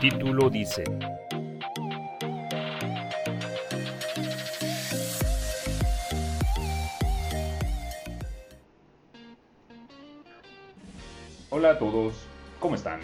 título 0.00 0.48
dice. 0.48 0.84
Hola 11.50 11.70
a 11.70 11.78
todos, 11.78 12.14
¿cómo 12.60 12.76
están? 12.76 13.00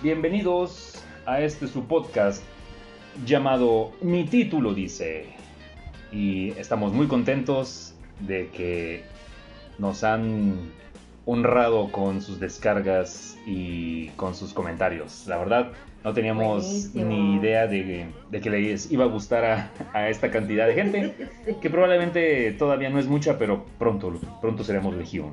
Bienvenidos 0.00 1.02
a 1.24 1.40
este 1.40 1.66
su 1.66 1.86
podcast 1.86 2.44
llamado 3.24 3.92
Mi 4.00 4.26
título 4.26 4.74
dice. 4.74 5.26
Y 6.12 6.50
estamos 6.50 6.92
muy 6.92 7.08
contentos 7.08 7.94
de 8.20 8.48
que 8.50 9.02
nos 9.78 10.04
han 10.04 10.70
honrado 11.24 11.90
con 11.90 12.22
sus 12.22 12.38
descargas 12.38 13.36
y 13.44 14.08
con 14.10 14.36
sus 14.36 14.54
comentarios. 14.54 15.26
La 15.26 15.36
verdad, 15.36 15.72
no 16.04 16.12
teníamos 16.12 16.64
Buenísimo. 16.92 17.04
ni 17.04 17.36
idea 17.36 17.66
de, 17.66 18.06
de 18.30 18.40
que 18.40 18.48
les 18.50 18.90
iba 18.92 19.04
a 19.04 19.08
gustar 19.08 19.44
a, 19.44 19.70
a 19.92 20.08
esta 20.08 20.30
cantidad 20.30 20.66
de 20.66 20.74
gente, 20.74 21.14
que 21.60 21.68
probablemente 21.68 22.52
todavía 22.52 22.90
no 22.90 22.98
es 22.98 23.06
mucha, 23.06 23.38
pero 23.38 23.64
pronto, 23.78 24.12
pronto 24.40 24.62
seremos 24.62 24.94
legión. 24.94 25.32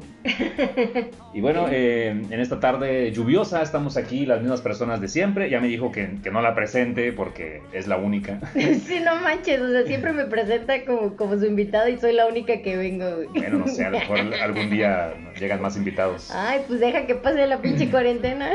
Y 1.34 1.42
bueno, 1.42 1.68
eh, 1.72 2.10
en 2.10 2.40
esta 2.40 2.60
tarde 2.60 3.12
lluviosa 3.12 3.62
estamos 3.62 3.98
aquí 3.98 4.26
las 4.26 4.42
mismas 4.42 4.62
personas 4.62 5.00
de 5.00 5.08
siempre. 5.08 5.50
Ya 5.50 5.60
me 5.60 5.68
dijo 5.68 5.92
que, 5.92 6.18
que 6.24 6.32
no 6.32 6.42
la 6.42 6.56
presente 6.56 7.14
porque 7.14 7.62
es 7.72 7.88
la 7.88 7.98
única. 7.98 8.40
Sí, 8.84 9.00
no 9.04 9.16
manches, 9.18 9.62
o 9.62 9.72
sea, 9.72 9.84
siempre 9.86 10.14
me 10.14 10.26
presenta 10.26 10.84
como, 10.86 11.16
como 11.16 11.38
su 11.38 11.46
invitado 11.46 11.88
y 11.90 11.98
soy 11.98 12.14
la 12.14 12.26
única 12.28 12.62
que 12.62 12.76
vengo. 12.76 13.06
Bueno, 13.34 13.60
no 13.60 13.68
sé, 13.68 13.86
a 13.86 13.90
lo 13.92 14.00
mejor 14.00 14.20
algún 14.42 14.70
día 14.70 15.14
llegan 15.40 15.62
más 15.62 15.78
invitados. 15.78 16.32
Ay, 16.32 16.62
pues 16.68 16.80
deja 16.80 17.06
que 17.06 17.16
pase 17.16 17.46
la 17.48 17.62
pinche 17.62 17.90
cuarentena. 17.90 18.52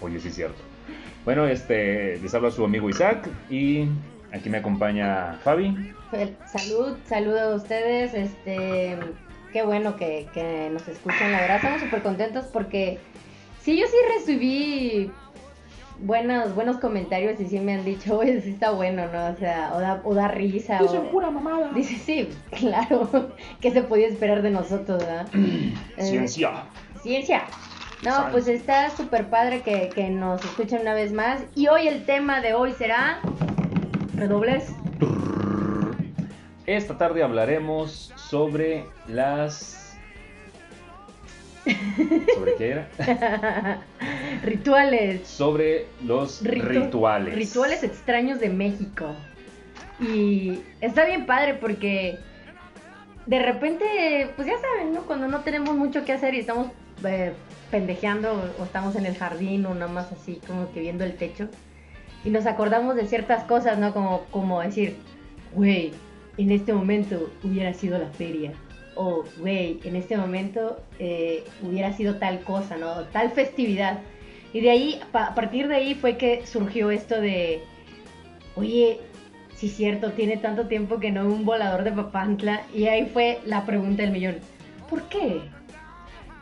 Oye, 0.00 0.20
sí 0.20 0.28
es 0.28 0.34
cierto. 0.34 0.71
Bueno, 1.24 1.46
este, 1.46 2.18
les 2.18 2.34
habla 2.34 2.50
su 2.50 2.64
amigo 2.64 2.90
Isaac 2.90 3.28
y 3.48 3.86
aquí 4.32 4.50
me 4.50 4.58
acompaña 4.58 5.38
Fabi. 5.44 5.94
Salud, 6.46 6.96
saludo 7.06 7.40
a 7.40 7.54
ustedes, 7.54 8.12
este, 8.14 8.98
qué 9.52 9.62
bueno 9.62 9.96
que, 9.96 10.28
que 10.34 10.68
nos 10.70 10.86
escuchan, 10.88 11.32
la 11.32 11.40
verdad 11.40 11.56
estamos 11.56 11.80
súper 11.80 12.02
contentos 12.02 12.46
porque 12.46 12.98
sí, 13.60 13.78
yo 13.78 13.86
sí 13.86 13.96
recibí 14.18 15.10
buenos, 16.02 16.54
buenos 16.54 16.78
comentarios 16.78 17.40
y 17.40 17.46
sí 17.46 17.58
me 17.58 17.74
han 17.74 17.84
dicho, 17.84 18.18
oye, 18.18 18.40
sí 18.40 18.50
está 18.50 18.70
bueno, 18.70 19.06
¿no? 19.12 19.26
O 19.28 19.36
sea, 19.36 19.72
o 19.74 19.80
da, 19.80 20.00
o 20.04 20.14
da 20.14 20.28
risa. 20.28 20.80
o... 20.82 21.30
mamada. 21.30 21.72
Dice, 21.72 21.96
sí, 21.96 22.28
claro, 22.50 23.32
que 23.60 23.70
se 23.70 23.82
podía 23.82 24.08
esperar 24.08 24.42
de 24.42 24.50
nosotros, 24.50 24.98
¿verdad? 24.98 25.28
Eh, 25.96 26.04
Ciencia. 27.02 27.44
No, 28.02 28.28
pues 28.32 28.48
está 28.48 28.90
súper 28.90 29.28
padre 29.28 29.62
que, 29.62 29.88
que 29.94 30.08
nos 30.10 30.44
escuchen 30.44 30.80
una 30.80 30.94
vez 30.94 31.12
más. 31.12 31.40
Y 31.54 31.68
hoy 31.68 31.86
el 31.88 32.04
tema 32.04 32.40
de 32.40 32.54
hoy 32.54 32.72
será... 32.72 33.20
Redobles. 34.16 34.72
Esta 36.66 36.98
tarde 36.98 37.22
hablaremos 37.22 38.12
sobre 38.16 38.84
las... 39.08 39.96
¿Sobre 42.34 42.54
qué 42.56 42.70
era? 42.70 42.88
Rituales. 44.42 45.26
Sobre 45.28 45.86
los 46.04 46.42
Ritu- 46.42 46.62
rituales. 46.84 47.34
Rituales 47.36 47.84
extraños 47.84 48.40
de 48.40 48.48
México. 48.48 49.06
Y 50.00 50.60
está 50.80 51.04
bien 51.04 51.24
padre 51.26 51.54
porque 51.54 52.18
de 53.26 53.38
repente, 53.38 54.30
pues 54.34 54.48
ya 54.48 54.54
saben, 54.58 54.92
¿no? 54.92 55.02
Cuando 55.02 55.28
no 55.28 55.40
tenemos 55.40 55.76
mucho 55.76 56.04
que 56.04 56.12
hacer 56.12 56.34
y 56.34 56.40
estamos 56.40 56.68
eh, 57.04 57.32
pendejeando 57.72 58.52
o 58.60 58.64
estamos 58.64 58.94
en 58.94 59.06
el 59.06 59.16
jardín 59.16 59.66
o 59.66 59.74
nada 59.74 59.90
más 59.90 60.12
así 60.12 60.40
como 60.46 60.70
que 60.72 60.80
viendo 60.80 61.02
el 61.02 61.16
techo 61.16 61.48
y 62.24 62.30
nos 62.30 62.46
acordamos 62.46 62.94
de 62.94 63.06
ciertas 63.06 63.44
cosas, 63.44 63.78
¿no? 63.78 63.92
Como, 63.92 64.24
como 64.30 64.60
decir, 64.60 64.96
güey, 65.54 65.92
en 66.38 66.52
este 66.52 66.72
momento 66.72 67.30
hubiera 67.42 67.74
sido 67.74 67.98
la 67.98 68.08
feria. 68.10 68.52
O, 68.94 69.24
güey, 69.38 69.80
en 69.84 69.96
este 69.96 70.16
momento 70.16 70.80
eh, 70.98 71.44
hubiera 71.62 71.92
sido 71.92 72.16
tal 72.16 72.40
cosa, 72.42 72.76
¿no? 72.76 73.04
Tal 73.06 73.30
festividad. 73.30 73.98
Y 74.52 74.60
de 74.60 74.70
ahí, 74.70 75.00
a 75.14 75.34
partir 75.34 75.66
de 75.66 75.76
ahí 75.76 75.94
fue 75.94 76.16
que 76.16 76.46
surgió 76.46 76.90
esto 76.90 77.20
de, 77.20 77.62
oye, 78.54 79.00
sí 79.56 79.68
cierto, 79.68 80.12
tiene 80.12 80.36
tanto 80.36 80.68
tiempo 80.68 81.00
que 81.00 81.10
no 81.10 81.26
un 81.26 81.44
volador 81.44 81.82
de 81.82 81.92
Papantla. 81.92 82.62
Y 82.72 82.84
ahí 82.84 83.06
fue 83.06 83.40
la 83.46 83.64
pregunta 83.64 84.02
del 84.02 84.12
millón, 84.12 84.36
¿por 84.88 85.02
qué? 85.08 85.40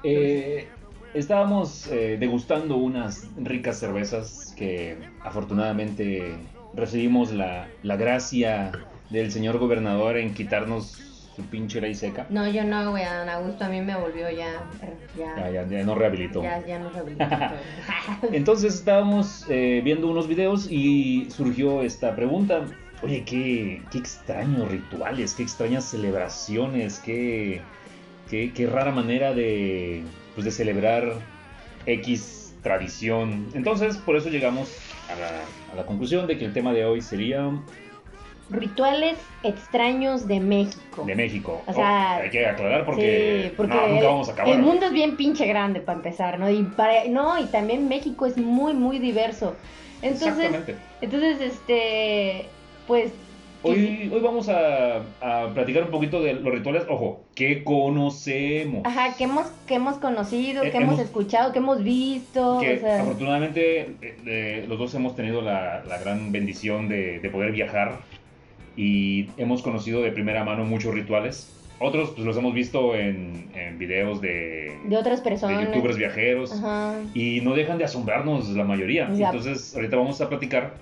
Eh, 0.03 0.69
estábamos 1.15 1.87
eh, 1.89 2.17
degustando 2.19 2.77
unas 2.77 3.29
ricas 3.37 3.79
cervezas 3.79 4.55
que 4.57 4.97
afortunadamente 5.25 6.37
recibimos 6.75 7.33
la, 7.33 7.69
la 7.83 7.97
gracia 7.97 8.73
del 9.11 9.33
señor 9.33 9.59
gobernador 9.59 10.17
en 10.17 10.35
quitarnos 10.35 10.99
su 11.35 11.43
pinche 11.43 11.81
ley 11.81 11.95
seca. 11.95 12.27
No, 12.31 12.49
yo 12.49 12.65
no, 12.65 12.91
güey, 12.91 13.05
Ana 13.05 13.35
Augusto 13.35 13.65
a 13.65 13.69
mí 13.69 13.81
me 13.81 13.97
volvió 13.97 14.31
ya, 14.31 14.63
ya, 15.17 15.37
Ya, 15.37 15.51
ya, 15.51 15.67
ya 15.69 15.85
no 15.85 15.95
rehabilitó. 15.95 16.43
ya, 16.43 16.65
ya 16.67 16.79
no 16.79 16.91
rehabilitó. 16.91 17.25
Entonces 18.33 18.75
estábamos 18.75 19.47
eh, 19.49 19.81
viendo 19.83 20.09
unos 20.09 20.29
videos 20.29 20.71
y 20.71 21.29
surgió 21.31 21.83
esta 21.83 22.15
pregunta. 22.15 22.65
Oye, 23.03 23.25
qué, 23.25 23.83
qué 23.91 23.99
extraños 23.99 24.71
rituales, 24.71 25.35
qué 25.35 25.43
extrañas 25.43 25.85
celebraciones, 25.87 26.99
qué, 26.99 27.63
qué, 28.29 28.53
qué 28.53 28.67
rara 28.67 28.93
manera 28.93 29.33
de, 29.33 30.03
pues, 30.35 30.45
de 30.45 30.51
celebrar 30.51 31.13
X 31.87 32.55
tradición. 32.63 33.47
Entonces, 33.55 33.97
por 33.97 34.17
eso 34.17 34.29
llegamos 34.29 34.71
a 35.09 35.17
la, 35.19 35.29
a 35.73 35.77
la 35.77 35.87
conclusión 35.87 36.27
de 36.27 36.37
que 36.39 36.45
el 36.45 36.53
tema 36.53 36.73
de 36.73 36.85
hoy 36.85 37.01
sería 37.01 37.51
Rituales 38.51 39.17
extraños 39.45 40.27
de 40.27 40.41
México. 40.41 41.05
de 41.07 41.15
México. 41.15 41.63
O 41.69 41.73
sea, 41.73 42.17
Oh, 42.19 42.23
hay 42.25 42.31
que 42.31 42.45
aclarar 42.47 42.85
porque, 42.85 43.45
sí, 43.45 43.55
porque 43.57 43.77
no, 43.77 43.87
nunca 43.89 44.07
vamos 44.09 44.29
a 44.29 44.33
acabar. 44.33 44.53
el 44.53 44.61
mundo 44.61 44.87
es 44.87 44.93
bien 44.93 45.17
pinche 45.17 45.47
grande 45.47 45.81
para 45.81 45.97
empezar, 45.99 46.41
¿no? 46.41 46.51
Y 46.51 46.65
para, 46.65 47.05
no, 47.05 47.39
y 47.39 47.45
también 47.47 47.89
México 47.89 48.27
es 48.27 48.37
muy, 48.37 48.75
muy 48.75 48.99
diverso. 48.99 49.55
Entonces, 50.03 50.47
Exactamente. 50.47 50.77
entonces, 51.01 51.41
este, 51.41 52.47
pues, 52.89 53.13
Hoy, 53.63 54.11
hoy 54.13 54.21
vamos 54.21 54.49
a, 54.49 55.03
a 55.21 55.53
platicar 55.53 55.83
un 55.85 55.91
poquito 55.91 56.23
de 56.23 56.33
los 56.33 56.51
rituales, 56.55 56.85
ojo, 56.89 57.25
que 57.35 57.63
conocemos. 57.63 58.83
ajá, 58.87 59.15
que 59.19 59.25
hemos, 59.25 59.49
que 59.67 59.75
hemos 59.75 59.97
conocido, 59.99 60.65
Eh, 60.65 60.71
que 60.71 60.79
hemos, 60.79 60.95
hemos- 60.95 61.01
escuchado, 61.05 61.53
que 61.53 61.59
hemos 61.59 61.85
visto, 61.85 62.59
que 62.61 62.77
o 62.77 62.81
sea, 62.81 63.03
afortunadamente 63.03 63.81
eh, 63.81 64.17
eh, 64.27 64.65
los 64.67 64.79
dos 64.79 64.95
hemos 64.95 65.15
tenido 65.15 65.43
la, 65.43 65.85
la 65.87 65.99
gran 65.99 66.33
bendición 66.33 66.89
de, 66.89 67.21
de 67.21 67.29
poder 67.29 67.53
viajar 67.53 67.99
y 68.77 69.29
hemos 69.37 69.61
conocido 69.61 70.01
de 70.01 70.11
primera 70.11 70.43
mano 70.43 70.65
muchos 70.65 70.95
rituales. 70.95 71.55
Otros 71.83 72.11
pues 72.11 72.27
los 72.27 72.37
hemos 72.39 72.55
visto 72.55 72.95
en, 72.95 73.51
en 73.55 73.79
videos 73.79 74.21
de, 74.23 74.73
de 74.85 74.97
otras 74.97 75.23
de 75.23 75.31
personas. 75.31 75.67
youtubers 75.67 75.97
viajeros 75.99 76.53
Ajá. 76.53 76.95
y 77.15 77.41
no 77.43 77.55
dejan 77.55 77.77
de 77.79 77.85
asombrarnos 77.85 78.49
la 78.51 78.65
mayoría. 78.65 79.11
Ya. 79.13 79.27
Entonces 79.27 79.75
ahorita 79.75 79.97
vamos 79.97 80.21
a 80.21 80.29
platicar 80.29 80.75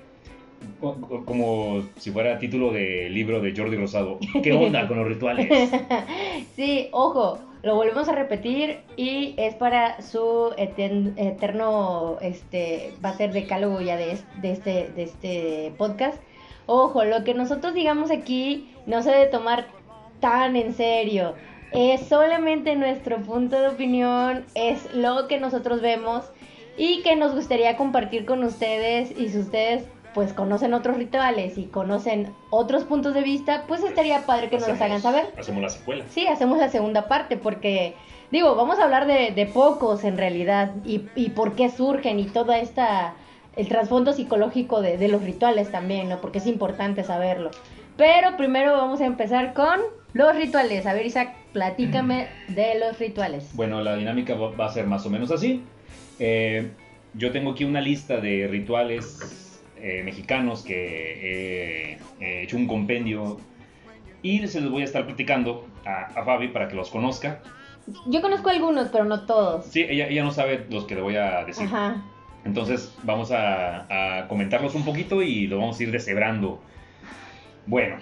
como 0.80 1.82
si 1.96 2.10
fuera 2.10 2.38
título 2.38 2.72
de 2.72 3.08
libro 3.10 3.40
de 3.40 3.54
Jordi 3.56 3.76
Rosado. 3.76 4.18
¿Qué 4.42 4.52
onda 4.52 4.86
con 4.86 4.98
los 4.98 5.08
rituales? 5.08 5.70
sí, 6.56 6.88
ojo, 6.92 7.38
lo 7.62 7.74
volvemos 7.74 8.08
a 8.08 8.12
repetir 8.12 8.78
y 8.96 9.34
es 9.36 9.54
para 9.54 10.00
su 10.00 10.52
eterno, 10.56 12.18
este, 12.20 12.92
va 13.04 13.10
a 13.10 13.16
ser 13.16 13.32
decálogo 13.32 13.80
ya 13.80 13.96
de, 13.96 14.18
de 14.40 14.52
este, 14.52 14.90
de 14.94 15.02
este 15.02 15.72
podcast. 15.76 16.22
Ojo, 16.66 17.04
lo 17.04 17.24
que 17.24 17.34
nosotros 17.34 17.74
digamos 17.74 18.10
aquí 18.10 18.70
no 18.86 19.02
se 19.02 19.10
debe 19.10 19.26
tomar 19.26 19.66
tan 20.20 20.54
en 20.56 20.74
serio. 20.74 21.34
Es 21.72 22.02
solamente 22.06 22.76
nuestro 22.76 23.18
punto 23.18 23.60
de 23.60 23.68
opinión, 23.68 24.44
es 24.54 24.94
lo 24.94 25.28
que 25.28 25.38
nosotros 25.38 25.82
vemos 25.82 26.30
y 26.78 27.02
que 27.02 27.16
nos 27.16 27.34
gustaría 27.34 27.76
compartir 27.76 28.24
con 28.24 28.44
ustedes 28.44 29.10
y 29.18 29.28
si 29.28 29.38
ustedes 29.38 29.84
pues 30.14 30.32
conocen 30.32 30.74
otros 30.74 30.96
rituales 30.96 31.58
y 31.58 31.64
conocen 31.64 32.32
otros 32.50 32.84
puntos 32.84 33.14
de 33.14 33.22
vista, 33.22 33.64
pues 33.68 33.82
estaría 33.82 34.26
padre 34.26 34.48
que 34.48 34.58
nos 34.58 34.68
los 34.68 34.80
hagan 34.80 35.00
saber. 35.00 35.26
Hacemos 35.38 35.62
la 35.62 35.68
secuela. 35.68 36.04
Sí, 36.10 36.26
hacemos 36.26 36.58
la 36.58 36.68
segunda 36.68 37.08
parte 37.08 37.36
porque, 37.36 37.94
digo, 38.30 38.54
vamos 38.54 38.78
a 38.78 38.84
hablar 38.84 39.06
de, 39.06 39.32
de 39.32 39.46
pocos 39.46 40.04
en 40.04 40.18
realidad 40.18 40.72
y, 40.84 41.02
y 41.14 41.30
por 41.30 41.54
qué 41.54 41.70
surgen 41.70 42.18
y 42.18 42.24
toda 42.24 42.58
esta, 42.58 43.14
el 43.56 43.68
trasfondo 43.68 44.12
psicológico 44.12 44.80
de, 44.80 44.98
de 44.98 45.08
los 45.08 45.22
rituales 45.22 45.70
también, 45.70 46.08
¿no? 46.08 46.20
Porque 46.20 46.38
es 46.38 46.46
importante 46.46 47.04
saberlo. 47.04 47.50
Pero 47.96 48.36
primero 48.36 48.72
vamos 48.72 49.00
a 49.00 49.06
empezar 49.06 49.54
con 49.54 49.80
los 50.12 50.34
rituales. 50.36 50.86
A 50.86 50.94
ver, 50.94 51.06
Isaac, 51.06 51.34
platícame 51.52 52.28
de 52.48 52.78
los 52.78 52.98
rituales. 52.98 53.50
Bueno, 53.54 53.82
la 53.82 53.96
dinámica 53.96 54.34
va 54.34 54.50
va 54.50 54.66
a 54.66 54.72
ser 54.72 54.86
más 54.86 55.04
o 55.06 55.10
menos 55.10 55.30
así. 55.30 55.64
Eh, 56.18 56.70
yo 57.14 57.32
tengo 57.32 57.52
aquí 57.52 57.64
una 57.64 57.80
lista 57.80 58.18
de 58.18 58.46
rituales 58.48 59.47
eh, 59.82 60.02
mexicanos 60.04 60.62
que 60.62 61.98
he, 62.20 62.24
he 62.24 62.42
hecho 62.42 62.56
un 62.56 62.66
compendio 62.66 63.38
y 64.22 64.46
se 64.48 64.60
los 64.60 64.70
voy 64.70 64.82
a 64.82 64.84
estar 64.84 65.04
platicando 65.06 65.66
a, 65.84 66.20
a 66.20 66.24
Fabi 66.24 66.48
para 66.48 66.68
que 66.68 66.74
los 66.74 66.90
conozca. 66.90 67.40
Yo 68.06 68.20
conozco 68.20 68.50
algunos, 68.50 68.88
pero 68.88 69.04
no 69.04 69.24
todos. 69.24 69.64
Sí, 69.66 69.86
ella, 69.88 70.08
ella 70.08 70.22
no 70.24 70.30
sabe 70.30 70.66
los 70.70 70.84
que 70.84 70.94
le 70.94 71.00
voy 71.00 71.16
a 71.16 71.44
decir. 71.44 71.66
Ajá. 71.66 72.02
Entonces 72.44 72.94
vamos 73.02 73.30
a, 73.32 74.18
a 74.20 74.28
comentarlos 74.28 74.74
un 74.74 74.84
poquito 74.84 75.22
y 75.22 75.46
lo 75.46 75.58
vamos 75.58 75.78
a 75.80 75.82
ir 75.82 75.90
deshebrando. 75.90 76.60
Bueno, 77.66 77.96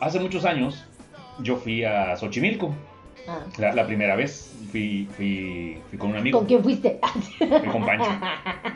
hace 0.00 0.20
muchos 0.20 0.44
años 0.44 0.86
yo 1.40 1.56
fui 1.56 1.84
a 1.84 2.16
Xochimilco. 2.16 2.74
Ah. 3.28 3.40
La, 3.58 3.72
la 3.74 3.86
primera 3.86 4.16
vez 4.16 4.49
fui, 4.70 5.08
fui, 5.16 5.78
fui 5.88 5.98
con 5.98 6.10
un 6.10 6.16
amigo. 6.16 6.38
¿Con 6.38 6.46
quién 6.46 6.62
fuiste? 6.62 6.98
Fui 7.38 7.68
con 7.70 7.84
Pancho. 7.84 8.10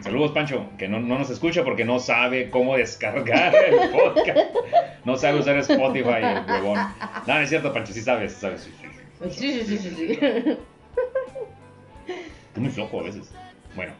Saludos, 0.00 0.32
Pancho, 0.32 0.66
que 0.76 0.88
no, 0.88 1.00
no 1.00 1.18
nos 1.18 1.30
escucha 1.30 1.64
porque 1.64 1.84
no 1.84 1.98
sabe 1.98 2.50
cómo 2.50 2.76
descargar 2.76 3.54
el 3.54 3.90
podcast. 3.90 4.38
No 5.04 5.16
sabe 5.16 5.40
usar 5.40 5.56
Spotify, 5.58 6.22
el 6.22 6.50
huevón. 6.50 6.78
No, 7.26 7.34
no 7.34 7.40
es 7.40 7.48
cierto, 7.48 7.72
Pancho, 7.72 7.92
sí 7.92 8.02
sabes, 8.02 8.32
sabes. 8.32 8.62
Sí, 8.62 8.72
sí, 8.80 8.86
sí. 8.86 9.30
Sí, 9.30 9.64
sí, 9.64 9.78
sí, 9.78 9.78
sí, 9.78 10.06
sí. 10.06 10.58
Estoy 12.48 12.62
muy 12.62 12.70
flojo 12.70 13.00
a 13.00 13.02
veces. 13.04 13.32
Bueno, 13.74 13.92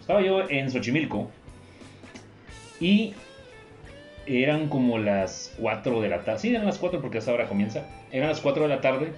estaba 0.00 0.20
yo 0.20 0.48
en 0.48 0.70
Xochimilco 0.70 1.30
y 2.80 3.14
eran 4.26 4.68
como 4.68 4.98
las 4.98 5.54
4 5.58 6.00
de 6.00 6.08
la 6.08 6.24
tarde. 6.24 6.40
Sí, 6.40 6.50
eran 6.50 6.66
las 6.66 6.78
4 6.78 7.00
porque 7.00 7.18
hasta 7.18 7.30
ahora 7.30 7.46
comienza. 7.46 7.86
Eran 8.10 8.28
las 8.28 8.40
4 8.40 8.64
de 8.64 8.68
la 8.68 8.80
tarde 8.80 9.12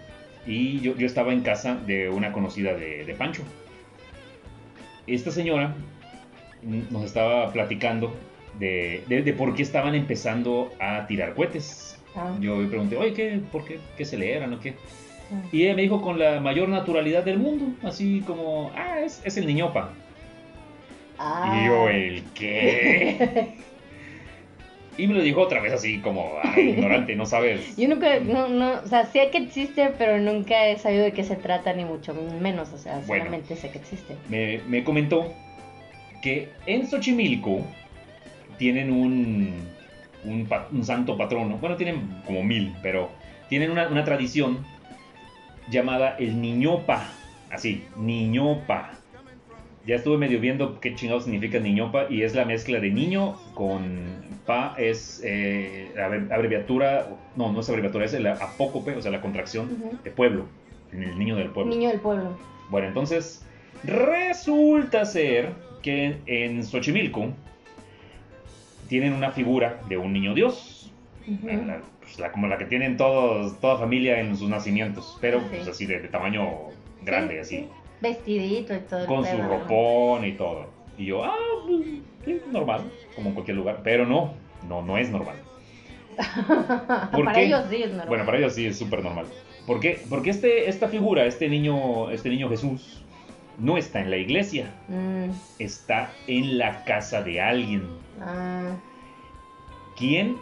y 0.47 0.81
yo, 0.81 0.97
yo 0.97 1.07
estaba 1.07 1.33
en 1.33 1.41
casa 1.43 1.77
de 1.87 2.09
una 2.09 2.33
conocida 2.33 2.75
de, 2.75 3.05
de 3.05 3.15
Pancho. 3.15 3.43
Esta 5.07 5.31
señora 5.31 5.75
nos 6.91 7.05
estaba 7.05 7.53
platicando 7.53 8.15
de, 8.59 9.03
de- 9.09 9.23
de 9.23 9.33
por 9.33 9.55
qué 9.55 9.63
estaban 9.63 9.95
empezando 9.95 10.73
a 10.81 11.07
tirar 11.07 11.35
cohetes. 11.35 11.99
Ah. 12.15 12.35
Yo 12.41 12.61
le 12.63 12.69
pregunté, 12.69 12.97
oye, 12.97 13.13
¿qué, 13.13 13.41
¿por 13.53 13.65
qué? 13.65 13.79
¿Qué 13.97 14.05
celebran 14.05 14.53
o 14.55 14.61
qué? 14.61 14.75
Ah. 15.33 15.43
Y 15.53 15.65
ella 15.65 15.75
me 15.75 15.83
dijo 15.83 16.01
con 16.01 16.19
la 16.19 16.41
mayor 16.41 16.69
naturalidad 16.69 17.25
del 17.25 17.39
mundo, 17.39 17.67
así 17.87 18.23
como, 18.27 18.73
ah, 18.75 19.01
es, 19.01 19.21
es 19.25 19.37
el 19.37 19.47
niñopa. 19.47 19.93
Ah. 21.19 21.61
Y 21.63 21.67
yo, 21.67 21.89
¿el 21.89 22.23
qué? 22.35 23.49
Y 24.99 25.07
me 25.07 25.15
lo 25.15 25.23
dijo 25.23 25.41
otra 25.43 25.61
vez 25.61 25.73
así 25.73 25.99
como, 25.99 26.33
ay, 26.43 26.71
ignorante, 26.77 27.15
no 27.17 27.27
sabes. 27.27 27.77
Yo 27.77 27.89
nunca, 27.89 28.21
no, 28.21 28.49
no, 28.49 28.81
o 28.85 28.87
sea, 28.87 29.05
sé 29.07 29.31
que 29.31 29.39
existe, 29.39 29.93
pero 29.99 30.19
nunca 30.19 30.69
he 30.69 30.79
sabido 30.79 31.05
de 31.05 31.13
qué 31.13 31.25
se 31.25 31.37
trata, 31.37 31.73
ni 31.73 31.85
mucho 31.85 32.15
menos, 32.41 32.73
o 32.73 32.79
sea, 32.79 33.01
Bueno. 33.07 33.25
solamente 33.25 33.57
sé 33.57 33.71
que 33.71 33.79
existe. 33.79 34.17
Me, 34.29 34.61
me 34.67 34.85
comentó 34.85 35.33
que 36.23 36.49
en 36.67 36.87
Xochimilco 36.87 37.61
tienen 38.59 38.91
un, 38.91 39.69
un, 40.25 40.85
santo 40.85 41.17
patrono, 41.17 41.59
bueno, 41.59 41.77
tienen 41.77 42.23
como 42.25 42.43
mil, 42.43 42.75
pero 42.83 43.11
tienen 43.49 43.71
una, 43.71 43.89
una 43.89 44.05
tradición 44.05 44.65
llamada 45.71 46.17
el 46.19 46.41
niñopa, 46.41 47.13
así, 47.51 47.85
niñopa. 47.97 48.93
Ya 49.87 49.95
estuve 49.95 50.19
medio 50.19 50.41
viendo 50.41 50.81
qué 50.81 50.95
chingado 50.97 51.21
significa 51.21 51.61
niñopa 51.61 52.07
y 52.11 52.23
es 52.23 52.35
la 52.35 52.45
mezcla 52.45 52.81
de 52.81 52.91
niño 52.91 53.37
con 53.55 54.17
pa, 54.45 54.75
es 54.79 55.21
eh, 55.25 55.93
abre- 55.97 56.33
abreviatura, 56.33 57.09
no, 57.37 57.53
no 57.53 57.61
es 57.61 57.69
abreviatura, 57.69 58.05
es 58.05 58.15
el 58.15 58.27
apócope, 58.27 58.97
o 58.97 59.01
sea, 59.01 59.13
la 59.13 59.21
contracción 59.21 59.69
de 60.03 60.11
pueblo, 60.11 60.47
el 60.93 61.17
niño 61.19 61.37
del 61.37 61.51
pueblo. 61.51 61.73
Niño 61.73 61.91
del 61.91 62.01
pueblo. 62.01 62.37
Bueno, 62.69 62.89
entonces 62.89 63.47
resulta 63.85 65.05
ser 65.05 65.53
que 65.83 66.17
en 66.27 66.65
Xochimilco 66.65 67.33
tienen 68.89 69.13
una 69.13 69.31
figura 69.31 69.81
de 69.89 69.97
un 69.99 70.13
niño 70.13 70.35
Dios, 70.35 70.93
la- 71.45 71.81
pues, 72.01 72.19
la- 72.19 72.33
como 72.33 72.49
la 72.49 72.59
que 72.59 72.65
tienen 72.65 72.97
todos, 72.97 73.61
toda 73.61 73.79
familia 73.79 74.19
en 74.21 74.37
sus 74.37 74.49
nacimientos, 74.49 75.17
pero 75.21 75.41
Sí. 75.41 75.47
pues, 75.51 75.69
así 75.69 75.87
de, 75.87 76.01
de 76.01 76.09
tamaño 76.09 76.45
grande, 77.03 77.35
Sí, 77.35 77.41
así, 77.41 77.57
sí. 77.57 77.69
Vestidito 78.01 78.75
y 78.75 78.81
todo. 78.81 79.07
con 79.07 79.25
su 79.25 79.37
ropón 79.43 80.25
y 80.25 80.33
todo. 80.33 80.67
Y 80.99 81.07
yo, 81.07 81.25
ah, 81.25 81.35
pues, 82.25 82.41
normal, 82.51 82.91
como 83.15 83.29
en 83.31 83.35
cualquier 83.35 83.57
lugar, 83.57 83.81
pero 83.83 84.07
no, 84.07 84.35
no, 84.69 84.83
no 84.83 84.97
es 84.99 85.11
normal. 85.11 85.37
¿Por 87.13 87.25
Para 87.25 87.39
qué? 87.39 87.47
ellos 87.47 87.65
sí 87.69 87.83
es 87.83 87.91
normal. 87.91 88.09
Bueno, 88.09 88.25
para 88.27 88.39
ellos 88.39 88.55
sí 88.55 88.67
es 88.67 88.79
súper 88.79 89.03
normal. 89.03 89.27
¿Por 89.67 89.81
qué? 89.81 90.01
Porque 90.09 90.31
este, 90.31 90.69
esta 90.69 90.89
figura, 90.89 91.27
este 91.27 91.49
niño, 91.49 92.11
este 92.11 92.29
niño 92.31 92.49
Jesús, 92.49 93.03
no 93.59 93.77
está 93.77 94.01
en 94.01 94.11
la 94.11 94.17
iglesia, 94.17 94.71
Mm, 94.89 95.31
está 95.59 96.13
en 96.27 96.59
la 96.59 96.85
casa 96.85 97.23
de 97.23 97.41
alguien. 97.41 97.83
ah, 98.21 98.77
¿Quién? 99.97 100.37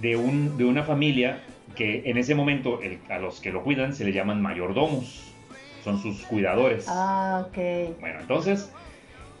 De, 0.00 0.16
un, 0.16 0.56
de 0.58 0.64
una 0.64 0.82
familia 0.82 1.42
que 1.76 2.02
en 2.06 2.18
ese 2.18 2.34
momento 2.34 2.80
el- 2.82 2.98
a 3.08 3.18
los 3.18 3.40
que 3.40 3.50
lo 3.52 3.62
cuidan 3.62 3.94
se 3.94 4.04
le 4.04 4.12
llaman 4.12 4.42
mayordomos. 4.42 5.33
Son 5.84 6.00
sus 6.00 6.22
cuidadores. 6.24 6.86
ah, 6.88 7.44
ok. 7.46 7.98
Bueno, 8.00 8.20
entonces, 8.20 8.72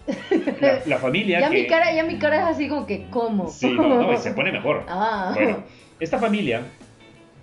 la, 0.60 0.80
la 0.84 0.98
familia 0.98 1.40
Ya 1.40 1.48
que... 1.50 1.62
mi 1.62 1.66
cara, 1.66 1.92
ya 1.94 2.04
mi 2.04 2.18
cara 2.18 2.36
es 2.36 2.44
así 2.56 2.68
como 2.68 2.86
que, 2.86 3.06
¿cómo? 3.08 3.48
Sí, 3.48 3.70
no, 3.72 4.14
se 4.18 4.30
pone 4.34 4.52
mejor. 4.52 4.84
Ah. 4.86 5.32
Bueno, 5.34 5.64
esta 6.00 6.18
familia, 6.18 6.62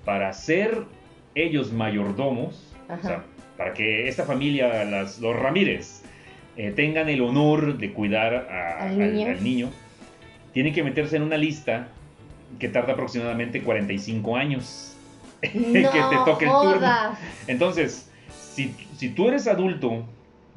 para 0.05 0.31
ser 0.33 0.83
ellos 1.33 1.71
mayordomos, 1.73 2.71
o 2.87 2.93
Ajá. 2.93 3.01
sea, 3.07 3.23
para 3.57 3.73
que 3.73 4.07
esta 4.07 4.23
familia, 4.25 4.83
las, 4.85 5.17
los 5.19 5.35
Ramírez, 5.35 6.03
eh, 6.57 6.71
tengan 6.75 7.09
el 7.09 7.21
honor 7.21 7.77
de 7.79 7.93
cuidar 7.93 8.35
a- 8.35 8.83
Al 8.83 8.97
niño. 8.99 9.27
al 9.31 9.43
niño, 9.43 9.69
tienen 10.53 10.73
que 10.73 10.83
meterse 10.83 11.15
en 11.15 11.23
una 11.23 11.37
lista 11.37 11.87
que 12.59 12.67
tarda 12.69 12.93
aproximadamente 12.93 13.63
45 13.63 14.35
años. 14.37 14.95
no 15.55 15.91
que 15.91 16.01
te 16.09 16.15
toque 16.23 16.45
el 16.45 16.51
turno. 16.51 17.17
Entonces, 17.47 18.10
si, 18.69 18.87
si 18.97 19.09
tú 19.09 19.27
eres 19.29 19.47
adulto 19.47 20.03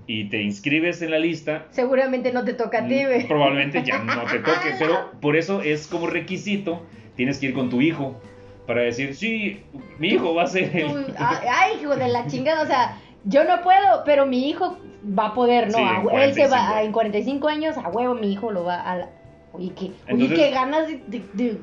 y 0.06 0.24
te 0.28 0.42
inscribes 0.42 1.00
en 1.02 1.10
la 1.10 1.18
lista, 1.18 1.66
Seguramente 1.70 2.32
no 2.32 2.44
te 2.44 2.52
toca 2.54 2.78
a 2.84 2.86
ti, 2.88 3.02
Mm, 3.02 3.06
güey. 3.06 3.26
Probablemente 3.28 3.82
ya 3.82 3.98
no 3.98 4.22
te 4.24 4.38
toque, 4.40 4.74
pero 4.78 5.10
por 5.20 5.36
eso 5.36 5.62
es 5.62 5.86
como 5.86 6.06
requisito, 6.06 6.82
tienes 7.16 7.38
que 7.38 7.46
ir 7.46 7.54
con 7.54 7.70
tu 7.70 7.80
hijo 7.80 8.20
para 8.66 8.82
decir, 8.82 9.14
sí, 9.14 9.62
mi 9.98 10.08
hijo 10.08 10.34
va 10.34 10.44
a 10.44 10.46
ser 10.46 10.74
el... 10.76 10.86
Uy, 10.86 11.04
Ay, 11.18 11.78
hijo 11.82 11.96
de 11.96 12.08
la 12.08 12.26
chingada, 12.26 12.62
o 12.62 12.66
sea, 12.66 12.98
yo 13.24 13.44
no 13.44 13.62
puedo, 13.62 14.02
pero 14.04 14.26
mi 14.26 14.48
hijo 14.48 14.78
va 15.18 15.26
a 15.28 15.34
poder, 15.34 15.68
¿no? 15.70 15.78
Sí, 15.78 15.84
A- 15.84 16.00
en 16.14 16.18
él 16.20 16.34
se 16.34 16.48
45 16.48 16.50
va, 16.50 16.82
en 16.82 16.92
45 16.92 17.48
años, 17.48 17.76
a 17.78 17.88
huevo, 17.88 18.14
mi 18.14 18.32
hijo 18.32 18.50
lo 18.50 18.64
va 18.64 18.80
a... 18.80 18.96
la- 18.96 19.10
Oye, 19.52 19.70
qué, 19.78 19.84
oye, 19.84 19.92
Entonces- 20.08 20.38
qué 20.38 20.50
ganas 20.50 20.86
de... 20.88 20.96
de- 21.06 21.24
de- 21.34 21.58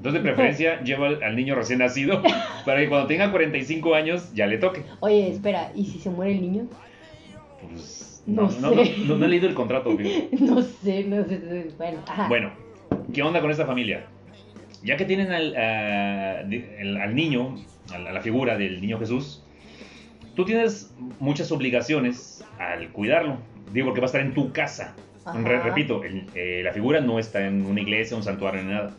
Entonces, 0.00 0.22
de 0.22 0.28
preferencia, 0.32 0.80
lleva 0.84 1.08
al, 1.08 1.22
al 1.22 1.36
niño 1.36 1.54
recién 1.54 1.80
nacido 1.80 2.22
para 2.64 2.80
que 2.80 2.88
cuando 2.88 3.06
tenga 3.06 3.30
45 3.30 3.94
años 3.94 4.32
ya 4.32 4.46
le 4.46 4.56
toque. 4.56 4.82
Oye, 5.00 5.28
espera, 5.30 5.70
¿y 5.74 5.84
si 5.84 5.98
se 5.98 6.08
muere 6.08 6.32
el 6.32 6.40
niño? 6.40 6.66
Pues, 7.60 8.22
No 8.26 8.42
no, 8.44 8.50
sé. 8.50 8.60
no- 8.60 8.70
no- 9.08 9.16
no 9.18 9.26
he 9.26 9.28
leído 9.28 9.46
el 9.46 9.54
contrato. 9.54 9.94
fíjate. 9.96 10.28
No 10.40 10.62
sé, 10.62 11.04
no 11.04 11.22
sé, 11.26 11.70
bueno, 11.76 11.98
ajá. 12.08 12.28
Bueno, 12.28 12.50
¿qué 13.12 13.22
onda 13.22 13.42
con 13.42 13.50
esta 13.50 13.66
familia? 13.66 14.06
Ya 14.82 14.96
que 14.96 15.04
tienen 15.04 15.30
al, 15.32 15.54
a- 15.54 16.42
de- 16.44 16.78
el- 16.80 16.96
al 16.96 17.14
niño, 17.14 17.56
a 17.92 17.98
la, 17.98 18.10
a 18.10 18.12
la 18.14 18.22
figura 18.22 18.56
del 18.56 18.80
niño 18.80 18.98
Jesús, 18.98 19.42
tú 20.34 20.46
tienes 20.46 20.94
muchas 21.18 21.52
obligaciones 21.52 22.42
al 22.58 22.88
cuidarlo. 22.88 23.36
Digo, 23.74 23.88
porque 23.88 24.00
va 24.00 24.06
a 24.06 24.12
estar 24.12 24.22
en 24.22 24.32
tu 24.32 24.50
casa. 24.52 24.94
Re- 25.44 25.60
repito, 25.60 26.02
el- 26.02 26.24
eh, 26.34 26.62
la 26.64 26.72
figura 26.72 27.02
no 27.02 27.18
está 27.18 27.46
en 27.46 27.66
una 27.66 27.82
iglesia, 27.82 28.16
un 28.16 28.22
santuario, 28.22 28.62
ni 28.62 28.70
nada. 28.72 28.94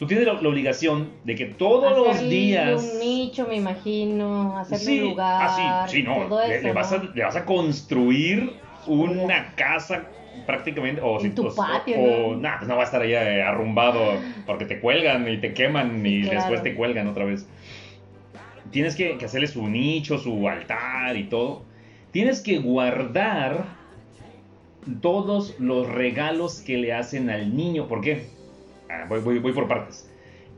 Tú 0.00 0.06
tienes 0.06 0.26
la, 0.26 0.32
la 0.40 0.48
obligación 0.48 1.10
de 1.24 1.34
que 1.34 1.44
todos 1.44 1.94
los 1.94 2.30
días... 2.30 2.82
un 2.82 2.98
nicho, 3.00 3.46
me 3.46 3.56
imagino, 3.56 4.56
hacerle 4.56 4.84
Sí, 4.86 4.98
un 5.00 5.10
lugar. 5.10 5.42
ah, 5.42 5.86
sí, 5.86 5.98
sí, 5.98 6.02
no. 6.02 6.26
todo 6.26 6.40
le, 6.40 6.56
eso, 6.56 6.66
le 6.68 6.72
vas 6.72 6.90
¿no? 6.90 6.96
a, 6.96 7.02
le 7.14 7.22
vas 7.22 7.36
a 7.36 7.44
construir 7.44 8.50
una 8.86 9.54
casa 9.56 10.06
prácticamente. 10.46 11.02
O, 11.04 11.20
En 11.20 11.28
si- 11.28 11.34
tu 11.34 11.46
o- 11.46 11.54
patio, 11.54 11.96
O, 11.98 12.34
¿no? 12.34 12.40
nah, 12.40 12.56
pues 12.56 12.66
no 12.66 12.76
va 12.76 12.80
a 12.80 12.84
estar 12.86 13.02
ahí 13.02 13.12
eh, 13.12 13.42
arrumbado 13.42 14.22
porque 14.46 14.64
te 14.64 14.80
cuelgan 14.80 15.28
y 15.28 15.36
te 15.36 15.52
queman 15.52 16.06
y 16.06 16.22
claro. 16.22 16.36
después 16.36 16.62
te 16.62 16.74
cuelgan 16.74 17.06
otra 17.06 17.26
vez. 17.26 17.46
Tienes 18.70 18.96
que, 18.96 19.18
que 19.18 19.24
hacerle 19.26 19.48
su 19.48 19.68
nicho, 19.68 20.16
su 20.16 20.48
altar 20.48 21.14
y 21.18 21.24
todo. 21.24 21.66
Tienes 22.10 22.40
que 22.40 22.56
guardar 22.56 23.66
todos 25.02 25.56
los 25.58 25.86
regalos 25.88 26.62
que 26.62 26.78
le 26.78 26.94
hacen 26.94 27.28
al 27.28 27.54
niño. 27.54 27.86
¿Por 27.86 28.00
qué? 28.00 28.39
Ah, 28.90 29.06
voy, 29.08 29.20
voy- 29.20 29.38
voy 29.38 29.52
por 29.52 29.68
partes. 29.68 30.10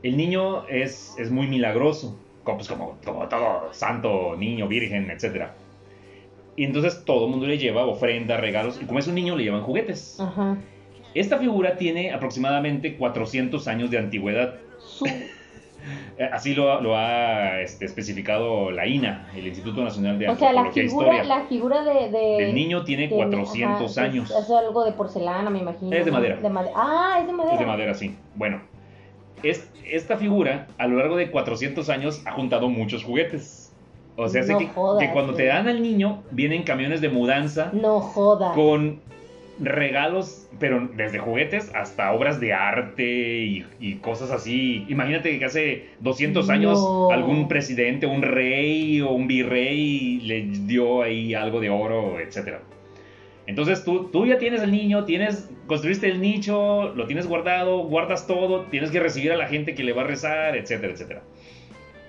El 0.03 0.17
niño 0.17 0.67
es, 0.69 1.15
es 1.19 1.31
muy 1.31 1.47
milagroso, 1.47 2.19
como, 2.45 2.59
pues 2.59 2.69
como, 2.69 2.99
como 3.05 3.29
todo 3.29 3.73
santo, 3.73 4.35
niño, 4.37 4.67
virgen, 4.69 5.11
etc. 5.11 5.49
Y 6.57 6.65
entonces 6.65 7.05
todo 7.05 7.27
el 7.27 7.31
mundo 7.31 7.47
le 7.47 7.59
lleva 7.59 7.85
ofrendas, 7.87 8.41
regalos, 8.41 8.81
y 8.83 8.87
como 8.87 8.99
es 8.99 9.07
un 9.07 9.15
niño 9.15 9.37
le 9.37 9.45
llevan 9.45 9.63
juguetes. 9.63 10.19
Ajá. 10.19 10.57
Esta 11.15 11.39
figura 11.39 11.77
tiene 11.77 12.13
aproximadamente 12.13 12.97
400 12.97 13.69
años 13.69 13.91
de 13.91 13.99
antigüedad. 13.99 14.55
Su- 14.79 15.05
Así 16.33 16.55
lo, 16.55 16.81
lo 16.81 16.97
ha 16.97 17.61
este, 17.61 17.85
especificado 17.87 18.71
la 18.71 18.87
INA, 18.87 19.29
el 19.37 19.47
Instituto 19.47 19.83
Nacional 19.83 20.19
de 20.19 20.29
O 20.29 20.37
sea, 20.37 20.53
la 20.53 20.61
Antropología 20.61 20.83
e 20.83 20.89
figura, 20.89 21.07
Historia. 21.17 21.37
la 21.37 21.45
figura 21.47 21.85
de... 21.85 22.11
de 22.11 22.49
El 22.49 22.55
niño 22.55 22.85
tiene 22.85 23.09
de- 23.09 23.15
400 23.17 23.99
ajá, 23.99 24.07
años. 24.07 24.31
Es, 24.31 24.37
es 24.37 24.51
algo 24.51 24.85
de 24.85 24.93
porcelana, 24.93 25.49
me 25.51 25.59
imagino. 25.61 25.95
Es 25.97 26.05
de 26.05 26.11
madera. 26.11 26.39
made- 26.43 26.71
Ah, 26.77 27.19
es 27.21 27.27
de 27.27 27.33
madera. 27.33 27.55
Es 27.55 27.61
de 27.61 27.67
madera, 27.67 27.95
sí. 27.95 28.17
Bueno, 28.35 28.61
es, 29.43 29.69
esta 29.91 30.17
figura 30.17 30.67
a 30.79 30.87
lo 30.87 30.97
largo 30.99 31.17
de 31.17 31.31
400 31.31 31.89
años 31.89 32.23
ha 32.27 32.33
juntado 32.33 32.69
muchos 32.69 33.03
juguetes. 33.05 33.73
O 34.17 34.29
sea, 34.29 34.43
No 34.43 34.59
que, 34.59 34.67
jodas, 34.69 35.03
que 35.07 35.11
cuando 35.13 35.33
te 35.35 35.47
dan 35.47 35.67
al 35.69 35.83
niño, 35.83 36.23
vienen 36.31 36.65
camiones 36.65 37.01
de 37.01 37.09
mudanza 37.09 37.71
No 37.73 38.01
joda. 38.01 38.53
con 38.53 39.01
regalos, 39.61 40.49
pero 40.59 40.89
desde 40.97 41.19
juguetes 41.19 41.71
hasta 41.75 42.13
obras 42.13 42.41
de 42.41 42.53
arte 42.53 43.05
y, 43.05 43.67
y 43.81 43.95
cosas 43.97 44.31
así. 44.31 44.85
Imagínate 44.89 45.39
que 45.39 45.45
hace 45.45 45.89
200 46.01 46.49
años 46.51 46.81
algún 47.13 47.49
presidente, 47.49 48.07
un 48.07 48.23
rey 48.23 49.01
o 49.01 49.11
un 49.11 49.27
virrey 49.27 50.21
le 50.21 50.43
dio 50.67 51.03
ahí 51.03 51.35
algo 51.35 51.61
de 51.61 51.71
oro, 51.71 52.19
etcétera. 52.21 52.63
Entonces 53.47 53.85
tú, 53.85 54.09
tú 54.11 54.25
ya 54.27 54.39
tienes 54.39 54.63
el 54.63 54.71
niño, 54.71 55.05
tienes, 55.05 55.51
construiste 55.67 56.09
el 56.09 56.21
nicho, 56.21 56.95
lo 56.95 57.07
tienes 57.07 57.27
guardado, 57.27 57.79
guardas 57.85 58.27
todo, 58.27 58.63
tienes 58.67 58.91
que 58.91 59.01
recibir 59.01 59.33
a 59.33 59.37
la 59.37 59.49
gente 59.49 59.75
que 59.75 59.83
le 59.83 59.93
va 59.93 60.03
a 60.03 60.07
rezar, 60.07 60.57
etcétera, 60.57 60.93
etcétera. 60.93 61.23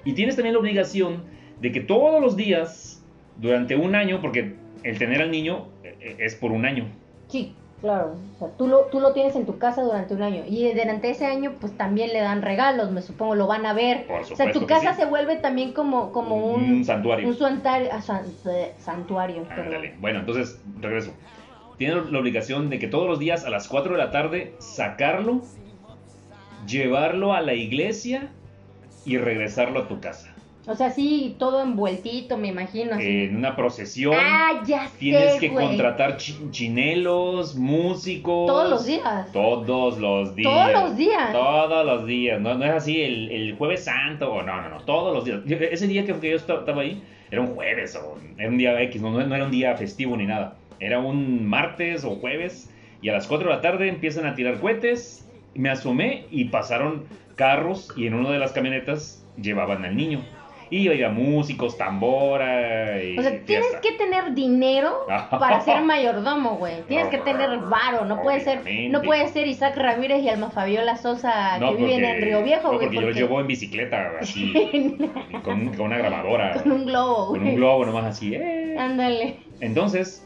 Y 0.06 0.14
tienes 0.14 0.36
también 0.36 0.54
la 0.54 0.60
obligación 0.60 1.24
de 1.60 1.72
que 1.72 1.80
todos 1.80 2.22
los 2.22 2.36
días, 2.36 3.04
durante 3.38 3.76
un 3.76 3.96
año, 3.96 4.22
porque 4.22 4.54
el 4.84 4.98
tener 5.00 5.22
al 5.22 5.32
niño 5.32 5.70
eh, 5.84 6.18
es 6.20 6.36
por 6.36 6.52
un 6.52 6.66
año. 6.66 6.86
Sí, 7.34 7.56
claro. 7.82 8.14
O 8.36 8.38
sea, 8.40 8.48
tú 8.60 8.68
lo, 8.68 8.82
tú 8.92 9.00
lo 9.00 9.12
tienes 9.14 9.36
en 9.36 9.48
tu 9.48 9.58
casa 9.58 9.82
durante 9.82 10.14
un 10.14 10.22
año. 10.22 10.44
Y 10.48 10.72
durante 10.72 11.10
ese 11.10 11.26
año, 11.26 11.54
pues 11.60 11.76
también 11.76 12.14
le 12.14 12.20
dan 12.22 12.44
regalos, 12.44 12.92
me 12.92 13.02
supongo, 13.02 13.34
lo 13.34 13.48
van 13.48 13.66
a 13.66 13.74
ver. 13.74 14.06
Por 14.06 14.22
O 14.22 14.36
sea, 14.36 14.52
tu 14.52 14.68
casa 14.68 14.94
sí. 14.94 15.02
se 15.02 15.06
vuelve 15.08 15.38
también 15.38 15.74
como, 15.74 16.12
como 16.12 16.36
un, 16.36 16.64
Un 16.72 16.86
santuario. 16.86 17.28
un 17.28 17.36
santuario. 17.36 17.90
ah, 17.92 18.02
san- 18.04 18.26
eh, 18.50 18.74
santuario. 18.78 19.48
Bueno, 20.00 20.20
entonces, 20.20 20.62
regreso. 20.80 21.12
Tienes 21.80 22.12
la 22.12 22.20
obligación 22.20 22.70
de 22.70 22.78
que 22.78 22.88
todos 22.88 23.08
los 23.08 23.18
días 23.18 23.46
a 23.46 23.50
las 23.50 23.68
4 23.68 23.94
de 23.94 23.98
la 23.98 24.12
tarde 24.12 24.54
sacarlo, 24.60 25.42
llevarlo 26.68 27.34
a 27.34 27.42
la 27.42 27.54
iglesia 27.56 28.30
y 29.06 29.18
regresarlo 29.18 29.80
a 29.82 29.88
tu 29.88 30.00
casa. 30.00 30.33
O 30.66 30.76
sea, 30.76 30.92
sí, 30.92 31.36
todo 31.40 31.62
envueltito, 31.62 32.38
me 32.38 32.48
imagino. 32.48 32.98
En 32.98 33.36
una 33.36 33.54
procesión. 33.56 34.14
ah, 34.18 34.64
ya 34.66 34.88
sé, 34.88 34.98
Tienes 34.98 35.34
que 35.36 35.50
güey. 35.50 35.68
contratar 35.68 36.16
chi- 36.16 36.38
chinelos, 36.52 37.56
músicos. 37.56 38.48
Todos 38.48 38.70
los 38.70 38.86
días. 38.86 39.32
Todos 39.34 39.98
los 40.00 40.36
días. 40.36 40.50
Todos 40.54 40.72
los 40.74 40.98
días. 40.98 41.32
Todos 41.34 41.86
los 41.86 42.06
días. 42.06 42.40
No, 42.40 42.54
no 42.56 42.64
es 42.66 42.72
así 42.72 43.02
el, 43.02 43.30
el 43.32 43.56
jueves 43.58 43.84
santo 43.84 44.32
o 44.32 44.42
no, 44.42 44.62
no, 44.62 44.70
no. 44.70 44.78
Todos 44.86 45.14
los 45.14 45.26
días. 45.26 45.42
Yo- 45.46 45.58
ese 45.58 45.88
día 45.88 46.06
que, 46.06 46.14
que 46.14 46.30
yo 46.32 46.36
esta- 46.38 46.56
estaba 46.60 46.82
ahí 46.82 47.04
era 47.30 47.42
un 47.42 47.48
jueves 47.56 47.96
o 47.96 48.18
era 48.38 48.50
un 48.50 48.58
día 48.58 48.82
X. 48.84 49.02
No, 49.02 49.12
no, 49.12 49.26
no 49.26 49.36
era 49.36 49.44
un 49.46 49.52
día 49.52 49.76
festivo 49.76 50.16
ni 50.16 50.26
nada. 50.26 50.56
Era 50.80 51.00
un 51.00 51.46
martes 51.46 52.06
o 52.06 52.12
jueves. 52.16 52.70
Y 53.02 53.10
a 53.10 53.14
las 53.14 53.28
4 53.28 53.50
de 53.50 53.56
la 53.56 53.62
tarde 53.62 53.90
empiezan 53.90 54.26
a 54.26 54.34
tirar 54.36 54.60
cohetes. 54.62 55.28
Me 55.56 55.70
asomé 55.70 56.26
y 56.32 56.46
pasaron 56.46 57.04
carros 57.36 57.92
y 57.98 58.08
en 58.08 58.14
una 58.14 58.32
de 58.32 58.40
las 58.40 58.54
camionetas 58.54 59.26
llevaban 59.36 59.84
al 59.84 59.96
niño. 59.98 60.24
Y 60.76 60.88
había 60.88 61.10
músicos, 61.10 61.78
tambora 61.78 63.00
y 63.04 63.16
O 63.18 63.22
sea, 63.22 63.40
tienes 63.46 63.68
que 63.82 63.92
tener 63.92 64.34
dinero 64.34 65.06
para 65.30 65.62
ser 65.62 65.84
mayordomo, 65.84 66.56
güey. 66.56 66.82
Tienes 66.88 67.10
que 67.10 67.20
tener 67.20 67.60
varo, 67.60 68.06
no 68.06 68.22
puede 68.24 68.40
ser, 68.40 68.62
no 68.90 69.02
puede 69.04 69.28
ser 69.28 69.46
Isaac 69.48 69.78
Ramírez 69.78 70.24
y 70.24 70.30
Alma 70.30 70.50
Fabiola 70.50 70.98
Sosa 70.98 71.60
No, 71.60 71.72
que 71.72 71.84
viven 71.84 71.92
porque- 72.02 72.10
en 72.10 72.22
Río 72.24 72.44
Viejo, 72.44 72.64
no, 72.72 72.74
güey. 72.78 72.88
porque 72.88 72.96
yo 72.96 73.02
los 73.08 73.16
llevo 73.16 73.40
en 73.40 73.46
bicicleta, 73.48 74.14
así, 74.20 74.52
con, 75.44 75.68
con 75.76 75.82
una 75.82 75.98
grabadora, 76.00 76.54
con 76.64 76.72
un 76.72 76.86
globo, 76.86 77.28
con 77.28 77.44
un 77.46 77.56
globo 77.56 77.86
nomás 77.86 78.06
así. 78.06 78.34
¡eh! 78.34 78.76
Ándale. 78.80 79.36
Entonces, 79.60 80.26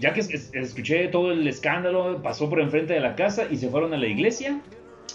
ya 0.00 0.12
que 0.14 0.20
es- 0.20 0.30
es- 0.30 0.54
escuché 0.54 1.08
todo 1.08 1.32
el 1.32 1.46
escándalo, 1.46 2.22
pasó 2.22 2.48
por 2.48 2.60
enfrente 2.60 2.94
de 2.94 3.00
la 3.00 3.14
casa 3.14 3.44
y 3.50 3.56
se 3.58 3.68
fueron 3.68 3.92
a 3.92 3.98
la 3.98 4.06
iglesia. 4.06 4.60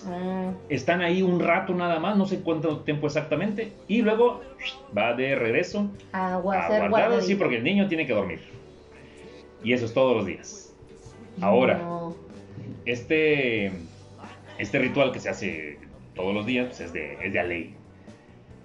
Ah, 0.08 0.52
Están 0.70 1.02
ahí 1.02 1.22
un 1.22 1.40
rato 1.40 1.74
nada 1.74 2.00
más, 2.00 2.18
no 2.18 2.26
sé 2.26 2.40
cuánto 2.42 2.80
tiempo 2.80 3.08
exactamente, 3.08 3.72
y 3.88 4.02
luego 4.02 4.42
va 4.98 5.14
de 5.14 5.36
regreso 5.36 5.90
a 6.12 6.38
guardar, 6.38 7.22
sí, 7.22 7.36
porque 7.36 7.58
el 7.58 7.64
niño 7.64 7.88
tiene 7.88 8.06
que 8.08 8.14
dormir. 8.14 8.42
Y 9.64 9.74
eso 9.74 9.86
es 9.86 9.94
todos 9.94 10.16
los 10.16 10.26
días. 10.26 10.74
Ahora, 11.40 11.78
No. 11.78 12.16
este, 12.86 13.72
este 14.58 14.80
ritual 14.80 15.12
que 15.12 15.20
se 15.20 15.30
hace 15.30 15.80
todos 16.16 16.34
los 16.34 16.46
días 16.46 16.68
pues, 16.68 16.82
es, 16.82 16.94
de, 16.94 17.18
es 17.24 17.34
de 17.34 17.40
a 17.40 17.44
ley. 17.44 17.76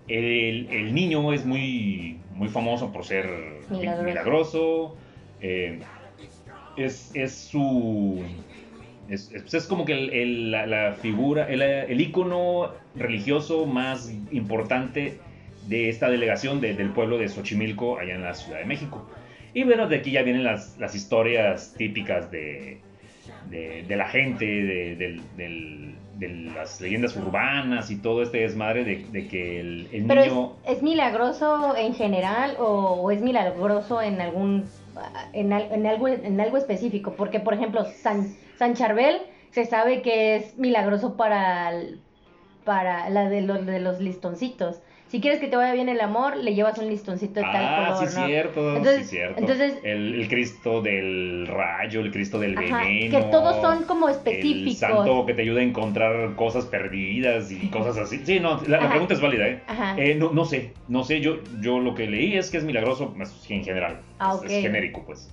El, 0.09 0.69
el 0.71 0.95
niño 0.95 1.33
es 1.33 1.45
muy, 1.45 2.19
muy 2.33 2.49
famoso 2.49 2.93
por 2.93 3.05
ser 3.05 3.27
mi- 3.71 3.79
Milagroso. 3.79 4.05
milagroso. 4.05 4.97
eh, 5.41 5.81
es, 6.77 7.11
es 7.15 7.35
su. 7.35 8.23
Es, 9.09 9.31
es- 9.33 9.43
pues, 9.43 9.55
es 9.55 9.67
como 9.67 9.85
que 9.85 9.93
el- 9.93 10.11
el- 10.13 10.51
la, 10.51 10.67
la 10.67 10.93
figura, 10.95 11.47
el, 11.49 11.63
el 11.63 12.01
icono 12.01 12.73
religioso 12.95 13.67
más 13.67 14.11
importante 14.31 15.19
de 15.69 15.89
esta 15.89 16.09
delegación 16.11 16.61
de- 16.61 16.75
del 16.75 16.91
pueblo 16.91 17.19
de 17.19 17.29
Xochimilco, 17.29 17.99
allá 17.99 18.15
en 18.15 18.23
la 18.23 18.35
Ciudad 18.35 18.59
de 18.59 18.65
México. 18.67 19.07
Y 19.55 19.65
bueno, 19.65 19.89
de 19.89 19.97
aquí 19.97 20.11
ya 20.11 20.23
vienen 20.23 20.45
las, 20.45 20.77
las 20.79 20.95
historias 20.95 21.75
típicas 21.77 22.31
de, 22.31 22.79
de, 23.51 23.85
de 23.89 23.97
la 23.97 24.09
gente, 24.09 24.45
de, 24.45 24.97
de 24.97 26.29
las 26.55 26.81
leyendas 26.81 27.17
urbanas 27.17 27.91
y 27.91 27.97
todo 27.97 28.23
este 28.23 28.39
desmadre 28.39 28.85
de, 28.85 29.05
de 29.11 29.29
que 29.29 29.61
el, 29.61 29.89
el 29.93 30.05
Pero 30.07 30.23
niño... 30.23 30.53
es, 30.67 30.77
¿es 30.79 30.83
milagroso 30.83 31.77
en 31.77 31.95
general 31.95 32.57
o, 32.59 32.65
o 33.03 33.11
es 33.11 33.21
milagroso 33.21 34.03
en 34.03 34.21
algún 34.21 34.65
en, 35.33 35.53
al- 35.53 35.71
en 35.73 35.87
algo 35.87 36.09
en 36.09 36.41
algo 36.41 36.57
específico? 36.57 37.15
Porque 37.17 37.41
por 37.41 37.55
ejemplo 37.55 37.85
San, 38.03 38.35
San 38.59 38.75
Charbel 38.75 39.19
se 39.51 39.65
sabe 39.65 40.03
que 40.03 40.37
es 40.37 40.57
milagroso 40.59 41.17
para 41.17 41.71
el- 41.71 42.01
para 42.65 43.09
la 43.11 43.29
de 43.29 43.43
los 43.43 43.65
de 43.65 43.79
los 43.81 44.01
listoncitos. 44.01 44.81
Si 45.09 45.21
quieres 45.21 45.39
que 45.39 45.47
te 45.47 45.55
vaya 45.55 45.73
bien 45.73 45.89
el 45.89 46.01
amor, 46.01 46.37
le 46.37 46.53
llevas 46.57 46.77
un 46.79 46.89
listoncito 46.89 47.35
de 47.35 47.43
tal 47.43 47.65
Ah, 47.65 47.93
color, 47.95 48.09
sí, 48.11 48.19
¿no? 48.21 48.27
cierto, 48.27 48.77
Entonces- 48.77 49.03
sí, 49.09 49.17
cierto. 49.17 49.39
entonces- 49.39 49.79
el, 49.85 50.15
el 50.21 50.29
Cristo 50.29 50.83
del 50.83 51.47
rayo, 51.47 52.01
el 52.01 52.11
Cristo 52.11 52.41
del 52.41 52.59
Ajá, 52.59 52.81
veneno. 52.81 53.17
que 53.17 53.25
todos 53.31 53.61
son 53.63 53.85
como 53.85 54.09
El 54.09 54.17
específicos. 54.17 54.79
santo 54.81 55.25
que 55.25 55.35
te 55.35 55.43
ayuda 55.43 55.61
a 55.61 55.63
encontrar 55.63 56.35
cosas 56.35 56.67
perdidas 56.67 57.53
y 57.53 57.69
cosas 57.71 57.97
así. 57.99 58.19
Sí, 58.27 58.41
no, 58.41 58.61
la, 58.67 58.89
pregunta 58.91 59.15
es 59.15 59.21
válida, 59.21 59.47
¿eh? 59.47 59.63
Ajá. 59.69 59.95
Eh, 59.97 60.17
no, 60.17 60.33
no 60.33 60.45
sé, 60.45 60.73
no 60.89 61.05
sé, 61.05 61.21
yo, 61.21 61.37
yo 61.61 61.79
lo 61.79 61.95
que 61.95 62.09
leí 62.09 62.37
es 62.37 62.51
que 62.51 62.57
es 62.57 62.65
milagroso 62.65 63.15
pues, 63.17 63.33
en 63.49 63.63
general, 63.63 64.01
Ah, 64.19 64.37
es 64.45 64.51
genérico 64.51 65.05
pues. 65.07 65.33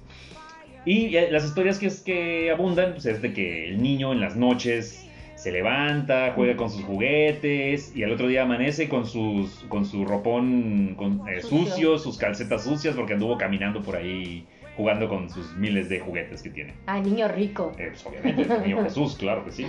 Y 0.85 1.09
las 1.11 1.45
historias 1.45 1.79
que, 1.79 1.87
es, 1.87 2.01
que 2.01 2.51
abundan 2.51 2.93
pues, 2.93 3.05
es 3.05 3.21
de 3.21 3.33
que 3.33 3.69
el 3.69 3.81
niño 3.81 4.11
en 4.11 4.19
las 4.19 4.35
noches 4.35 5.07
se 5.35 5.51
levanta, 5.51 6.33
juega 6.35 6.55
con 6.55 6.69
sus 6.69 6.83
juguetes 6.83 7.95
y 7.95 8.03
al 8.03 8.11
otro 8.11 8.27
día 8.27 8.43
amanece 8.43 8.87
con, 8.87 9.05
sus, 9.05 9.65
con 9.69 9.85
su 9.85 10.05
ropón 10.05 10.95
con, 10.95 11.21
eh, 11.27 11.41
Sucio. 11.41 11.97
sus 11.97 12.17
calcetas 12.17 12.63
sucias 12.63 12.95
porque 12.95 13.13
anduvo 13.13 13.37
caminando 13.37 13.81
por 13.81 13.95
ahí 13.95 14.45
jugando 14.77 15.07
con 15.09 15.29
sus 15.29 15.53
miles 15.55 15.89
de 15.89 15.99
juguetes 15.99 16.41
que 16.41 16.49
tiene. 16.49 16.73
Ah, 16.85 16.99
niño 16.99 17.27
rico. 17.27 17.73
Eh, 17.77 17.89
pues, 17.89 18.05
obviamente, 18.05 18.41
el 18.43 18.61
niño 18.63 18.83
Jesús, 18.83 19.15
claro 19.15 19.43
que 19.45 19.51
sí. 19.51 19.67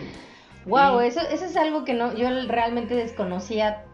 Wow, 0.67 1.01
Y- 1.03 1.07
eso, 1.09 1.21
eso 1.31 1.45
es 1.45 1.57
algo 1.57 1.85
que 1.85 1.95
no, 1.95 2.17
yo 2.17 2.29
realmente 2.49 2.95
desconocía 2.95 3.85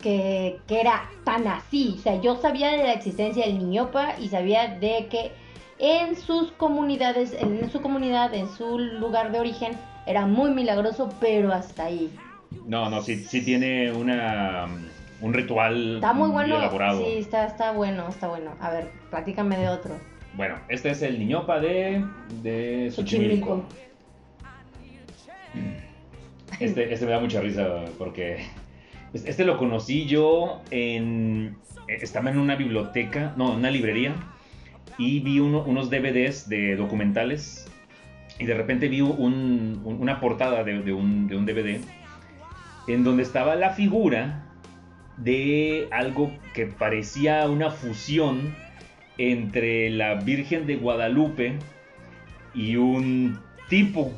que, 0.00 0.58
que 0.66 0.80
era 0.80 1.10
tan 1.24 1.46
así. 1.46 1.96
O 1.98 2.02
sea, 2.02 2.20
yo 2.20 2.36
sabía 2.36 2.70
de 2.70 2.84
la 2.84 2.92
existencia 2.92 3.46
del 3.46 3.58
niñopa 3.58 4.14
y 4.18 4.28
sabía 4.28 4.68
de 4.78 5.06
que 5.10 5.32
en 5.80 6.14
sus 6.14 6.52
comunidades, 6.52 7.34
en 7.38 7.70
su 7.70 7.80
comunidad, 7.80 8.34
en 8.34 8.48
su 8.48 8.78
lugar 8.78 9.32
de 9.32 9.40
origen, 9.40 9.72
era 10.06 10.26
muy 10.26 10.50
milagroso, 10.50 11.12
pero 11.20 11.52
hasta 11.52 11.84
ahí. 11.84 12.10
No, 12.66 12.90
no, 12.90 13.00
sí, 13.00 13.16
sí 13.16 13.42
tiene 13.42 13.92
una, 13.92 14.66
un 15.20 15.32
ritual 15.32 15.96
Está 15.96 16.12
muy 16.12 16.30
bueno. 16.30 16.56
elaborado. 16.56 17.02
Sí, 17.02 17.12
está, 17.18 17.46
está 17.46 17.72
bueno, 17.72 18.08
está 18.08 18.28
bueno. 18.28 18.52
A 18.60 18.70
ver, 18.70 18.90
platícame 19.08 19.56
de 19.56 19.68
otro. 19.68 19.94
Bueno, 20.34 20.56
este 20.68 20.90
es 20.90 21.02
el 21.02 21.18
niñopa 21.18 21.60
de, 21.60 22.04
de 22.42 22.90
Xochimilco. 22.90 23.64
Este, 26.60 26.92
este 26.92 27.06
me 27.06 27.12
da 27.12 27.20
mucha 27.20 27.40
risa 27.40 27.84
porque 27.98 28.44
este 29.14 29.44
lo 29.44 29.56
conocí 29.56 30.06
yo 30.06 30.60
en... 30.70 31.56
Estaba 31.88 32.30
en 32.30 32.38
una 32.38 32.54
biblioteca, 32.54 33.32
no, 33.36 33.52
en 33.52 33.58
una 33.58 33.70
librería 33.70 34.14
y 35.00 35.20
vi 35.20 35.40
uno- 35.40 35.64
unos 35.64 35.88
DVDs 35.90 36.48
de 36.48 36.76
documentales 36.76 37.66
y 38.38 38.44
de 38.44 38.54
repente 38.54 38.88
vi 38.88 39.00
un- 39.00 39.80
un- 39.84 39.96
una 40.00 40.20
portada 40.20 40.62
de, 40.62 40.80
de 40.82 40.92
un, 40.92 41.26
de 41.26 41.36
un 41.36 41.46
DVD 41.46 41.80
en 42.86 43.02
donde 43.04 43.22
estaba 43.22 43.56
la 43.56 43.70
figura 43.70 44.44
de 45.16 45.88
algo 45.90 46.32
que 46.54 46.66
parecía 46.66 47.48
una 47.48 47.70
fusión 47.70 48.54
entre 49.18 49.90
la 49.90 50.14
Virgen 50.14 50.66
de 50.66 50.76
Guadalupe 50.76 51.54
y 52.54 52.76
un 52.76 53.38
tipo. 53.68 54.12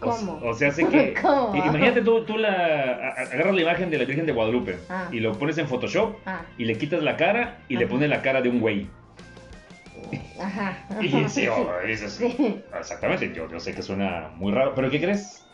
¿Cómo? 0.00 0.38
o 0.44 0.54
sea, 0.54 0.68
hace 0.68 0.86
que... 0.86 1.14
¿Cómo? 1.22 1.56
Imagínate 1.56 2.02
tú, 2.02 2.22
tú 2.22 2.38
la, 2.38 2.52
agarras 3.32 3.52
la 3.54 3.60
imagen 3.62 3.90
de 3.90 3.98
la 3.98 4.04
Virgen 4.04 4.26
de 4.26 4.32
Guadalupe 4.32 4.76
Ah. 4.88 5.08
y 5.10 5.18
lo 5.18 5.32
pones 5.32 5.58
en 5.58 5.66
Photoshop 5.66 6.16
Ah, 6.24 6.42
y 6.56 6.64
le 6.66 6.76
quitas 6.78 7.02
la 7.02 7.16
cara 7.16 7.58
y 7.68 7.76
le 7.76 7.88
pones 7.88 8.08
la 8.08 8.22
cara 8.22 8.40
de 8.40 8.48
un 8.48 8.60
güey. 8.60 8.86
Ajá. 10.40 10.78
Y 11.02 11.28
sí, 11.28 11.46
oh, 11.50 11.68
Sí. 12.08 12.62
Exactamente, 12.78 13.32
yo, 13.34 13.50
yo 13.50 13.58
sé 13.60 13.74
que 13.74 13.82
suena 13.82 14.30
muy 14.36 14.52
raro, 14.52 14.74
pero 14.74 14.90
¿qué 14.90 15.00
crees? 15.00 15.46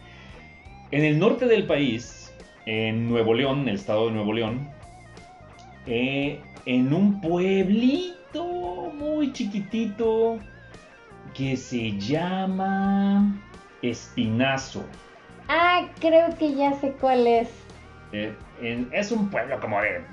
En 0.90 1.04
el 1.04 1.18
norte 1.18 1.46
del 1.46 1.66
país, 1.66 2.32
en 2.66 3.08
Nuevo 3.08 3.34
León, 3.34 3.60
en 3.62 3.68
el 3.68 3.74
estado 3.76 4.06
de 4.06 4.12
Nuevo 4.12 4.32
León, 4.32 4.68
eh, 5.86 6.40
en 6.66 6.92
un 6.92 7.20
pueblito 7.20 8.92
muy 8.94 9.32
chiquitito, 9.32 10.38
que 11.34 11.56
se 11.56 11.98
llama 11.98 13.32
Espinazo. 13.82 14.84
Ah, 15.48 15.88
creo 16.00 16.36
que 16.38 16.54
ya 16.54 16.72
sé 16.74 16.92
cuál 17.00 17.26
es. 17.26 17.48
Eh, 18.12 18.34
en- 18.60 18.88
es 18.92 19.10
un 19.10 19.28
pueblo 19.28 19.58
como 19.60 19.80
de 19.80 20.04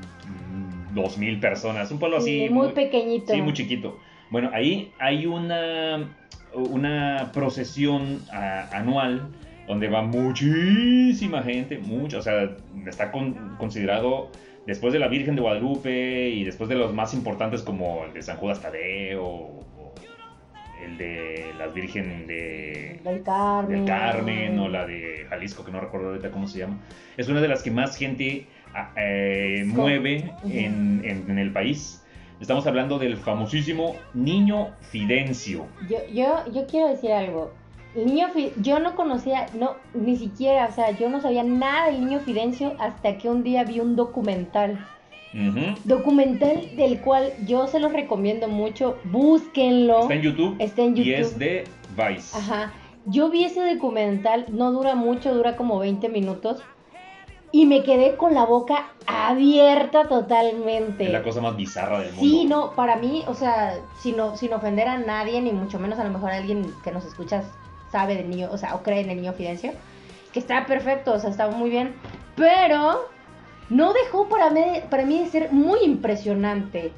dos 0.93 1.17
mil 1.17 1.39
personas, 1.39 1.91
un 1.91 2.00
pueblo 2.00 2.19
Sí, 2.19 2.45
así 2.45 2.53
muy 2.53 2.69
pequeñito. 2.69 3.33
Sí, 3.33 3.41
muy 3.41 3.53
chiquito. 3.53 4.00
Bueno, 4.31 4.50
ahí 4.53 4.91
hay 4.97 5.25
una, 5.27 6.09
una 6.55 7.29
procesión 7.33 8.21
a- 8.33 8.69
anual 8.75 9.27
donde 9.67 9.88
va 9.89 10.01
muchísima 10.01 11.43
gente, 11.43 11.77
mucho, 11.77 12.17
o 12.19 12.21
sea, 12.21 12.50
está 12.88 13.11
con- 13.11 13.55
considerado 13.57 14.31
después 14.65 14.93
de 14.93 15.00
la 15.00 15.07
Virgen 15.07 15.35
de 15.35 15.41
Guadalupe 15.41 16.29
y 16.29 16.43
después 16.43 16.69
de 16.69 16.75
los 16.75 16.93
más 16.93 17.13
importantes 17.13 17.61
como 17.61 18.05
el 18.05 18.13
de 18.13 18.21
San 18.21 18.38
Judas 18.38 18.61
Tadeo 18.61 19.23
o 19.23 19.93
el 20.83 20.97
de 20.97 21.51
la 21.57 21.67
Virgen 21.67 22.25
de, 22.25 23.00
Del 23.03 23.21
Carmen. 23.23 23.77
del 23.79 23.85
Carmen 23.85 24.59
o 24.59 24.67
la 24.67 24.85
de 24.88 25.25
Jalisco, 25.29 25.63
que 25.63 25.71
no 25.71 25.79
recuerdo 25.79 26.07
ahorita 26.09 26.31
cómo 26.31 26.47
se 26.47 26.59
llama. 26.59 26.79
Es 27.17 27.29
una 27.29 27.39
de 27.41 27.47
las 27.47 27.61
que 27.63 27.69
más 27.71 27.95
gente 27.97 28.47
eh, 28.97 29.63
mueve 29.67 30.31
en, 30.50 31.01
en- 31.03 31.29
en 31.29 31.38
el 31.38 31.51
país. 31.51 32.00
Estamos 32.41 32.65
hablando 32.65 32.98
del 32.98 33.17
famosísimo 33.17 33.95
Niño 34.15 34.69
Fidencio. 34.79 35.67
Yo, 35.88 36.00
yo, 36.12 36.51
yo 36.51 36.65
quiero 36.65 36.88
decir 36.88 37.12
algo. 37.12 37.51
El 37.95 38.07
niño 38.07 38.29
yo 38.62 38.79
no 38.79 38.95
conocía, 38.95 39.45
no, 39.53 39.75
ni 39.93 40.17
siquiera, 40.17 40.65
o 40.65 40.71
sea, 40.71 40.89
yo 40.98 41.07
no 41.07 41.21
sabía 41.21 41.43
nada 41.43 41.91
del 41.91 42.03
niño 42.03 42.19
Fidencio 42.21 42.74
hasta 42.79 43.19
que 43.19 43.29
un 43.29 43.43
día 43.43 43.63
vi 43.63 43.79
un 43.79 43.95
documental. 43.95 44.83
Documental 45.83 46.75
del 46.75 47.00
cual 47.01 47.31
yo 47.45 47.67
se 47.67 47.79
los 47.79 47.93
recomiendo 47.93 48.48
mucho. 48.48 48.98
Búsquenlo. 49.03 50.01
Está 50.01 50.13
en 50.15 50.21
YouTube 50.24 50.55
Está 50.60 50.81
en 50.81 50.98
y 50.98 51.13
es 51.13 51.33
YouTube. 51.33 51.39
de 51.39 51.63
Vice. 51.95 52.38
Ajá. 52.38 52.74
Yo 53.05 53.29
vi 53.29 53.45
ese 53.45 53.62
documental, 53.75 54.45
no 54.50 54.71
dura 54.71 54.95
mucho, 54.95 55.33
dura 55.33 55.55
como 55.55 55.77
20 55.77 56.10
minutos. 56.10 56.63
Y 57.51 57.65
me 57.65 57.84
quedé 57.84 58.15
con 58.15 58.34
la 58.34 58.46
boca 58.46 58.91
abierta 59.05 60.08
totalmente. 60.08 61.05
Es 61.05 61.12
la 61.12 61.24
cosa 61.24 61.41
más 61.41 61.55
bizarra 61.58 62.00
del 62.00 62.13
mundo. 62.13 62.22
Sí, 62.22 62.46
no, 62.46 62.72
para 62.75 62.96
mí, 62.96 63.24
o 63.27 63.34
sea, 63.34 63.77
sin, 64.00 64.15
sin 64.36 64.53
ofender 64.53 64.88
a 64.88 64.98
nadie, 64.98 65.41
ni 65.41 65.51
mucho 65.51 65.77
menos 65.79 66.00
a 66.00 66.03
lo 66.03 66.12
mejor 66.12 66.31
alguien 66.31 66.74
que 66.84 66.91
nos 66.91 67.05
escucha 67.05 67.43
sabe 67.91 68.15
del 68.15 68.29
niño, 68.29 68.50
o 68.51 68.58
sea, 68.58 68.75
o 68.75 68.84
cree 68.84 69.01
en 69.01 69.10
el 69.10 69.17
niño 69.17 69.34
Fidencio, 69.34 69.74
que 70.31 70.39
está 70.39 70.65
perfecto, 70.65 71.12
o 71.13 71.20
sea, 71.20 71.29
está 71.29 71.50
muy 71.50 71.70
bien, 71.70 71.93
pero 72.38 73.01
no 73.70 73.91
dejó 73.91 74.29
para 74.29 74.50
mí, 74.50 74.62
para 74.89 75.05
mí 75.05 75.20
de 75.20 75.25
ser 75.29 75.51
muy 75.51 75.79
impresionante 75.84 76.91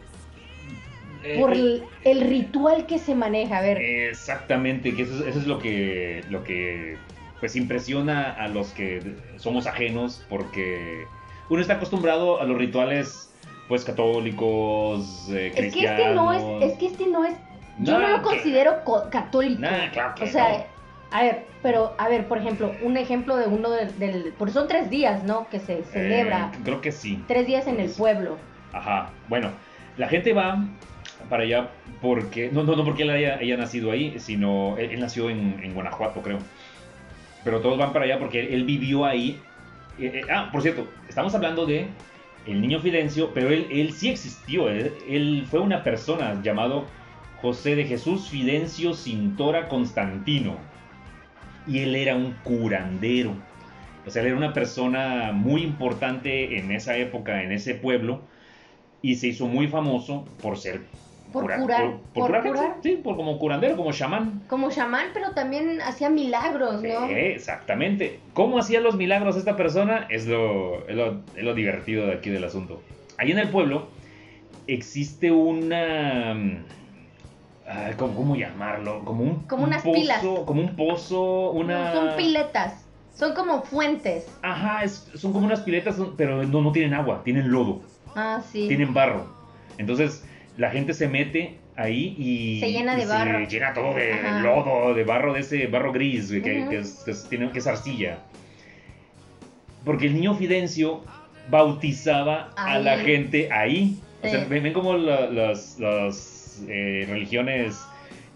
Eh, 1.23 1.39
por 1.39 1.51
eh, 1.53 1.55
el, 1.55 1.83
el 2.03 2.21
ritual 2.29 2.85
que 2.85 2.99
se 2.99 3.15
maneja. 3.15 3.57
A 3.57 3.61
ver, 3.61 3.79
Exactamente, 3.79 4.93
que 4.95 5.01
eso, 5.01 5.15
es- 5.15 5.29
eso 5.29 5.39
es 5.39 5.47
lo 5.47 5.57
que, 5.57 6.23
lo 6.29 6.43
que 6.43 6.97
pues 7.43 7.57
impresiona 7.57 8.31
a 8.31 8.47
los 8.47 8.71
que 8.71 9.01
somos 9.35 9.67
ajenos 9.67 10.23
porque 10.29 11.05
uno 11.49 11.59
está 11.59 11.73
acostumbrado 11.73 12.39
a 12.39 12.45
los 12.45 12.57
rituales 12.57 13.29
pues 13.67 13.83
católicos, 13.83 15.27
eh, 15.29 15.47
es 15.47 15.53
que 15.55 15.59
cristianos. 15.59 15.99
este 15.99 16.15
no 16.15 16.31
es, 16.61 16.71
es 16.71 16.77
que 16.79 16.85
este 16.85 17.07
no 17.07 17.25
es, 17.25 17.33
yo 17.81 17.99
no, 17.99 18.07
No, 18.07 18.07
lo 18.15 18.21
considero 18.21 18.85
co- 18.85 19.09
católico. 19.09 19.59
Nah, 19.61 19.91
claro 19.91 20.15
que 20.15 20.23
O 20.23 20.27
sea, 20.27 20.49
no. 20.51 20.63
a 21.11 21.23
ver, 21.23 21.43
pero, 21.61 21.93
a 21.97 22.07
ver, 22.07 22.29
por 22.29 22.37
ejemplo, 22.37 22.71
un 22.81 22.95
ejemplo 22.95 23.35
de 23.35 23.47
uno 23.47 23.71
del, 23.71 23.99
del 23.99 24.33
porque 24.37 24.53
son 24.53 24.69
tres 24.69 24.89
días, 24.89 25.25
¿no? 25.25 25.49
Que 25.49 25.59
se 25.59 25.83
celebra, 25.83 26.49
Eh, 26.53 26.59
creo 26.63 26.79
que 26.79 26.93
sí. 26.93 27.21
tres 27.27 27.45
días 27.45 27.67
en 27.67 27.81
el 27.81 27.89
pueblo. 27.89 28.37
Ajá. 28.71 29.09
Bueno, 29.27 29.49
la 29.97 30.07
gente 30.07 30.31
va 30.31 30.63
para 31.29 31.43
allá 31.43 31.71
porque. 32.01 32.49
No, 32.53 32.63
no, 32.63 32.77
no 32.77 32.85
porque 32.85 33.03
él 33.03 33.09
haya, 33.09 33.35
haya 33.35 33.57
nacido 33.57 33.91
ahí, 33.91 34.17
sino. 34.19 34.77
Él, 34.77 34.91
él 34.91 34.99
nació 35.01 35.29
en, 35.29 35.59
en 35.61 35.73
Guanajuato, 35.73 36.21
creo. 36.21 36.39
Pero 37.43 37.61
todos 37.61 37.77
van 37.77 37.93
para 37.93 38.05
allá 38.05 38.19
porque 38.19 38.53
él, 38.53 38.63
vivió 38.63 39.05
ahí. 39.05 39.39
Eh, 39.99 40.11
eh, 40.15 40.21
ah, 40.31 40.49
por 40.51 40.61
cierto, 40.61 40.87
estamos 41.07 41.35
hablando 41.35 41.65
de 41.65 41.87
el 42.45 42.61
niño 42.61 42.79
Fidencio, 42.79 43.31
pero 43.33 43.49
él, 43.49 43.67
él 43.69 43.93
sí 43.93 44.09
existió. 44.09 44.69
Él, 44.69 44.93
él 45.07 45.45
fue 45.49 45.59
una 45.59 45.83
persona 45.83 46.41
llamado 46.41 46.85
José 47.41 47.75
de 47.75 47.85
Jesús 47.85 48.29
Fidencio 48.29 48.93
Cintora 48.93 49.67
Constantino. 49.67 50.57
Y 51.67 51.79
él 51.79 51.95
era 51.95 52.15
un 52.15 52.33
curandero. 52.43 53.35
O 54.05 54.09
sea, 54.09 54.21
él 54.21 54.29
era 54.29 54.37
una 54.37 54.53
persona 54.53 55.31
muy 55.33 55.61
importante 55.61 56.57
en 56.57 56.71
esa 56.71 56.97
época, 56.97 57.43
en 57.43 57.51
ese 57.51 57.75
pueblo, 57.75 58.21
y 59.01 59.15
se 59.15 59.27
hizo 59.27 59.47
muy 59.47 59.67
famoso 59.67 60.25
por 60.41 60.57
ser 60.57 60.81
Por 61.33 61.43
cura- 61.43 61.57
curar, 61.59 61.81
por, 61.81 61.91
por 61.91 62.13
por 62.13 62.41
curar 62.43 62.43
gente, 62.73 62.89
sí, 62.89 62.95
por 63.03 63.15
como 63.17 63.37
curandero, 63.39 63.75
como 63.75 63.91
chamán. 63.91 64.43
Como 64.47 64.69
chamán, 64.69 65.07
pero 65.13 65.31
también 65.31 65.81
hacía 65.81 66.09
milagros, 66.09 66.75
¿no? 66.83 67.07
Sí, 67.07 67.13
exactamente. 67.13 68.19
¿Cómo 68.33 68.59
hacía 68.59 68.79
los 68.79 68.95
milagros 68.95 69.35
esta 69.35 69.55
persona? 69.57 70.07
Es 70.09 70.27
lo, 70.27 70.87
es 70.87 70.95
lo, 70.95 71.23
es 71.35 71.43
lo 71.43 71.53
divertido 71.55 72.05
de 72.05 72.13
aquí 72.13 72.29
del 72.29 72.43
asunto. 72.45 72.81
Ahí 73.17 73.31
en 73.31 73.39
el 73.39 73.49
pueblo 73.49 73.89
existe 74.67 75.31
una... 75.31 76.31
ay, 77.67 77.93
¿cómo, 77.97 78.15
cómo 78.15 78.35
llamarlo? 78.35 79.03
Como 79.03 79.23
un, 79.23 79.47
Como 79.47 79.63
un 79.63 79.69
unas 79.69 79.83
pozo, 79.83 79.93
pilas. 79.99 80.23
Como 80.45 80.61
un 80.61 80.75
pozo, 80.75 81.51
una... 81.51 81.93
No, 81.93 82.07
son 82.09 82.15
piletas, 82.17 82.87
son 83.15 83.33
como 83.33 83.63
fuentes. 83.63 84.27
Ajá, 84.41 84.83
es- 84.83 85.09
son 85.15 85.33
como 85.33 85.45
unas 85.45 85.61
piletas, 85.61 85.97
pero 86.17 86.43
no, 86.43 86.61
no 86.61 86.71
tienen 86.71 86.93
agua, 86.93 87.21
tienen 87.23 87.51
lodo, 87.51 87.81
Ah, 88.15 88.41
sí. 88.51 88.67
tienen 88.67 88.93
barro. 88.93 89.25
Entonces 89.77 90.23
la 90.57 90.69
gente 90.71 90.93
se 90.93 91.07
mete 91.07 91.55
ahí 91.75 92.15
y 92.17 92.59
Se 92.59 92.71
llena 92.71 92.95
y 92.95 93.01
de 93.01 93.05
barro. 93.07 93.39
Se 93.45 93.51
llena 93.51 93.73
todo 93.73 93.93
de 93.95 94.13
Ajá. 94.13 94.39
lodo, 94.41 94.93
de 94.93 95.03
barro, 95.03 95.33
de 95.33 95.39
ese 95.39 95.67
barro 95.67 95.91
gris, 95.91 96.29
que, 96.31 96.67
es, 96.79 97.01
que 97.05 97.11
es- 97.11 97.27
tiene- 97.29 97.51
que 97.51 97.59
es 97.59 97.67
arcilla. 97.67 98.19
Porque 99.85 100.05
el 100.07 100.13
niño 100.13 100.35
Fidencio 100.35 101.01
bautizaba 101.49 102.51
a 102.55 102.79
la 102.79 102.97
gente 102.99 103.51
ahí. 103.51 103.97
O 104.21 104.29
sea, 104.29 104.45
ven, 104.45 104.63
ven 104.63 104.73
cómo 104.73 104.93
la- 104.95 105.27
las, 105.29 105.77
las, 105.79 106.63
eh, 106.69 107.05
religiones 107.09 107.83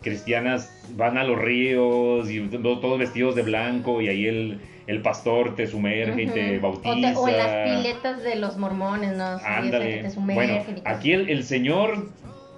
cristianas 0.01 0.71
van 0.95 1.17
a 1.17 1.23
los 1.23 1.37
ríos 1.39 2.29
y 2.29 2.39
to- 2.47 2.79
todos 2.79 2.99
vestidos 2.99 3.35
de 3.35 3.43
blanco 3.43 4.01
y 4.01 4.09
ahí 4.09 4.25
el, 4.25 4.59
el 4.87 5.01
pastor 5.01 5.55
te 5.55 5.67
sumerge 5.67 6.23
y 6.23 6.27
te 6.27 6.59
bautiza. 6.59 6.89
O, 6.91 6.95
te- 6.95 7.15
o 7.15 7.27
en 7.27 7.37
las 7.37 7.69
piletas 7.77 8.23
de 8.23 8.35
los 8.37 8.57
mormones, 8.57 9.15
¿no? 9.15 9.37
Sí, 9.37 9.45
Ándale. 9.45 10.03
te 10.03 10.19
Bueno, 10.19 10.63
aquí 10.85 11.11
el, 11.13 11.29
el 11.29 11.43
señor 11.43 12.07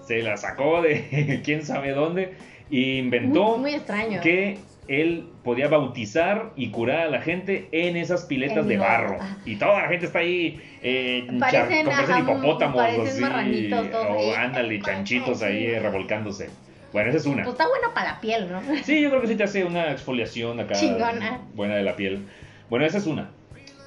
se 0.06 0.22
la 0.22 0.38
sacó 0.38 0.82
de 0.82 1.42
quién 1.46 1.66
sabe 1.66 1.92
dónde 1.92 2.34
y 2.70 2.98
inventó 3.00 3.52
Muy, 3.52 3.60
muy 3.60 3.74
extraño. 3.74 4.22
que 4.22 4.58
él 4.88 5.28
podía 5.44 5.68
bautizar 5.68 6.52
y 6.56 6.70
curar 6.72 7.02
a 7.02 7.10
la 7.10 7.22
gente 7.22 7.68
en 7.72 7.96
esas 7.96 8.26
piletas 8.26 8.66
de 8.68 8.78
barro. 8.78 9.18
Ah. 9.22 9.38
Y 9.46 9.56
toda 9.58 9.82
la 9.84 9.88
gente 9.88 10.08
está 10.08 10.20
ahí 10.20 10.60
eh, 10.82 11.28
Parecen, 11.40 11.86
char- 11.86 11.96
parecen 11.96 12.16
ajá, 12.16 12.20
hipopótamos 12.22 12.76
parecen 12.82 13.24
así. 13.26 13.72
o 13.72 14.34
ándale, 14.36 14.82
chanchitos 14.82 15.42
ahí 15.44 15.78
revolcándose. 15.78 16.50
Bueno, 16.92 17.10
esa 17.10 17.18
es 17.20 17.26
una. 17.26 17.44
Pues 17.44 17.54
está 17.54 17.68
bueno 17.68 17.94
para 17.94 18.14
la 18.14 18.22
piel, 18.22 18.52
¿no? 18.52 18.62
Sí, 18.84 19.02
yo 19.02 19.10
creo 19.10 19.22
que 19.22 19.28
sí 19.28 19.36
te 19.36 19.44
hace 19.44 19.64
una 19.64 19.92
exfoliación 19.92 20.60
acá 20.60 20.74
Chingona. 20.76 21.42
buena 21.54 21.76
de 21.76 21.84
la 21.84 21.96
piel. 21.96 22.26
Bueno, 22.70 22.86
esa 22.86 22.98
es 22.98 23.06
una. 23.08 23.30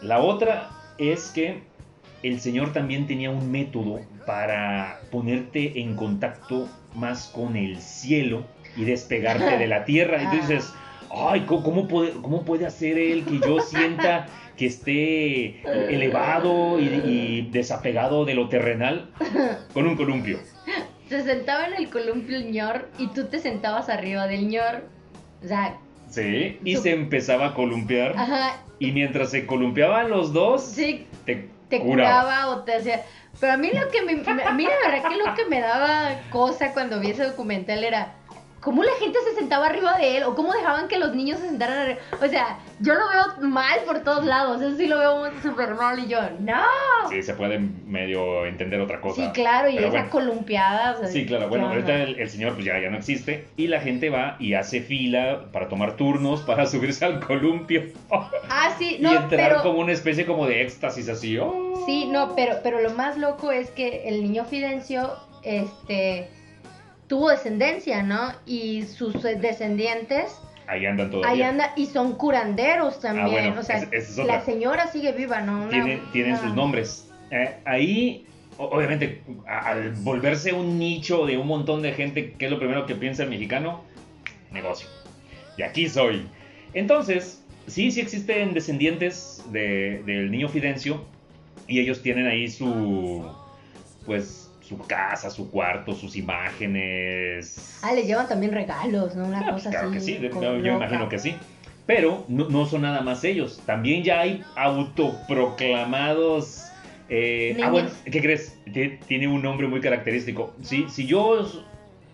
La 0.03 0.19
otra 0.21 0.71
es 0.99 1.29
que 1.31 1.63
el 2.23 2.41
Señor 2.41 2.73
también 2.73 3.07
tenía 3.07 3.31
un 3.31 3.51
método 3.51 4.01
para 4.27 5.01
ponerte 5.11 5.81
en 5.81 5.97
contacto 5.97 6.69
más 6.95 7.27
con 7.35 7.57
el 7.57 7.81
cielo 7.81 8.45
y 8.77 8.85
despegarte 8.85 9.59
de 9.59 9.67
la 9.67 9.85
tierra. 9.87 10.23
Y 10.23 10.27
tú 10.27 10.31
Ah. 10.33 10.37
dices, 10.47 10.73
ay, 11.11 11.41
¿cómo, 11.47 11.63
cómo 11.65 11.89
puede, 11.89 12.13
¿cómo 12.23 12.45
puede 12.45 12.67
hacer 12.67 12.99
él 12.99 13.25
que 13.25 13.41
yo 13.41 13.61
sienta 13.61 14.27
que 14.57 14.67
esté 14.67 15.61
elevado 15.95 16.79
y, 16.79 16.85
y 16.85 17.49
desapegado 17.51 18.25
de 18.25 18.35
lo 18.35 18.49
terrenal 18.49 19.11
con 19.75 19.87
un 19.87 19.97
columpio? 19.97 20.39
Se 21.13 21.25
sentaba 21.25 21.67
en 21.67 21.75
el 21.75 21.91
columpio 21.91 22.37
el 22.39 22.51
ñor 22.53 22.89
y 22.99 23.09
tú 23.09 23.27
te 23.27 23.39
sentabas 23.39 23.91
arriba 23.91 24.27
del 24.27 24.49
ñor. 24.49 24.85
O 25.45 25.47
sea, 25.49 25.77
Sí, 26.09 26.59
y 26.65 26.77
Su- 26.77 26.83
se 26.83 26.93
empezaba 26.93 27.49
a 27.49 27.55
columpiar. 27.55 28.15
ajá, 28.17 28.57
Y 28.79 28.93
mientras 28.93 29.31
se 29.31 29.47
columpiaban 29.47 30.09
los 30.11 30.33
dos, 30.33 30.63
sí, 30.65 31.07
te, 31.27 31.49
te 31.69 31.81
curaba. 31.81 32.23
curaba 32.23 32.49
o 32.49 32.59
te 32.65 32.75
hacía. 32.77 33.03
Pero 33.41 33.53
a 33.53 33.57
mí 33.57 33.71
lo 33.73 33.89
que 33.91 34.03
me. 34.03 34.17
me- 34.17 34.43
a 34.43 34.53
mí 34.53 34.65
la 34.65 34.91
verdad 34.91 35.09
que 35.09 35.17
lo 35.17 35.35
que 35.35 35.45
me 35.47 35.61
daba 35.61 36.19
cosa 36.31 36.73
cuando 36.73 36.99
vi 37.01 37.11
ese 37.11 37.25
documental 37.25 37.85
era. 37.85 38.15
¿Cómo 38.63 38.85
la 38.85 38.93
gente 39.01 39.19
se 39.29 39.35
sentaba 39.35 39.67
arriba 39.67 39.99
de 39.99 40.19
él? 40.19 40.23
¿O 40.23 40.37
cómo 40.37 40.53
dejaban 40.53 40.87
que 40.87 40.97
los 40.97 41.17
niños 41.17 41.41
se 41.41 41.49
sentaran 41.49 41.79
arriba? 41.79 41.99
O 42.23 42.29
sea, 42.29 42.61
yo 42.79 42.95
lo 42.95 43.01
veo 43.09 43.49
mal 43.51 43.81
por 43.85 44.05
todos 44.05 44.25
lados. 44.25 44.63
Eso 44.63 44.77
sí 44.77 44.87
lo 44.87 44.99
veo 45.01 45.31
súper 45.43 45.75
mal. 45.75 45.99
Y 45.99 46.07
yo, 46.07 46.21
¡no! 46.39 46.63
Sí, 47.11 47.25
se 47.25 47.35
puede 47.35 47.59
medio 47.59 48.47
entender 48.47 48.81
otra 48.81 49.01
cosa. 49.01 49.21
Sí, 49.21 49.31
claro, 49.33 49.69
y 49.69 49.75
Pero 49.75 49.89
esa 49.89 49.97
bueno. 49.97 50.11
columpiada. 50.11 50.93
o 50.93 50.99
sea, 51.01 51.09
Sí, 51.09 51.27
claro. 51.27 51.47
¿qué 51.47 51.49
Bueno, 51.51 51.71
ahorita 51.71 51.93
el, 52.05 52.21
el 52.21 52.31
señor 52.31 52.53
pues 52.55 52.65
ya, 52.65 52.79
ya 52.79 52.89
no 52.89 52.99
existe. 52.99 53.49
Y 53.57 53.67
la 53.67 53.81
gente 53.81 54.11
va 54.11 54.37
y 54.39 54.55
hace 54.55 54.81
fila 54.81 55.47
para 55.53 55.69
tomar 55.69 55.97
turnos, 55.97 56.43
para 56.43 56.65
subirse 56.67 57.05
al 57.05 57.19
columpio. 57.19 57.83
Ah, 58.55 58.75
sí, 58.79 58.97
y 58.99 59.03
no, 59.03 59.11
entrar 59.13 59.51
pero. 59.51 59.63
como 59.63 59.81
una 59.81 59.93
especie 59.93 60.25
como 60.27 60.47
de 60.47 60.63
éxtasis 60.63 61.09
así. 61.09 61.37
¡oh! 61.39 61.83
Sí, 61.87 62.07
no, 62.07 62.35
pero, 62.37 62.57
pero 62.63 62.81
lo 62.81 62.91
más 62.91 63.17
loco 63.17 63.51
es 63.51 63.71
que 63.71 64.07
el 64.09 64.23
niño 64.23 64.45
Fidencio, 64.45 65.11
este, 65.43 66.29
tuvo 67.13 67.29
descendencia, 67.29 68.03
¿no? 68.03 68.33
Y 68.47 68.85
sus 68.85 69.23
eh, 69.27 69.35
descendientes 69.39 70.35
Ahí 70.67 70.87
andan 70.87 71.11
todavía. 71.11 71.31
ahí 71.31 71.43
andan 71.43 71.71
y 71.77 71.85
son 71.85 72.15
curanderos 72.15 73.01
también. 73.01 73.27
Ah, 73.27 73.31
bueno, 73.31 73.61
o 73.61 73.63
sea, 73.63 73.87
es 73.93 74.17
la 74.17 74.41
señora 74.41 74.87
sigue 74.91 75.13
viva, 75.13 75.43
¿no? 75.43 75.65
Una- 75.65 75.71
tienen 76.11 76.33
una- 76.33 76.41
sus 76.41 76.55
nombres. 76.55 77.11
Eh, 77.31 77.57
ahí, 77.67 78.25
obviamente, 78.57 79.21
al 79.47 79.91
volverse 79.97 80.55
un 80.55 80.79
nicho 80.79 81.27
de 81.27 81.37
un 81.37 81.49
montón 81.49 81.83
de 81.83 81.93
gente, 81.93 82.33
¿qué 82.39 82.47
es 82.47 82.51
lo 82.51 82.59
primero 82.59 82.87
que 82.87 82.95
piensa 82.95 83.25
el 83.25 83.29
mexicano? 83.29 83.83
Negocio. 84.51 84.89
Y 85.59 85.63
aquí 85.65 85.91
soy. 85.91 86.27
Entonces, 86.73 87.45
sí, 87.67 87.91
sí 87.91 88.01
existen 88.01 88.55
descendientes 88.55 89.45
de- 89.51 90.03
del 90.07 90.31
niño 90.31 90.49
Fidencio 90.49 91.05
y 91.69 91.79
ellos 91.81 92.01
tienen 92.01 92.27
ahí 92.27 92.49
su, 92.49 93.31
pues, 94.07 94.51
su 94.63 94.79
casa, 94.87 95.31
su 95.31 95.51
cuarto, 95.51 95.95
sus 95.95 96.15
imágenes. 96.17 97.79
Ah, 97.83 97.93
les 97.93 98.07
llevan 98.07 98.29
también 98.29 98.53
regalos, 98.53 99.17
¿no? 99.17 99.27
Una 99.27 99.41
Ah, 99.41 99.45
pues 99.51 99.65
cosa 99.65 99.71
claro 99.71 99.89
así. 99.89 99.95
que 99.95 100.01
sí, 100.01 100.19
yo, 100.21 100.77
imagino 100.77 101.09
que 101.09 101.19
sí. 101.19 101.35
Pero 101.85 102.25
no, 102.29 102.49
no 102.49 102.65
son 102.67 102.83
nada 102.83 103.01
más 103.01 103.25
ellos. 103.25 103.61
También 103.67 104.05
ya 104.05 104.21
hay 104.21 104.45
autoproclamados. 104.55 106.69
eh, 107.09 107.57
ah, 107.63 107.71
bueno, 107.71 107.91
¿qué 108.11 108.21
crees? 108.23 108.59
Ti- 108.73 108.99
Tiene 109.07 109.29
un 109.29 109.43
nombre 109.43 109.67
muy 109.67 109.81
característico. 109.81 110.55
Si, 110.63 110.89
si, 110.89 111.07
yo, 111.07 111.45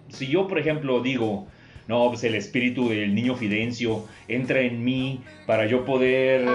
si 0.08 0.26
yo, 0.28 0.48
por 0.48 0.58
ejemplo, 0.58 1.00
digo, 1.02 1.46
no, 1.88 2.08
pues 2.10 2.22
el 2.22 2.34
espíritu 2.34 2.90
del 2.90 3.14
niño 3.14 3.34
Fidencio 3.34 4.04
entra 4.28 4.60
en 4.60 4.84
mí 4.84 5.22
para 5.46 5.64
yo 5.64 5.86
poder 5.86 6.46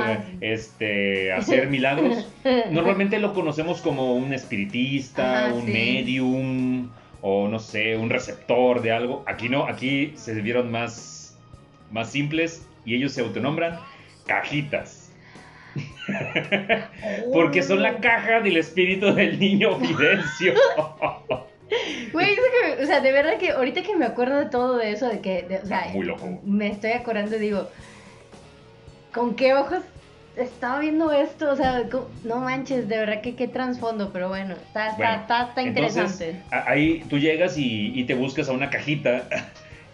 este, 0.41 1.33
hacer 1.33 1.69
milagros. 1.69 2.31
Normalmente 2.71 3.19
lo 3.19 3.33
conocemos 3.33 3.81
como 3.81 4.13
un 4.13 4.31
espiritista, 4.31 5.47
Ajá, 5.47 5.53
un 5.55 5.65
sí. 5.65 5.71
medium 5.71 6.89
o 7.21 7.47
no 7.47 7.57
sé, 7.57 7.97
un 7.97 8.11
receptor 8.11 8.83
de 8.83 8.91
algo. 8.91 9.23
Aquí 9.25 9.49
no, 9.49 9.65
aquí 9.65 10.13
se 10.15 10.35
vieron 10.35 10.71
más, 10.71 11.35
más 11.91 12.11
simples 12.11 12.67
y 12.85 12.93
ellos 12.93 13.13
se 13.13 13.21
autonombran 13.21 13.79
cajitas. 14.27 15.11
Porque 17.33 17.63
son 17.63 17.81
la 17.81 17.97
caja 17.97 18.39
del 18.41 18.57
espíritu 18.57 19.11
del 19.15 19.39
niño 19.39 19.79
Fidencio. 19.79 20.53
Güey, 22.11 22.35
o 22.81 22.85
sea, 22.85 22.99
de 22.99 23.11
verdad 23.11 23.37
que 23.39 23.51
ahorita 23.51 23.81
que 23.81 23.95
me 23.95 24.05
acuerdo 24.05 24.37
de 24.39 24.45
todo 24.45 24.77
de 24.77 24.91
eso, 24.91 25.07
de 25.09 25.19
que, 25.21 25.43
de- 25.43 25.59
o 25.59 25.65
sea, 25.65 25.87
Muy 25.93 26.05
loco. 26.05 26.39
me 26.43 26.67
estoy 26.67 26.91
acordando 26.91 27.35
y 27.35 27.39
digo, 27.39 27.67
¿con 29.13 29.35
qué 29.35 29.53
ojos 29.53 29.79
estaba 30.35 30.79
viendo 30.79 31.11
esto? 31.11 31.49
O 31.51 31.55
sea, 31.55 31.83
no 32.23 32.37
manches, 32.39 32.87
de 32.87 32.97
verdad 32.97 33.21
que 33.21 33.35
qué 33.35 33.47
trasfondo, 33.47 34.11
pero 34.13 34.29
bueno, 34.29 34.53
está, 34.53 34.89
está, 34.89 34.97
Bueno, 34.97 35.21
está, 35.47 35.61
interesante. 35.63 36.41
ahí 36.51 37.03
tú 37.09 37.17
llegas 37.17 37.57
y, 37.57 37.91
y 37.99 38.03
te 38.05 38.13
buscas 38.15 38.49
a 38.49 38.53
una 38.53 38.69
cajita 38.69 39.27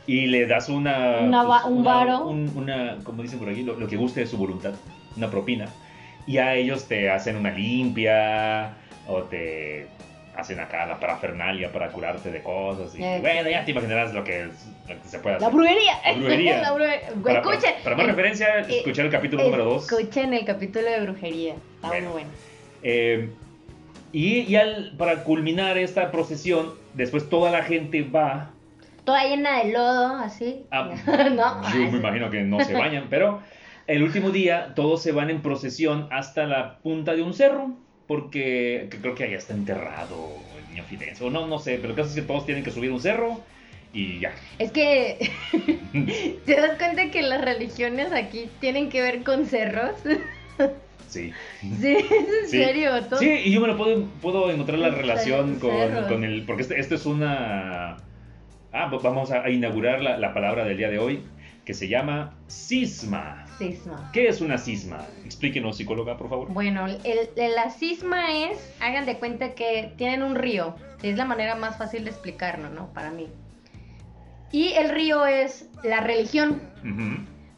y 0.08 0.28
le 0.28 0.46
das 0.48 0.70
una... 0.70 1.18
pues, 1.18 1.28
Una 1.28 1.44
va- 1.44 1.66
un 1.66 1.78
una- 1.80 1.94
varo. 1.94 2.28
un- 2.28 2.52
una, 2.56 2.98
como 3.04 3.22
dicen 3.22 3.40
por 3.40 3.50
aquí, 3.50 3.64
lo, 3.64 3.80
lo 3.80 3.88
que 3.88 3.96
guste 3.96 4.22
de 4.22 4.28
su 4.28 4.38
voluntad, 4.38 4.74
una 5.16 5.30
propina. 5.30 5.68
Y 6.26 6.38
a 6.38 6.56
ellos 6.56 6.88
te 6.88 7.10
hacen 7.10 7.36
una 7.38 7.52
limpia 7.52 8.74
o 9.08 9.24
te 9.24 9.88
hacen 10.40 10.60
acá 10.60 10.86
la 10.86 11.00
parafernalia 11.00 11.72
para 11.72 11.90
curarte 11.90 12.32
de 12.32 12.42
cosas. 12.42 12.98
Y 12.98 13.04
Eh. 13.04 13.18
bueno, 13.22 13.50
ya 13.50 13.64
te 13.66 13.72
imaginarás 13.72 14.14
lo 14.14 14.24
que, 14.24 14.46
lo 14.46 15.02
que 15.02 15.08
se 15.08 15.20
puede 15.20 15.40
La 15.40 15.48
hacer. 15.48 15.56
brujería. 15.58 15.94
La 16.06 16.14
brujería. 16.14 16.58
La 16.62 16.72
brujería. 16.72 17.02
Para, 17.24 17.42
para- 17.42 17.56
escuchen. 17.56 17.74
para 17.84 17.96
más 17.96 18.06
Eh, 18.06 18.08
referencia, 18.10 18.60
eh, 18.60 18.66
escuchar 18.78 19.06
el 19.06 19.12
capítulo 19.12 19.44
número 19.44 19.66
2. 19.66 19.92
Escuchen 19.92 20.34
el 20.34 20.46
capítulo 20.46 20.86
de 20.90 21.02
brujería. 21.02 21.56
Está 21.76 21.88
Bueno. 21.90 22.06
muy 22.10 22.14
bueno. 22.24 22.30
Eh, 22.84 23.30
y 24.12 24.40
y 24.42 24.56
al- 24.56 24.94
para 24.98 25.24
culminar 25.24 25.78
esta 25.78 26.12
procesión, 26.12 26.74
después 26.94 27.30
toda 27.30 27.52
la 27.52 27.64
gente 27.64 28.02
va 28.04 28.52
Toda 29.06 29.24
llena 29.24 29.64
de 29.64 29.72
lodo, 29.72 30.18
así. 30.18 30.66
Ah, 30.72 30.90
no. 31.32 31.62
Yo 31.74 31.92
me 31.92 31.98
imagino 31.98 32.30
que 32.30 32.42
no 32.44 32.64
se 32.64 32.74
bañan, 32.74 33.08
pero 33.10 33.42
el 33.88 34.04
último 34.04 34.30
día 34.30 34.74
todos 34.76 35.02
se 35.02 35.12
van 35.12 35.32
en 35.32 35.42
procesión 35.42 36.08
hasta 36.12 36.46
la 36.46 36.78
punta 36.80 37.16
de 37.16 37.24
un 37.24 37.34
cerro, 37.34 37.72
porque 38.10 38.88
que 38.90 38.98
creo 38.98 39.14
que 39.14 39.24
allá 39.26 39.38
está 39.38 39.54
enterrado 39.54 40.34
el 40.58 40.70
niño 40.72 40.84
Fidencio. 40.90 41.28
O 41.28 41.30
no, 41.30 41.46
no 41.46 41.60
sé, 41.60 41.76
pero 41.78 41.90
el 41.92 41.96
caso 41.96 42.10
es 42.10 42.16
que 42.16 42.22
todos 42.24 42.44
tienen 42.48 42.64
que 42.64 42.72
subir 42.72 42.92
un 42.92 43.00
cerro 43.00 43.40
y 43.94 44.20
ya. 44.20 44.32
Es 44.58 44.72
que 44.72 45.30
te 46.46 46.56
das 46.56 46.78
cuenta 46.80 47.12
que 47.12 47.22
las 47.22 47.40
religiones 47.40 48.12
aquí 48.12 48.50
tienen 48.60 48.90
que 48.90 49.04
ver 49.04 49.22
con 49.24 49.46
cerros. 49.46 49.92
Sí. 51.08 51.32
Sí, 51.62 51.88
es 51.98 52.12
en 52.12 52.50
Sí. 52.50 52.58
serio. 52.64 53.04
todo- 53.06 53.20
Sí, 53.20 53.30
y 53.46 53.52
yo 53.52 53.62
me 53.62 53.68
lo 53.68 53.78
puedo, 53.78 54.04
puedo 54.22 54.50
encontrar 54.52 54.80
la 54.80 54.90
relación 54.90 55.60
con, 55.60 55.72
con 56.08 56.24
el. 56.24 56.44
Porque 56.44 56.64
este- 56.64 56.80
esto 56.80 56.96
es 56.96 57.06
una. 57.06 57.98
Ah, 58.72 58.86
va- 58.92 59.00
vamos 59.04 59.32
a, 59.32 59.44
a 59.44 59.50
inaugurar 59.52 60.02
la, 60.02 60.18
la 60.18 60.34
palabra 60.34 60.66
del 60.66 60.78
día 60.78 60.90
de 60.90 60.98
hoy, 61.00 61.22
que 61.66 61.74
se 61.76 61.88
llama 61.88 62.36
cisma. 62.48 63.46
Cisma. 63.60 64.10
¿Qué 64.14 64.28
es 64.28 64.42
una 64.42 64.58
cisma? 64.58 65.06
Explíquenos, 65.26 65.78
psicóloga, 65.78 66.18
por 66.18 66.30
favor. 66.30 66.48
Bueno, 66.52 66.88
el, 66.88 67.00
el- 67.36 67.56
la 67.56 67.70
cisma 67.70 68.34
es, 68.50 68.58
hagan 68.80 69.06
de 69.06 69.18
cuenta 69.20 69.54
que 69.54 69.94
tienen 69.98 70.24
un 70.24 70.34
río. 70.36 70.76
Es 71.04 71.16
la 71.18 71.26
manera 71.26 71.54
más 71.56 71.78
fácil 71.78 72.06
de 72.06 72.10
explicarlo, 72.10 72.70
¿no? 72.70 72.88
Para 72.94 73.12
mí. 73.12 73.28
Y 74.52 74.70
el 74.74 74.90
río 74.90 75.26
es 75.28 75.68
la 75.84 76.00
religión, 76.02 76.60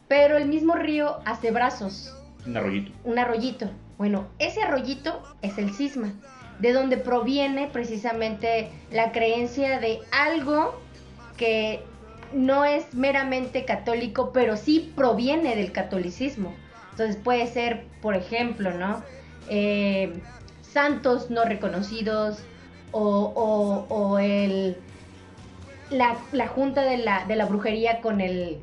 pero 0.08 0.36
el 0.36 0.46
mismo 0.46 0.74
río 0.74 1.16
hace 1.24 1.50
brazos. 1.50 2.14
Un 2.46 2.56
arroyito. 2.56 2.92
un 3.04 3.18
arroyito. 3.18 3.70
Bueno, 3.96 4.26
ese 4.38 4.62
arroyito 4.62 5.22
es 5.42 5.56
el 5.58 5.72
cisma, 5.72 6.12
de 6.58 6.72
donde 6.72 6.96
proviene 6.98 7.68
precisamente 7.68 8.68
la 8.90 9.12
creencia 9.12 9.78
de 9.80 10.00
algo 10.10 10.78
que 11.36 11.82
no 12.34 12.64
es 12.64 12.94
meramente 12.94 13.64
católico, 13.64 14.32
pero 14.32 14.56
sí 14.56 14.92
proviene 14.96 15.56
del 15.56 15.72
catolicismo. 15.72 16.54
Entonces 16.90 17.16
puede 17.16 17.46
ser, 17.46 17.86
por 18.00 18.14
ejemplo, 18.14 18.72
¿no? 18.72 19.04
Eh, 19.48 20.12
santos 20.60 21.30
no 21.30 21.44
reconocidos 21.44 22.44
o, 22.90 23.00
o- 23.34 23.86
o 23.94 24.18
el, 24.18 24.76
la, 25.90 26.16
la 26.32 26.48
junta 26.48 26.82
de 26.82 26.98
la, 26.98 27.24
de 27.26 27.36
la 27.36 27.46
brujería 27.46 28.00
con 28.00 28.20
el, 28.20 28.58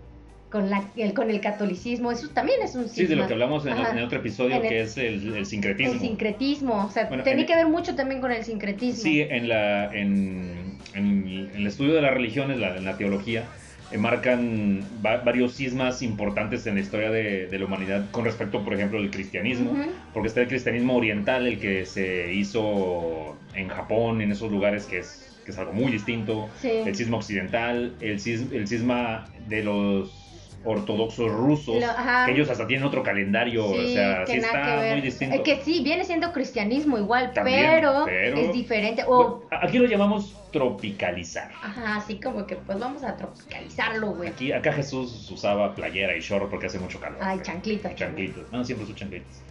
con, 0.50 0.70
la, 0.70 0.92
el, 0.96 1.14
con 1.14 1.30
el 1.30 1.42
catolicismo. 1.42 2.12
Eso 2.12 2.30
también 2.30 2.60
es 2.64 2.76
un 2.76 2.84
cisma. 2.90 2.96
Sí, 3.04 3.06
de 3.06 3.16
lo 3.16 3.28
que 3.28 3.34
hablamos 3.34 3.66
en, 3.66 3.78
en 3.78 4.04
otro 4.04 4.20
episodio, 4.20 4.56
En 4.56 4.64
el- 4.64 4.70
que 4.70 4.82
es 4.82 4.98
el, 4.98 5.36
el 5.36 5.46
sincretismo. 5.46 5.94
El 5.94 6.00
sincretismo, 6.00 6.86
o 6.86 6.90
sea, 6.92 7.06
Bueno, 7.08 7.24
tiene 7.24 7.42
en- 7.42 7.48
que 7.48 7.56
ver 7.56 7.68
mucho 7.68 7.96
también 7.96 8.22
con 8.22 8.32
el 8.32 8.44
sincretismo. 8.44 9.04
Sí, 9.04 9.22
en, 9.22 9.48
la, 9.48 9.94
en, 9.94 10.69
en 10.94 11.50
el 11.56 11.68
estudio 11.68 11.94
de 11.94 12.02
las 12.02 12.14
religiones, 12.14 12.58
la, 12.58 12.76
en 12.76 12.86
la 12.86 12.98
teología, 12.98 13.44
eh, 13.92 13.98
marcan 13.98 14.82
va- 15.04 15.18
varios 15.18 15.56
cismas 15.56 16.02
importantes 16.02 16.66
en 16.68 16.76
la 16.76 16.82
historia 16.82 17.10
de, 17.10 17.48
de 17.48 17.60
la 17.60 17.66
humanidad 17.66 18.10
con 18.12 18.26
respecto, 18.26 18.64
por 18.64 18.74
ejemplo, 18.74 19.00
al 19.00 19.10
cristianismo. 19.10 19.72
Ujú. 19.72 19.92
Porque 20.14 20.28
está 20.28 20.42
el 20.42 20.48
cristianismo 20.48 20.96
oriental, 20.96 21.48
el 21.48 21.60
que 21.60 21.86
se 21.86 22.34
hizo 22.34 23.38
en 23.56 23.68
Japón, 23.70 24.22
en 24.22 24.32
esos 24.32 24.52
lugares, 24.52 24.86
que 24.86 25.00
es, 25.00 25.40
que 25.46 25.52
es 25.52 25.58
algo 25.58 25.74
muy 25.74 25.92
distinto. 25.92 26.50
Sí. 26.62 26.70
El 26.86 26.96
cisma 26.96 27.18
occidental, 27.18 27.94
el, 28.00 28.20
cis- 28.20 28.52
el 28.54 28.68
cisma 28.68 29.26
de 29.48 29.64
los 29.64 30.19
ortodoxos 30.66 31.32
rusos, 31.32 31.76
Lo- 31.76 32.26
que 32.26 32.32
ellos 32.34 32.50
hasta 32.50 32.68
tienen 32.68 32.86
otro 32.86 33.02
calendario, 33.02 33.66
o 33.66 33.74
Sí, 33.74 33.94
sea, 33.94 34.26
que 34.26 34.34
sí 34.34 34.40
que 34.40 34.46
está 34.46 34.82
muy 34.92 35.02
distinto. 35.02 35.36
Eh, 35.38 35.44
que 35.44 35.62
sí, 35.62 35.82
viene 35.84 36.04
siendo 36.04 36.34
cristianismo 36.34 36.98
igual, 36.98 37.32
También, 37.34 37.66
pero, 37.76 38.04
pero- 38.06 38.38
es 38.38 38.52
diferente. 38.54 39.04
O, 39.08 39.40
Bueno, 39.50 39.64
aquí 39.64 39.78
lo 39.80 39.86
llamamos 39.86 40.36
tropicalizar. 40.52 41.52
ajá, 41.64 41.96
así 41.98 42.20
como 42.20 42.46
que 42.46 42.56
pues 42.58 42.78
vamos 42.80 43.04
a 43.04 43.16
tropicalizarlo, 43.16 44.12
güey. 44.16 44.30
Aquí, 44.30 44.52
acá 44.52 44.74
Jesús 44.74 45.30
usaba 45.32 45.74
playera 45.76 46.16
y 46.18 46.20
short 46.20 46.50
porque 46.50 46.66
hace 46.66 46.80
mucho 46.80 47.00
calor. 47.00 47.20
Ay, 47.22 47.40
chanclitas. 47.42 47.96
Chanclitos. 47.96 48.52
No, 48.52 48.64
siempre 48.64 48.86
sus 48.86 48.96
chanclitos. 48.96 49.42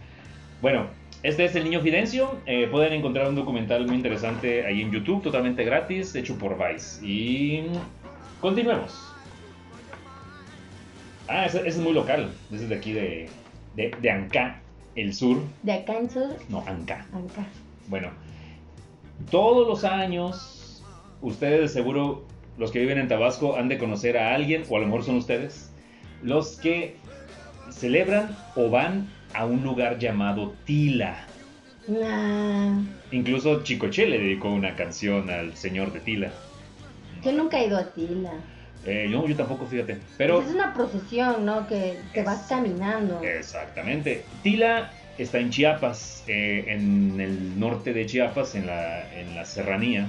Bueno, 0.61 0.87
este 1.23 1.45
es 1.45 1.55
el 1.55 1.63
niño 1.63 1.81
Fidencio. 1.81 2.37
Eh, 2.45 2.67
pueden 2.69 2.93
encontrar 2.93 3.27
un 3.29 3.35
documental 3.35 3.87
muy 3.87 3.95
interesante 3.95 4.65
ahí 4.65 4.81
en 4.81 4.91
YouTube, 4.91 5.23
totalmente 5.23 5.63
gratis, 5.63 6.13
hecho 6.15 6.37
por 6.37 6.57
Vice. 6.57 7.03
Y 7.05 7.63
continuemos. 8.41 9.08
Ah, 11.29 11.45
ese, 11.45 11.59
ese 11.59 11.67
es 11.69 11.77
muy 11.77 11.93
local. 11.93 12.31
Ese 12.51 12.63
es 12.63 12.69
de 12.69 12.75
aquí 12.75 12.91
de, 12.91 13.29
de, 13.75 13.91
de 14.01 14.11
Ancá, 14.11 14.59
el 14.95 15.13
sur. 15.13 15.37
De 15.63 15.73
acá 15.73 15.97
en 15.97 16.09
sur, 16.09 16.35
No, 16.49 16.63
Ancá. 16.67 17.05
acá. 17.13 17.45
Bueno, 17.87 18.09
todos 19.31 19.67
los 19.67 19.83
años, 19.83 20.83
ustedes 21.21 21.61
de 21.61 21.67
seguro, 21.67 22.25
los 22.57 22.71
que 22.71 22.79
viven 22.79 22.97
en 22.97 23.07
Tabasco, 23.07 23.55
han 23.57 23.69
de 23.69 23.77
conocer 23.77 24.17
a 24.17 24.33
alguien, 24.33 24.63
o 24.69 24.77
a 24.77 24.79
lo 24.79 24.85
mejor 24.87 25.03
son 25.03 25.17
ustedes, 25.17 25.71
los 26.23 26.57
que 26.57 26.95
celebran 27.69 28.35
o 28.55 28.69
van 28.69 29.07
a 29.33 29.45
un 29.45 29.63
lugar 29.63 29.99
llamado 29.99 30.53
Tila. 30.65 31.25
Nah, 31.87 32.81
Incluso 33.11 33.63
Chicoche 33.63 34.05
le 34.07 34.19
dedicó 34.19 34.49
una 34.49 34.75
canción 34.75 35.29
al 35.29 35.55
señor 35.55 35.91
de 35.93 35.99
Tila. 35.99 36.31
yo 37.23 37.31
nunca 37.31 37.59
he 37.59 37.67
ido 37.67 37.77
a 37.77 37.85
Tila. 37.93 38.31
Eh, 38.85 39.07
no, 39.09 39.27
yo 39.27 39.35
tampoco, 39.35 39.65
fíjate. 39.65 39.97
Pero 40.17 40.37
Pues 40.37 40.49
es 40.49 40.55
una 40.55 40.73
procesión, 40.73 41.45
¿no? 41.45 41.67
Que 41.67 41.97
te 42.13 42.23
vas 42.23 42.47
caminando. 42.47 43.21
Exactamente. 43.21 44.23
Tila 44.41 44.91
está 45.17 45.39
en 45.39 45.49
Chiapas, 45.49 46.23
eh, 46.27 46.65
en 46.67 47.19
el 47.19 47.59
norte 47.59 47.93
de 47.93 48.05
Chiapas, 48.05 48.55
en 48.55 48.67
la, 48.67 49.13
en 49.13 49.35
la 49.35 49.45
serranía. 49.45 50.07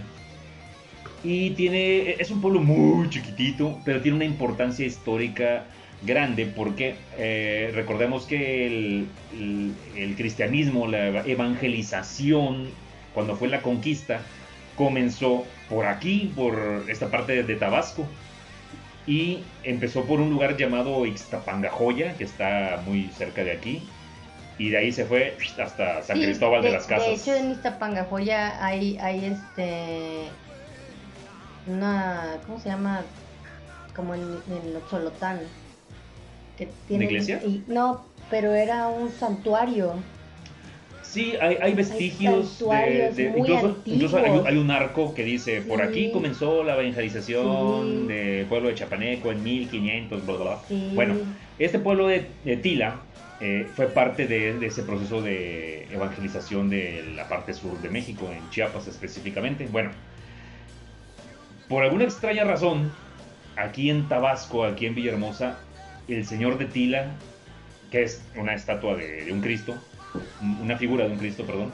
Y 1.23 1.51
tiene, 1.51 2.13
es 2.13 2.31
un 2.31 2.41
pueblo 2.41 2.61
muy 2.61 3.11
chiquitito, 3.11 3.79
pero 3.85 4.01
tiene 4.01 4.17
una 4.17 4.25
importancia 4.25 4.87
histórica 4.87 5.65
grande 6.03 6.47
porque 6.47 6.95
eh, 7.19 7.71
recordemos 7.75 8.25
que 8.25 8.67
el, 8.67 9.07
el, 9.97 10.15
cristianismo, 10.17 10.87
la 10.87 11.27
evangelización, 11.27 12.71
cuando 13.13 13.37
fue 13.37 13.49
la 13.49 13.61
conquista, 13.61 14.23
comenzó 14.77 15.45
por 15.69 15.87
aquí, 15.87 16.33
por 16.35 16.85
esta 16.89 17.11
parte 17.11 17.43
de 17.43 17.55
Tabasco, 17.57 18.07
y 19.07 19.43
empezó 19.65 20.05
por 20.05 20.21
un 20.21 20.31
lugar 20.31 20.57
llamado 20.57 21.07
Ixtapangajoya, 21.07 22.15
que 22.15 22.25
está 22.25 22.83
muy 22.87 23.09
cerca 23.17 23.45
de 23.45 23.53
aquí, 23.53 23.83
y 24.59 24.69
de 24.69 24.77
ahí 24.77 24.93
se 24.93 25.07
fue 25.07 25.37
hasta 25.63 26.03
San 26.03 26.19
Cristóbal 26.21 26.63
de, 26.63 26.73
las 26.73 26.87
Casas. 26.87 27.07
De 27.07 27.15
hecho, 27.15 27.35
en 27.35 27.53
Iztapangajoya 27.53 28.65
hay, 28.65 28.99
hay 28.99 29.25
este. 29.25 30.29
Una. 31.67 32.37
¿Cómo 32.47 32.61
se 32.61 32.69
llama? 32.69 33.03
Como 33.97 34.15
en, 34.15 34.21
en 34.21 34.77
Otzolotán. 34.77 35.41
Que 36.59 36.69
tiene, 36.87 37.07
iglesia? 37.07 37.41
no, 37.69 38.05
pero 38.29 38.53
era 38.53 38.89
un 38.89 39.11
santuario. 39.11 39.95
Sí, 41.11 41.35
hay, 41.41 41.57
hay 41.61 41.75
vestigios 41.75 42.61
de, 42.61 43.35
incluso, 43.37 43.79
incluso 43.85 44.19
hay, 44.47 44.57
un 44.57 44.71
arco 44.71 45.13
que 45.13 45.25
dice 45.25 45.61
por 45.61 45.83
aquí 45.83 46.13
comenzó 46.13 46.63
la 46.63 46.75
evangelización 46.81 48.07
del 48.07 48.47
pueblo 48.47 48.69
de 48.69 48.77
Chapaneco 48.77 49.33
en 49.33 49.43
1500, 49.43 50.25
bla, 50.25 50.37
bla, 50.37 50.59
Bueno, 50.95 51.17
este 51.59 51.81
pueblo 51.81 52.07
de, 52.07 52.21
Tila 52.63 53.01
eh, 53.41 53.67
fue 53.75 53.89
parte 53.89 54.29
de, 54.29 54.65
ese 54.65 54.85
proceso 54.85 55.21
de 55.21 55.89
evangelización 55.93 56.71
de 56.71 57.03
la 57.17 57.29
parte 57.29 57.55
sur 57.55 57.77
de 57.83 57.89
México, 57.89 58.31
en 58.33 58.49
Chiapas 58.51 58.87
específicamente. 58.87 59.67
Bueno, 59.67 59.91
por 61.69 61.83
alguna 61.83 62.05
extraña 62.05 62.45
razón, 62.45 62.93
aquí 63.57 63.91
en 63.91 64.09
Tabasco, 64.09 64.65
aquí 64.65 64.87
en 64.87 64.95
Villahermosa, 64.95 65.59
el 66.07 66.25
señor 66.25 66.57
de 66.57 66.67
Tila, 66.67 67.17
que 67.91 68.05
es 68.05 68.25
una 68.37 68.55
estatua 68.55 68.95
de, 68.95 69.33
un 69.33 69.41
Cristo, 69.41 69.75
una 70.63 70.77
figura 70.77 71.07
de 71.07 71.13
un 71.13 71.19
Cristo, 71.19 71.45
perdón, 71.45 71.73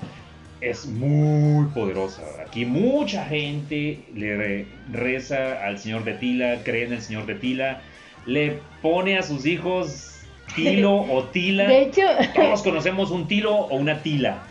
es 0.61 0.87
muy 0.87 1.67
poderosa. 1.67 2.23
Aquí 2.45 2.65
mucha 2.65 3.25
gente 3.25 4.01
le 4.15 4.67
reza 4.91 5.65
al 5.65 5.79
señor 5.79 6.05
de 6.05 6.15
Tila, 6.15 6.63
cree 6.65 6.85
en 6.85 6.95
el 6.95 7.03
señor 7.03 7.27
de 7.27 7.35
Tila, 7.35 7.81
le 8.27 8.59
pone 8.83 9.19
a 9.19 9.23
sus 9.23 9.47
hijos 9.47 10.21
Tilo 10.55 10.97
o 11.13 11.25
Tila. 11.25 11.67
De 11.67 11.83
hecho, 11.83 12.03
todos 12.35 12.63
conocemos 12.63 13.11
un 13.11 13.29
Tilo 13.29 13.55
o 13.55 13.77
una 13.77 14.03
Tila. 14.03 14.45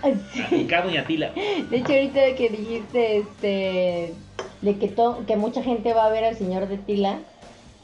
Sí. 0.50 0.66
Cada 0.70 0.86
doña 0.86 1.06
Tila. 1.06 1.32
De 1.70 1.78
hecho, 1.78 1.94
ahorita 1.94 2.36
que 2.36 2.50
dijiste 2.50 3.18
este 3.18 4.14
de 4.62 4.78
que 4.78 4.94
que 5.28 5.36
mucha 5.36 5.62
gente 5.62 5.94
va 5.94 6.06
a 6.06 6.10
ver 6.10 6.24
al 6.24 6.36
señor 6.36 6.68
de 6.68 6.78
Tila, 6.78 7.20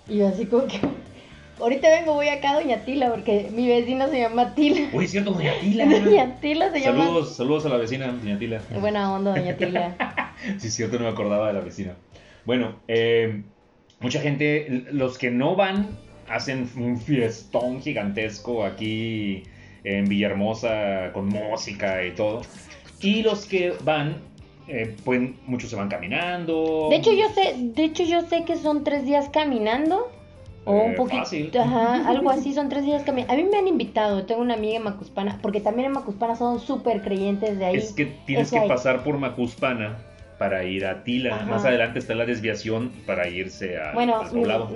y 0.07 0.17
yo 0.17 0.27
así 0.27 0.45
como 0.45 0.67
que 0.67 0.79
ahorita 1.61 1.89
vengo, 1.89 2.13
voy 2.13 2.27
acá 2.27 2.51
a 2.51 2.61
Doña 2.61 2.83
Tila, 2.83 3.09
porque 3.11 3.49
mi 3.53 3.67
vecina 3.67 4.07
se 4.07 4.19
llama 4.19 4.53
Tila. 4.55 4.89
Uy, 4.93 5.05
es 5.05 5.11
cierto, 5.11 5.31
Doña 5.31 5.53
Tila. 5.59 5.85
Doña 5.99 6.39
Tila 6.39 6.71
se 6.71 6.81
llama. 6.81 7.05
Saludos, 7.05 7.35
saludos 7.35 7.65
a 7.65 7.69
la 7.69 7.77
vecina, 7.77 8.07
Doña 8.07 8.37
Tila. 8.37 8.61
Buena 8.79 9.13
onda, 9.13 9.31
Doña 9.31 9.55
Tila. 9.55 9.95
sí, 10.57 10.67
es 10.67 10.73
cierto, 10.73 10.97
no 10.97 11.05
me 11.05 11.11
acordaba 11.11 11.47
de 11.47 11.53
la 11.53 11.61
vecina. 11.61 11.95
Bueno, 12.45 12.75
eh, 12.87 13.43
mucha 13.99 14.19
gente, 14.19 14.85
los 14.91 15.17
que 15.17 15.31
no 15.31 15.55
van 15.55 15.97
hacen 16.27 16.69
un 16.77 16.99
fiestón 16.99 17.81
gigantesco 17.81 18.65
aquí 18.65 19.43
en 19.83 20.05
Villahermosa 20.05 21.11
con 21.13 21.27
música 21.27 22.05
y 22.05 22.11
todo. 22.11 22.41
Y 23.01 23.23
los 23.23 23.45
que 23.45 23.73
van, 23.83 24.21
eh, 24.67 24.95
pues 25.03 25.21
muchos 25.45 25.69
se 25.69 25.75
van 25.75 25.89
caminando. 25.89 26.87
De 26.89 26.97
hecho 26.97 27.11
yo 27.13 27.29
sé, 27.29 27.55
de 27.57 27.83
hecho 27.83 28.03
yo 28.03 28.21
sé 28.21 28.43
que 28.45 28.55
son 28.55 28.83
tres 28.83 29.05
días 29.05 29.29
caminando. 29.29 30.11
O 30.63 30.73
un 30.73 30.91
eh, 30.91 30.95
poquito, 30.95 31.59
ajá, 31.59 32.07
algo 32.07 32.29
así, 32.29 32.53
son 32.53 32.69
tres 32.69 32.83
días 32.83 33.03
caminando. 33.03 33.33
A 33.33 33.37
mí 33.37 33.43
me 33.43 33.57
han 33.57 33.67
invitado, 33.67 34.25
tengo 34.25 34.41
una 34.41 34.53
amiga 34.53 34.77
en 34.77 34.83
Macuspana, 34.83 35.39
porque 35.41 35.59
también 35.59 35.87
en 35.87 35.93
Macuspana 35.93 36.35
son 36.35 36.59
súper 36.59 37.01
creyentes 37.01 37.57
de 37.57 37.65
ahí. 37.65 37.75
Es 37.77 37.93
que 37.93 38.05
tienes 38.25 38.51
que 38.51 38.61
pasar 38.61 39.03
por 39.03 39.17
Macuspana 39.17 39.97
para 40.41 40.63
ir 40.63 40.87
a 40.87 41.03
Tila. 41.03 41.45
Más 41.45 41.65
adelante 41.65 41.99
está 41.99 42.15
la 42.15 42.25
desviación 42.25 42.91
para 43.05 43.27
irse 43.27 43.77
a 43.77 43.93
bueno, 43.93 44.23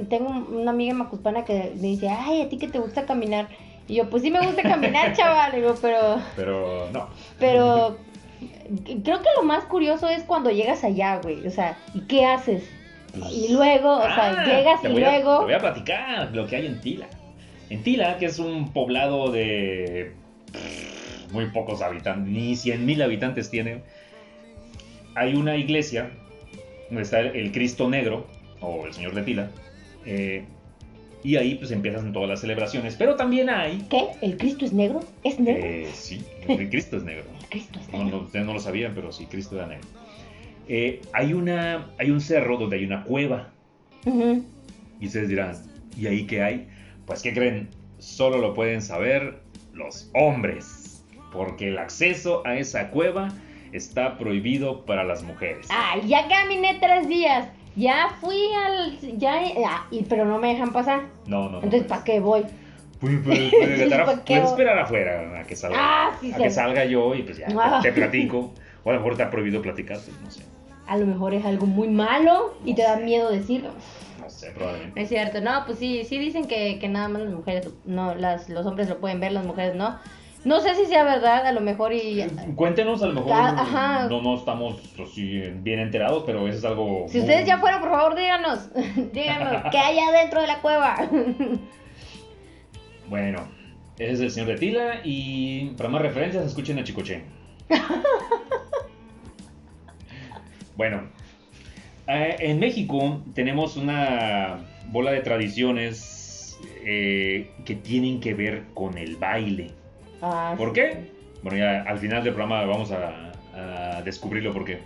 tengo 0.10 0.30
una 0.30 0.70
amiga 0.70 0.94
macuspana 0.94 1.44
que 1.44 1.74
me 1.76 1.88
dice, 1.88 2.08
ay, 2.08 2.42
¿a 2.42 2.50
ti 2.50 2.60
que 2.60 2.68
te 2.68 2.78
gusta 2.78 3.06
caminar? 3.06 3.48
Y 3.88 3.96
yo, 3.96 4.08
pues 4.10 4.22
sí 4.22 4.30
me 4.30 4.46
gusta 4.46 4.62
caminar, 4.62 5.14
chaval. 5.18 5.54
digo, 5.54 5.74
pero... 5.82 6.18
Pero 6.36 6.88
no. 6.92 7.08
Pero 7.40 7.98
creo 9.04 9.22
que 9.22 9.30
lo 9.38 9.44
más 9.44 9.64
curioso 9.66 10.08
es 10.08 10.24
cuando 10.24 10.52
llegas 10.52 10.84
allá, 10.84 11.20
güey. 11.22 11.48
O 11.48 11.52
sea, 11.52 11.78
¿y 11.96 12.02
qué 12.02 12.26
haces? 12.26 12.64
Y 13.32 13.54
luego, 13.54 13.98
o 13.98 14.04
sea, 14.04 14.36
ah, 14.38 14.46
llegas 14.46 14.84
y 14.84 14.88
luego... 14.88 15.40
te 15.40 15.46
voy 15.46 15.54
a 15.54 15.60
platicar 15.60 16.36
lo 16.36 16.48
que 16.48 16.56
hay 16.58 16.66
en 16.68 16.82
Tila. 16.82 17.08
En 17.70 17.84
Tila, 17.84 18.18
que 18.18 18.26
es 18.26 18.40
un 18.40 18.72
poblado 18.74 19.32
de 19.32 20.14
muy 21.32 21.48
pocos 21.48 21.82
habitantes, 21.82 22.32
ni 22.32 22.56
100 22.56 22.86
mil 22.86 23.02
habitantes 23.02 23.50
tiene 23.50 23.82
hay 25.16 25.34
una 25.34 25.56
iglesia 25.56 26.12
donde 26.90 27.02
está 27.02 27.22
el, 27.22 27.52
Cristo 27.52 27.90
Negro, 27.90 28.28
o 28.62 28.86
el 28.86 28.94
Señor 28.94 29.16
de 29.16 29.24
Tila, 29.24 29.50
eh, 30.06 30.46
y 31.24 31.38
ahí 31.38 31.56
pues 31.56 31.72
empiezan 31.72 32.14
todas 32.14 32.30
las 32.30 32.42
celebraciones. 32.42 32.96
Pero 32.96 33.16
también 33.16 33.50
hay... 33.50 33.84
¿Qué? 33.90 34.10
¿El 34.22 34.38
Cristo 34.38 34.66
es 34.66 34.74
negro? 34.74 35.00
¿Es 35.24 35.40
negro? 35.40 35.66
Eh, 35.66 35.90
sí, 35.92 36.24
el 36.48 36.70
Cristo 36.70 36.98
es 36.98 37.04
negro. 37.04 37.24
Cristo 37.50 37.80
es 37.80 37.92
negro. 37.92 38.10
No, 38.10 38.18
ustedes 38.18 38.46
no 38.46 38.54
lo 38.54 38.60
sabían, 38.60 38.94
pero 38.94 39.12
sí, 39.12 39.26
Cristo 39.26 39.56
era 39.56 39.66
negro. 39.66 39.88
Eh, 40.68 41.02
hay, 41.14 41.34
una, 41.34 41.88
hay 42.00 42.12
un 42.12 42.22
cerro 42.22 42.58
donde 42.58 42.78
hay 42.78 42.86
una 42.86 43.04
cueva. 43.04 43.52
Y 45.00 45.08
ustedes 45.08 45.30
dirán, 45.30 45.56
¿y 45.98 46.08
ahí 46.08 46.26
qué 46.28 46.44
hay? 46.44 46.68
Pues, 47.06 47.22
¿qué 47.22 47.34
creen? 47.34 47.70
Solo 47.98 48.38
lo 48.38 48.54
pueden 48.54 48.82
saber 48.82 49.40
los 49.74 50.10
hombres. 50.14 51.04
Porque 51.32 51.70
el 51.70 51.78
acceso 51.78 52.46
a 52.46 52.56
esa 52.56 52.92
cueva 52.92 53.30
está 53.74 54.18
prohibido 54.18 54.86
para 54.86 55.04
las 55.04 55.24
mujeres. 55.24 55.68
Ay, 55.70 56.08
ya 56.08 56.28
caminé 56.28 56.78
tres 56.80 57.08
días. 57.08 57.48
Ya 57.76 58.16
fui 58.22 58.38
al. 58.54 58.98
Ya, 59.18 59.42
ah, 59.68 59.88
pero 60.08 60.24
no 60.24 60.40
me 60.40 60.50
dejan 60.54 60.72
pasar. 60.72 61.02
No, 61.28 61.50
no. 61.50 61.58
Entonces, 61.58 61.84
¿para 61.84 62.04
qué 62.06 62.22
voy? 62.22 62.44
Pues, 63.02 63.20
puedes 63.20 63.54
esperar 63.54 64.80
afuera 64.80 65.40
a 65.42 65.44
que 65.44 65.56
salga. 65.56 65.78
Ah, 65.78 66.18
sí, 66.22 66.32
a 66.32 66.38
que 66.38 66.50
salga 66.50 66.86
yo 66.86 67.14
y 67.14 67.24
pues 67.24 67.38
ya 67.38 67.48
ah. 67.60 67.82
te, 67.84 67.92
platico. 67.92 68.54
O 68.84 68.90
a 68.90 68.94
lo 68.94 69.00
mejor 69.00 69.18
te 69.18 69.24
ha 69.24 69.30
prohibido 69.30 69.62
platicar, 69.62 69.98
pues, 69.98 70.22
no 70.22 70.32
sé. 70.32 70.44
A 70.88 70.98
lo 70.98 71.06
mejor 71.06 71.34
es 71.34 71.46
algo 71.46 71.66
muy 71.66 71.88
malo 71.88 72.54
y 72.64 72.76
te 72.76 72.84
da 72.84 72.98
miedo 72.98 73.32
decirlo. 73.32 73.72
No 74.20 74.30
sé, 74.30 74.52
probablemente. 74.52 75.02
Es 75.02 75.10
cierto, 75.10 75.42
no, 75.42 75.64
pues 75.66 75.80
sí, 75.80 76.04
sí 76.04 76.18
dicen 76.18 76.48
que, 76.48 76.80
que 76.80 76.88
nada 76.88 77.08
más 77.08 77.24
las 77.24 77.34
mujeres, 77.34 77.70
no, 77.86 78.16
las, 78.16 78.50
los 78.50 78.66
hombres 78.66 78.90
lo 78.90 79.00
pueden 79.00 79.20
ver, 79.20 79.32
las 79.32 79.46
mujeres 79.46 79.76
no. 79.76 79.98
No 80.46 80.62
sé 80.62 80.76
si 80.76 80.86
sea 80.86 81.04
verdad, 81.04 81.48
a 81.48 81.52
lo 81.52 81.60
mejor 81.60 81.92
y... 81.92 82.24
Cuéntenos, 82.56 83.02
a 83.02 83.08
lo 83.08 83.14
mejor 83.14 83.32
ah, 83.34 84.08
No, 84.08 84.22
no 84.22 84.36
estamos 84.36 84.76
así 85.04 85.40
bien 85.40 85.80
enterados, 85.80 86.22
pero 86.24 86.48
eso 86.48 86.60
es 86.60 86.66
algo... 86.66 87.08
Si 87.10 87.20
ustedes 87.20 87.48
ya 87.48 87.58
fueron, 87.58 87.82
por 87.82 87.90
favor, 87.90 88.16
díganos, 88.16 88.70
díganos, 89.12 89.64
¿qué 89.72 89.80
hay 89.80 89.98
adentro 89.98 90.42
de 90.42 90.48
la 90.48 90.62
cueva? 90.62 91.10
bueno, 93.10 93.40
ese 93.98 94.14
es 94.14 94.20
el 94.20 94.32
señor 94.32 94.50
de 94.50 94.58
Tila 94.58 95.02
y 95.04 95.72
para 95.78 95.90
más 95.90 96.04
referencias 96.04 96.46
escuchen 96.46 96.78
a 96.78 96.84
Chicoche. 96.84 97.24
bueno, 100.76 101.04
eh, 102.08 102.36
en 102.40 102.60
México 102.60 103.22
tenemos 103.34 103.78
una 103.78 104.60
bola 104.92 105.12
de 105.12 105.22
tradiciones 105.22 106.58
eh, 106.84 107.50
que 107.66 107.76
tienen 107.76 108.20
que 108.20 108.34
ver 108.34 108.64
con 108.74 108.98
el 108.98 109.16
baile. 109.16 109.72
Ah, 110.22 110.54
¿Por 110.58 110.74
qué? 110.74 111.10
Bueno, 111.42 111.58
ya 111.58 111.82
al 111.84 112.00
final 112.00 112.24
del 112.24 112.34
programa 112.34 112.64
vamos 112.66 112.92
a, 112.92 113.32
descubrirlo 114.04 114.52
por 114.52 114.66
qué. 114.66 114.80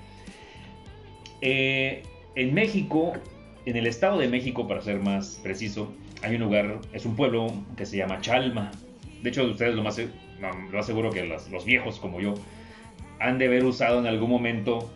Eh, 1.42 2.04
en 2.36 2.54
México, 2.54 3.14
en 3.66 3.76
el 3.76 3.88
Estado 3.88 4.20
de 4.20 4.28
México, 4.28 4.68
para 4.68 4.82
ser 4.82 5.00
más 5.00 5.40
preciso, 5.42 5.92
hay 6.22 6.36
un 6.36 6.42
lugar, 6.42 6.80
es 6.94 7.06
un 7.06 7.16
pueblo 7.16 7.52
que 7.76 7.86
se 7.86 7.98
llama 7.98 8.22
Chalma. 8.22 8.72
De 9.24 9.30
hecho, 9.30 9.44
ustedes 9.46 9.74
lo 9.74 9.84
más, 9.84 10.00
lo 10.72 10.80
aseguro 10.80 11.10
que 11.10 11.26
los, 11.26 11.66
viejos 11.66 12.00
como 12.00 12.22
yo 12.22 12.36
han 13.20 13.38
de 13.38 13.48
haber 13.48 13.66
usado 13.66 14.00
en 14.00 14.06
algún 14.06 14.30
momento 14.30 14.90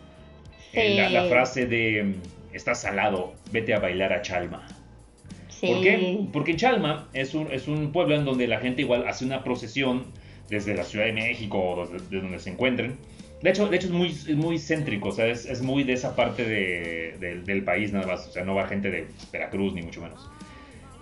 eh, 0.74 1.10
la, 1.10 1.24
frase 1.26 1.66
de 1.66 2.14
estás 2.52 2.80
salado, 2.82 3.34
vete 3.52 3.74
a 3.74 3.80
bailar 3.80 4.12
a 4.12 4.22
Chalma. 4.22 4.66
¿Por 5.60 5.82
qué? 5.82 6.26
Porque 6.32 6.56
Chalma 6.56 7.08
es 7.12 7.34
un, 7.34 7.50
es 7.50 7.68
un 7.68 7.92
pueblo 7.92 8.14
en 8.14 8.24
donde 8.24 8.46
la 8.46 8.60
gente 8.60 8.82
igual 8.82 9.06
hace 9.08 9.24
una 9.24 9.42
procesión 9.42 10.04
desde 10.48 10.74
la 10.74 10.84
Ciudad 10.84 11.06
de 11.06 11.12
México 11.12 11.58
o 11.58 11.86
desde, 11.86 12.20
donde 12.20 12.38
se 12.38 12.50
encuentren. 12.50 12.96
De 13.42 13.50
hecho, 13.50 13.68
de 13.68 13.76
hecho 13.76 13.86
es, 13.88 13.92
muy, 13.92 14.14
muy 14.36 14.58
céntrico, 14.58 15.08
o 15.08 15.12
sea, 15.12 15.26
es, 15.26 15.44
es 15.46 15.62
muy 15.62 15.84
de 15.84 15.92
esa 15.92 16.16
parte 16.16 16.44
de, 16.44 17.42
del 17.44 17.64
país 17.64 17.92
nada 17.92 18.06
más, 18.06 18.26
o 18.26 18.32
sea, 18.32 18.44
no 18.44 18.54
va 18.54 18.66
gente 18.66 18.90
de 18.90 19.06
Veracruz 19.32 19.74
ni 19.74 19.82
mucho 19.82 20.00
menos. 20.00 20.30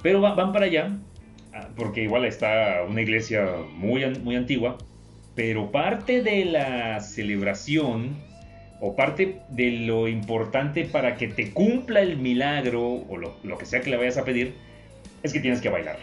Pero 0.03 0.21
van 0.21 0.53
para 0.53 0.65
allá, 0.65 0.99
ah, 1.55 1.69
porque 1.77 2.03
igual 2.03 2.25
está 2.25 2.85
una 2.89 3.01
iglesia 3.01 3.47
muy, 3.75 4.05
muy 4.19 4.35
antigua, 4.35 4.77
pero 5.37 5.71
parte 5.71 6.23
de 6.23 6.45
la 6.45 7.01
celebración 7.01 8.17
o 8.85 8.97
parte 8.97 9.39
de 9.51 9.71
lo 9.87 10.09
importante 10.09 10.85
para 10.85 11.17
que 11.17 11.29
te 11.29 11.53
cumpla 11.53 12.01
el 12.01 12.17
milagro 12.17 12.83
o 13.09 13.17
lo, 13.17 13.33
lo 13.45 13.57
que 13.57 13.65
sea 13.65 13.81
que 13.81 13.91
le 13.91 13.97
vayas 13.97 14.19
a 14.19 14.25
pedir, 14.25 14.55
es 15.23 15.33
que 15.33 15.39
tienes 15.39 15.61
que 15.61 15.69
bailar. 15.69 15.99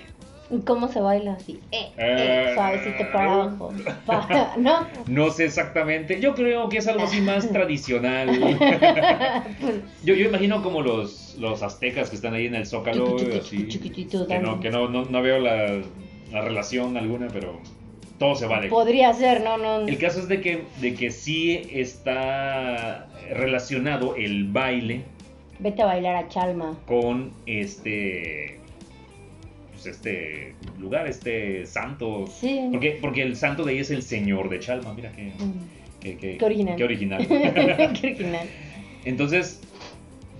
¿Y 0.49 0.61
¿Cómo 0.61 0.87
se 0.87 1.01
baila 1.01 1.33
así? 1.33 1.59
Eh, 1.71 1.89
eh, 1.97 2.45
Eh, 2.47 2.51
suavecito 2.55 3.11
para 3.11 3.33
abajo. 3.33 3.73
Pa- 4.05 4.53
¿No? 4.57 4.87
No 5.07 5.29
sé 5.29 5.45
exactamente, 5.45 6.21
yo 6.21 6.33
creo 6.33 6.69
que 6.69 6.77
es 6.77 6.87
algo 6.87 7.03
así 7.03 7.19
más 7.19 7.49
tradicional. 7.51 8.29
Pues, 9.59 9.75
Yo, 10.05 10.15
yo 10.15 10.25
imagino 10.29 10.63
como 10.63 10.81
los, 10.81 11.35
los 11.37 11.61
aztecas 11.61 12.09
que 12.09 12.15
están 12.15 12.33
ahí 12.33 12.45
en 12.45 12.55
el 12.55 12.65
zócalo, 12.65 13.17
así, 13.39 13.67
que 14.27 14.39
no, 14.39 14.59
que 14.61 14.69
no, 14.71 14.87
no, 14.87 15.03
no 15.03 15.21
veo 15.21 15.37
la, 15.39 15.81
la 16.31 16.41
relación 16.41 16.95
alguna, 16.95 17.27
pero 17.27 17.59
todo 18.19 18.35
se 18.35 18.45
vale. 18.45 18.67
podría 18.69 19.13
ser, 19.13 19.41
no, 19.41 19.57
no. 19.57 19.87
El 19.87 19.97
caso 19.97 20.19
es 20.19 20.27
de 20.27 20.41
que, 20.41 20.63
de 20.81 20.93
que 20.93 21.09
sí 21.11 21.61
está 21.71 23.07
relacionado 23.31 24.15
el 24.15 24.45
baile 24.49 25.01
Vete 25.59 25.81
a 25.81 25.85
bailar 25.85 26.15
a 26.15 26.27
Chalma. 26.29 26.77
con 26.85 27.31
este 27.45 28.59
pues 29.71 29.85
este 29.87 30.55
lugar, 30.77 31.07
este 31.07 31.65
santo. 31.65 32.25
Sí. 32.27 32.67
Porque, 32.71 32.97
porque 33.01 33.21
el 33.21 33.35
santo 33.37 33.63
de 33.63 33.73
ahí 33.73 33.79
es 33.79 33.91
el 33.91 34.03
señor 34.03 34.49
de 34.49 34.59
Chalma, 34.59 34.93
mira 34.93 35.11
qué, 35.13 35.31
Mm. 35.37 35.99
qué, 36.01 36.17
qué- 36.17 36.37
Qué 36.37 36.45
original. 36.45 36.75
qué 36.75 36.83
original. 36.83 37.27
Qué 37.27 38.07
original. 38.07 38.47
Entonces, 39.05 39.61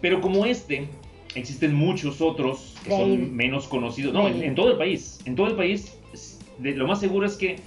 pero 0.01 0.19
como 0.21 0.45
este, 0.45 0.87
existen 1.35 1.73
muchos 1.75 2.19
otros 2.21 2.75
que 2.83 2.89
De 2.89 2.95
ahí. 2.95 3.01
son 3.01 3.35
menos 3.35 3.67
conocidos. 3.67 4.13
No, 4.13 4.27
en, 4.27 4.55
todo 4.55 4.71
el 4.71 4.77
país. 4.77 5.19
En 5.25 5.35
todo 5.35 5.47
el 5.47 5.55
país, 5.55 5.97
de- 6.59 6.75
lo 6.75 6.87
más 6.87 6.99
seguro 6.99 7.25
es 7.25 7.35
que, 7.35 7.57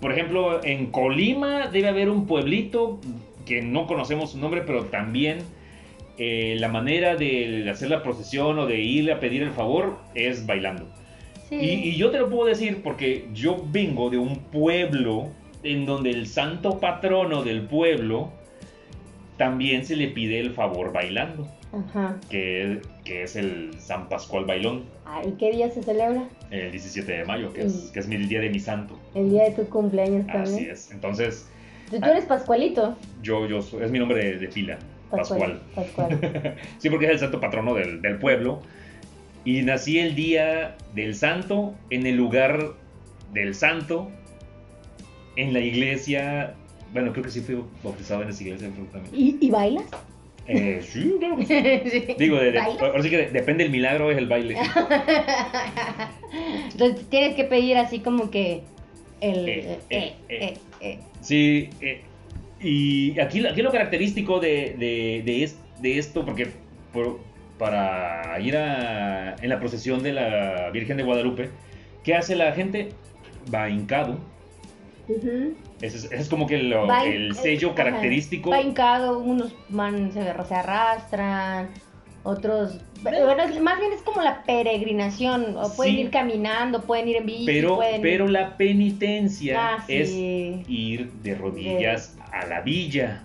por 0.00 0.12
ejemplo, 0.12 0.62
en 0.64 0.86
Colima 0.86 1.68
debe 1.68 1.88
haber 1.88 2.08
un 2.10 2.26
pueblito 2.26 2.98
que 3.46 3.62
no 3.62 3.86
conocemos 3.86 4.32
su 4.32 4.38
nombre, 4.38 4.62
pero 4.66 4.84
también 4.86 5.38
eh, 6.18 6.56
la 6.60 6.68
manera 6.68 7.16
de 7.16 7.68
hacer 7.70 7.88
la 7.90 8.02
procesión 8.02 8.58
o 8.58 8.66
de 8.66 8.80
ir 8.80 9.10
a 9.10 9.18
pedir 9.18 9.42
el 9.42 9.50
favor 9.50 9.96
es 10.14 10.46
bailando. 10.46 10.86
Sí. 11.48 11.56
Y, 11.56 11.88
y 11.88 11.96
yo 11.96 12.10
te 12.10 12.18
lo 12.18 12.28
puedo 12.30 12.46
decir 12.46 12.82
porque 12.84 13.24
yo 13.34 13.64
vengo 13.70 14.10
de 14.10 14.18
un 14.18 14.36
pueblo 14.36 15.30
en 15.64 15.86
donde 15.86 16.10
el 16.10 16.26
santo 16.26 16.78
patrono 16.80 17.42
del 17.42 17.62
pueblo 17.62 18.30
también 19.36 19.84
se 19.84 19.96
le 19.96 20.08
pide 20.08 20.38
el 20.40 20.50
favor 20.50 20.92
bailando, 20.92 21.48
Ajá. 21.72 22.16
que, 22.28 22.80
que 23.04 23.22
es 23.22 23.34
el 23.36 23.70
San 23.80 24.08
Pascual 24.08 24.44
Bailón, 24.44 24.84
Ah, 25.06 25.22
¿Y 25.26 25.32
qué 25.32 25.50
día 25.52 25.70
se 25.70 25.82
celebra? 25.82 26.24
el 26.50 26.70
17 26.70 27.10
de 27.12 27.24
mayo, 27.24 27.52
que 27.52 27.62
es, 27.64 27.90
que 27.92 28.00
es 28.00 28.08
mi- 28.08 28.16
el 28.16 28.28
día 28.28 28.40
de 28.40 28.50
mi 28.50 28.60
santo. 28.60 28.98
El 29.14 29.30
día 29.30 29.44
de 29.44 29.50
tu 29.52 29.64
cumpleaños 29.66 30.26
también. 30.26 30.54
Así 30.56 30.66
es. 30.66 30.90
Entonces, 30.90 31.48
Tú, 31.90 31.98
tú 32.00 32.06
eres 32.08 32.24
Pascualito. 32.26 32.96
yo, 33.22 33.46
yo 33.46 33.60
soy- 33.62 33.82
es 33.84 33.90
mi 33.90 33.98
nombre 33.98 34.24
de, 34.24 34.38
de 34.38 34.48
pila, 34.48 34.78
Pascual. 35.10 35.60
Pascual. 35.74 36.56
Sí, 36.78 36.88
porque 36.90 37.06
es 37.06 37.12
el 37.12 37.18
santo 37.18 37.40
patrono 37.40 37.74
del, 37.74 38.00
del 38.02 38.18
pueblo. 38.18 38.60
Y 39.44 39.62
nací 39.62 39.98
el 39.98 40.14
día 40.14 40.76
del 40.94 41.14
santo, 41.14 41.74
en 41.90 42.06
el 42.06 42.16
lugar 42.16 42.72
del 43.34 43.54
santo, 43.54 44.10
en 45.36 45.52
la 45.52 45.60
iglesia. 45.60 46.54
Bueno, 46.92 47.12
creo 47.12 47.24
que 47.24 47.30
sí 47.30 47.40
fui 47.40 47.62
bautizado 47.82 48.22
en 48.22 48.28
esa 48.28 48.42
iglesia 48.42 48.68
también. 48.92 49.04
¿Y, 49.14 49.36
y 49.44 49.50
bailas? 49.50 49.84
Eh, 50.48 50.80
sí, 50.82 51.14
claro 51.18 51.36
que 51.36 51.46
sí. 51.46 51.54
Sí. 51.90 52.14
Digo, 52.18 52.36
de- 52.38 52.52
de- 52.52 52.58
¿Bailas? 52.58 52.82
ahora 52.82 53.02
sí 53.02 53.10
que 53.10 53.16
de- 53.18 53.30
depende 53.30 53.64
del 53.64 53.72
milagro, 53.72 54.10
es 54.10 54.18
el 54.18 54.26
baile. 54.26 54.56
Entonces 56.72 57.06
tienes 57.08 57.34
que 57.36 57.44
pedir 57.44 57.76
así 57.76 58.00
como 58.00 58.30
que 58.30 58.62
el... 59.20 59.48
Eh, 59.48 59.78
eh, 59.90 59.90
eh, 59.90 60.14
eh, 60.28 60.54
eh. 60.80 60.98
Sí, 61.20 61.70
y 62.60 63.18
aquí, 63.20 63.44
aquí 63.46 63.62
lo 63.62 63.70
característico 63.70 64.40
de, 64.40 65.22
es- 65.42 65.58
de 65.80 65.98
esto, 65.98 66.24
porque 66.24 66.48
por- 66.92 67.20
para 67.58 68.40
ir 68.40 68.56
a, 68.56 69.36
en 69.40 69.48
la 69.48 69.60
procesión 69.60 70.02
de 70.02 70.12
la 70.12 70.70
Virgen 70.72 70.96
de 70.96 71.04
Guadalupe, 71.04 71.50
¿qué 72.02 72.14
hace 72.14 72.34
la 72.34 72.52
gente? 72.52 72.88
Va 73.54 73.68
hincado. 73.70 74.18
Ujú. 75.08 75.54
Ese 75.82 75.96
es, 75.98 76.04
ese 76.04 76.16
es 76.16 76.28
como 76.28 76.46
que 76.46 76.58
lo- 76.58 76.86
Va 76.86 77.04
hin- 77.04 77.12
el 77.12 77.34
sello 77.34 77.74
característico. 77.74 78.50
Va 78.50 78.60
hincado, 78.62 79.18
unos 79.18 79.54
van, 79.68 80.12
se, 80.12 80.22
se 80.22 80.54
arrastran, 80.54 81.68
otros... 82.22 82.78
Bueno, 83.02 83.42
es- 83.42 83.60
más 83.60 83.80
bien 83.80 83.92
es 83.92 84.00
como 84.02 84.22
la 84.22 84.44
peregrinación, 84.44 85.56
o 85.56 85.74
pueden 85.74 85.94
Sí. 85.96 86.00
ir 86.02 86.10
caminando, 86.10 86.82
pueden 86.82 87.08
ir 87.08 87.16
en 87.16 87.26
bici, 87.26 87.46
Pero, 87.46 87.74
pueden... 87.76 88.00
pero 88.00 88.28
la 88.28 88.56
penitencia 88.56 89.58
Ah, 89.76 89.84
es 89.88 90.10
sí. 90.10 90.62
ir 90.68 91.10
de 91.14 91.34
rodillas 91.34 92.16
a 92.30 92.46
la 92.46 92.60
villa. 92.60 93.24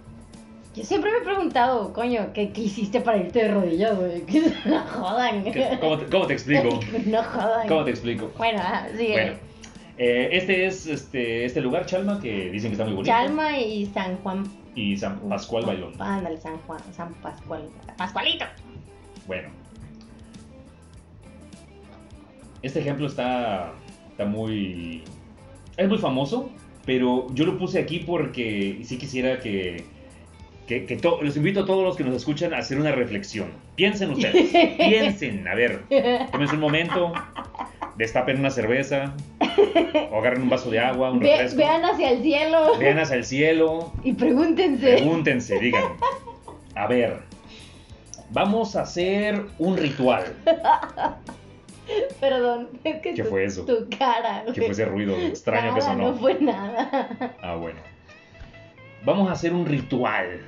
Yo 0.76 0.84
siempre 0.84 1.12
me 1.12 1.18
he 1.18 1.22
preguntado, 1.22 1.94
coño, 1.94 2.34
¿qué, 2.34 2.52
qué 2.52 2.62
hiciste 2.62 3.02
para 3.02 3.18
irte 3.20 3.44
de 3.44 3.48
rodillas, 3.50 3.96
güey? 3.98 4.24
No 4.66 4.80
jodan. 4.82 5.44
¿Qué- 5.44 5.78
¿Cómo 5.80 5.98
te, 6.00 6.06
cómo 6.08 6.26
te 6.28 6.34
explico? 6.34 6.80
no 7.06 7.24
jodan. 7.24 7.68
¿Cómo 7.68 7.84
te 7.84 7.92
explico? 7.92 8.32
Bueno, 8.38 8.60
ah, 8.64 8.88
sí. 8.98 9.10
Bueno, 9.12 9.34
eh, 9.98 10.30
este 10.32 10.66
es 10.66 10.88
este, 10.88 11.46
este 11.46 11.62
lugar, 11.62 11.86
Chalma, 11.86 12.20
que 12.20 12.50
dicen 12.52 12.70
que 12.72 12.74
está 12.74 12.86
muy 12.86 12.94
bonito. 12.94 13.12
Chalma 13.14 13.58
y 13.60 13.86
San 13.88 14.18
Juan. 14.18 14.44
Y 14.76 14.96
San 14.98 15.20
Pascual 15.22 15.66
Bailón. 15.66 15.94
Ándale, 16.00 16.38
San 16.38 16.58
Juan, 16.60 16.80
San 16.94 17.14
Pascual. 17.16 17.68
Pascualito. 17.98 18.46
Bueno. 19.26 19.50
Este 22.62 22.80
ejemplo 22.80 23.08
está, 23.08 23.74
está 24.12 24.26
muy... 24.26 25.04
Es 25.78 25.88
muy 25.88 25.98
famoso, 26.00 26.50
pero 26.86 27.28
yo 27.34 27.46
lo 27.46 27.58
puse 27.58 27.80
aquí 27.80 28.00
porque 28.00 28.80
sí 28.84 28.98
quisiera 28.98 29.40
que... 29.40 29.86
que, 30.68 30.86
que 30.86 30.98
to- 30.98 31.22
los 31.22 31.38
invito 31.38 31.62
a 31.62 31.66
todos 31.66 31.84
los 31.84 31.96
que 31.96 32.04
nos 32.04 32.16
escuchan 32.16 32.54
a 32.54 32.58
hacer 32.58 32.80
una 32.80 32.92
reflexión. 32.92 33.52
Piensen 33.76 34.12
ustedes. 34.12 34.50
piensen. 34.78 35.48
A 35.48 35.56
ver, 35.56 35.84
tómense 36.32 36.56
un 36.56 36.62
momento. 36.62 37.14
Destapen 37.98 38.40
una 38.40 38.50
cerveza. 38.50 39.14
O 40.12 40.20
agarren 40.20 40.44
un 40.44 40.50
vaso 40.50 40.70
de 40.70 40.80
agua, 40.80 41.12
un 41.12 41.20
Ve- 41.20 41.32
refresco. 41.32 41.58
vean 41.58 41.84
hacia 41.84 42.12
el 42.12 42.22
cielo 42.22 42.78
Vean 42.78 43.00
hacia 43.00 43.16
el 43.16 43.26
cielo. 43.26 43.92
y 44.04 44.14
pregúntense. 44.14 44.94
Pregúntense, 44.98 45.60
digan. 45.60 45.84
A 46.76 46.88
ver, 46.88 47.20
vamos 48.30 48.76
a 48.76 48.82
hacer 48.84 49.42
un 49.58 49.76
ritual. 49.78 50.24
Perdón, 52.20 52.70
es 52.84 53.02
que 53.02 53.14
¿Qué 53.14 53.24
tu, 53.24 53.30
fue 53.30 53.46
eso? 53.46 53.66
tu 53.66 53.88
cara. 53.98 54.44
Que 54.54 54.62
fue 54.62 54.72
ese 54.72 54.86
ruido 54.86 55.16
extraño 55.18 55.74
que 55.74 55.80
Nada, 55.80 55.92
sonó. 55.94 56.12
No 56.12 56.16
fue 56.18 56.36
nada. 56.40 57.34
Ah, 57.42 57.56
bueno. 57.56 57.80
Vamos 59.06 59.30
a 59.30 59.34
hacer 59.34 59.54
un 59.54 59.66
ritual. 59.66 60.42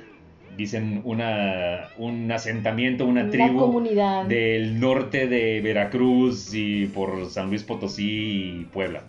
Dicen 0.56 1.00
una, 1.04 1.88
un 1.96 2.30
asentamiento, 2.30 3.06
una 3.06 3.22
Una 3.22 3.30
tribu 3.30 3.58
comunidad. 3.60 4.26
del 4.26 4.78
norte 4.78 5.26
de 5.26 5.60
Veracruz 5.62 6.52
y 6.52 6.86
por 6.86 7.26
San 7.30 7.48
Luis 7.48 7.62
Potosí 7.62 8.60
y 8.60 8.64
Puebla. 8.72 9.02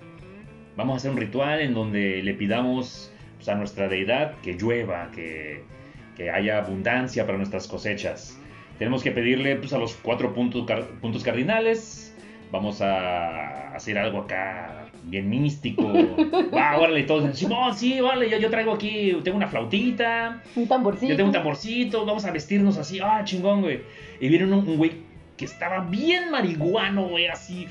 Vamos 0.78 0.94
a 0.94 0.98
hacer 0.98 1.12
un 1.12 1.18
ritual 1.18 1.60
en 1.60 1.74
donde 1.74 2.22
le 2.24 2.34
pidamos 2.36 3.12
pues, 3.36 3.50
a 3.50 3.56
nuestra 3.56 3.90
deidad 3.90 4.36
que 4.42 4.54
llueva, 4.54 5.12
que, 5.12 5.64
que 6.16 6.30
haya 6.30 6.60
abundancia 6.60 7.26
para 7.26 7.38
nuestras 7.38 7.68
cosechas. 7.68 8.40
Tenemos 8.80 9.04
que 9.04 9.12
pedirle 9.12 9.58
pues, 9.58 9.74
a 9.74 9.78
los 9.78 9.96
cuatro 9.96 10.34
puntos, 10.34 10.66
puntos 11.02 11.24
cardinales. 11.24 12.16
Vamos 12.52 12.82
a 12.82 13.76
hacer 13.76 13.98
algo 13.98 14.20
acá 14.20 14.81
bien 15.04 15.30
místico. 15.30 15.84
Va, 16.56 16.78
órale, 16.78 17.04
todos 17.04 17.24
dicen, 17.24 17.36
Simón, 17.50 17.76
sí, 17.76 18.00
vale, 18.02 18.30
yo, 18.30 18.38
yo 18.38 18.50
traigo 18.50 18.74
aquí, 18.74 19.18
tengo 19.24 19.38
una 19.38 19.48
flautita, 19.48 20.42
Un 20.56 20.68
tamborcito. 20.68 21.08
yo 21.10 21.16
tengo 21.16 21.30
un 21.30 21.34
tamborcito, 21.34 22.06
vamos 22.06 22.26
a 22.26 22.32
vestirnos 22.32 22.78
así, 22.78 23.00
ah, 23.02 23.22
chingón, 23.24 23.62
güey. 23.62 23.82
Y 24.20 24.30
viene 24.30 24.46
un, 24.46 24.54
un 24.54 24.78
güey 24.78 24.92
que 25.38 25.46
estaba 25.46 25.80
bien 25.86 26.30
marihuano, 26.32 27.08
güey, 27.08 27.28
así. 27.28 27.68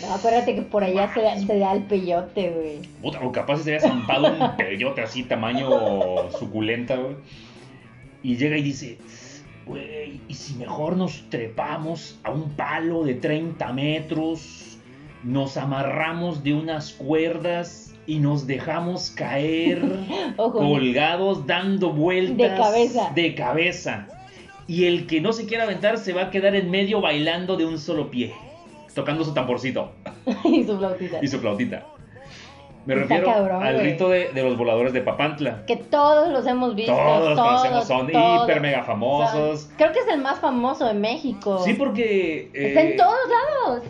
No, 0.00 0.12
acuérdate 0.14 0.54
que 0.56 0.62
por 0.62 0.82
allá 0.82 1.12
se 1.14 1.20
da, 1.22 1.38
se 1.38 1.58
da 1.58 1.72
el 1.72 1.82
peyote, 1.84 2.50
güey. 2.50 2.78
Puta, 3.00 3.20
o 3.20 3.30
capaz 3.30 3.58
se 3.58 3.74
había 3.74 3.88
zampado 3.88 4.32
un 4.32 4.56
peyote 4.56 5.02
así, 5.02 5.22
tamaño 5.22 6.30
suculenta, 6.38 6.96
güey. 6.96 7.16
Y 8.22 8.36
llega 8.36 8.56
y 8.56 8.62
dice, 8.62 8.98
güey, 9.66 10.20
¿y 10.26 10.34
si 10.34 10.54
mejor 10.54 10.96
nos 10.96 11.28
trepamos 11.28 12.18
a 12.24 12.30
un 12.30 12.50
palo 12.56 13.04
de 13.04 13.14
30 13.14 13.72
metros? 13.72 14.73
Nos 15.24 15.56
amarramos 15.56 16.42
de 16.44 16.54
unas 16.54 16.92
cuerdas 16.92 17.94
y 18.06 18.18
nos 18.18 18.46
dejamos 18.46 19.10
caer 19.10 19.82
Ojo. 20.36 20.58
colgados 20.58 21.46
dando 21.46 21.90
vueltas 21.92 22.36
De 22.36 22.56
cabeza. 22.56 23.10
de 23.14 23.34
cabeza. 23.34 24.08
Y 24.66 24.84
el 24.84 25.06
que 25.06 25.20
no 25.20 25.32
se 25.32 25.46
quiera 25.46 25.64
aventar 25.64 25.98
se 25.98 26.12
va 26.12 26.22
a 26.22 26.30
quedar 26.30 26.54
en 26.54 26.70
medio 26.70 27.00
bailando 27.00 27.56
de 27.56 27.64
un 27.66 27.78
solo 27.78 28.10
pie, 28.10 28.32
tocando 28.94 29.24
su 29.24 29.32
tamborcito 29.34 29.92
y 30.44 30.64
su 30.64 30.76
flautita. 30.78 31.18
y 31.22 31.28
su 31.28 31.38
flautita. 31.38 31.86
Me 32.86 32.94
Está 32.94 33.04
refiero 33.06 33.32
cabrón, 33.32 33.62
al 33.62 33.74
güey. 33.74 33.86
rito 33.92 34.08
de, 34.10 34.32
de 34.32 34.42
los 34.42 34.56
voladores 34.58 34.92
de 34.92 35.00
Papantla. 35.00 35.64
Que 35.66 35.76
todos 35.76 36.28
los 36.30 36.46
hemos 36.46 36.74
visto. 36.74 36.92
Todos 36.92 37.30
los 37.30 37.38
conocemos, 37.40 37.86
son 37.86 38.10
todos. 38.12 38.44
hiper 38.44 38.60
mega 38.60 38.82
famosos. 38.82 39.60
Son- 39.62 39.70
Creo 39.76 39.92
que 39.92 40.00
es 40.00 40.08
el 40.08 40.20
más 40.20 40.38
famoso 40.40 40.86
de 40.86 40.94
México. 40.94 41.60
Sí, 41.64 41.74
porque... 41.74 42.50
Está 42.52 42.80
eh, 42.82 42.90
en 42.90 42.96
todos 42.96 43.18
lados. 43.66 43.82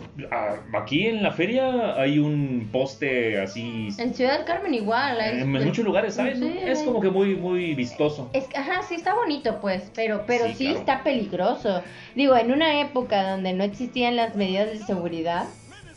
Aquí 0.73 1.07
en 1.07 1.23
la 1.23 1.31
feria 1.31 1.95
hay 1.99 2.19
un 2.19 2.69
poste 2.71 3.39
así... 3.41 3.89
En 3.97 4.13
Ciudad 4.13 4.37
del 4.37 4.45
Carmen 4.45 4.73
igual. 4.73 5.19
hay- 5.19 5.41
En 5.41 5.51
muchos 5.51 5.83
lugares, 5.83 6.15
¿sabes? 6.15 6.39
Sí, 6.39 6.57
es 6.63 6.81
como 6.83 7.01
que 7.01 7.09
muy, 7.09 7.35
muy 7.35 7.73
vistoso. 7.75 8.29
Es 8.33 8.47
ajá, 8.55 8.81
sí 8.83 8.95
está 8.95 9.13
bonito, 9.13 9.59
pues, 9.61 9.91
pero, 9.95 10.23
pero 10.25 10.45
Sí, 10.47 10.53
sí, 10.53 10.63
claro. 10.65 10.79
está 10.79 11.03
peligroso. 11.03 11.81
Digo, 12.15 12.35
en 12.35 12.51
una 12.51 12.79
época 12.81 13.29
donde 13.31 13.53
no 13.53 13.63
existían 13.63 14.15
las 14.15 14.35
medidas 14.35 14.69
de 14.69 14.79
seguridad 14.79 15.45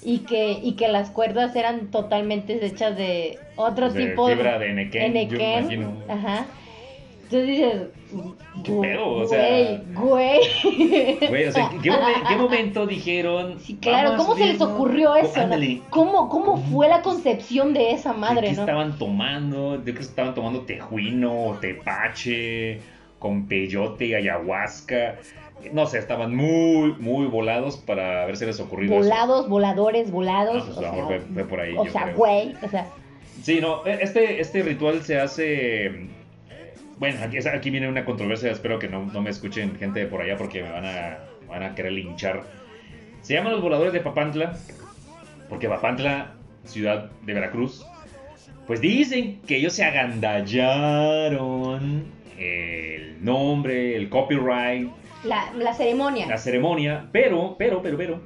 y 0.08 0.18
que, 0.20 0.52
y 0.62 0.72
que 0.72 0.88
las 0.88 1.10
cuerdas 1.10 1.54
eran 1.56 1.90
totalmente 1.90 2.64
hechas 2.64 2.96
de 2.96 3.38
otro 3.56 3.90
De 3.90 4.06
tipo 4.06 4.28
fibra 4.28 4.58
de 4.58 4.70
Enequén, 4.70 5.02
yo 5.02 5.18
Enequén, 5.20 5.58
imagino. 5.64 5.92
Ajá. 6.08 6.46
Entonces 7.24 7.46
dices, 7.46 7.74
¿Qué 8.64 8.72
pedo? 8.72 9.08
O 9.10 9.26
sea- 9.26 9.46
güey, 9.94 10.40
güey. 10.40 11.18
Güey, 11.28 11.44
o 11.46 11.52
sea, 11.52 11.68
¿en 11.70 11.82
qué, 11.82 11.90
momen- 11.90 12.26
qué 12.26 12.36
momento 12.36 12.86
dijeron? 12.86 13.60
Sí, 13.60 13.76
claro, 13.76 14.12
"Vamos 14.12 14.14
a 14.14 14.16
¿cómo 14.28 14.34
se 14.38 14.46
les 14.46 14.56
subirnos"? 14.56 14.74
ocurrió 14.80 15.14
eso? 15.14 15.46
no? 15.46 15.56
¿Cómo, 15.90 16.28
¿Cómo 16.30 16.56
fue 16.56 16.88
la 16.88 17.02
concepción 17.02 17.74
de 17.74 17.90
esa 17.90 18.14
¿De 18.14 18.18
madre, 18.18 18.48
qué 18.48 18.54
no? 18.54 18.60
estaban 18.62 18.96
tomando? 18.98 19.76
Yo 19.76 19.82
creo 19.82 19.94
que 19.96 20.00
estaban 20.00 20.34
tomando 20.34 20.62
tejuino, 20.62 21.58
tepache, 21.60 22.80
con 23.18 23.46
peyote, 23.46 24.16
ayahuasca. 24.16 25.16
No 25.72 25.86
sé, 25.86 25.98
estaban 25.98 26.34
muy, 26.34 26.94
muy 26.98 27.26
volados 27.26 27.76
para 27.76 28.22
haberse 28.22 28.46
les 28.46 28.58
ocurrido 28.60 28.94
eso. 28.94 29.02
Volados, 29.04 29.48
voladores, 29.48 30.10
volados. 30.10 30.62
Ah, 30.62 30.64
pues, 30.66 30.78
o 30.78 30.80
sea, 30.80 30.92
fue- 31.04 31.20
fue 31.20 31.44
por 31.44 31.60
ahí, 31.60 31.74
O 31.76 31.84
yo 31.84 31.92
sea, 31.92 32.04
creo. 32.04 32.16
güey, 32.16 32.54
o 32.62 32.68
sea, 32.68 32.86
Sí, 33.42 33.60
no, 33.60 33.86
e- 33.86 33.98
este, 34.02 34.40
este 34.40 34.62
ritual 34.62 35.02
se 35.02 35.20
hace... 35.20 36.08
Bueno, 36.98 37.18
aquí, 37.22 37.36
aquí 37.38 37.70
viene 37.70 37.88
una 37.88 38.04
controversia, 38.04 38.50
espero 38.50 38.80
que 38.80 38.88
no, 38.88 39.04
no 39.06 39.20
me 39.20 39.30
escuchen 39.30 39.76
gente 39.76 40.00
de 40.00 40.06
por 40.06 40.20
allá 40.22 40.36
porque 40.36 40.62
me 40.62 40.70
van 40.72 40.84
a, 40.86 41.18
van 41.48 41.62
a 41.62 41.74
querer 41.76 41.92
linchar. 41.92 42.42
Se 43.22 43.34
llaman 43.34 43.52
los 43.52 43.62
voladores 43.62 43.92
de 43.92 44.00
Papantla, 44.00 44.56
porque 45.48 45.68
Papantla, 45.68 46.32
ciudad 46.64 47.10
de 47.22 47.34
Veracruz, 47.34 47.86
pues 48.66 48.80
dicen 48.80 49.40
que 49.46 49.56
ellos 49.56 49.72
se 49.72 49.84
agandallaron 49.84 52.06
el 52.38 53.24
nombre, 53.24 53.96
el 53.96 54.08
copyright, 54.08 54.88
la, 55.24 55.52
la 55.54 55.74
ceremonia. 55.74 56.26
la 56.26 56.38
ceremonia, 56.38 57.08
pero, 57.12 57.56
pero, 57.58 57.82
pero, 57.82 57.96
pero, 57.96 58.20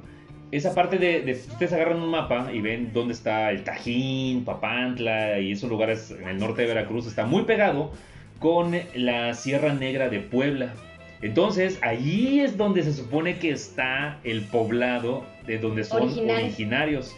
esa 0.51 0.75
parte 0.75 0.97
de, 0.99 1.21
de- 1.21 1.31
ustedes 1.33 1.73
agarran 1.73 1.99
un 2.01 2.09
mapa 2.09 2.49
y 2.53 2.61
ven 2.61 2.91
dónde 2.93 3.13
está 3.13 3.49
el 3.51 3.63
Tajín, 3.63 4.45
Papantla 4.45 5.39
y 5.39 5.51
esos 5.51 5.69
lugares 5.69 6.11
en 6.11 6.27
el 6.27 6.37
norte 6.37 6.61
de 6.61 6.67
Veracruz, 6.67 7.07
está 7.07 7.25
muy 7.25 7.43
pegado 7.43 7.91
con 8.39 8.73
la 8.95 9.33
Sierra 9.33 9.73
Negra 9.73 10.09
de 10.09 10.19
Puebla. 10.19 10.73
Entonces, 11.21 11.79
ahí 11.81 12.41
es 12.41 12.57
donde 12.57 12.83
se 12.83 12.93
supone 12.93 13.37
que 13.39 13.49
está 13.51 14.19
el 14.25 14.41
poblado 14.41 15.25
de 15.47 15.57
donde 15.57 15.85
son 15.85 16.03
Original. 16.03 16.43
originarios, 16.43 17.15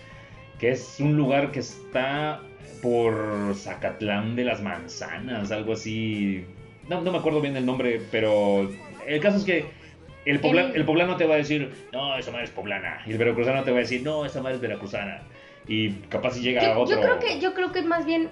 que 0.60 0.70
es 0.72 0.98
un 1.00 1.18
lugar 1.18 1.52
que 1.52 1.60
está 1.60 2.40
por 2.82 3.54
Zacatlán 3.56 4.36
de 4.36 4.44
las 4.46 4.62
Manzanas, 4.62 5.52
algo 5.52 5.74
así. 5.74 6.46
No, 6.88 7.02
no 7.02 7.12
me 7.12 7.18
acuerdo 7.18 7.42
bien 7.42 7.58
el 7.58 7.66
nombre, 7.66 8.00
pero 8.12 8.70
el 9.08 9.20
caso 9.20 9.38
es 9.38 9.44
que 9.44 9.66
el, 10.26 10.42
pobla- 10.42 10.72
el 10.74 10.86
poblano 10.86 11.18
te 11.18 11.26
va 11.26 11.36
a 11.36 11.38
decir, 11.38 11.72
no, 11.94 12.18
esa 12.18 12.32
madre 12.32 12.46
es 12.46 12.52
poblana. 12.52 13.02
Y 13.06 13.12
el 13.12 13.18
veracruzano 13.18 13.64
te 13.64 13.72
va 13.72 13.78
a 13.78 13.82
decir, 13.82 14.02
no, 14.04 14.26
esa 14.26 14.42
madre 14.42 14.56
es 14.56 14.62
veracruzana. 14.62 15.22
Y 15.68 15.92
capaz 16.10 16.32
si 16.36 16.42
llega 16.42 16.64
Yo, 16.64 16.80
otro. 16.80 16.96
yo 16.96 17.02
creo 17.02 17.20
que, 17.20 17.40
yo 17.40 17.54
creo 17.54 17.72
que 17.72 17.82
más 17.82 18.06
bien 18.06 18.30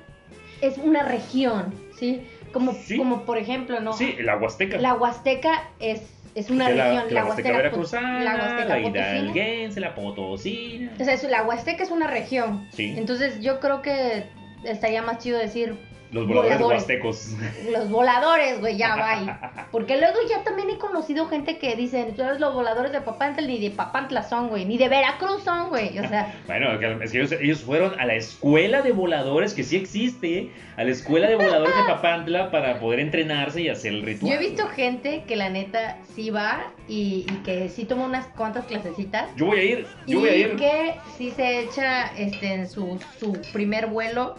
es 0.62 0.78
una 0.78 1.04
región, 1.04 1.74
¿sí? 1.98 2.22
Como, 2.52 2.74
Sí. 2.74 2.98
como 2.98 3.26
por 3.26 3.38
ejemplo, 3.38 3.80
¿no? 3.80 3.94
Sí, 3.94 4.16
la 4.20 4.38
Huasteca. 4.38 4.78
La 4.78 4.94
Huasteca 4.94 5.70
es, 5.80 6.02
es 6.36 6.50
una 6.52 6.70
la, 6.70 6.86
región. 6.90 7.08
que 7.08 7.14
la 7.16 7.26
Huasteca 7.26 7.50
Pot- 7.50 7.58
veracruzana, 7.58 8.24
la 8.24 8.38
la, 8.38 8.44
Huasteca 8.44 8.76
potosina. 8.76 8.90
hidalguense, 9.20 9.80
la 9.80 9.96
potosina. 9.96 10.92
O 11.00 11.04
sea, 11.04 11.30
la 11.30 11.44
Huasteca 11.44 11.84
es 11.84 11.92
una 11.92 12.08
región. 12.08 12.68
Sí. 12.72 12.94
Entonces 12.98 13.40
yo 13.42 13.60
creo 13.60 13.82
que 13.82 14.26
estaría 14.64 15.02
más 15.02 15.18
chido 15.18 15.40
decir 15.40 15.76
Los 16.14 16.28
voladores 16.28 16.60
voladores. 16.60 16.78
huastecos. 16.78 17.30
los 17.72 17.90
voladores, 17.90 18.60
güey, 18.60 18.78
ya 18.78 18.96
va. 18.96 19.68
Porque 19.72 19.98
luego 19.98 20.18
ya 20.30 20.44
también 20.44 20.70
he 20.70 20.78
conocido 20.78 21.28
gente 21.28 21.58
que 21.58 21.76
dice, 21.76 22.02
entonces 22.02 22.40
los 22.40 22.54
voladores 22.54 22.92
de 22.92 23.02
Papantla 23.02 23.46
ni 23.48 23.60
de 23.60 23.72
Papantla 23.72 24.24
son, 24.24 24.50
güey, 24.50 24.66
ni 24.66 24.78
de 24.78 24.90
Veracruz 24.90 25.44
son, 25.44 25.70
güey. 25.70 25.98
O 25.98 26.08
sea, 26.08 26.34
Bueno, 26.48 26.72
es 27.02 27.12
que 27.12 27.18
ellos, 27.18 27.32
ellos 27.32 27.62
fueron 27.62 28.00
a 28.00 28.06
la 28.06 28.16
escuela 28.16 28.82
de 28.82 28.92
voladores, 28.92 29.54
que 29.54 29.64
sí 29.64 29.76
existe, 29.76 30.38
¿eh? 30.38 30.52
a 30.78 30.84
la 30.84 30.92
escuela 30.92 31.28
de 31.28 31.36
voladores 31.36 31.76
de 31.76 31.84
Papantla 31.88 32.52
para 32.52 32.80
poder 32.80 33.00
entrenarse 33.00 33.62
y 33.62 33.70
hacer 33.70 33.94
el 33.94 34.04
ritual. 34.04 34.32
yo 34.32 34.38
he 34.38 34.40
visto 34.40 34.68
gente 34.68 35.24
que 35.28 35.36
la 35.36 35.50
neta 35.50 35.98
sí 36.16 36.30
va 36.30 36.72
y, 36.88 37.26
y 37.28 37.42
que 37.44 37.70
sí 37.70 37.86
toma 37.86 38.06
unas 38.06 38.28
cuantas 38.28 38.66
clasecitas. 38.66 39.30
Yo 39.36 39.48
voy 39.48 39.60
a 39.60 39.64
ir, 39.64 39.88
yo 40.06 40.18
y 40.20 40.22
voy 40.22 40.30
a 40.30 40.36
ir. 40.36 40.56
que 40.56 40.96
sí 41.18 41.32
se 41.32 41.62
echa 41.62 42.08
este, 42.18 42.54
en 42.54 42.70
su, 42.70 43.00
su 43.20 43.34
primer 43.52 43.88
vuelo. 43.88 44.36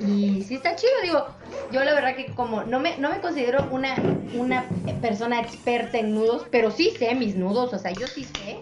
Y 0.00 0.42
sí 0.46 0.54
está 0.56 0.76
chido, 0.76 0.92
digo, 1.02 1.26
yo 1.72 1.82
la 1.84 1.94
verdad 1.94 2.16
que 2.16 2.26
como 2.34 2.64
no 2.64 2.78
me, 2.80 2.98
no 2.98 3.10
me 3.10 3.20
considero 3.20 3.64
una, 3.70 3.96
una 4.34 4.70
persona 5.00 5.40
experta 5.40 5.98
en 5.98 6.14
nudos, 6.14 6.46
pero 6.50 6.70
sí 6.70 6.90
sé 6.98 7.14
mis 7.14 7.36
nudos, 7.36 7.72
o 7.72 7.78
sea, 7.78 7.92
yo 7.92 8.06
sí 8.06 8.24
sé. 8.24 8.56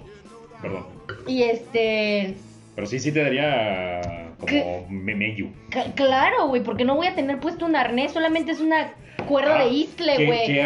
Perdón. 0.63 0.87
Y 1.27 1.43
este, 1.43 2.37
Pero 2.75 2.87
sí, 2.87 2.99
sí 2.99 3.13
te 3.13 3.21
daría 3.23 4.35
como 4.41 4.51
¿Qué? 4.51 4.87
me- 4.91 5.15
meyu. 5.15 5.49
c- 5.73 5.93
claro, 5.97 6.49
güey, 6.49 6.63
porque 6.63 6.85
no 6.85 6.97
voy 6.97 7.07
a 7.09 7.15
tener 7.15 7.41
puesto 7.41 7.67
un 7.67 7.77
arnés, 7.77 8.13
solamente 8.13 8.53
es 8.53 8.61
una 8.61 8.95
cuerda 9.27 9.61
Ah, 9.61 9.65
de 9.65 9.71
isle, 9.73 10.15
qué- 10.17 10.27
güey. 10.27 10.47
que 10.47 10.55
que 10.55 10.59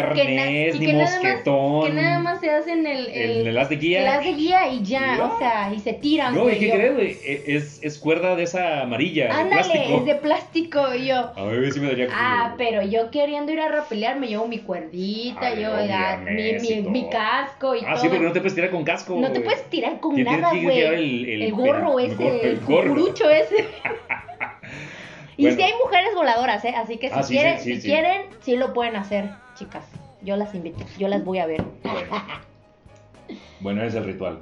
nada 0.93 1.03
más- 1.03 1.13
mosquetón. 1.21 1.85
que 1.87 1.93
nada 1.93 2.19
más 2.19 2.39
se 2.39 2.49
hacen 2.49 2.85
el, 2.87 3.07
el, 3.07 3.31
El, 3.41 3.47
el 3.47 3.57
haz 3.57 3.69
de 3.69 3.75
guía. 3.77 4.01
el 4.01 4.07
haz 4.07 4.23
de 4.23 4.33
guía 4.33 4.67
y 4.69 4.83
ya, 4.83 5.15
No. 5.17 5.35
o 5.35 5.39
sea, 5.39 5.71
y 5.75 5.79
se 5.79 5.93
tiran, 5.93 6.35
No. 6.35 6.49
¿y 6.49 6.57
qué 6.57 6.69
crees, 6.71 6.93
güey? 6.95 7.17
E- 7.25 7.43
Es, 7.55 7.79
es 7.83 7.97
cuerda 7.97 8.35
de 8.35 8.43
esa 8.43 8.81
amarilla, 8.81 9.29
Ándale, 9.31 9.63
plástico. 9.63 9.97
es 9.99 10.05
de 10.05 10.15
plástico 10.15 10.95
y 10.95 11.07
yo. 11.07 11.31
A 11.35 11.43
ver, 11.45 11.71
sí 11.71 11.79
me 11.79 11.87
daría 11.87 12.07
Ah, 12.11 12.55
pero 12.57 12.81
yo 12.83 13.09
queriendo 13.11 13.51
ir 13.51 13.59
a 13.59 13.69
rapelear 13.69 14.19
me 14.19 14.27
llevo 14.27 14.47
mi 14.47 14.59
cuerdita, 14.59 15.39
Ah, 15.47 15.53
yo 15.55 15.85
ya, 15.85 16.21
mi 16.25 16.53
mi, 16.59 16.81
mi, 16.89 17.09
casco 17.09 17.75
y 17.75 17.79
Ah, 17.85 17.93
todo. 17.93 18.01
sí, 18.01 18.07
porque 18.09 18.23
no 18.25 18.31
te 18.31 18.39
puedes 18.39 18.55
tirar 18.55 18.69
con 18.69 18.83
casco. 18.83 19.15
No 19.15 19.27
te 19.27 19.39
güey. 19.39 19.43
puedes 19.43 19.69
tirar 19.69 19.99
con 19.99 20.21
nada, 20.23 20.51
que 20.51 20.61
güey. 20.63 20.79
El, 21.43 21.51
gorro 21.53 21.99
el 21.99 22.11
ese, 22.11 22.15
gorro, 22.23 22.41
el, 22.41 22.59
gorro. 22.59 23.29
ese. 23.29 23.65
y 25.39 25.43
Bueno. 25.43 25.55
sí 25.57 25.63
hay 25.63 25.73
mujeres 25.81 26.09
voladoras, 26.15 26.65
¿eh? 26.65 26.73
Así 26.75 26.97
que 26.97 27.07
si 27.07 27.15
Ah, 27.15 27.23
sí, 27.23 27.33
quieren, 27.33 27.59
sí, 27.59 27.75
sí, 27.75 27.81
si 27.81 27.87
quieren, 27.87 28.21
sí 28.41 28.55
lo 28.57 28.73
pueden 28.73 28.97
hacer, 28.97 29.29
chicas. 29.55 29.85
Yo 30.21 30.35
las 30.35 30.53
invito, 30.53 30.83
yo 30.97 31.07
las 31.07 31.23
voy 31.23 31.37
a 31.39 31.45
ver. 31.45 31.63
Bueno. 31.83 32.21
Bueno, 33.61 33.81
ese 33.83 33.87
es 33.99 34.03
el 34.05 34.11
ritual. 34.11 34.39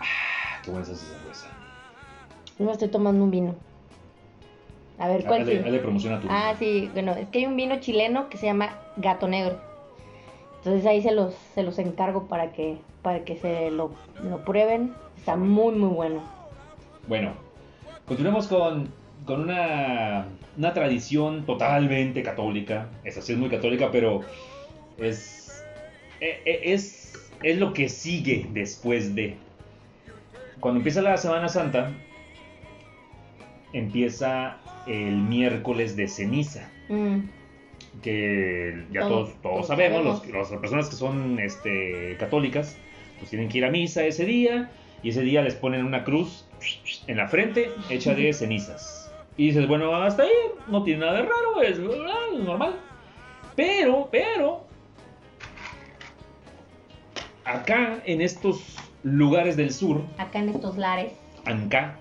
Ah, 0.00 0.60
qué 0.64 0.70
buena 0.72 0.84
es 0.84 0.92
esa 0.92 1.06
cerveza. 1.18 1.46
Me 2.58 2.72
estoy 2.72 2.88
tomando 2.88 3.22
un 3.22 3.30
vino. 3.30 3.54
A 4.98 5.06
ver, 5.06 5.24
¿cuál 5.24 5.42
Hazle, 5.42 5.58
sí? 5.62 5.64
hazle 5.64 5.78
promoción 5.78 6.14
a 6.14 6.20
tu. 6.20 6.26
Ah, 6.28 6.54
sí, 6.58 6.90
bueno, 6.92 7.12
es 7.12 7.28
que 7.28 7.38
hay 7.38 7.46
un 7.46 7.54
vino 7.54 7.78
chileno 7.78 8.28
que 8.28 8.36
se 8.36 8.46
llama 8.46 8.70
Gato 8.96 9.28
Negro. 9.28 9.60
Entonces 10.58 10.84
ahí 10.86 11.02
se 11.02 11.12
los, 11.12 11.34
se 11.54 11.62
los 11.62 11.78
encargo 11.78 12.26
para 12.26 12.50
que, 12.50 12.78
para 13.02 13.24
que 13.24 13.36
se 13.36 13.70
lo, 13.70 13.92
lo 14.24 14.44
prueben. 14.44 14.92
Está 15.16 15.36
muy, 15.36 15.72
muy 15.76 15.90
bueno. 15.90 16.20
Bueno, 17.06 17.32
continuemos 18.08 18.48
con, 18.48 18.92
con 19.28 19.42
una, 19.42 20.26
una 20.56 20.72
tradición 20.72 21.44
totalmente 21.44 22.22
católica. 22.22 22.88
Esa 23.04 23.20
sí 23.20 23.32
es 23.34 23.38
muy 23.38 23.50
católica, 23.50 23.90
pero 23.92 24.22
es, 24.96 25.62
e- 26.18 26.40
e- 26.46 26.72
es, 26.72 27.30
es 27.42 27.58
lo 27.58 27.74
que 27.74 27.90
sigue 27.90 28.46
después 28.52 29.14
de. 29.14 29.36
Cuando 30.60 30.78
empieza 30.78 31.02
la 31.02 31.18
Semana 31.18 31.48
Santa, 31.50 31.92
empieza 33.74 34.56
el 34.86 35.16
miércoles 35.16 35.94
de 35.94 36.08
ceniza. 36.08 36.70
Mm, 36.88 37.18
que 38.02 38.84
ya 38.92 39.00
todos, 39.08 39.42
todos 39.42 39.66
sabemos, 39.66 40.04
sabemos. 40.04 40.26
los- 40.32 40.50
las 40.50 40.60
personas 40.60 40.88
que 40.88 40.96
son 40.96 41.38
este, 41.38 42.16
católicas, 42.18 42.78
pues 43.18 43.28
tienen 43.30 43.48
que 43.50 43.58
ir 43.58 43.64
a 43.66 43.70
misa 43.70 44.04
ese 44.04 44.24
día 44.24 44.70
y 45.02 45.10
ese 45.10 45.20
día 45.22 45.42
les 45.42 45.54
ponen 45.54 45.84
una 45.84 46.04
cruz 46.04 46.46
en 47.06 47.16
la 47.18 47.28
frente 47.28 47.70
hecha 47.90 48.14
de 48.14 48.32
cenizas. 48.32 48.97
Y 49.38 49.46
dices, 49.46 49.68
bueno, 49.68 49.94
hasta 49.94 50.24
ahí 50.24 50.30
no 50.66 50.82
tiene 50.82 51.06
nada 51.06 51.14
de 51.14 51.22
raro, 51.22 51.62
es 51.62 51.78
ah, 51.78 52.18
es 52.34 52.40
normal. 52.40 52.74
Pero, 53.54 54.08
pero, 54.10 54.66
acá 57.44 58.02
en 58.04 58.20
estos 58.20 58.76
lugares 59.04 59.56
del 59.56 59.72
sur, 59.72 60.02
acá 60.18 60.40
en 60.40 60.48
estos 60.50 60.76
lares. 60.76 61.12
acá, 61.44 61.98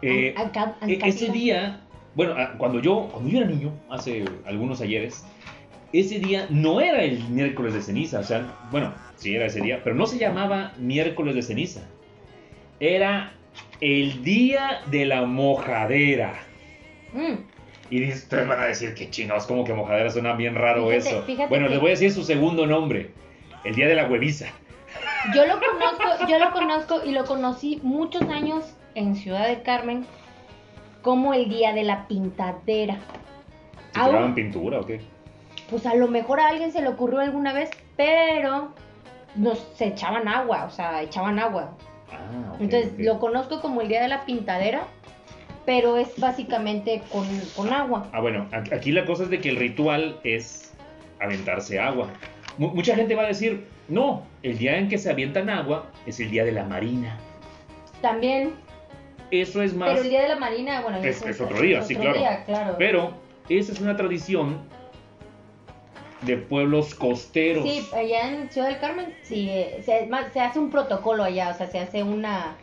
eh, 0.00 0.34
e- 0.86 0.98
ese 1.04 1.30
día, 1.30 1.82
bueno, 2.14 2.34
ah, 2.36 2.54
cuando 2.56 2.80
yo, 2.80 3.08
cuando 3.12 3.28
yo 3.30 3.38
era 3.38 3.46
niño, 3.46 3.72
hace 3.90 4.24
algunos 4.46 4.80
ayeres, 4.80 5.26
ese 5.92 6.18
día 6.18 6.46
no 6.48 6.80
era 6.80 7.02
el 7.02 7.22
miércoles 7.28 7.74
de 7.74 7.82
ceniza, 7.82 8.20
o 8.20 8.24
sea, 8.24 8.46
bueno, 8.70 8.94
sí 9.16 9.34
era 9.34 9.44
ese 9.44 9.60
día, 9.60 9.82
pero 9.84 9.94
no 9.94 10.06
se 10.06 10.18
llamaba 10.18 10.72
miércoles 10.78 11.34
de 11.34 11.42
ceniza. 11.42 11.82
Era 12.80 13.34
el 13.80 14.22
día 14.22 14.80
de 14.86 15.04
la 15.06 15.22
mojadera. 15.24 16.34
Mm, 17.12 17.34
Y 17.90 18.00
dices, 18.00 18.24
ustedes 18.24 18.48
van 18.48 18.60
a 18.60 18.64
decir 18.66 18.94
que 18.94 19.10
chingados, 19.10 19.46
como 19.46 19.64
que 19.64 19.72
mojadera 19.72 20.10
suena 20.10 20.32
bien 20.34 20.54
raro 20.54 20.88
Fíjate, 20.88 21.08
eso. 21.10 21.22
fíjate 21.22 21.48
bueno, 21.48 21.68
les 21.68 21.78
voy 21.78 21.88
a 21.88 21.90
decir 21.92 22.12
su 22.12 22.24
segundo 22.24 22.66
nombre. 22.66 23.10
El 23.64 23.74
día 23.74 23.86
de 23.86 23.94
la 23.94 24.06
hueviza. 24.06 24.46
Yo 25.34 25.44
lo 25.46 25.54
conozco, 25.60 26.26
yo 26.28 26.38
lo 26.38 26.50
conozco 26.52 27.04
y 27.04 27.12
lo 27.12 27.24
conocí 27.24 27.80
muchos 27.82 28.22
años 28.22 28.64
en 28.94 29.14
Ciudad 29.16 29.46
del 29.48 29.62
Carmen 29.62 30.06
como 31.02 31.34
el 31.34 31.48
día 31.48 31.72
de 31.72 31.84
la 31.84 32.06
pintadera. 32.08 32.96
¿Se 33.92 34.00
Aún- 34.00 34.10
tiraban 34.10 34.34
pintura 34.34 34.80
o 34.80 34.86
qué? 34.86 35.00
pues 35.70 35.84
a 35.84 35.94
lo 35.96 36.06
mejor 36.06 36.38
a 36.38 36.48
alguien 36.48 36.70
se 36.72 36.80
le 36.80 36.88
ocurrió 36.88 37.18
alguna 37.20 37.52
vez, 37.52 37.70
pero 37.96 38.72
nos 39.34 39.58
se 39.74 39.86
echaban 39.88 40.28
agua, 40.28 40.64
o 40.66 40.70
sea, 40.70 41.02
echaban 41.02 41.38
agua. 41.40 41.76
Ah, 42.12 42.56
Entonces 42.60 42.92
lo 42.98 43.18
conozco 43.18 43.60
como 43.60 43.80
el 43.82 43.88
día 43.88 44.02
de 44.02 44.08
la 44.08 44.24
pintadera, 44.24 44.82
pero 45.64 45.96
es 45.96 46.18
básicamente 46.18 47.02
con, 47.10 47.26
con 47.56 47.72
agua. 47.72 48.08
Ah, 48.12 48.20
bueno, 48.20 48.46
aquí 48.52 48.92
la 48.92 49.04
cosa 49.04 49.24
es 49.24 49.30
de 49.30 49.40
que 49.40 49.48
el 49.48 49.56
ritual 49.56 50.20
es 50.24 50.72
aventarse 51.20 51.78
agua. 51.80 52.08
Mu- 52.58 52.68
mucha 52.74 52.94
gente 52.94 53.14
va 53.14 53.22
a 53.22 53.26
decir, 53.26 53.66
no, 53.88 54.22
el 54.42 54.56
día 54.58 54.78
en 54.78 54.88
que 54.88 54.98
se 54.98 55.10
avientan 55.10 55.50
agua 55.50 55.86
es 56.06 56.20
el 56.20 56.30
día 56.30 56.44
de 56.44 56.52
la 56.52 56.64
marina. 56.64 57.18
También, 58.00 58.52
Eso 59.30 59.60
es 59.62 59.74
más... 59.74 59.90
pero 59.90 60.02
el 60.02 60.10
día 60.10 60.22
de 60.22 60.28
la 60.28 60.36
marina, 60.36 60.80
bueno, 60.82 60.98
Es- 60.98 61.22
es 61.22 61.40
otro 61.40 61.60
día, 61.60 61.82
sí, 61.82 61.96
claro. 61.96 62.18
día, 62.18 62.44
claro. 62.44 62.76
Pero 62.78 63.10
esa 63.48 63.72
es 63.72 63.80
una 63.80 63.96
tradición 63.96 64.58
de 66.22 66.36
pueblos 66.36 66.94
costeros. 66.94 67.64
Sí, 67.64 67.86
allá 67.94 68.32
en 68.32 68.50
Ciudad 68.50 68.68
del 68.68 68.78
Carmen, 68.78 69.14
sí, 69.22 69.48
eh, 69.50 69.80
se, 69.84 70.08
hace 70.40 70.58
un 70.58 70.70
protocolo 70.70 71.24
allá, 71.24 71.50
o 71.50 71.54
sea, 71.54 71.66
se 71.66 71.78
hace 71.78 72.02
una... 72.02 72.56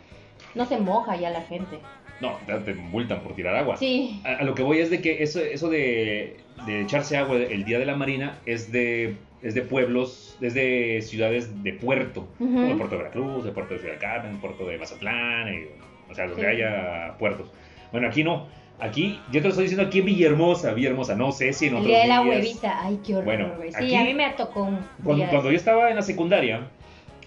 No 0.54 0.66
se 0.66 0.78
moja 0.78 1.16
ya 1.16 1.30
la 1.30 1.42
gente. 1.42 1.78
No, 2.20 2.38
te 2.64 2.74
multan 2.74 3.20
por 3.22 3.34
tirar 3.34 3.56
agua. 3.56 3.76
Sí, 3.76 4.20
A, 4.24 4.34
a 4.36 4.44
lo 4.44 4.54
que 4.54 4.62
voy 4.62 4.78
es 4.78 4.88
de 4.90 5.00
que 5.00 5.22
eso, 5.22 5.40
eso 5.40 5.68
de, 5.68 6.36
de 6.66 6.82
echarse 6.82 7.16
agua 7.16 7.36
el 7.36 7.64
día 7.64 7.78
de 7.78 7.86
la 7.86 7.96
marina 7.96 8.38
es 8.46 8.70
de, 8.70 9.16
es 9.42 9.54
de 9.54 9.62
pueblos, 9.62 10.38
es 10.40 10.54
de 10.54 11.00
ciudades 11.02 11.62
de 11.64 11.72
puerto. 11.72 12.28
Ujú. 12.38 12.52
Como 12.52 12.68
de 12.68 12.74
Puerto 12.76 12.96
de 12.96 13.02
Veracruz, 13.02 13.44
de 13.44 13.50
Puerto 13.52 13.74
de 13.74 13.80
Ciudad 13.80 13.94
del 13.94 14.00
Carmen, 14.02 14.40
Puerto 14.40 14.64
de 14.66 14.78
Mazatlán, 14.78 15.52
y- 15.52 15.66
o 16.10 16.14
sea, 16.14 16.26
donde 16.28 16.42
Sí. 16.42 16.46
haya 16.48 17.14
puertos. 17.18 17.50
Bueno, 17.90 18.08
aquí 18.08 18.22
no. 18.22 18.46
Aquí, 18.84 19.18
yo 19.32 19.40
te 19.40 19.44
lo 19.44 19.48
estoy 19.48 19.64
diciendo 19.64 19.86
aquí 19.86 20.00
en 20.00 20.04
Villahermosa, 20.04 20.74
Villahermosa, 20.74 21.14
no 21.14 21.32
sé 21.32 21.54
si 21.54 21.66
en 21.68 21.70
el 21.72 21.76
otros 21.78 21.88
día 21.88 22.00
de 22.02 22.08
la 22.08 22.22
días- 22.22 22.28
huevita. 22.36 22.80
Ay, 22.82 23.00
qué 23.04 23.12
horror, 23.14 23.24
Bueno. 23.24 23.52
Sí, 23.70 23.74
aquí- 23.76 23.94
a 23.96 24.04
mí 24.04 24.12
me 24.14 24.28
tocó 24.32 24.64
un 24.64 24.78
Cuando, 25.02 25.24
cuando 25.28 25.50
yo 25.50 25.56
estaba 25.56 25.88
en 25.88 25.96
la 25.96 26.02
secundaria, 26.02 26.68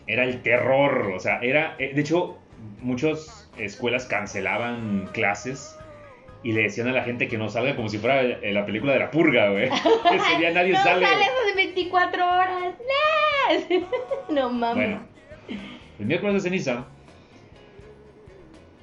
era 0.05 0.23
el 0.23 0.41
terror, 0.43 1.13
o 1.15 1.19
sea, 1.19 1.39
era, 1.41 1.75
eh, 1.79 1.93
de 1.95 2.01
hecho, 2.01 2.37
muchas 2.81 3.49
escuelas 3.57 4.05
cancelaban 4.05 5.09
clases 5.13 5.75
y 6.43 6.51
le 6.51 6.61
decían 6.61 6.87
a 6.89 6.91
la 6.91 7.03
gente 7.03 7.27
que 7.27 7.39
no 7.39 7.49
salga 7.49 7.75
como 7.75 7.89
si 7.89 7.97
fuera 7.97 8.21
eh, 8.21 8.51
la 8.53 8.63
película 8.65 8.93
de 8.93 8.99
la 8.99 9.09
purga, 9.09 9.49
güey. 9.49 9.65
Ese 10.13 10.37
día 10.37 10.51
nadie 10.51 10.73
no 10.73 10.83
sale. 10.83 11.05
sales 11.07 11.27
de 11.47 11.55
24 11.55 12.23
horas. 12.23 12.73
¡No! 14.29 14.29
no 14.35 14.49
mames. 14.51 14.75
Bueno, 14.75 14.99
el 15.99 16.05
miércoles 16.05 16.35
de 16.35 16.41
ceniza 16.49 16.85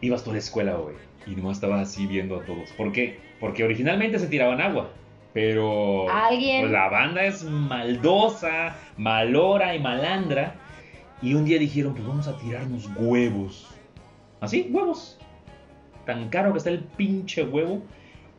ibas 0.01 0.25
tú 0.25 0.31
a 0.31 0.33
la 0.35 0.39
escuela, 0.41 0.75
güey, 0.75 0.97
y 1.27 1.31
nomás 1.35 1.57
estabas 1.59 1.89
así 1.89 2.07
viendo 2.07 2.37
a 2.41 2.45
todos. 2.45 2.71
¿Por 2.73 2.93
qué? 2.93 3.19
Porque 3.41 3.65
originalmente 3.65 4.19
se 4.19 4.27
tiraban 4.27 4.61
agua, 4.61 4.91
pero 5.33 6.09
Alguien- 6.11 6.61
pues, 6.63 6.73
la 6.73 6.89
banda 6.89 7.25
es 7.25 7.45
maldosa, 7.45 8.77
malora 8.97 9.75
y 9.75 9.81
malandra. 9.81 10.55
Y 11.23 11.35
un 11.35 11.45
día 11.45 11.59
dijeron, 11.59 11.95
pues 11.95 12.07
vamos 12.07 12.29
a 12.29 12.37
tirarnos 12.39 12.89
huevos. 12.97 13.69
Así, 14.41 14.69
huevos. 14.71 15.19
Tan 16.05 16.29
caro 16.29 16.53
que 16.53 16.59
está 16.59 16.71
el 16.71 16.81
pinche 16.81 17.45
huevo. 17.45 17.83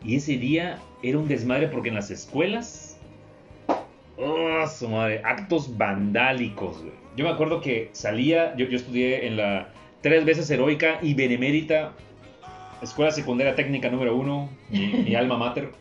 Y 0.03 0.17
ese 0.17 0.37
día 0.37 0.77
era 1.01 1.17
un 1.17 1.27
desmadre 1.27 1.67
porque 1.67 1.89
en 1.89 1.95
las 1.95 2.11
escuelas 2.11 2.91
Oh, 4.17 4.65
su 4.67 4.87
madre, 4.87 5.21
actos 5.25 5.77
vandálicos, 5.77 6.81
güey. 6.81 6.93
Yo 7.17 7.25
me 7.25 7.31
acuerdo 7.31 7.59
que 7.59 7.89
salía, 7.91 8.55
yo, 8.55 8.65
yo 8.67 8.77
estudié 8.77 9.27
en 9.27 9.35
la 9.37 9.69
tres 10.01 10.23
veces 10.23 10.49
heroica 10.49 10.99
y 11.01 11.13
benemérita 11.15 11.91
Escuela 12.81 13.11
Secundaria 13.11 13.55
Técnica 13.55 13.89
número 13.89 14.15
uno, 14.15 14.49
mi, 14.69 14.87
mi 14.87 15.15
alma 15.15 15.37
mater. 15.37 15.71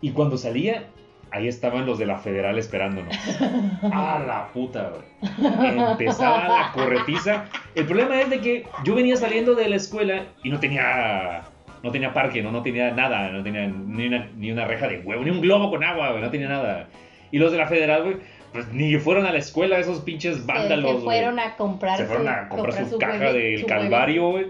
Y 0.00 0.10
cuando 0.10 0.36
salía, 0.36 0.84
ahí 1.30 1.48
estaban 1.48 1.86
los 1.86 1.98
de 1.98 2.06
la 2.06 2.18
federal 2.18 2.58
esperándonos. 2.58 3.14
¡A 3.82 4.18
la 4.26 4.48
puta! 4.52 4.92
Empezaba 5.20 6.48
la 6.48 6.72
corretiza. 6.72 7.44
El 7.74 7.86
problema 7.86 8.20
es 8.20 8.30
de 8.30 8.40
que 8.40 8.66
yo 8.84 8.94
venía 8.94 9.16
saliendo 9.16 9.54
de 9.54 9.68
la 9.68 9.76
escuela 9.76 10.24
y 10.42 10.50
no 10.50 10.58
tenía... 10.60 11.42
No 11.82 11.90
tenía 11.90 12.14
parque, 12.14 12.40
no, 12.44 12.52
no 12.52 12.62
tenía 12.62 12.92
nada, 12.92 13.30
no 13.30 13.42
tenía 13.42 13.66
ni 13.66 14.06
una, 14.06 14.28
ni 14.36 14.52
una 14.52 14.66
reja 14.66 14.86
de 14.86 15.00
huevo, 15.00 15.24
ni 15.24 15.30
un 15.30 15.40
globo 15.40 15.68
con 15.68 15.82
agua, 15.82 16.16
no 16.20 16.30
tenía 16.30 16.48
nada. 16.48 16.86
Y 17.32 17.38
los 17.38 17.50
de 17.50 17.58
la 17.58 17.66
federal, 17.66 18.04
güey, 18.04 18.16
pues 18.52 18.68
ni 18.72 18.94
fueron 18.98 19.26
a 19.26 19.32
la 19.32 19.38
escuela 19.38 19.78
esos 19.78 19.98
pinches 19.98 20.46
vándalos, 20.46 20.98
se, 20.98 21.04
fueron 21.04 21.40
a 21.40 21.56
comprar 21.56 21.98
Se 21.98 22.04
fueron 22.04 22.26
su- 22.26 22.30
a 22.30 22.48
comprar 22.48 22.88
su, 22.88 22.98
caja 22.98 23.32
del 23.32 23.66
Calvario, 23.66 24.28
güey. 24.30 24.46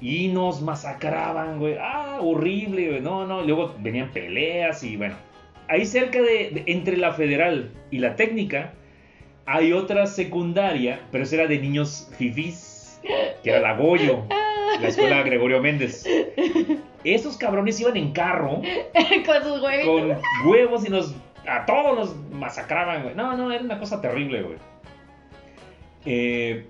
Y 0.00 0.28
nos 0.28 0.60
masacraban, 0.60 1.58
güey. 1.58 1.76
Ah, 1.80 2.18
horrible, 2.20 2.88
güey. 2.90 3.00
No, 3.00 3.26
no. 3.26 3.42
Luego 3.42 3.74
venían 3.78 4.10
peleas 4.10 4.82
y 4.82 4.96
bueno. 4.96 5.14
Ahí 5.68 5.84
cerca 5.86 6.20
de, 6.20 6.50
de- 6.50 6.64
entre 6.66 6.96
la 6.96 7.12
federal 7.12 7.70
y 7.90 7.98
la 7.98 8.14
técnica 8.16 8.72
hay 9.46 9.72
otra 9.72 10.06
secundaria, 10.06 11.00
pero 11.10 11.24
esa 11.24 11.36
era 11.36 11.46
de 11.46 11.58
niños 11.58 12.08
fifís, 12.18 13.00
que 13.42 13.50
era 13.50 13.60
la 13.60 13.76
Goyo, 13.76 14.24
la 14.80 14.88
escuela 14.88 15.22
Gregorio 15.22 15.60
Méndez. 15.62 16.04
Esos 17.04 17.36
cabrones 17.36 17.80
iban 17.80 17.96
en 17.96 18.12
carro 18.12 18.60
con 19.26 19.42
sus 19.42 19.62
huevitos. 19.62 19.86
con 20.42 20.48
huevos 20.50 20.86
y 20.86 20.90
nos 20.90 21.14
a 21.48 21.64
todos 21.64 21.96
nos 21.96 22.16
masacraban, 22.32 23.04
güey. 23.04 23.14
No, 23.14 23.36
no, 23.36 23.50
era 23.52 23.62
una 23.62 23.78
cosa 23.78 24.00
terrible, 24.00 24.42
güey. 24.42 24.56
Eh, 26.04 26.66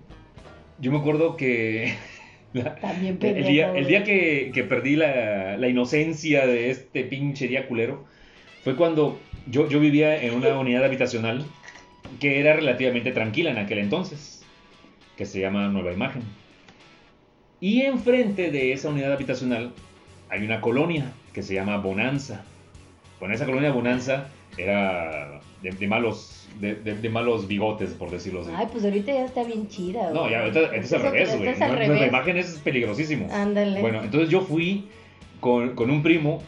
yo 0.78 0.92
me 0.92 0.98
acuerdo 0.98 1.36
que 1.36 1.94
También 2.80 3.18
el 3.20 3.44
día, 3.44 3.72
el 3.74 3.86
día 3.86 4.04
que, 4.04 4.50
que 4.52 4.64
perdí 4.64 4.96
la, 4.96 5.56
la 5.56 5.68
inocencia 5.68 6.46
de 6.46 6.70
este 6.70 7.04
pinche 7.04 7.48
día 7.48 7.66
culero 7.66 8.04
fue 8.64 8.76
cuando 8.76 9.18
yo, 9.46 9.68
yo 9.68 9.80
vivía 9.80 10.22
en 10.22 10.34
una 10.34 10.58
unidad 10.58 10.84
habitacional 10.84 11.44
que 12.20 12.40
era 12.40 12.54
relativamente 12.54 13.12
tranquila 13.12 13.50
en 13.50 13.58
aquel 13.58 13.78
entonces, 13.78 14.44
que 15.16 15.26
se 15.26 15.40
llama 15.40 15.68
Nueva 15.68 15.92
Imagen. 15.92 16.22
Y 17.60 17.82
enfrente 17.82 18.50
de 18.50 18.72
esa 18.72 18.90
unidad 18.90 19.12
habitacional 19.12 19.72
hay 20.28 20.44
una 20.44 20.60
colonia 20.60 21.12
que 21.32 21.42
se 21.42 21.54
llama 21.54 21.78
Bonanza. 21.78 22.44
Con 23.18 23.32
esa 23.32 23.46
colonia 23.46 23.72
Bonanza 23.72 24.28
era 24.58 25.40
de, 25.70 25.76
de 25.78 25.86
malos 25.86 26.32
de, 26.60 26.74
de- 26.74 27.08
malos 27.10 27.46
bigotes, 27.46 27.90
por 27.90 28.10
decirlo 28.10 28.40
así. 28.42 28.50
Ay, 28.54 28.66
pues 28.72 28.84
ahorita 28.84 29.12
ya 29.12 29.24
está 29.26 29.42
bien 29.44 29.68
chida, 29.68 30.10
No, 30.10 30.20
güey. 30.20 30.32
ya, 30.32 30.40
ahorita 30.40 30.60
ahorita 30.60 30.76
es 30.84 30.92
al 30.92 31.02
revés, 31.02 31.36
güey. 31.36 31.48
al 31.62 31.70
revés. 31.72 31.88
Nueva 31.88 32.06
Imagen 32.06 32.36
es 32.38 32.58
peligrosísimo. 32.64 33.28
Ándale. 33.32 33.80
Bueno, 33.80 34.02
entonces 34.02 34.30
yo 34.30 34.40
fui 34.40 34.88
con, 35.40 35.74
con 35.74 35.90
un 35.90 36.02
primo 36.02 36.42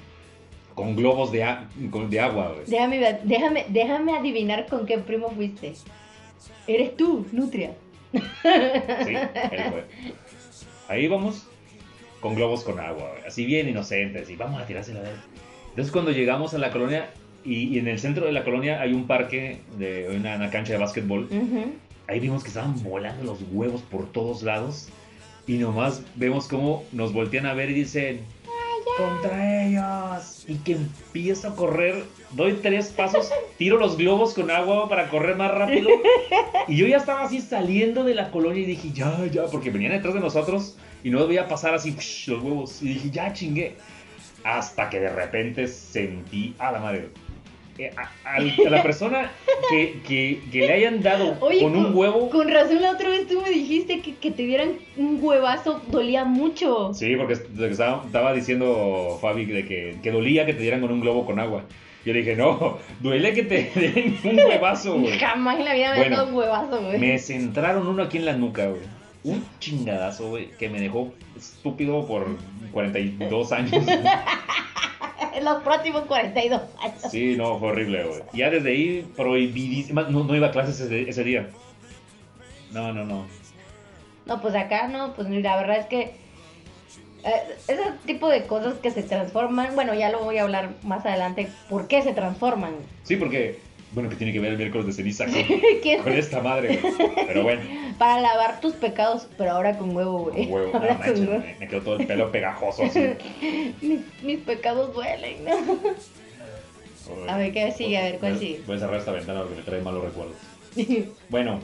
con 0.74 0.94
globos 0.96 1.30
de, 1.32 1.42
a- 1.44 1.68
con- 1.90 2.08
de 2.08 2.20
agua, 2.20 2.52
güey. 2.54 2.66
Déjame, 2.66 3.18
déjame, 3.24 3.66
déjame 3.68 4.16
adivinar 4.16 4.66
con 4.66 4.86
qué 4.86 4.96
primo 4.98 5.30
fuiste. 5.30 5.74
Eres 6.66 6.96
tú, 6.96 7.26
Nutria. 7.32 7.72
Sí, 8.12 8.20
él 9.52 9.62
fue. 9.70 9.84
Ahí 10.88 11.06
vamos 11.08 11.46
con 12.20 12.34
globos 12.34 12.64
con 12.64 12.78
agua, 12.80 13.10
güey. 13.12 13.26
Así 13.26 13.44
bien 13.44 13.68
inocentes. 13.68 14.30
Y 14.30 14.36
vamos 14.36 14.62
a 14.62 14.66
tirársela 14.66 15.00
a 15.00 15.02
ver. 15.02 15.16
Entonces 15.70 15.92
cuando 15.92 16.10
llegamos 16.12 16.54
a 16.54 16.58
la 16.58 16.70
colonia, 16.70 17.10
y, 17.44 17.74
y 17.74 17.78
en 17.78 17.88
el 17.88 17.98
centro 17.98 18.26
de 18.26 18.32
la 18.32 18.44
colonia 18.44 18.80
hay 18.80 18.92
un 18.92 19.06
parque, 19.06 19.60
de 19.78 20.08
una, 20.16 20.36
una 20.36 20.50
cancha 20.50 20.72
de 20.72 20.78
básquetbol. 20.78 21.28
Ahí 22.06 22.20
vimos 22.20 22.42
que 22.42 22.48
estaban 22.48 22.82
volando 22.82 23.24
los 23.24 23.38
huevos 23.52 23.82
por 23.82 24.10
todos 24.10 24.42
lados. 24.42 24.88
Y 25.46 25.54
nomás 25.54 26.02
vemos 26.14 26.46
cómo 26.46 26.84
nos 26.92 27.12
voltean 27.12 27.46
a 27.46 27.54
ver 27.54 27.70
y 27.70 27.74
dicen, 27.74 28.20
contra 28.98 29.64
ellos. 29.64 30.44
Y 30.46 30.56
que 30.56 30.72
empiezo 30.72 31.48
a 31.48 31.56
correr, 31.56 32.04
doy 32.32 32.54
tres 32.54 32.88
pasos, 32.88 33.30
tiro 33.58 33.78
los 33.78 33.96
globos 33.96 34.34
con 34.34 34.50
agua 34.50 34.88
para 34.88 35.08
correr 35.08 35.36
más 35.36 35.52
rápido. 35.52 35.88
Y 36.66 36.76
yo 36.76 36.86
ya 36.86 36.98
estaba 36.98 37.22
así 37.22 37.40
saliendo 37.40 38.04
de 38.04 38.14
la 38.14 38.30
colonia 38.30 38.62
y 38.62 38.66
dije, 38.66 38.90
ya, 38.92 39.26
ya, 39.26 39.46
porque 39.46 39.70
venían 39.70 39.92
detrás 39.92 40.14
de 40.14 40.20
nosotros 40.20 40.76
y 41.04 41.10
no 41.10 41.26
veía 41.26 41.48
pasar 41.48 41.74
así 41.74 41.94
los 42.26 42.42
huevos. 42.42 42.82
Y 42.82 42.88
dije, 42.88 43.10
ya 43.10 43.32
chingué. 43.32 43.76
Hasta 44.44 44.88
que 44.88 45.00
de 45.00 45.10
repente 45.10 45.66
sentí, 45.66 46.54
a 46.58 46.70
la 46.70 46.78
madre, 46.78 47.08
a, 47.96 48.10
al- 48.36 48.54
a 48.66 48.70
la 48.70 48.82
persona 48.82 49.30
que, 49.70 50.00
que- 50.06 50.40
que 50.50 50.58
le 50.60 50.72
hayan 50.72 51.02
dado 51.02 51.36
Oye, 51.40 51.60
con 51.60 51.76
un 51.76 51.94
huevo. 51.96 52.28
Con 52.30 52.48
razón 52.48 52.82
la 52.82 52.90
otra 52.92 53.08
vez 53.08 53.28
tú 53.28 53.40
me 53.40 53.50
dijiste 53.50 54.00
que, 54.00 54.14
que 54.16 54.30
te 54.30 54.42
dieran 54.44 54.72
un 54.96 55.18
huevazo 55.22 55.80
dolía 55.88 56.24
mucho. 56.24 56.92
Sí, 56.94 57.14
porque 57.16 57.34
estaba, 57.70 58.02
estaba 58.04 58.32
diciendo 58.32 59.18
Fabi 59.20 59.44
de 59.46 59.64
que, 59.66 59.96
que 60.02 60.10
dolía 60.10 60.44
que 60.46 60.54
te 60.54 60.60
dieran 60.62 60.80
con 60.80 60.90
un 60.92 61.00
globo 61.00 61.24
con 61.24 61.38
agua. 61.38 61.64
Yo 62.04 62.12
le 62.12 62.20
dije, 62.20 62.36
no, 62.36 62.78
duele 63.00 63.32
que 63.34 63.42
te 63.42 63.70
den 63.74 64.16
un 64.24 64.38
huevazo, 64.38 64.98
güey. 64.98 65.18
Jamás 65.18 65.58
en 65.58 65.64
la 65.64 65.74
vida 65.74 65.90
me 65.92 65.96
Bueno, 65.98 66.14
he 66.14 66.16
dado 66.16 66.28
un 66.28 66.34
huevazo, 66.34 66.80
güey. 66.82 66.98
Me 66.98 67.18
centraron 67.18 67.86
uno 67.86 68.02
aquí 68.04 68.16
en 68.18 68.24
la 68.24 68.32
nuca, 68.34 68.66
güey. 68.68 68.82
Un 69.24 69.44
chingadazo, 69.58 70.28
güey, 70.30 70.48
que 70.58 70.68
me 70.70 70.80
dejó 70.80 71.12
estúpido 71.36 72.06
por 72.06 72.26
42 72.72 73.52
años. 73.52 73.72
En 75.34 75.44
los 75.44 75.62
próximos 75.62 76.02
42 76.06 76.60
años. 76.80 77.02
Sí, 77.10 77.36
no, 77.36 77.58
fue 77.58 77.68
horrible, 77.68 78.04
güey. 78.04 78.22
Ya 78.32 78.50
desde 78.50 78.70
ahí, 78.70 79.12
prohibidísima. 79.16 80.02
No, 80.04 80.24
no 80.24 80.34
iba 80.34 80.48
a 80.48 80.52
clases 80.52 80.80
ese, 80.80 81.08
ese 81.08 81.24
día. 81.24 81.48
No, 82.72 82.92
no, 82.92 83.04
no. 83.04 83.26
No, 84.26 84.40
pues 84.40 84.54
acá 84.54 84.88
no, 84.88 85.14
pues 85.14 85.28
la 85.30 85.56
verdad 85.56 85.78
es 85.78 85.86
que 85.86 86.14
eh, 87.24 87.56
ese 87.66 87.82
tipo 88.06 88.28
de 88.28 88.46
cosas 88.46 88.74
que 88.74 88.90
se 88.90 89.02
transforman, 89.02 89.74
bueno, 89.74 89.94
ya 89.94 90.10
lo 90.10 90.20
voy 90.20 90.38
a 90.38 90.42
hablar 90.42 90.74
más 90.82 91.04
adelante, 91.04 91.48
¿por 91.68 91.88
qué 91.88 92.02
se 92.02 92.12
transforman? 92.12 92.74
Sí, 93.02 93.16
porque, 93.16 93.58
bueno, 93.92 94.08
que 94.08 94.16
tiene 94.16 94.32
que 94.32 94.40
ver 94.40 94.52
el 94.52 94.58
miércoles 94.58 94.86
de 94.86 94.92
ceniza 94.92 95.26
con, 95.26 95.34
esta 96.12 96.40
madre, 96.42 96.78
güey. 96.78 96.94
Pero 97.26 97.42
bueno, 97.42 97.62
Para 97.98 98.20
lavar 98.20 98.60
tus 98.60 98.74
pecados, 98.74 99.28
pero 99.36 99.52
ahora 99.52 99.76
con 99.76 99.94
huevo, 99.96 100.30
güey. 100.30 100.44
con 100.44 100.52
huevo, 100.52 100.72
no 100.72 100.78
Ahora 100.78 100.96
con 100.96 101.06
manches, 101.06 101.28
huevo. 101.28 101.40
me, 101.40 101.56
me 101.58 101.68
quedó 101.68 101.80
todo 101.82 101.96
el 101.96 102.06
pelo 102.06 102.30
pegajoso 102.30 102.84
así. 102.84 103.00
Mis, 103.82 104.00
mis 104.22 104.38
pecados 104.40 104.94
duelen, 104.94 105.44
¿no? 105.44 105.52
A 107.28 107.38
ver, 107.38 107.52
¿qué 107.52 107.72
sigue? 107.72 107.96
A 107.96 108.02
ver, 108.02 108.18
¿cuál 108.18 108.32
Voy 108.34 108.40
sigue? 108.40 108.60
Voy 108.66 108.76
a 108.76 108.80
cerrar 108.80 108.98
esta 108.98 109.12
ventana 109.12 109.40
porque 109.40 109.56
me 109.56 109.62
trae 109.62 109.80
malos 109.80 110.04
recuerdos. 110.04 110.36
Bueno, 111.30 111.60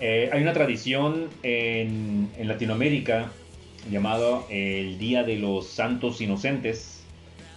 eh, 0.00 0.30
hay 0.32 0.40
una 0.42 0.52
tradición 0.52 1.28
en, 1.42 2.30
en 2.38 2.48
Latinoamérica 2.48 3.32
llamado 3.90 4.46
el 4.48 4.98
Día 4.98 5.24
de 5.24 5.36
los 5.36 5.66
Santos 5.66 6.20
Inocentes, 6.20 6.94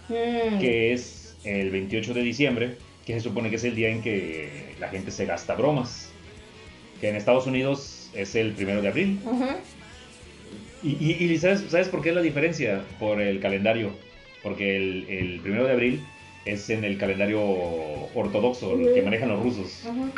Mm, 0.08 0.58
que 0.58 0.92
es 0.92 1.36
el 1.44 1.70
28 1.70 2.14
de 2.14 2.22
diciembre, 2.22 2.76
que 3.08 3.14
se 3.14 3.20
supone 3.22 3.48
que 3.48 3.56
es 3.56 3.64
el 3.64 3.74
día 3.74 3.88
en 3.88 4.02
que 4.02 4.74
la 4.78 4.88
gente 4.88 5.10
se 5.10 5.24
gasta 5.24 5.54
bromas. 5.54 6.10
Que 7.00 7.08
en 7.08 7.16
Estados 7.16 7.46
Unidos 7.46 8.10
es 8.12 8.34
el 8.34 8.52
primero 8.52 8.82
de 8.82 8.88
abril. 8.88 9.18
ujú. 9.24 9.46
Y, 10.82 10.90
y- 11.00 11.24
y 11.32 11.38
¿sabes, 11.38 11.64
¿sabes 11.70 11.88
por 11.88 12.02
qué 12.02 12.10
es 12.10 12.14
la 12.14 12.20
diferencia? 12.20 12.82
Por 13.00 13.22
el 13.22 13.40
calendario. 13.40 13.92
Porque 14.42 14.76
el, 14.76 15.06
el 15.08 15.40
primero 15.40 15.64
de 15.64 15.72
abril 15.72 16.04
es 16.44 16.68
en 16.68 16.84
el 16.84 16.98
calendario 16.98 17.40
ortodoxo, 18.14 18.74
el 18.78 18.92
que 18.94 19.00
manejan 19.02 19.30
los 19.30 19.42
rusos. 19.42 19.84
Ujú. 19.86 20.10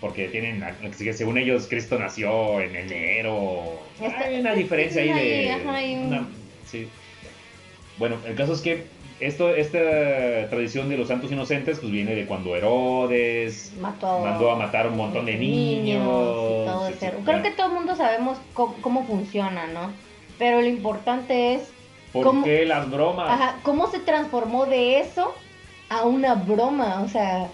Porque 0.00 0.28
tienen, 0.28 0.62
que 0.98 1.12
según 1.14 1.38
ellos, 1.38 1.66
Cristo 1.66 1.98
nació 1.98 2.60
en 2.60 2.76
enero. 2.76 3.80
Hay 4.22 4.38
una 4.40 4.54
diferencia 4.54 5.00
ahí 5.02 5.08
de. 5.08 5.96
Una- 6.06 6.28
sí. 6.70 6.88
Bueno, 7.96 8.18
el 8.26 8.34
caso 8.34 8.52
es 8.52 8.60
que 8.60 8.84
esto, 9.20 9.54
esta 9.54 9.78
tradición 10.50 10.88
de 10.88 10.96
los 10.98 11.08
santos 11.08 11.32
inocentes, 11.32 11.78
pues 11.78 11.90
viene 11.92 12.14
de 12.14 12.26
cuando 12.26 12.54
Herodes 12.54 13.72
Mató 13.80 14.20
mandó 14.20 14.50
a 14.50 14.56
matar 14.56 14.86
un 14.88 14.96
montón 14.96 15.26
de 15.26 15.36
niños. 15.36 16.02
y 16.02 16.66
todo 16.66 16.88
ese- 16.88 17.12
Creo 17.24 17.42
que 17.42 17.50
todo 17.52 17.68
el 17.68 17.72
mundo 17.72 17.96
sabemos 17.96 18.38
cómo, 18.54 18.74
cómo 18.80 19.06
funciona, 19.06 19.66
¿no? 19.68 19.90
Pero 20.38 20.60
lo 20.60 20.66
importante 20.66 21.54
es 21.54 21.70
¿Por 22.12 22.26
¿cómo- 22.26 22.44
qué 22.44 22.66
las 22.66 22.90
bromas? 22.90 23.30
Ajá, 23.30 23.56
¿cómo 23.62 23.86
se 23.90 24.00
transformó 24.00 24.66
de 24.66 25.00
eso 25.00 25.34
a 25.88 26.04
una 26.04 26.34
broma? 26.34 27.02
O 27.02 27.08
sea, 27.08 27.48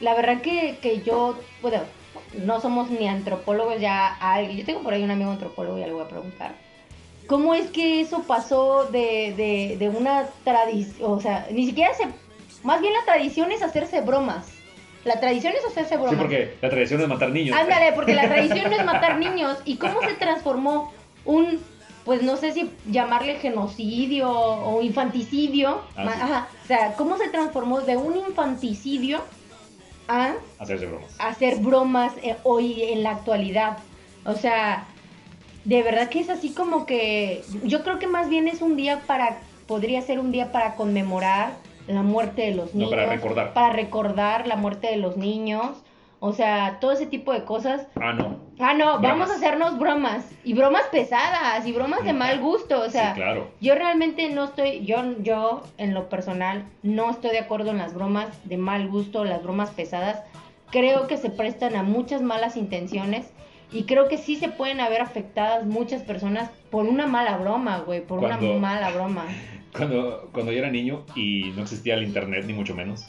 la 0.00 0.14
verdad 0.14 0.40
que, 0.42 0.78
que 0.82 1.02
yo, 1.02 1.38
bueno, 1.62 1.78
no 2.44 2.60
somos 2.60 2.90
ni 2.90 3.06
antropólogos 3.08 3.80
ya, 3.80 4.08
alguien, 4.20 4.58
yo 4.58 4.64
tengo 4.64 4.82
por 4.82 4.92
ahí 4.92 5.02
un 5.04 5.10
amigo 5.12 5.30
antropólogo, 5.30 5.78
ya 5.78 5.86
le 5.86 5.92
voy 5.92 6.02
a 6.04 6.08
preguntar. 6.08 6.54
¿Cómo 7.26 7.54
es 7.54 7.70
que 7.70 8.00
eso 8.00 8.22
pasó 8.22 8.84
de, 8.84 9.34
de, 9.36 9.76
de 9.78 9.88
una 9.88 10.26
tradición, 10.44 11.12
o 11.12 11.20
sea, 11.20 11.46
ni 11.50 11.66
siquiera 11.66 11.92
se, 11.94 12.04
más 12.62 12.80
bien 12.80 12.92
la 12.92 13.04
tradición 13.04 13.52
es 13.52 13.62
hacerse 13.62 14.00
bromas. 14.00 14.48
La 15.04 15.20
tradición 15.20 15.52
es 15.56 15.64
hacerse 15.64 15.94
bromas. 15.96 16.14
Sí, 16.14 16.16
porque 16.18 16.56
la 16.60 16.68
tradición 16.68 17.00
es 17.00 17.08
matar 17.08 17.30
niños. 17.30 17.56
Ándale, 17.56 17.92
porque 17.92 18.14
la 18.14 18.28
tradición 18.28 18.72
es 18.72 18.84
matar 18.84 19.18
niños. 19.18 19.58
¿Y 19.64 19.76
cómo 19.76 20.00
se 20.00 20.14
transformó 20.14 20.92
un, 21.24 21.60
pues 22.04 22.22
no 22.22 22.36
sé 22.36 22.52
si 22.52 22.72
llamarle 22.90 23.36
genocidio 23.36 24.28
o 24.28 24.82
infanticidio? 24.82 25.80
Ah, 25.96 26.04
sí. 26.12 26.20
Ajá. 26.20 26.48
O 26.64 26.66
sea, 26.66 26.94
¿cómo 26.94 27.16
se 27.18 27.28
transformó 27.28 27.82
de 27.82 27.96
un 27.96 28.16
infanticidio 28.16 29.20
a 30.08 30.34
Hacerse 30.58 30.86
bromas. 30.86 31.14
hacer 31.20 31.58
bromas 31.58 32.12
eh, 32.22 32.36
hoy 32.42 32.82
en 32.82 33.04
la 33.04 33.10
actualidad? 33.10 33.78
O 34.24 34.34
sea, 34.34 34.86
de 35.66 35.82
verdad 35.82 36.08
que 36.08 36.20
es 36.20 36.30
así 36.30 36.50
como 36.50 36.86
que 36.86 37.42
yo 37.64 37.82
creo 37.82 37.98
que 37.98 38.06
más 38.06 38.28
bien 38.28 38.46
es 38.48 38.62
un 38.62 38.76
día 38.76 39.00
para, 39.06 39.38
podría 39.66 40.00
ser 40.00 40.20
un 40.20 40.30
día 40.30 40.52
para 40.52 40.76
conmemorar 40.76 41.50
la 41.88 42.02
muerte 42.02 42.42
de 42.42 42.52
los 42.54 42.72
No, 42.74 42.78
niños. 42.86 42.90
para 42.90 43.06
recordar. 43.06 43.52
Para 43.52 43.72
recordar 43.72 44.46
la 44.46 44.56
muerte 44.56 44.86
de 44.86 44.96
los 44.96 45.16
niños. 45.16 45.70
O 46.18 46.32
sea, 46.32 46.78
todo 46.80 46.92
ese 46.92 47.06
tipo 47.06 47.32
de 47.32 47.44
cosas. 47.44 47.86
Ah, 48.00 48.12
no. 48.12 48.36
Ah, 48.58 48.74
no, 48.74 48.98
Bromas. 48.98 49.02
vamos 49.02 49.30
a 49.30 49.34
hacernos 49.34 49.78
bromas. 49.78 50.24
Y 50.44 50.54
bromas 50.54 50.84
pesadas, 50.90 51.66
y 51.66 51.72
bromas 51.72 52.04
de 52.04 52.12
mal 52.14 52.40
gusto. 52.40 52.80
O 52.80 52.88
sea, 52.88 53.14
sí, 53.14 53.20
claro. 53.20 53.50
yo 53.60 53.74
realmente 53.74 54.30
no 54.30 54.44
estoy, 54.44 54.84
yo, 54.86 54.96
yo 55.20 55.62
en 55.78 55.92
lo 55.94 56.08
personal, 56.08 56.64
no 56.82 57.10
estoy 57.10 57.32
de 57.32 57.40
acuerdo 57.40 57.70
en 57.72 57.78
las 57.78 57.92
bromas 57.92 58.28
de 58.44 58.56
mal 58.56 58.88
gusto, 58.88 59.24
las 59.24 59.42
bromas 59.42 59.70
pesadas. 59.70 60.22
Creo 60.70 61.06
que 61.06 61.16
se 61.18 61.28
prestan 61.30 61.76
a 61.76 61.82
muchas 61.82 62.22
malas 62.22 62.56
intenciones. 62.56 63.26
Y 63.72 63.82
creo 63.84 64.08
que 64.08 64.16
sí 64.18 64.36
se 64.36 64.48
pueden 64.48 64.80
haber 64.80 65.00
afectadas 65.00 65.66
muchas 65.66 66.02
personas 66.02 66.50
por 66.70 66.86
una 66.86 67.06
mala 67.06 67.36
broma, 67.36 67.78
güey, 67.80 68.00
por 68.00 68.20
Cuando- 68.20 68.50
una 68.52 68.60
mala 68.60 68.90
broma. 68.90 69.24
Cuando, 69.76 70.30
cuando 70.32 70.52
yo 70.52 70.58
era 70.60 70.70
niño 70.70 71.04
y 71.14 71.52
no 71.54 71.60
existía 71.62 71.94
el 71.94 72.02
internet, 72.04 72.44
ni 72.46 72.54
mucho 72.54 72.74
menos, 72.74 73.04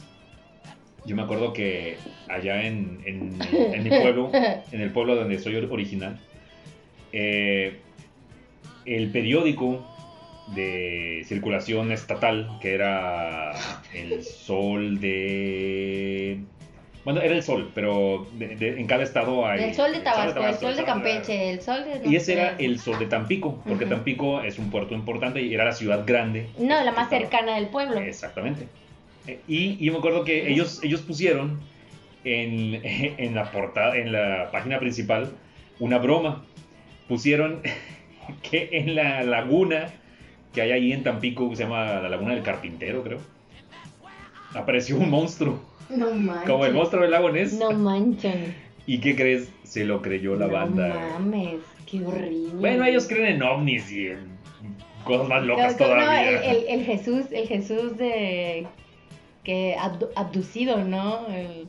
yo 1.05 1.15
me 1.15 1.21
acuerdo 1.21 1.53
que 1.53 1.95
allá 2.27 2.63
en, 2.67 2.99
en, 3.05 3.39
en 3.53 3.83
mi 3.83 3.89
pueblo, 3.89 4.29
en 4.71 4.81
el 4.81 4.91
pueblo 4.91 5.15
donde 5.15 5.39
soy 5.39 5.55
or- 5.55 5.71
original, 5.71 6.19
eh, 7.13 7.77
el 8.83 9.11
periódico 9.11 9.85
de 10.55 11.21
circulación 11.25 11.93
estatal, 11.93 12.57
que 12.61 12.73
era 12.73 13.53
el 13.93 14.23
Sol 14.25 14.99
de... 14.99 16.39
Bueno, 17.07 17.21
era 17.21 17.33
el 17.35 17.41
Sol, 17.41 17.71
pero 17.73 18.27
de- 18.33 18.57
de- 18.57 18.81
en 18.81 18.85
cada 18.85 19.01
estado 19.03 19.47
hay... 19.47 19.63
El 19.63 19.73
sol 19.73 19.93
de 19.93 19.99
Tabasco, 20.01 20.43
el 20.45 20.55
sol 20.55 20.73
de 20.75 20.81
el 20.81 20.85
Campeche, 20.85 21.49
el 21.51 21.61
sol 21.61 21.85
de... 21.85 21.99
no 22.01 22.11
Y 22.11 22.17
ese 22.17 22.33
era 22.33 22.55
el 22.59 22.79
Sol 22.81 22.99
de 22.99 23.05
Tampico, 23.05 23.63
porque. 23.65 23.85
Tampico 23.85 24.41
es 24.41 24.59
un 24.59 24.69
puerto 24.69 24.93
importante 24.93 25.41
y 25.41 25.53
era 25.53 25.63
la 25.63 25.71
ciudad 25.71 26.03
grande. 26.05 26.47
No, 26.59 26.83
la 26.83 26.91
más 26.91 27.05
estaba- 27.05 27.21
cercana 27.21 27.55
del 27.55 27.67
pueblo. 27.67 27.97
Exactamente. 28.01 28.67
Eh, 29.25 29.39
Y, 29.47 29.77
y 29.79 29.85
yo 29.85 29.93
me 29.93 29.99
acuerdo 29.99 30.25
que 30.25 30.49
ellos, 30.51 30.81
ellos 30.83 30.99
pusieron 30.99 31.61
en, 32.25 32.81
en 32.83 33.35
la 33.35 33.51
portada, 33.51 33.95
en 33.95 34.11
la 34.11 34.49
página 34.51 34.77
principal, 34.77 35.31
una 35.79 35.99
broma. 35.99 36.43
Pusieron 37.07 37.61
que 38.51 38.67
en 38.73 38.95
la 38.95 39.23
laguna 39.23 39.93
que 40.53 40.61
hay 40.61 40.71
ahí 40.73 40.91
en 40.91 41.03
Tampico, 41.03 41.49
que 41.49 41.55
se 41.55 41.63
llama 41.63 41.85
la 42.01 42.09
Laguna 42.09 42.33
del 42.33 42.43
Carpintero, 42.43 43.01
creo, 43.01 43.19
apareció 44.53 44.97
un 44.97 45.09
monstruo, 45.09 45.61
No 45.89 46.11
manches. 46.11 46.49
como 46.49 46.65
el 46.65 46.73
monstruo 46.73 47.01
del 47.03 47.11
lago 47.11 47.29
Ness. 47.31 47.53
No 47.53 47.71
manchen. 47.71 48.53
¿Y 48.85 48.99
qué 48.99 49.15
crees? 49.15 49.49
Se 49.63 49.83
lo 49.85 50.01
creyó 50.01 50.35
la 50.35 50.47
no 50.47 50.53
banda. 50.53 51.09
mames, 51.19 51.55
qué 51.89 52.05
horrible. 52.05 52.53
Bueno, 52.55 52.85
ellos 52.85 53.05
creen 53.07 53.35
en 53.35 53.43
ovnis 53.43 53.91
y 53.91 54.07
en 54.07 54.37
cosas 55.03 55.27
más 55.27 55.43
locas 55.43 55.79
No, 55.79 55.87
no, 55.87 55.93
todavía. 55.93 56.41
el, 56.43 56.57
el- 56.57 56.67
el 56.79 56.85
Jesús, 56.85 57.25
el 57.31 57.47
Jesús 57.47 57.97
de 57.97 58.65
que 59.43 59.75
abdu- 59.77 60.09
abducido, 60.15 60.83
¿no? 60.83 61.27
El, 61.27 61.67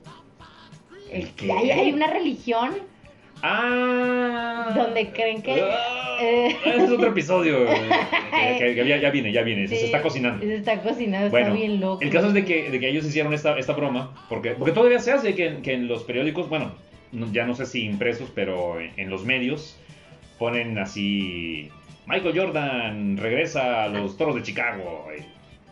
el- 1.13 1.23
¿El 1.23 1.31
qué? 1.35 1.53
hay, 1.53 1.71
hay 1.71 1.93
una 1.93 2.09
religión 2.09 2.73
Ah. 3.43 4.73
Donde 4.75 5.11
creen 5.13 5.43
que- 5.43 5.63
Ah, 5.63 6.19
eh. 6.21 6.57
Ese 6.65 6.85
es 6.85 6.91
otro 6.91 7.09
episodio. 7.09 7.67
que, 8.31 8.59
que- 8.59 8.75
que 8.75 9.01
ya, 9.01 9.11
viene, 9.11 9.33
ya 9.33 9.43
viene. 9.43 9.67
Se 9.69 9.85
está 9.85 10.03
cocinando. 10.03 10.45
Se 10.45 10.55
está 10.57 10.81
cocinando, 10.83 11.31
Bueno, 11.31 11.49
está 11.49 11.59
bien 11.59 11.81
loco. 11.81 12.03
el 12.03 12.11
caso 12.11 12.29
es 12.29 12.35
de 12.35 12.45
que, 12.45 12.71
de 12.71 12.81
que 12.81 12.89
ellos 12.89 13.05
hicieron 13.07 13.33
esta, 13.33 13.59
esta 13.59 13.73
broma, 13.73 14.15
porque, 14.29 14.51
porque 14.51 14.73
todavía 14.73 14.99
se 15.01 15.13
hace 15.13 15.35
que, 15.35 15.47
en- 15.47 15.63
que 15.63 15.73
en 15.75 15.89
los 15.89 16.03
periódicos, 16.05 16.49
bueno, 16.49 16.73
no- 17.13 17.31
ya 17.33 17.45
no 17.47 17.55
sé 17.55 17.67
si 17.67 17.85
impresos, 17.85 18.31
pero 18.35 18.81
en, 18.81 18.93
en 18.97 19.11
los 19.11 19.25
medios 19.25 19.79
ponen 20.39 20.79
así, 20.79 21.69
Michael 22.07 22.39
Jordan 22.39 23.17
regresa 23.17 23.85
a 23.85 23.89
los 23.89 24.17
Toros 24.17 24.35
de 24.37 24.43
Chicago, 24.43 25.07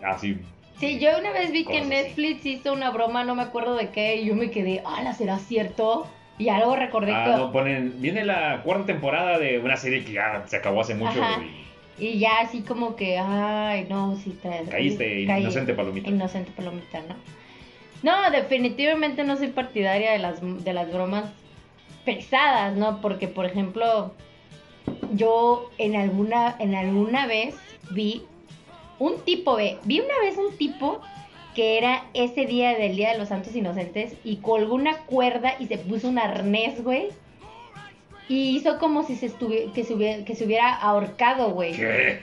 así. 0.03 0.37
Sí, 0.81 0.99
yo 0.99 1.09
una 1.19 1.31
vez 1.33 1.53
vi 1.53 1.65
que 1.65 1.79
así. 1.79 1.89
Netflix 1.89 2.45
hizo 2.45 2.73
una 2.73 2.91
broma, 2.91 3.25
no 3.25 3.35
me 3.35 3.43
acuerdo 3.43 3.77
de 3.77 3.89
qué, 3.91 4.17
y 4.17 4.27
yo 4.27 4.35
me 4.35 4.51
quedé, 4.51 4.83
ala, 4.85 5.15
¿será 5.15 5.39
cierto? 5.39 6.07
Y 6.39 6.49
algo 6.51 6.77
recordé 6.77 7.13
Ah, 7.15 7.25
que... 7.25 7.31
no, 7.37 7.53
ponen, 7.53 7.95
viene 8.01 8.25
la 8.25 8.61
cuarta 8.63 8.87
temporada 8.87 9.39
de 9.39 9.59
una 9.59 9.77
serie 9.77 10.05
que 10.05 10.13
ya 10.13 10.45
se 10.47 10.57
acabó 10.57 10.83
hace 10.83 10.95
mucho 10.95 11.23
Ajá. 11.23 11.41
y 11.99 12.05
Y 12.09 12.19
ya 12.19 12.41
así 12.41 12.61
como 12.63 12.95
que, 12.95 13.19
ay, 13.19 13.87
no, 13.89 14.17
sí 14.17 14.31
está... 14.31 14.51
caíste 14.71 15.25
caí- 15.27 15.41
inocente 15.41 15.73
palomita. 15.75 16.11
Inocente 16.11 16.51
palomita, 16.55 17.01
¿no? 17.09 17.15
No, 18.03 18.31
definitivamente 18.31 19.25
no 19.25 19.37
soy 19.37 19.49
partidaria 19.49 20.13
de 20.13 20.19
las, 20.19 20.41
de 20.43 20.73
las 20.75 20.93
bromas 20.93 21.25
pesadas, 22.05 22.77
¿no? 22.77 23.01
Porque, 23.01 23.29
por 23.29 23.47
ejemplo, 23.47 24.13
yo 25.15 25.71
en 25.79 25.97
alguna, 25.97 26.55
en 26.59 26.75
alguna 26.75 27.27
vez 27.27 27.57
vi 27.91 28.23
un 28.99 29.19
tipo, 29.25 29.57
ve, 29.57 29.79
vi 29.85 30.01
una 30.01 30.15
vez 30.23 30.37
un 30.37 30.57
tipo 30.59 31.03
que 31.57 31.79
era 31.79 32.05
ese 32.13 32.45
día 32.45 32.77
del 32.77 32.97
Día 32.97 33.13
de 33.13 33.19
los 33.19 33.31
Santos 33.31 33.57
Inocentes 33.57 34.13
y 34.23 34.37
colgó 34.37 34.75
una 34.75 34.99
cuerda 35.07 35.55
y 35.59 35.67
se 35.67 35.79
puso 35.79 36.07
un 36.11 36.19
arnés, 36.19 36.85
güey. 36.85 37.09
y 38.29 38.57
hizo 38.57 38.79
como 38.79 39.05
si 39.05 39.17
se 39.17 39.27
estuviera, 39.27 39.73
que 39.73 39.83
se 39.83 39.95
hubiera, 39.95 40.23
que 40.23 40.35
se 40.35 40.45
hubiera 40.45 40.75
ahorcado, 40.75 41.51
güey. 41.53 41.73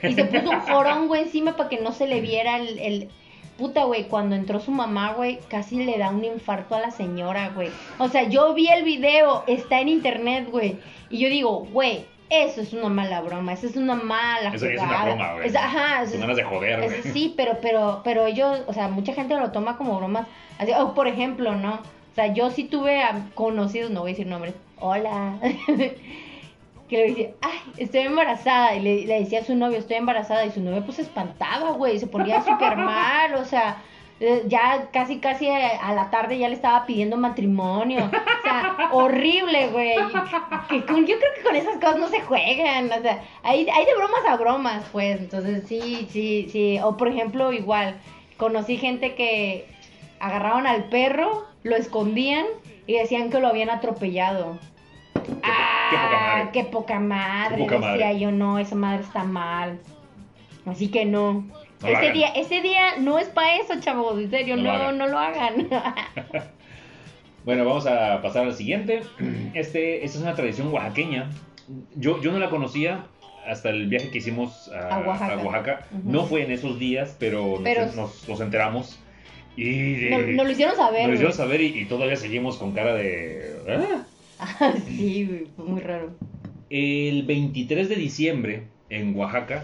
Y 0.04 0.14
se 0.14 0.24
puso 0.26 0.50
un 0.50 0.60
jorón, 0.60 1.08
güey, 1.08 1.22
encima 1.22 1.56
para 1.56 1.68
que 1.68 1.80
no 1.80 1.90
se 1.90 2.06
le 2.06 2.20
viera 2.20 2.58
el, 2.58 2.78
el... 2.78 3.08
Puta, 3.58 3.84
güey, 3.84 4.04
cuando 4.04 4.36
entró 4.36 4.60
su 4.60 4.70
mamá, 4.70 5.14
güey, 5.14 5.40
casi 5.48 5.84
le 5.84 5.98
da 5.98 6.10
un 6.10 6.24
infarto 6.24 6.76
a 6.76 6.80
la 6.80 6.92
señora, 6.92 7.50
güey. 7.54 7.70
O 7.98 8.08
sea, 8.08 8.28
yo 8.28 8.54
vi 8.54 8.68
el 8.68 8.84
video, 8.84 9.42
está 9.48 9.80
en 9.80 9.88
internet, 9.88 10.48
güey. 10.48 10.76
Y 11.10 11.18
yo 11.18 11.28
digo, 11.28 11.66
güey, 11.72 12.04
eso 12.42 12.60
es 12.60 12.72
una 12.72 12.88
mala 12.88 13.20
broma, 13.20 13.52
eso 13.52 13.66
es 13.66 13.76
una 13.76 13.94
mala 13.94 14.50
Eso 14.54 14.66
ya 14.66 14.72
es 14.72 14.78
una 14.82 14.88
jugada. 14.88 15.04
broma, 15.04 15.32
güey. 15.34 15.46
Es- 15.48 15.56
ajá, 15.56 15.98
Son 16.00 16.08
eso- 16.08 16.18
ganas 16.20 16.36
de 16.36 16.44
joder, 16.44 16.80
güey. 16.82 17.02
sí, 17.12 17.34
pero, 17.36 17.58
pero, 17.62 18.00
pero 18.04 18.26
ellos, 18.26 18.62
o 18.66 18.72
sea, 18.72 18.88
mucha 18.88 19.12
gente 19.14 19.34
lo 19.36 19.50
toma 19.52 19.76
como 19.76 19.96
bromas. 19.96 20.26
Así, 20.58 20.72
o 20.72 20.94
por 20.94 21.08
ejemplo, 21.08 21.54
¿no? 21.54 21.74
O 21.74 22.14
sea, 22.14 22.28
yo 22.32 22.50
sí 22.50 22.64
tuve 22.64 23.02
a 23.02 23.26
conocidos, 23.34 23.90
no 23.90 24.00
voy 24.00 24.10
a 24.10 24.12
decir 24.12 24.26
nombres, 24.26 24.54
hola, 24.78 25.34
que 26.88 26.96
le 26.96 27.06
decía, 27.08 27.28
ay, 27.40 27.58
estoy 27.78 28.00
embarazada, 28.02 28.74
y 28.76 28.80
le, 28.80 29.06
le 29.06 29.20
decía 29.20 29.40
a 29.40 29.44
su 29.44 29.54
novio, 29.56 29.78
estoy 29.78 29.96
embarazada, 29.96 30.44
y 30.44 30.50
su 30.50 30.60
novio 30.60 30.82
pues 30.84 30.96
se 30.96 31.02
espantaba, 31.02 31.70
güey, 31.72 31.98
se 31.98 32.06
ponía 32.06 32.42
súper 32.42 32.76
mal, 32.76 33.34
o 33.34 33.44
sea, 33.44 33.78
ya 34.46 34.88
casi, 34.92 35.18
casi 35.18 35.48
a, 35.48 35.92
la 35.92 36.10
tarde 36.10 36.38
ya 36.38 36.48
le 36.48 36.54
estaba 36.54 36.86
pidiendo 36.86 37.16
matrimonio, 37.16 38.04
o 38.04 38.42
sea, 38.42 38.88
horrible, 38.92 39.68
güey, 39.68 39.96
que 40.68 40.84
con- 40.84 41.06
yo 41.06 41.18
creo 41.18 41.34
que 41.36 41.42
con 41.42 41.56
esas 41.56 41.76
cosas 41.76 41.98
no 41.98 42.08
se 42.08 42.20
juegan, 42.20 42.86
o 42.92 43.02
sea, 43.02 43.22
hay, 43.42 43.68
hay 43.68 43.84
de 43.84 43.94
bromas 43.96 44.24
a 44.28 44.36
bromas, 44.36 44.84
pues, 44.92 45.20
entonces 45.20 45.64
sí, 45.66 46.06
sí, 46.10 46.48
sí, 46.50 46.78
o 46.82 46.96
por 46.96 47.08
ejemplo, 47.08 47.52
igual, 47.52 47.96
conocí 48.36 48.76
gente 48.76 49.14
que 49.14 49.66
agarraban 50.20 50.66
al 50.66 50.84
perro, 50.84 51.44
lo 51.62 51.76
escondían 51.76 52.46
y 52.86 52.94
decían 52.94 53.30
que 53.30 53.40
lo 53.40 53.48
habían 53.48 53.70
atropellado. 53.70 54.58
qué 55.14 55.20
poca 55.20 55.42
ah, 55.42 56.36
madre. 56.36 56.50
qué 56.52 56.64
poca 56.64 57.00
madre. 57.00 57.56
Qué 57.56 57.62
poca 57.64 57.74
decía 57.90 58.06
madre. 58.06 58.20
yo, 58.20 58.30
no, 58.30 58.58
esa 58.58 58.74
madre 58.74 59.02
está 59.02 59.24
mal. 59.24 59.78
Así 60.66 60.88
que 60.88 61.04
no. 61.04 61.44
No 61.84 61.98
ese 61.98 62.12
día, 62.12 62.28
ese 62.28 62.60
día 62.62 62.96
no 62.98 63.18
es 63.18 63.28
para 63.28 63.56
eso, 63.56 63.74
chavos, 63.80 64.18
en 64.20 64.30
serio, 64.30 64.56
No 64.56 64.62
lo 64.64 64.68
no, 64.72 64.74
hagan. 64.84 64.98
no 64.98 65.06
lo 65.08 65.18
hagan. 65.18 65.68
Bueno, 67.44 67.66
vamos 67.66 67.86
a 67.86 68.22
pasar 68.22 68.46
al 68.46 68.54
siguiente. 68.54 69.02
Este, 69.54 70.04
esta 70.04 70.16
es 70.18 70.22
una 70.22 70.34
tradición 70.34 70.72
oaxaqueña. 70.72 71.30
Yo, 71.94 72.20
yo 72.22 72.32
no 72.32 72.38
la 72.38 72.48
conocía 72.50 73.04
hasta 73.46 73.68
el 73.70 73.86
viaje 73.88 74.08
que 74.10 74.18
hicimos 74.18 74.70
a, 74.72 74.96
A 74.96 75.00
Oaxaca. 75.00 75.86
No 76.04 76.24
fue 76.24 76.42
en 76.42 76.50
esos 76.52 76.78
días, 76.78 77.14
pero 77.18 77.44
nos, 77.46 77.60
Pero- 77.62 77.86
nos- 77.94 78.28
nos 78.28 78.40
enteramos. 78.40 78.98
Y 79.56 79.94
de- 79.94 80.10
Nos, 80.10 80.26
nos 80.36 80.46
lo 80.46 80.52
hicieron 80.52 80.74
saber. 80.76 81.00
nos 81.02 81.08
lo 81.10 81.14
hicieron 81.14 81.32
saber 81.34 81.60
y, 81.60 81.66
y 81.80 81.84
todavía 81.84 82.16
seguimos 82.16 82.56
con 82.56 82.72
cara 82.72 82.94
de... 82.94 83.56
"Ah". 83.68 84.04
Ah, 84.40 84.72
sí, 84.86 85.46
fue 85.54 85.64
muy 85.64 85.80
raro. 85.80 86.10
El 86.68 87.22
23 87.24 87.88
de 87.88 87.94
diciembre 87.96 88.64
en 88.90 89.14
Oaxaca 89.16 89.62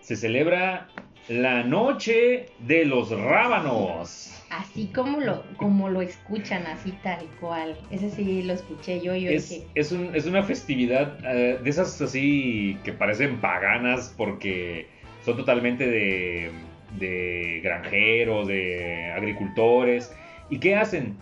se 0.00 0.16
celebra 0.16 0.88
la 1.28 1.62
Noche 1.62 2.46
de 2.60 2.84
los 2.84 3.10
Rábanos. 3.10 4.28
Así 4.50 4.88
como 4.94 5.20
lo, 5.20 5.44
como 5.56 5.88
lo 5.88 6.02
escuchan, 6.02 6.66
así 6.66 6.92
tal 7.02 7.24
cual. 7.40 7.76
Ese 7.90 8.10
sí 8.10 8.42
lo 8.42 8.52
escuché 8.52 9.00
yo 9.00 9.14
yo 9.16 9.30
Es, 9.30 9.48
dije, 9.48 9.66
es, 9.74 9.92
un- 9.92 10.14
es 10.14 10.26
una 10.26 10.42
festividad 10.42 11.18
eh, 11.24 11.58
de 11.62 11.70
esas 11.70 12.00
así 12.02 12.76
que 12.84 12.92
parecen 12.92 13.40
paganas 13.40 14.12
porque 14.16 14.88
son 15.24 15.36
totalmente 15.38 15.86
de, 15.86 16.50
de 16.98 17.60
granjeros, 17.62 18.46
de 18.48 19.10
agricultores. 19.16 20.12
¿Y 20.50 20.58
qué 20.58 20.74
hacen? 20.76 21.16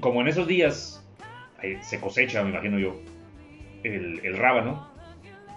Como 0.00 0.22
en 0.22 0.28
esos 0.28 0.46
días 0.48 1.04
eh, 1.62 1.78
se 1.82 2.00
cosecha, 2.00 2.42
me 2.44 2.50
imagino 2.50 2.78
yo, 2.78 2.98
el, 3.82 4.20
el 4.24 4.36
rábano. 4.38 4.88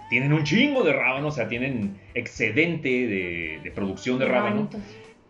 Tienen 0.08 0.32
un 0.32 0.44
chingo 0.44 0.82
de 0.84 0.92
rábano, 0.92 1.28
o 1.28 1.30
sea, 1.30 1.48
tienen 1.48 1.98
excedente 2.14 2.88
de, 2.88 3.60
de 3.62 3.70
producción 3.70 4.18
de 4.18 4.24
rábano 4.26 4.68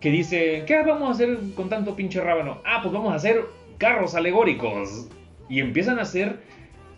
que 0.01 0.11
dice, 0.11 0.63
¿qué 0.67 0.83
vamos 0.85 1.09
a 1.09 1.13
hacer 1.13 1.37
con 1.57 1.69
tanto 1.69 1.97
pinche 1.97 2.21
rábano? 2.21 2.59
Ah, 2.65 2.79
pues 2.83 2.93
vamos 2.95 3.13
a 3.13 3.17
hacer 3.17 3.43
carros 3.79 4.15
alegóricos. 4.15 5.09
Y 5.49 5.61
empiezan 5.61 5.99
a 5.99 6.03
hacer 6.03 6.41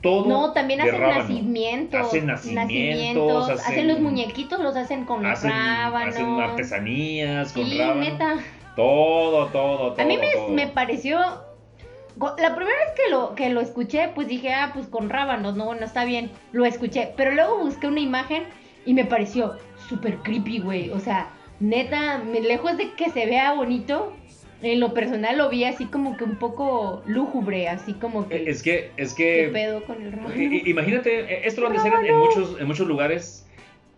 todo. 0.02 0.28
No, 0.28 0.52
también 0.52 0.80
hacen 0.82 0.98
rábano. 1.00 1.20
nacimientos. 1.20 2.00
Hacen 2.00 2.26
nacimientos, 2.26 3.48
hacen... 3.48 3.72
hacen- 3.74 3.88
los 3.88 4.00
muñequitos, 4.00 4.60
los 4.60 4.76
hacen 4.76 5.04
con 5.04 5.24
Hacen, 5.24 5.50
rábanos. 5.50 6.14
hacen 6.14 6.26
artesanías 6.40 7.52
con 7.52 7.64
Sí, 7.66 7.78
rábano. 7.78 8.00
neta. 8.00 8.36
Todo, 8.76 9.46
todo, 9.46 9.92
todo. 9.92 10.00
A 10.02 10.04
mí 10.04 10.16
me, 10.18 10.32
todo. 10.32 10.48
me 10.50 10.66
pareció. 10.68 11.18
La 12.38 12.54
primera 12.54 12.76
vez 12.78 12.90
que 12.96 13.10
lo, 13.10 13.34
que 13.34 13.48
lo 13.50 13.60
escuché, 13.60 14.10
pues 14.14 14.28
dije, 14.28 14.52
ah, 14.52 14.70
pues 14.74 14.86
con 14.88 15.08
rábanos, 15.08 15.56
no, 15.56 15.64
bueno, 15.66 15.84
está 15.86 16.04
bien. 16.04 16.30
Lo 16.52 16.64
escuché. 16.66 17.12
Pero 17.16 17.30
luego 17.32 17.58
busqué 17.58 17.86
una 17.86 18.00
imagen 18.00 18.44
y 18.84 18.94
me 18.94 19.04
pareció 19.04 19.56
súper 19.88 20.16
creepy, 20.18 20.58
güey. 20.60 20.90
O 20.90 20.98
sea, 21.00 21.28
neta, 21.60 22.18
me- 22.18 22.40
lejos 22.40 22.76
de 22.76 22.92
que 22.92 23.10
se 23.10 23.24
vea 23.26 23.54
bonito, 23.54 24.14
en 24.62 24.80
lo 24.80 24.92
personal 24.92 25.38
lo 25.38 25.48
vi 25.48 25.64
así 25.64 25.86
como 25.86 26.16
que 26.18 26.24
un 26.24 26.36
poco 26.36 27.02
lúgubre, 27.06 27.68
así 27.68 27.94
como 27.94 28.28
que. 28.28 28.50
Es 28.50 28.62
que, 28.62 28.90
es 28.98 29.14
¿Qué 29.14 29.46
que. 29.46 29.48
pedo 29.52 29.82
con 29.84 30.02
el 30.02 30.12
rábano? 30.12 30.36
i- 30.36 30.62
i- 30.66 30.70
Imagínate, 30.70 31.20
eh, 31.20 31.42
esto 31.46 31.62
lo 31.62 31.68
han 31.68 31.72
de 31.74 31.78
hacer 31.78 31.92
en, 32.04 32.18
muchos, 32.18 32.60
en 32.60 32.66
muchos 32.66 32.86
lugares 32.86 33.46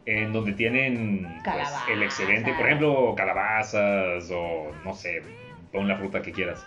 en 0.06 0.32
donde 0.32 0.52
tienen 0.52 1.40
pues, 1.44 1.68
el 1.90 2.02
excedente, 2.02 2.52
por 2.54 2.66
ejemplo, 2.66 3.14
calabazas 3.16 4.30
o 4.32 4.70
no 4.84 4.94
sé, 4.94 5.22
pon 5.72 5.88
la 5.88 5.96
fruta 5.96 6.22
que 6.22 6.32
quieras. 6.32 6.64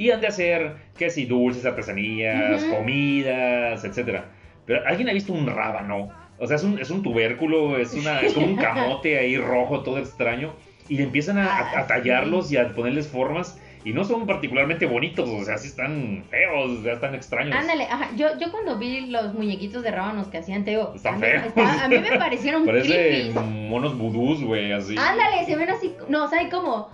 Y 0.00 0.10
han 0.12 0.22
de 0.22 0.28
hacer, 0.28 0.76
que 0.96 1.10
si 1.10 1.26
dulces, 1.26 1.66
artesanías, 1.66 2.62
Ujú. 2.64 2.74
comidas, 2.76 3.84
etcétera. 3.84 4.30
Pero 4.64 4.80
¿alguien 4.86 5.10
ha 5.10 5.12
visto 5.12 5.34
un 5.34 5.46
rábano? 5.46 6.10
O 6.38 6.46
sea, 6.46 6.56
es 6.56 6.64
un, 6.64 6.78
es 6.78 6.88
un 6.90 7.02
tubérculo, 7.02 7.76
es, 7.76 7.92
una, 7.92 8.20
es 8.22 8.32
como 8.32 8.46
un 8.46 8.56
camote 8.56 9.18
ahí 9.20 9.36
rojo, 9.36 9.82
todo 9.82 9.98
extraño. 9.98 10.54
Y 10.88 10.96
le 10.96 11.02
empiezan 11.02 11.36
a, 11.36 11.44
a- 11.44 11.60
a 11.60 11.80
Ah, 11.80 11.86
tallarlos 11.86 12.50
y 12.50 12.56
a 12.56 12.68
ponerles 12.74 13.08
formas. 13.08 13.60
Y 13.84 13.92
no 13.92 14.04
son 14.04 14.26
particularmente 14.26 14.86
bonitos, 14.86 15.28
o 15.28 15.44
sea, 15.44 15.56
sí 15.58 15.68
están 15.68 16.24
feos, 16.30 16.70
o 16.78 16.82
sea, 16.82 16.94
están 16.94 17.14
extraños. 17.14 17.54
Ándale, 17.56 17.84
ajá, 17.84 18.10
yo, 18.16 18.38
yo 18.38 18.50
cuando 18.50 18.78
vi 18.78 19.06
los 19.06 19.32
muñequitos 19.34 19.82
de 19.82 19.90
rábanos 19.90 20.28
que 20.28 20.36
hacían, 20.38 20.64
te 20.64 20.72
digo, 20.72 20.92
Están 20.94 21.14
a 21.14 21.16
mí, 21.18 21.22
feos. 21.26 21.46
está- 21.46 21.84
a 21.84 21.88
mí 21.88 21.98
me 21.98 22.18
parecieron 22.18 22.64
Parecen 22.66 23.32
creepy. 23.32 23.38
monos 23.68 23.96
vudús, 23.96 24.42
güey, 24.44 24.72
así. 24.72 24.96
Ándale, 24.98 25.44
se 25.46 25.56
ven 25.56 25.70
así, 25.70 25.94
no, 26.08 26.28
¿sabes 26.28 26.48
cómo? 26.50 26.60
Como, 26.70 26.90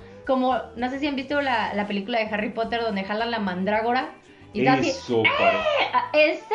no 0.76 0.90
sé 0.90 0.98
si 0.98 1.06
han 1.06 1.16
visto 1.16 1.40
la, 1.40 1.72
la 1.74 1.86
película 1.86 2.18
de 2.18 2.26
Harry 2.26 2.50
Potter 2.50 2.80
donde 2.82 3.04
jalan 3.04 3.30
la 3.30 3.38
mandrágora 3.38 4.08
y 4.52 4.66
así, 4.66 4.90
para- 5.38 5.62
ah, 5.92 6.10
esa 6.14 6.54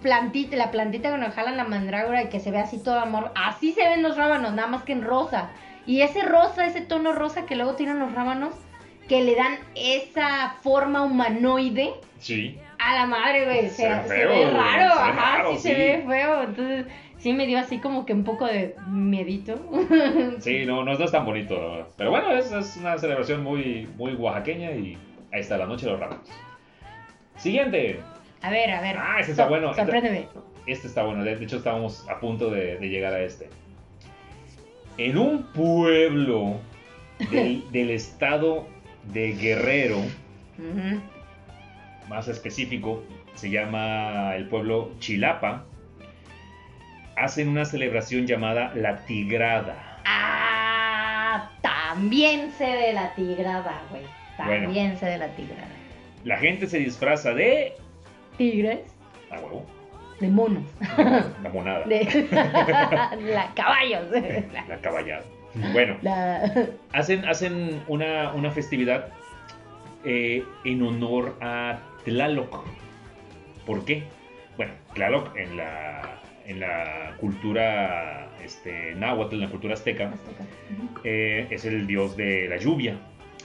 plantita, 0.00 0.56
la 0.56 0.70
plantita 0.70 1.08
cuando 1.10 1.30
jalan 1.30 1.56
la 1.56 1.64
mandrágora 1.64 2.22
y 2.22 2.28
que 2.28 2.40
se 2.40 2.50
ve 2.50 2.58
así 2.58 2.82
todo 2.82 2.98
amor, 2.98 3.30
así 3.34 3.72
se 3.72 3.86
ven 3.88 4.02
los 4.02 4.16
rábanos, 4.16 4.54
nada 4.54 4.68
más 4.68 4.82
que 4.84 4.92
en 4.92 5.02
rosa. 5.02 5.50
Y 5.84 6.00
ese 6.02 6.22
rosa, 6.22 6.64
ese 6.66 6.80
tono 6.80 7.12
rosa 7.12 7.44
que 7.44 7.56
luego 7.56 7.74
tienen 7.74 7.98
los 7.98 8.12
rábanos, 8.14 8.54
que 9.08 9.22
le 9.22 9.34
dan 9.34 9.58
esa 9.74 10.54
forma 10.62 11.02
humanoide 11.02 11.92
Sí. 12.20 12.58
a 12.78 12.94
la 12.94 13.06
madre, 13.06 13.44
güey. 13.44 13.68
Se, 13.68 13.76
Se 14.02 14.08
se 14.08 14.26
ve 14.26 14.50
raro, 14.50 14.94
se 14.94 15.00
ajá, 15.00 15.12
raro, 15.36 15.50
sí, 15.52 15.56
sí. 15.58 15.62
se 15.68 15.74
ve 15.74 16.04
feo. 16.08 16.42
Entonces, 16.44 16.86
sí 17.22 17.32
me 17.32 17.46
dio 17.46 17.58
así 17.58 17.78
como 17.78 18.04
que 18.04 18.12
un 18.12 18.24
poco 18.24 18.46
de 18.46 18.74
miedito. 18.88 19.54
Sí, 20.40 20.66
no, 20.66 20.84
no, 20.84 20.94
no 20.94 21.04
es 21.04 21.12
tan 21.12 21.24
bonito. 21.24 21.88
Pero 21.96 22.10
bueno, 22.10 22.32
es, 22.32 22.50
es 22.50 22.76
una 22.76 22.98
celebración 22.98 23.42
muy, 23.42 23.88
muy 23.96 24.14
oaxaqueña 24.14 24.72
y 24.72 24.98
ahí 25.32 25.40
está, 25.40 25.56
la 25.56 25.66
noche 25.66 25.86
de 25.86 25.92
los 25.92 26.00
ramos. 26.00 26.18
Siguiente. 27.36 28.00
A 28.42 28.50
ver, 28.50 28.70
a 28.72 28.80
ver. 28.80 28.96
Ah, 28.98 29.20
ese 29.20 29.30
está 29.30 29.46
bueno. 29.46 29.72
Sorpréndeme. 29.72 30.26
Este 30.66 30.86
está 30.86 31.04
bueno, 31.04 31.24
de 31.24 31.32
hecho 31.32 31.56
estábamos 31.56 32.08
a 32.08 32.20
punto 32.20 32.50
de, 32.50 32.78
de 32.78 32.88
llegar 32.88 33.14
a 33.14 33.22
este. 33.22 33.48
En 34.98 35.16
un 35.18 35.44
pueblo 35.44 36.56
del, 37.30 37.64
del 37.72 37.90
estado 37.90 38.66
de 39.12 39.32
Guerrero, 39.32 39.98
más 42.08 42.28
específico, 42.28 43.02
se 43.34 43.50
llama 43.50 44.36
el 44.36 44.48
pueblo 44.48 44.92
Chilapa, 45.00 45.64
hacen 47.16 47.48
una 47.48 47.64
celebración 47.64 48.26
llamada 48.26 48.72
La 48.74 49.04
Tigrada. 49.04 49.98
Ah, 50.04 51.50
también 51.60 52.50
sé 52.52 52.64
de 52.66 52.92
la 52.92 53.14
tigrada, 53.14 53.82
güey. 53.90 54.02
Bueno. 54.44 54.64
También 54.64 54.96
sé 54.98 55.06
de 55.06 55.18
la 55.18 55.28
tigrada. 55.28 55.68
La 56.24 56.36
gente 56.38 56.66
se 56.66 56.78
disfraza 56.78 57.32
de... 57.34 57.74
Tigres, 58.38 58.80
Ah, 59.30 59.36
huevo. 59.40 59.64
de 60.20 60.28
monos, 60.28 60.64
La 61.42 61.50
monada. 61.52 61.84
de 61.86 62.28
la 63.22 63.50
caballos. 63.54 64.04
La 64.68 64.76
caballada. 64.80 65.22
Bueno, 65.72 65.96
La- 66.02 66.50
hacen, 66.92 67.24
hacen 67.26 67.82
una, 67.88 68.32
una 68.32 68.50
festividad 68.50 69.08
eh, 70.04 70.44
en 70.64 70.82
honor 70.82 71.36
a 71.42 71.78
Tlaloc. 72.04 72.64
¿Por 73.66 73.84
qué? 73.84 74.04
Bueno, 74.56 74.72
Tlaloc 74.94 75.36
en 75.36 75.56
la, 75.58 76.00
en 76.46 76.60
la 76.60 77.16
cultura 77.18 78.30
este, 78.44 78.94
náhuatl, 78.94 79.34
en 79.34 79.40
la 79.40 79.48
cultura 79.48 79.74
azteca, 79.74 80.12
eh, 81.04 81.46
es 81.50 81.64
el 81.64 81.86
dios 81.86 82.16
de 82.16 82.48
la 82.48 82.56
lluvia. 82.56 82.96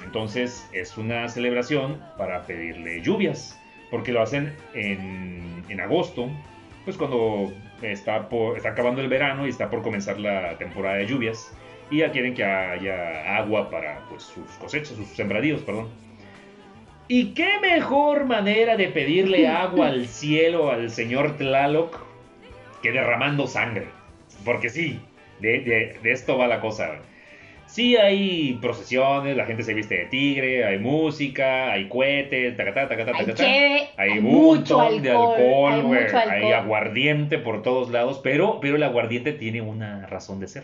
Entonces 0.03 0.67
es 0.73 0.97
una 0.97 1.27
celebración 1.27 2.01
para 2.17 2.43
pedirle 2.43 3.01
lluvias, 3.01 3.59
porque 3.89 4.11
lo 4.11 4.21
hacen 4.21 4.53
en, 4.73 5.63
en 5.69 5.79
agosto 5.81 6.29
pues 6.87 6.95
cuando 6.95 7.51
está, 7.81 8.29
por, 8.29 8.55
está 8.55 8.69
acabando 8.69 9.01
el 9.01 9.09
verano 9.09 9.45
y 9.45 9.49
está 9.49 9.69
por 9.69 9.81
comenzar 9.81 10.17
la 10.21 10.57
temporada 10.57 10.95
de 10.95 11.05
lluvias 11.05 11.51
y 11.91 11.97
ya 11.97 12.13
quieren 12.13 12.33
que 12.33 12.45
haya 12.45 13.35
agua 13.35 13.69
para 13.69 14.05
pues, 14.07 14.23
sus 14.23 14.49
cosechas, 14.51 14.95
sus 14.95 15.09
sembradíos, 15.09 15.59
perdón. 15.63 15.89
¿Y 17.09 17.33
qué 17.33 17.59
mejor 17.61 18.23
manera 18.23 18.77
de 18.77 18.87
pedirle 18.87 19.49
agua 19.49 19.87
al 19.87 20.07
cielo 20.07 20.71
al 20.71 20.89
señor 20.89 21.35
Tlaloc 21.35 22.06
que 22.87 22.99
derramando 22.99 23.47
sangre? 23.47 23.87
Porque 24.45 24.69
sí, 24.69 24.99
de, 25.39 25.99
esto 26.03 26.37
va 26.37 26.47
la 26.47 26.61
cosa. 26.61 26.99
Sí 27.65 27.97
hay 27.97 28.57
procesiones, 28.61 29.35
la 29.35 29.45
gente 29.45 29.63
se 29.63 29.73
viste 29.73 29.95
de 29.97 30.05
tigre, 30.05 30.63
hay 30.63 30.79
música, 30.79 31.73
hay 31.73 31.89
cohetes, 31.89 32.55
tacatá, 32.55 32.87
tacatá, 32.87 33.11
tacatá. 33.11 33.43
Hay, 33.43 33.89
hay 33.97 34.21
mucho 34.21 34.79
alcohol, 34.79 35.01
de 35.01 35.11
alcohol, 35.11 35.97
hay, 36.13 36.43
hay, 36.43 36.51
aguardiente 36.53 37.39
por 37.39 37.63
todos 37.63 37.89
lados, 37.89 38.21
pero, 38.23 38.59
pero 38.61 38.77
el 38.77 38.83
aguardiente 38.83 39.33
tiene 39.33 39.61
una 39.61 40.07
razón 40.07 40.39
de 40.39 40.47
ser. 40.47 40.63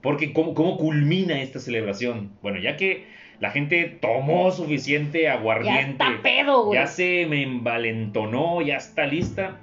Porque 0.00 0.32
¿cómo, 0.32 0.54
¿cómo 0.54 0.78
culmina 0.78 1.40
esta 1.40 1.60
celebración? 1.60 2.32
Bueno, 2.42 2.58
ya 2.58 2.76
que 2.76 3.04
la 3.38 3.50
gente 3.50 3.98
tomó 4.00 4.50
suficiente 4.50 5.28
aguardiente. 5.28 5.96
Ya 6.00 6.10
está 6.10 6.22
pedo, 6.22 6.64
güey. 6.64 6.80
Ya 6.80 6.88
se 6.88 7.26
me 7.26 7.44
envalentonó, 7.44 8.62
ya 8.62 8.76
está 8.76 9.06
lista. 9.06 9.58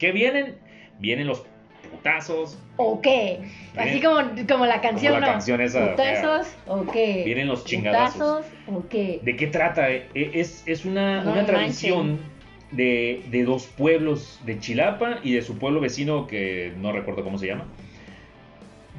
¿Qué 0.00 0.10
vienen? 0.10 0.56
Vienen 0.98 1.26
los 1.26 1.44
putazos. 1.90 2.58
¿O 2.76 3.00
qué? 3.00 3.40
Así 3.76 4.00
como, 4.00 4.20
como 4.48 4.66
la 4.66 4.80
canción, 4.80 5.14
como 5.14 5.26
la 5.26 5.32
canción 5.32 5.60
esa. 5.60 5.92
¿Putazos? 5.92 6.48
¿O 6.66 6.86
qué? 6.86 7.22
Vienen 7.24 7.48
los 7.48 7.64
chingadazos. 7.64 8.46
¿O 8.66 8.86
qué? 8.88 9.20
¿De 9.22 9.36
qué 9.36 9.46
trata? 9.46 9.90
E, 9.90 10.08
es, 10.14 10.62
es 10.66 10.84
una, 10.84 11.22
una 11.22 11.46
tradición 11.46 12.18
de, 12.72 13.22
de 13.30 13.44
dos 13.44 13.66
pueblos, 13.66 14.40
de 14.44 14.58
Chilapa 14.58 15.20
y 15.22 15.32
de 15.32 15.42
su 15.42 15.58
pueblo 15.58 15.80
vecino 15.80 16.26
que 16.26 16.72
no 16.78 16.92
recuerdo 16.92 17.24
cómo 17.24 17.38
se 17.38 17.46
llama 17.46 17.64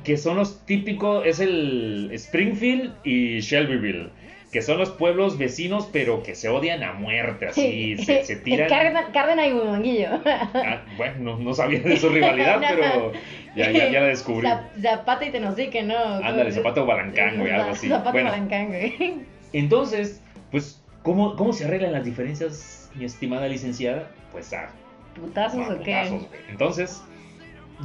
que 0.04 0.18
son 0.18 0.38
los 0.38 0.66
típicos, 0.66 1.26
es 1.26 1.39
el 1.39 2.10
Springfield 2.14 2.93
y 3.04 3.39
Shelbyville, 3.41 4.10
que 4.52 4.62
son 4.62 4.78
los 4.78 4.89
pueblos 4.89 5.38
vecinos, 5.38 5.88
pero 5.91 6.24
que 6.24 6.34
se 6.34 6.50
odian 6.50 6.84
a 6.84 6.93
muerte, 6.93 7.47
así, 7.47 7.97
se, 7.97 8.24
se 8.24 8.36
tiran... 8.38 8.68
Cárdenas 8.68 9.47
y 9.47 9.52
Bumanguillo. 9.52 10.10
Ah, 10.26 10.84
bueno, 10.97 11.38
no, 11.38 11.54
sabía 11.54 11.80
de 11.82 11.97
su 11.97 12.10
rivalidad, 12.10 12.60
pero 12.60 13.12
ya, 13.56 13.72
ya, 13.72 13.89
ya, 13.89 14.02
la 14.02 14.08
descubrí. 14.08 14.47
Zapata 14.82 15.26
y 15.26 15.32
Tenosique, 15.32 15.84
¿no? 15.84 15.97
Ándale, 15.97 16.52
Zapata 16.52 16.82
o 16.82 16.86
Balancán, 16.86 17.39
güey, 17.39 17.52
algo 17.52 17.72
así. 17.72 17.88
Zapata 17.88 18.12
bueno, 18.12 18.32
Balancán, 18.32 18.68
güey. 18.68 19.16
Entonces, 19.54 20.22
pues, 20.52 20.82
¿cómo, 21.04 21.36
¿cómo 21.36 21.54
se 21.54 21.66
arreglan 21.66 21.91
las 21.91 22.06
diferencias, 22.06 22.89
mi 22.95 23.06
estimada 23.06 23.47
licenciada? 23.47 24.10
Pues 24.32 24.52
a... 24.54 24.70
¿Putazos 25.16 25.70
o 25.70 25.80
qué? 25.82 26.22
Entonces 26.50 27.04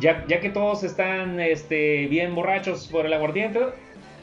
ya, 0.01 0.25
ya 0.27 0.41
que 0.41 0.51
todos 0.51 0.83
están 0.83 1.41
este, 1.41 2.07
bien 2.07 2.35
borrachos 2.35 2.89
por 2.89 3.07
el 3.07 3.13
aguardiente, 3.13 3.61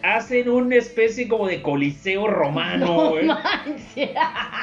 hacen 0.04 0.50
una 0.50 0.76
especie 0.76 1.28
como 1.28 1.48
de 1.48 1.62
coliseo 1.62 2.28
romano. 2.28 3.14
No 3.22 3.38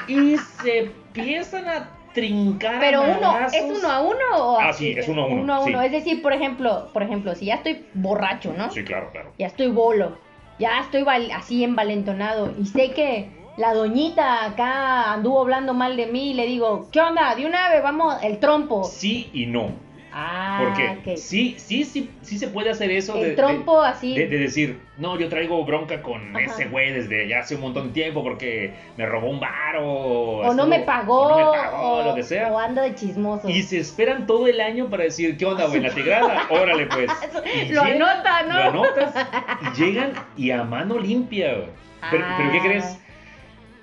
y 0.08 0.36
se 0.36 0.78
empiezan 0.78 1.68
a 1.68 1.90
trincar. 2.12 2.80
Pero 2.80 3.02
uno, 3.02 3.46
¿es 3.46 3.62
uno 3.62 3.88
a 3.90 4.00
uno 4.00 4.16
o 4.36 4.60
Ah, 4.60 4.72
sí, 4.72 4.94
es 4.96 5.08
uno 5.08 5.22
a 5.22 5.26
uno. 5.26 5.42
Uno 5.42 5.54
a 5.54 5.60
uno. 5.60 5.82
Es 5.82 5.92
decir, 5.92 6.22
por 6.22 6.32
ejemplo, 6.32 6.88
por 6.92 7.02
ejemplo, 7.02 7.34
si 7.34 7.46
ya 7.46 7.56
estoy 7.56 7.86
borracho, 7.94 8.52
¿no? 8.56 8.70
Sí, 8.70 8.84
claro, 8.84 9.10
claro. 9.12 9.32
Ya 9.38 9.46
estoy 9.46 9.68
bolo. 9.68 10.18
Ya 10.58 10.80
estoy 10.80 11.04
así 11.34 11.62
envalentonado. 11.62 12.52
Y 12.58 12.66
sé 12.66 12.90
que 12.90 13.30
la 13.56 13.74
doñita 13.74 14.44
acá 14.44 15.12
anduvo 15.12 15.40
hablando 15.40 15.74
mal 15.74 15.96
de 15.96 16.06
mí 16.06 16.30
y 16.30 16.34
le 16.34 16.46
digo, 16.46 16.88
¿qué 16.92 17.00
onda? 17.00 17.34
De 17.34 17.46
una 17.46 17.70
vez 17.70 17.82
vamos, 17.82 18.16
el 18.22 18.38
trompo. 18.38 18.84
Sí 18.84 19.30
y 19.32 19.46
no. 19.46 19.87
Ah, 20.12 20.60
Porque 20.62 21.16
sí, 21.16 21.56
sí, 21.58 21.84
sí, 21.84 22.10
sí 22.22 22.38
se 22.38 22.48
puede 22.48 22.70
hacer 22.70 22.90
eso. 22.90 23.16
El 23.16 23.30
de, 23.30 23.36
trompo 23.36 23.82
así. 23.82 24.14
De, 24.14 24.26
decir, 24.26 24.80
no, 24.96 25.18
yo 25.18 25.28
traigo 25.28 25.64
bronca 25.64 26.02
con 26.02 26.36
ese 26.36 26.66
güey 26.66 26.92
desde 26.92 27.28
ya 27.28 27.40
hace 27.40 27.56
un 27.56 27.60
montón 27.60 27.88
de 27.88 27.92
tiempo 27.92 28.22
porque 28.22 28.72
me 28.96 29.06
robó 29.06 29.28
un 29.28 29.40
bar 29.40 29.76
o... 29.80 30.38
O 30.38 30.54
no 30.54 30.66
me 30.66 30.80
pagó. 30.80 31.20
O 31.20 31.28
no 31.28 31.52
me 31.52 31.58
pagó, 31.58 32.02
lo 32.04 32.14
que 32.14 32.22
sea. 32.22 32.52
O 32.52 32.58
anda 32.58 32.82
de 32.82 32.94
chismoso. 32.94 33.48
Y 33.48 33.62
se 33.62 33.78
esperan 33.78 34.26
todo 34.26 34.46
el 34.46 34.60
año 34.60 34.88
para 34.88 35.04
decir, 35.04 35.36
¿qué 35.36 35.44
onda, 35.44 35.66
güey? 35.66 35.80
La 35.80 35.94
tigrada, 35.94 36.46
órale 36.50 36.86
pues. 36.86 37.10
lo 37.70 37.82
anotan, 37.82 38.48
¿no? 38.48 38.54
Lo 38.54 38.62
anotas 38.62 39.26
y 39.62 39.80
llegan 39.80 40.12
y 40.36 40.50
a 40.50 40.64
mano 40.64 40.98
limpia, 40.98 41.66
Pero, 42.10 42.24
pero 42.36 42.52
¿qué 42.52 42.60
crees? 42.60 42.84
Ah. 42.84 43.04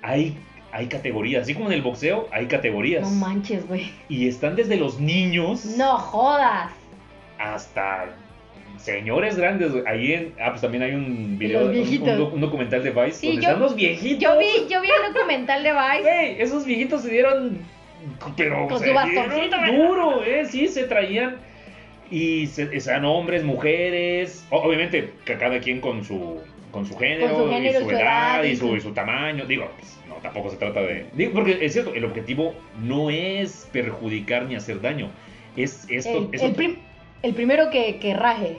Hay 0.02 0.38
hay 0.72 0.86
categorías. 0.86 1.42
Así 1.42 1.54
como 1.54 1.66
en 1.66 1.72
el 1.72 1.82
boxeo, 1.82 2.28
hay 2.32 2.46
categorías. 2.46 3.02
No 3.02 3.10
manches, 3.10 3.66
güey. 3.66 3.92
Y 4.08 4.28
están 4.28 4.56
desde 4.56 4.76
los 4.76 5.00
niños. 5.00 5.64
No 5.76 5.96
jodas. 5.98 6.72
Hasta 7.38 8.14
señores 8.78 9.36
grandes. 9.36 9.72
Ahí 9.86 10.12
en. 10.12 10.34
Ah, 10.40 10.50
pues 10.50 10.60
también 10.60 10.82
hay 10.82 10.92
un 10.92 11.38
video. 11.38 11.66
Un, 11.66 12.32
un, 12.34 12.40
documental 12.40 12.82
de 12.82 12.90
Vice. 12.90 13.12
Sí, 13.12 13.26
donde 13.28 13.42
yo, 13.42 13.48
están 13.48 13.62
los 13.62 13.74
viejitos. 13.74 14.20
Yo 14.20 14.38
vi, 14.38 14.68
yo 14.68 14.80
vi 14.80 14.88
el 14.88 15.12
documental 15.12 15.62
de 15.62 15.72
Vice. 15.72 16.02
Güey, 16.02 16.40
esos 16.40 16.64
viejitos 16.64 17.02
se 17.02 17.10
dieron. 17.10 17.58
Pero. 18.36 18.68
Con 18.68 18.78
se 18.78 18.88
su 18.88 18.94
bastoncito, 18.94 19.56
duro, 19.72 20.24
eh. 20.24 20.46
Sí, 20.46 20.68
se 20.68 20.84
traían. 20.84 21.36
Y 22.10 22.46
se, 22.46 22.80
sean 22.80 23.04
hombres, 23.04 23.42
mujeres. 23.42 24.46
Obviamente, 24.50 25.12
cada 25.24 25.58
quien 25.60 25.80
con 25.80 26.04
su. 26.04 26.40
Con 26.70 26.84
su 26.84 26.96
género, 26.96 27.32
con 27.32 27.44
su 27.44 27.50
género 27.50 27.80
y 27.80 27.84
su 27.84 27.90
edad, 27.90 28.42
y 28.42 28.56
su, 28.56 28.76
y 28.76 28.80
su 28.80 28.92
tamaño. 28.92 29.46
Digo, 29.46 29.70
pues, 29.78 29.98
tampoco 30.26 30.50
se 30.50 30.56
trata 30.56 30.80
de... 30.80 31.06
Digo, 31.14 31.32
porque 31.32 31.64
es 31.64 31.72
cierto, 31.72 31.94
el 31.94 32.04
objetivo 32.04 32.54
no 32.82 33.10
es 33.10 33.68
perjudicar 33.72 34.46
ni 34.46 34.56
hacer 34.56 34.80
daño. 34.80 35.10
Es 35.56 35.86
esto... 35.88 36.28
El, 36.32 36.78
el, 37.22 37.34
primero 37.34 37.70
que, 37.70 37.98
que, 37.98 38.14
raje. 38.14 38.58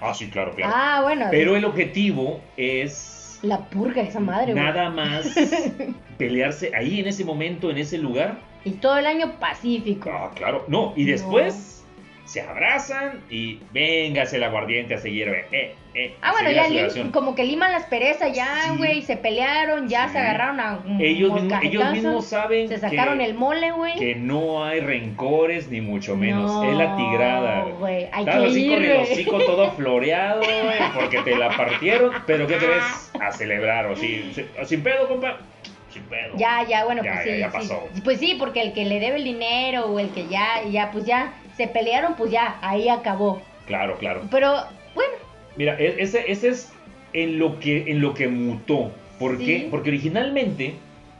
Ah, 0.00 0.14
sí, 0.14 0.28
claro, 0.30 0.54
claro. 0.54 0.72
Ah, 0.74 1.00
bueno. 1.02 1.26
Pero 1.30 1.56
el 1.56 1.64
objetivo 1.64 2.40
es... 2.56 3.38
La 3.42 3.58
purga 3.68 4.02
esa 4.02 4.20
madre, 4.20 4.54
Nada 4.54 4.88
más 4.88 5.34
pelearse 6.18 6.70
ahí 6.74 7.00
en 7.00 7.08
ese 7.08 7.24
momento, 7.24 7.70
en 7.70 7.78
ese 7.78 7.98
lugar. 7.98 8.38
Y 8.64 8.70
todo 8.72 8.96
el 8.96 9.06
año 9.06 9.38
pacífico. 9.40 10.10
Ah, 10.12 10.30
claro. 10.34 10.64
No, 10.68 10.92
y 10.96 11.04
después 11.04 11.81
se 12.24 12.40
abrazan 12.40 13.20
y 13.30 13.58
véngase 13.72 14.36
el 14.36 14.44
aguardiente 14.44 14.94
a 14.94 14.98
seguir, 14.98 15.28
eh, 15.28 15.74
eh, 15.94 16.14
ah, 16.22 16.32
bueno, 16.32 16.50
ya 16.50 16.66
como 17.10 17.34
que 17.34 17.44
liman 17.44 17.72
las 17.72 17.84
perezas 17.84 18.32
ya, 18.34 18.72
güey, 18.78 19.02
se 19.02 19.16
pelearon, 19.16 19.88
ya 19.88 20.08
se 20.08 20.18
agarraron 20.18 20.60
a 20.60 20.80
ellos, 21.00 21.34
mismos, 21.34 21.62
ellos 21.62 21.92
mismos 21.92 22.26
saben 22.26 22.68
se 22.68 22.78
sacaron 22.78 23.20
el 23.20 23.34
mole, 23.34 23.72
güey. 23.72 23.98
Que 23.98 24.14
no 24.14 24.64
hay 24.64 24.80
rencores 24.80 25.68
ni 25.68 25.80
mucho 25.80 26.16
menos, 26.16 26.64
es 26.64 26.74
la 26.74 26.96
tigrada. 26.96 27.64
güey, 27.78 28.08
hay 28.12 28.24
Estás 28.24 28.44
así 28.44 28.68
con 28.68 28.84
el 28.84 28.96
hocico 29.02 29.38
todo 29.40 29.72
floreado, 29.72 30.40
güey, 30.40 30.78
porque 30.94 31.18
te 31.22 31.36
la 31.36 31.50
partieron, 31.56 32.12
pero 32.26 32.46
¿qué 32.46 32.56
crees? 32.56 33.12
A 33.20 33.32
celebrar, 33.32 33.86
o 33.86 33.96
sí, 33.96 34.32
sin 34.64 34.82
pedo, 34.82 35.08
compa. 35.08 35.38
Sin 35.90 36.04
pedo. 36.04 36.32
Ya, 36.36 36.66
ya, 36.66 36.86
bueno, 36.86 37.02
pues 37.02 37.22
sí, 37.22 37.38
ya 37.38 37.50
pasó. 37.50 37.86
Pues 38.02 38.18
sí, 38.18 38.36
porque 38.38 38.62
el 38.62 38.72
que 38.72 38.86
le 38.86 38.98
debe 38.98 39.16
el 39.16 39.24
dinero 39.24 39.84
o 39.86 39.98
el 39.98 40.08
que 40.08 40.26
ya, 40.26 40.62
ya, 40.70 40.90
pues 40.90 41.04
ya 41.04 41.34
se 41.56 41.68
pelearon, 41.68 42.14
pues 42.16 42.30
ya, 42.30 42.58
ahí 42.62 42.88
acabó. 42.88 43.42
Claro, 43.66 43.96
claro. 43.98 44.22
Pero, 44.30 44.54
bueno. 44.94 45.12
Mira, 45.56 45.78
e-, 45.78 46.02
ese, 46.02 46.30
ese 46.30 46.48
es 46.48 46.72
en 47.12 47.38
lo 47.38 47.58
que, 47.58 47.90
en 47.90 48.00
lo 48.00 48.14
que 48.14 48.28
mutó. 48.28 48.92
¿Por 49.18 49.38
qué? 49.38 49.68
Porque 49.70 49.90
originalmente 49.90 50.74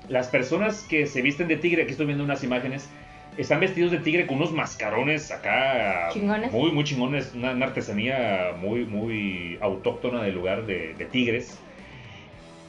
las 0.08 0.28
personas 0.28 0.82
que 0.82 1.06
se 1.06 1.22
visten 1.22 1.48
de 1.48 1.56
tigre, 1.56 1.82
aquí 1.82 1.92
estoy 1.92 2.06
viendo 2.06 2.24
unas 2.24 2.42
imágenes, 2.42 2.88
están 3.36 3.60
vestidos 3.60 3.92
de 3.92 3.98
tigre 3.98 4.26
con 4.26 4.38
unos 4.38 4.52
mascarones 4.52 5.30
acá. 5.30 6.08
Chingones. 6.12 6.50
Muy, 6.52 6.72
muy 6.72 6.84
chingones. 6.84 7.32
Una, 7.34 7.50
artesanía 7.64 8.52
muy, 8.58 8.84
muy 8.84 9.58
autóctona 9.60 10.22
del 10.22 10.34
lugar 10.34 10.66
de, 10.66 10.94
tigres. 11.10 11.58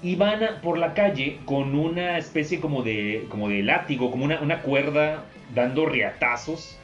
Y 0.01 0.15
van 0.15 0.39
por 0.61 0.77
la 0.77 0.93
calle 0.93 1.39
con 1.45 1.75
una 1.75 2.17
especie 2.17 2.59
como 2.59 2.83
de, 2.83 3.25
como 3.29 3.49
de 3.49 3.63
látigo, 3.63 4.11
como 4.11 4.25
una, 4.25 4.39
una 4.41 4.61
cuerda 4.61 5.25
dando 5.55 5.85
riatazos 5.85 6.77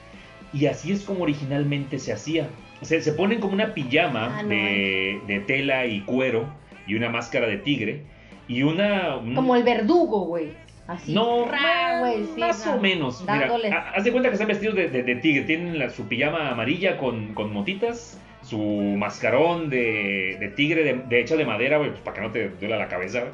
y 0.53 0.65
así 0.65 0.91
es 0.91 1.03
como 1.03 1.23
originalmente 1.23 1.99
se 1.99 2.13
hacía. 2.13 2.49
Se, 2.81 3.01
se 3.01 3.13
ponen 3.13 3.39
como 3.39 3.53
una 3.53 3.73
pijama 3.73 4.39
ah, 4.39 4.43
de, 4.43 5.43
tela 5.47 5.85
y 5.85 6.01
cuero 6.01 6.47
y 6.87 6.95
una 6.95 7.09
máscara 7.09 7.47
de 7.47 7.57
tigre 7.57 8.03
y 8.47 8.63
una... 8.63 9.19
Como 9.35 9.55
el 9.55 9.63
verdugo, 9.63 10.25
güey. 10.25 10.53
Así. 10.87 11.13
No, 11.13 11.45
más 12.37 12.65
o 12.65 12.79
menos. 12.79 13.21
Mira, 13.21 13.91
haz 13.95 14.03
de 14.03 14.11
cuenta 14.11 14.29
que 14.29 14.33
están 14.33 14.47
vestidos 14.47 14.75
de, 14.75 15.19
tigre. 15.21 15.43
Tienen 15.43 15.77
la, 15.77 15.91
su 15.91 16.07
pijama 16.07 16.49
amarilla 16.49 16.97
con, 16.97 17.35
motitas, 17.53 18.19
su 18.41 18.57
mascarón 18.57 19.69
de, 19.69 20.51
tigre 20.55 21.03
de, 21.07 21.19
hecho 21.19 21.37
de 21.37 21.45
madera, 21.45 21.77
güey, 21.77 21.91
pues 21.91 22.01
para 22.01 22.15
que 22.15 22.21
no 22.21 22.31
te 22.31 22.49
duela 22.49 22.77
la 22.77 22.87
cabeza. 22.87 23.25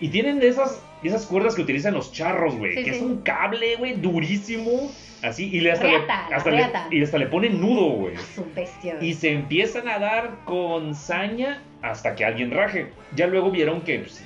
Y 0.00 0.10
tienen 0.10 0.38
de 0.38 0.46
esas, 0.46 0.80
esas 1.02 1.26
cuerdas 1.26 1.56
que 1.56 1.62
utilizan 1.62 1.94
los 1.94 2.12
charros, 2.12 2.54
güey, 2.54 2.84
que 2.84 2.90
es 2.90 3.00
un 3.00 3.22
cable, 3.22 3.74
güey, 3.76 3.94
durísimo 3.94 4.92
Así, 5.26 5.50
y 5.52 5.60
le 5.60 5.72
hasta, 5.72 5.86
le, 5.88 5.96
hasta 6.34 6.50
le, 6.50 6.64
y 6.90 7.02
hasta 7.02 7.18
le 7.18 7.26
ponen 7.26 7.60
nudo, 7.60 7.88
güey. 7.90 8.14
Y 9.00 9.14
se 9.14 9.32
empiezan 9.32 9.88
a 9.88 9.98
dar 9.98 10.30
con 10.44 10.94
saña 10.94 11.62
hasta 11.82 12.14
que 12.14 12.24
alguien 12.24 12.50
raje. 12.52 12.92
Ya 13.14 13.26
luego 13.26 13.50
vieron 13.50 13.80
que 13.82 13.98
pues, 14.00 14.24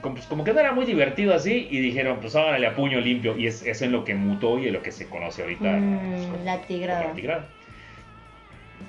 como, 0.00 0.14
pues, 0.14 0.26
como 0.26 0.44
que 0.44 0.52
no 0.52 0.60
era 0.60 0.72
muy 0.72 0.86
divertido 0.86 1.34
así 1.34 1.68
y 1.70 1.80
dijeron, 1.80 2.18
pues 2.20 2.34
ahora 2.34 2.58
le 2.58 2.66
a 2.66 2.74
puño 2.74 3.00
limpio. 3.00 3.36
Y 3.36 3.46
es, 3.46 3.62
es 3.62 3.82
en 3.82 3.92
lo 3.92 4.04
que 4.04 4.14
mutó 4.14 4.58
y 4.58 4.68
en 4.68 4.72
lo 4.72 4.82
que 4.82 4.90
se 4.92 5.06
conoce 5.06 5.42
ahorita. 5.42 5.70
Mm, 5.70 6.10
pues, 6.10 6.26
como- 6.26 6.44
la 6.44 6.54
como 6.54 6.66
tigrada. 6.66 7.04
la 7.04 7.12
tigrada. 7.12 7.48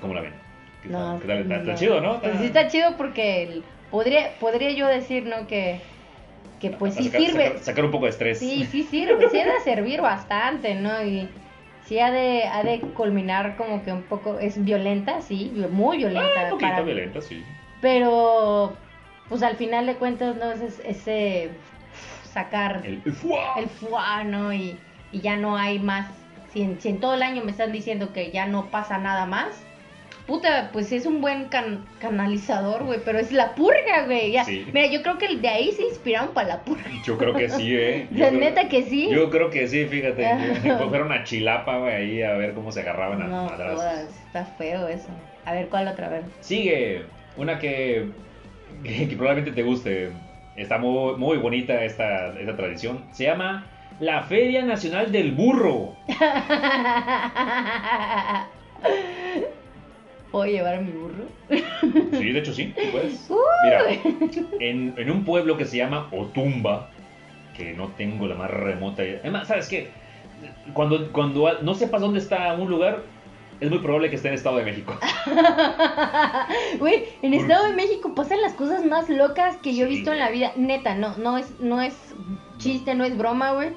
¿Cómo 0.00 0.14
la 0.14 0.20
ven? 0.22 0.32
¿Qué 0.82 0.88
No, 0.88 0.98
tal? 0.98 1.20
¿Qué 1.20 1.26
tal? 1.26 1.38
Está, 1.42 1.56
está 1.56 1.74
chido, 1.74 2.00
¿no? 2.00 2.20
Pues 2.20 2.38
sí 2.38 2.46
está 2.46 2.68
chido 2.68 2.96
porque 2.96 3.60
podría, 3.90 4.30
podría 4.38 4.70
yo 4.72 4.86
decir, 4.86 5.24
¿no? 5.26 5.46
Que, 5.46 5.80
que 6.58 6.70
pues 6.70 6.94
sí 6.94 7.04
sacar, 7.04 7.20
sirve. 7.20 7.44
Sacar, 7.44 7.58
sacar 7.60 7.84
un 7.84 7.90
poco 7.90 8.04
de 8.06 8.10
estrés. 8.12 8.38
Sí, 8.38 8.66
sí 8.70 8.84
sirve, 8.84 9.28
sí 9.30 9.38
ha 9.40 9.52
de 9.52 9.60
servir 9.60 10.00
bastante, 10.00 10.74
¿no? 10.74 11.04
Y 11.04 11.28
sí 11.90 11.98
ha 11.98 12.12
de, 12.12 12.44
ha 12.44 12.62
de 12.62 12.78
culminar 12.94 13.56
como 13.56 13.82
que 13.82 13.92
un 13.92 14.04
poco, 14.04 14.38
es 14.38 14.64
violenta, 14.64 15.20
sí, 15.22 15.52
muy 15.72 15.96
violenta. 15.96 16.30
Ah, 16.36 16.44
un 16.44 16.50
poquito 16.50 16.70
para- 16.70 16.82
violenta, 16.84 17.20
sí. 17.20 17.44
Pero, 17.80 18.76
pues 19.28 19.42
al 19.42 19.56
final 19.56 19.86
de 19.86 19.96
cuentas, 19.96 20.36
¿no? 20.36 20.52
Es 20.52 20.78
ese, 20.84 21.50
sacar 22.32 22.82
El, 22.84 23.02
¡Fua! 23.12 23.54
el 23.56 23.68
fuá, 23.68 24.22
¿no? 24.22 24.52
Y, 24.52 24.78
y 25.10 25.18
ya 25.20 25.36
no 25.36 25.56
hay 25.56 25.80
más. 25.80 26.06
Si 26.52 26.62
en, 26.62 26.80
si 26.80 26.90
en 26.90 27.00
todo 27.00 27.14
el 27.14 27.22
año 27.24 27.42
me 27.42 27.50
están 27.50 27.72
diciendo 27.72 28.12
que 28.12 28.30
ya 28.30 28.46
no 28.46 28.66
pasa 28.66 28.98
nada 28.98 29.26
más, 29.26 29.60
puta, 30.30 30.70
pues 30.72 30.92
es 30.92 31.06
un 31.06 31.20
buen 31.20 31.46
can- 31.48 31.84
canalizador, 32.00 32.84
güey, 32.84 33.00
pero 33.04 33.18
es 33.18 33.32
la 33.32 33.54
purga, 33.56 34.04
güey. 34.06 34.36
Sí. 34.44 34.64
Mira, 34.72 34.86
yo 34.86 35.02
creo 35.02 35.18
que 35.18 35.36
de 35.36 35.48
ahí 35.48 35.72
se 35.72 35.82
inspiraron 35.82 36.32
para 36.32 36.46
la 36.48 36.60
purga. 36.60 36.84
Yo 37.04 37.18
creo 37.18 37.34
que 37.34 37.48
sí, 37.48 37.74
¿eh? 37.76 38.06
Yo 38.12 38.28
creo- 38.28 38.38
neta 38.40 38.68
que 38.68 38.84
sí. 38.84 39.08
Yo 39.10 39.28
creo 39.28 39.50
que 39.50 39.66
sí, 39.66 39.86
fíjate. 39.86 40.24
Ah. 40.26 40.38
Yo- 40.64 40.88
Fueron 40.88 41.10
a 41.10 41.24
Chilapa, 41.24 41.78
güey, 41.78 41.92
ahí 41.94 42.22
a 42.22 42.34
ver 42.34 42.54
cómo 42.54 42.70
se 42.70 42.80
agarraban 42.82 43.22
a 43.22 43.26
No, 43.26 43.44
madrazos. 43.46 43.84
está 44.26 44.44
feo 44.44 44.86
eso. 44.86 45.08
A 45.44 45.52
ver, 45.54 45.66
¿cuál 45.68 45.88
otra 45.88 46.08
vez? 46.08 46.22
Sigue 46.40 47.02
una 47.36 47.58
que, 47.58 48.06
que, 48.84 49.08
que 49.08 49.16
probablemente 49.16 49.50
te 49.52 49.62
guste. 49.64 50.12
Está 50.56 50.78
muy, 50.78 51.16
muy 51.16 51.38
bonita 51.38 51.82
esta, 51.82 52.38
esta 52.38 52.56
tradición. 52.56 53.04
Se 53.12 53.24
llama 53.24 53.66
la 53.98 54.22
Feria 54.22 54.62
Nacional 54.64 55.10
del 55.10 55.32
Burro. 55.32 55.96
¿Puedo 60.30 60.46
llevar 60.46 60.74
a 60.76 60.80
mi 60.80 60.92
burro? 60.92 61.24
Sí, 62.18 62.32
de 62.32 62.38
hecho 62.38 62.52
sí, 62.52 62.72
sí 62.78 62.88
puedes. 62.92 63.28
Mira, 63.64 63.82
en, 64.60 64.94
en 64.96 65.10
un 65.10 65.24
pueblo 65.24 65.56
que 65.56 65.64
se 65.64 65.76
llama 65.78 66.08
Otumba, 66.12 66.90
que 67.56 67.72
no 67.74 67.88
tengo 67.88 68.26
la 68.26 68.34
más 68.36 68.50
remota 68.50 69.02
idea. 69.04 69.18
Además, 69.22 69.48
¿sabes 69.48 69.68
qué? 69.68 69.90
Cuando, 70.72 71.10
cuando 71.12 71.60
no 71.62 71.74
sepas 71.74 72.00
dónde 72.00 72.18
está 72.20 72.52
un 72.54 72.70
lugar, 72.70 73.02
es 73.60 73.68
muy 73.68 73.80
probable 73.80 74.08
que 74.08 74.16
esté 74.16 74.28
en 74.28 74.34
Estado 74.34 74.56
de 74.58 74.64
México. 74.64 74.96
Güey, 76.78 77.04
en 77.22 77.32
Por- 77.32 77.40
Estado 77.40 77.66
de 77.68 77.74
México 77.74 78.14
pasan 78.14 78.40
las 78.40 78.54
cosas 78.54 78.84
más 78.84 79.08
locas 79.08 79.56
que 79.58 79.74
yo 79.74 79.84
he 79.86 79.88
Sí, 79.88 79.96
visto 79.96 80.12
en 80.12 80.18
la 80.18 80.30
vida. 80.30 80.52
Neta, 80.56 80.94
no, 80.94 81.16
no 81.18 81.36
es, 81.38 81.58
no 81.60 81.80
es 81.82 81.94
chiste, 82.58 82.94
no 82.94 83.04
es 83.04 83.16
broma, 83.16 83.52
güey. 83.52 83.70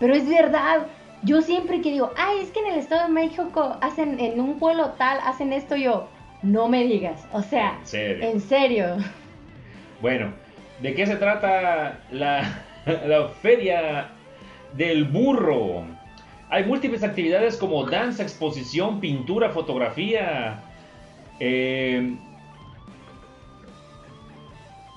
Pero 0.00 0.14
es 0.14 0.28
verdad. 0.28 0.86
Yo 1.22 1.42
siempre 1.42 1.80
que 1.80 1.90
digo, 1.90 2.12
ay, 2.16 2.38
es 2.40 2.50
que 2.50 2.60
en 2.60 2.66
el 2.66 2.78
Estado 2.78 3.08
de 3.08 3.12
México 3.12 3.76
hacen, 3.80 4.20
en 4.20 4.40
un 4.40 4.58
pueblo 4.58 4.90
tal, 4.98 5.18
hacen 5.24 5.52
esto, 5.52 5.76
yo, 5.76 6.08
no 6.42 6.68
me 6.68 6.84
digas. 6.84 7.26
O 7.32 7.42
sea, 7.42 7.78
En 7.80 7.86
serio. 7.86 8.24
en 8.24 8.40
serio. 8.40 8.96
Bueno, 10.00 10.32
¿de 10.80 10.94
qué 10.94 11.06
se 11.06 11.16
trata 11.16 12.00
la, 12.12 12.62
la 13.06 13.28
feria 13.42 14.08
del 14.74 15.04
burro? 15.04 15.84
Hay 16.50 16.64
múltiples 16.64 17.02
actividades 17.02 17.56
como 17.56 17.84
danza, 17.84 18.22
exposición, 18.22 19.00
pintura, 19.00 19.50
fotografía, 19.50 20.62
eh, 21.40 22.16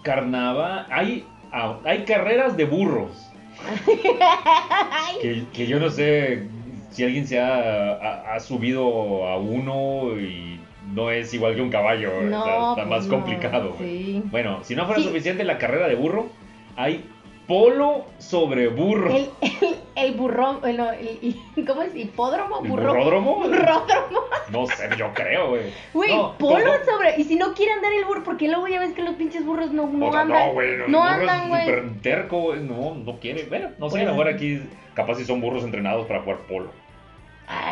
carnaval. 0.03 0.85
Hay, 0.89 1.25
ah, 1.51 1.77
hay 1.83 2.05
carreras 2.05 2.55
de 2.55 2.65
burros. 2.65 3.30
Que, 5.21 5.43
que 5.53 5.67
yo 5.67 5.79
no 5.79 5.89
sé 5.89 6.47
si 6.91 7.03
alguien 7.03 7.27
se 7.27 7.39
ha, 7.39 7.93
ha- 7.93 8.33
ha 8.35 8.39
subido 8.39 9.27
a 9.27 9.37
uno 9.37 10.19
y 10.19 10.59
no 10.93 11.11
es 11.11 11.33
igual 11.33 11.55
que 11.55 11.61
un 11.61 11.69
caballo. 11.69 12.11
No, 12.23 12.39
está, 12.39 12.59
está 12.69 12.75
pues 12.75 12.87
más 12.87 13.05
no, 13.07 13.15
complicado. 13.15 13.75
sí. 13.79 14.21
Bueno, 14.31 14.59
si 14.63 14.75
no 14.75 14.85
fuera 14.85 15.01
Sí. 15.01 15.07
suficiente 15.07 15.43
la 15.43 15.57
carrera 15.57 15.87
de 15.87 15.95
burro, 15.95 16.29
hay 16.75 17.05
polo 17.51 18.05
sobre 18.17 18.69
burro. 18.69 19.09
El, 19.13 19.29
el, 19.41 19.75
el 19.95 20.13
burrón, 20.13 20.61
el, 20.63 21.67
¿cómo 21.67 21.81
es? 21.81 21.93
¿Hipódromo? 21.93 22.61
¿El 22.63 22.69
¿Burro? 22.69 22.93
burródromo? 22.93 23.35
Burródromo. 23.41 24.19
No 24.51 24.67
sé, 24.67 24.87
yo 24.97 25.13
creo, 25.13 25.49
güey. 25.49 25.63
Güey, 25.93 26.15
No, 26.15 26.37
polo 26.37 26.71
sobre. 26.85 27.19
Y 27.19 27.25
si 27.25 27.35
no 27.35 27.53
quiere 27.53 27.73
andar 27.73 27.91
el 27.91 28.05
burro, 28.05 28.23
porque 28.23 28.47
luego 28.47 28.69
ya 28.69 28.79
ves 28.79 28.93
que 28.93 29.03
los 29.03 29.15
pinches 29.15 29.45
burros 29.45 29.71
no, 29.73 29.85
no 29.87 30.07
O 30.07 30.11
sea, 30.13 30.21
andan. 30.21 30.47
no, 30.47 30.53
güey. 30.53 30.77
No, 30.87 31.03
andan, 31.03 31.49
güey. 31.49 31.65
súper 31.65 32.01
terco, 32.01 32.39
güey. 32.39 32.61
No, 32.61 32.95
no 32.95 33.19
quiere. 33.19 33.43
Bueno, 33.49 33.71
no 33.77 33.89
sé, 33.89 33.99
a 33.99 34.03
lo 34.05 34.11
mejor 34.11 34.29
aquí 34.29 34.61
capaz 34.93 35.15
si 35.15 35.25
son 35.25 35.41
burros 35.41 35.65
entrenados 35.65 36.07
para 36.07 36.21
jugar 36.21 36.37
polo. 36.47 36.71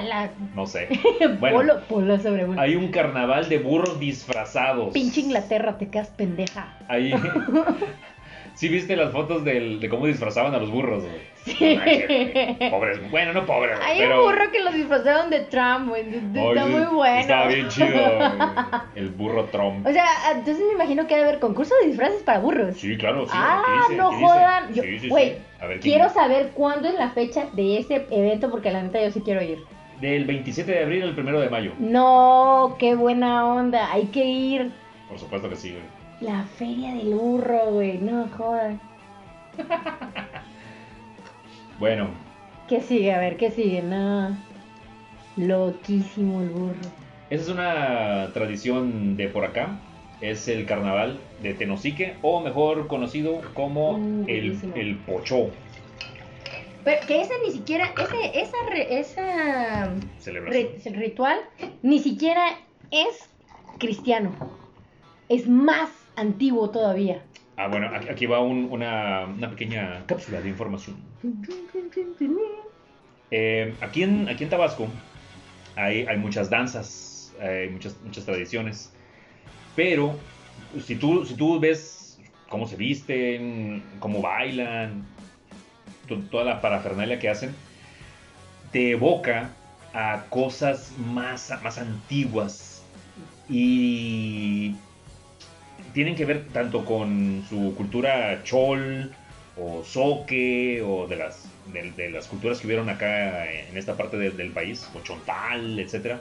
La. 0.04 0.30
No 0.56 0.66
sé. 0.66 0.90
Bueno. 1.40 1.58
Polo, 1.58 1.82
polo 1.88 2.18
sobre 2.20 2.44
burro. 2.44 2.60
Hay 2.60 2.76
un 2.76 2.90
carnaval 2.90 3.48
de 3.48 3.60
burros 3.60 3.98
disfrazados. 3.98 4.92
Pinche 4.94 5.22
Inglaterra, 5.22 5.78
te 5.78 5.88
quedas 5.88 6.10
pendeja. 6.10 6.78
Ahí. 6.90 7.14
¿Sí 8.60 8.68
viste 8.68 8.98
las 8.98 9.14
fotos 9.14 9.46
del- 9.46 9.80
de 9.80 9.88
cómo 9.88 10.06
disfrazaban 10.06 10.54
a 10.54 10.58
los 10.58 10.70
burros, 10.70 11.04
güey? 11.06 11.16
Sí. 11.46 11.80
No. 12.60 12.70
Pobres. 12.72 13.10
Bueno, 13.10 13.32
no 13.32 13.46
pobres, 13.46 13.80
Hay 13.82 14.00
pero... 14.00 14.20
un 14.26 14.30
burro 14.34 14.52
que 14.52 14.60
lo 14.62 14.72
disfrazaron 14.74 15.30
de 15.30 15.40
Trump, 15.46 15.88
güey. 15.88 16.02
Está 16.10 16.66
muy 16.66 16.84
bueno. 16.94 17.20
Estaba 17.22 17.48
bien 17.48 17.70
chido. 17.70 17.88
El 18.96 19.12
burro 19.12 19.46
Trump. 19.46 19.88
O 19.88 19.92
sea, 19.94 20.04
entonces 20.36 20.62
me 20.68 20.74
imagino 20.74 21.08
que 21.08 21.16
debe 21.16 21.30
haber 21.30 21.40
concurso 21.40 21.74
de 21.82 21.88
disfraces 21.88 22.22
para 22.24 22.40
burros. 22.40 22.76
Sí, 22.76 22.98
claro, 22.98 23.24
sí. 23.28 23.32
ah, 23.34 23.62
aquí 23.64 23.72
dice, 23.84 23.96
no 23.96 24.10
aquí 24.12 24.24
jodan. 24.26 24.74
Yo- 24.74 24.84
Sí, 24.84 25.00
sí, 25.00 25.08
Güey, 25.08 25.30
sí. 25.30 25.36
A 25.62 25.66
ver, 25.68 25.80
¿quién 25.80 25.94
quiero 25.96 26.10
saber 26.14 26.50
cuándo 26.54 26.90
es 26.90 26.96
la 26.96 27.12
fecha 27.12 27.46
de 27.54 27.78
ese 27.78 28.06
evento 28.12 28.52
porque 28.52 28.72
la 28.72 28.84
neta 28.84 29.02
yo 29.02 29.10
sí 29.12 29.22
quiero 29.22 29.42
ir. 29.42 29.60
Del 30.02 30.26
27 30.26 30.70
de 30.70 30.84
abril 30.84 31.04
al 31.04 31.18
1 31.18 31.40
de 31.40 31.50
mayo. 31.50 31.72
No, 31.80 32.76
qué 32.78 32.96
buena 32.96 33.46
onda. 33.46 33.90
Hay 33.94 34.08
que 34.08 34.26
ir. 34.26 34.70
Por 35.08 35.18
supuesto 35.18 35.50
que 35.50 35.56
sí, 35.56 35.70
güey. 35.72 35.99
La 36.22 36.44
feria 36.44 36.94
del 36.96 37.14
burro, 37.14 37.72
güey. 37.72 37.98
No 38.00 38.28
jodan. 38.38 38.80
Bueno, 41.80 42.10
¿Qué 42.68 42.82
sigue? 42.82 43.14
A 43.14 43.20
ver, 43.20 43.38
¿qué 43.38 43.50
sigue? 43.52 43.82
No. 43.82 44.38
Loquísimo 45.38 46.42
el 46.42 46.50
burro. 46.50 46.76
esa 47.30 47.44
es 47.44 47.50
una 47.50 48.32
tradición 48.34 49.16
de 49.18 49.28
por 49.30 49.46
acá. 49.46 49.80
Es 50.22 50.48
el 50.50 50.66
carnaval 50.66 51.18
de 51.42 51.54
Tenosique, 51.54 52.16
o 52.22 52.42
mejor 52.42 52.88
conocido 52.88 53.42
como 53.54 53.92
Uh, 53.94 54.26
el, 54.28 54.60
el 54.76 54.98
Pochó. 54.98 55.50
Pero 56.84 57.08
que 57.08 57.22
ese 57.22 57.34
ni 57.46 57.54
siquiera, 57.54 57.94
ese, 57.98 58.42
esa, 58.42 58.58
re- 58.70 59.00
esa 59.00 59.94
Celebración. 60.20 60.68
ri- 60.76 60.96
ritual 60.96 61.40
ni 61.82 62.00
siquiera 62.00 62.44
es 62.92 63.30
cristiano. 63.80 64.32
Es 65.30 65.48
más 65.48 65.90
antiguo 66.20 66.70
todavía. 66.70 67.24
Ah, 67.56 67.68
bueno, 67.68 67.90
aquí 68.10 68.26
va 68.26 68.40
un- 68.40 68.70
una, 68.72 69.28
pequeña 69.50 70.04
cápsula 70.06 70.42
de 70.42 70.50
información. 70.50 70.98
Eh, 73.32 73.74
aquí, 73.82 74.04
en, 74.04 74.28
aquí 74.30 74.44
en 74.44 74.50
Tabasco 74.50 74.88
hay, 75.76 76.06
hay 76.06 76.18
muchas 76.18 76.50
danzas, 76.50 77.34
hay 77.40 77.70
muchas, 77.70 77.96
muchas 78.04 78.26
tradiciones, 78.26 78.92
pero 79.76 80.16
si 80.86 80.96
tú, 80.96 81.26
si 81.26 81.36
tú 81.36 81.60
ves 81.60 82.18
cómo 82.50 82.68
se 82.68 82.76
visten, 82.76 83.84
cómo 84.00 84.22
bailan, 84.22 85.04
to- 86.08 86.22
toda 86.32 86.44
la 86.44 86.62
parafernalia 86.62 87.20
que 87.20 87.30
hacen, 87.30 87.54
te 88.72 88.92
evoca 88.92 89.50
a 89.94 90.26
cosas 90.30 90.92
más, 90.98 91.52
más 91.64 91.78
antiguas 91.78 92.84
y 93.50 94.76
tienen 95.94 96.16
que 96.16 96.26
ver 96.26 96.46
tanto 96.54 96.86
con 96.86 97.44
su 97.50 97.74
cultura 97.76 98.42
chol 98.44 99.12
o 99.58 99.84
soque 99.84 100.82
o 100.86 101.08
de 101.08 101.16
las, 101.18 101.50
de, 101.74 101.92
de 101.92 102.10
las 102.10 102.28
culturas 102.28 102.60
que 102.60 102.68
hubieron 102.68 102.90
acá 102.90 103.52
en 103.52 103.78
esta 103.78 103.98
parte 103.98 104.18
de- 104.18 104.32
del 104.32 104.52
país, 104.52 104.88
o 104.96 105.02
chontal, 105.02 105.78
etc. 105.80 106.18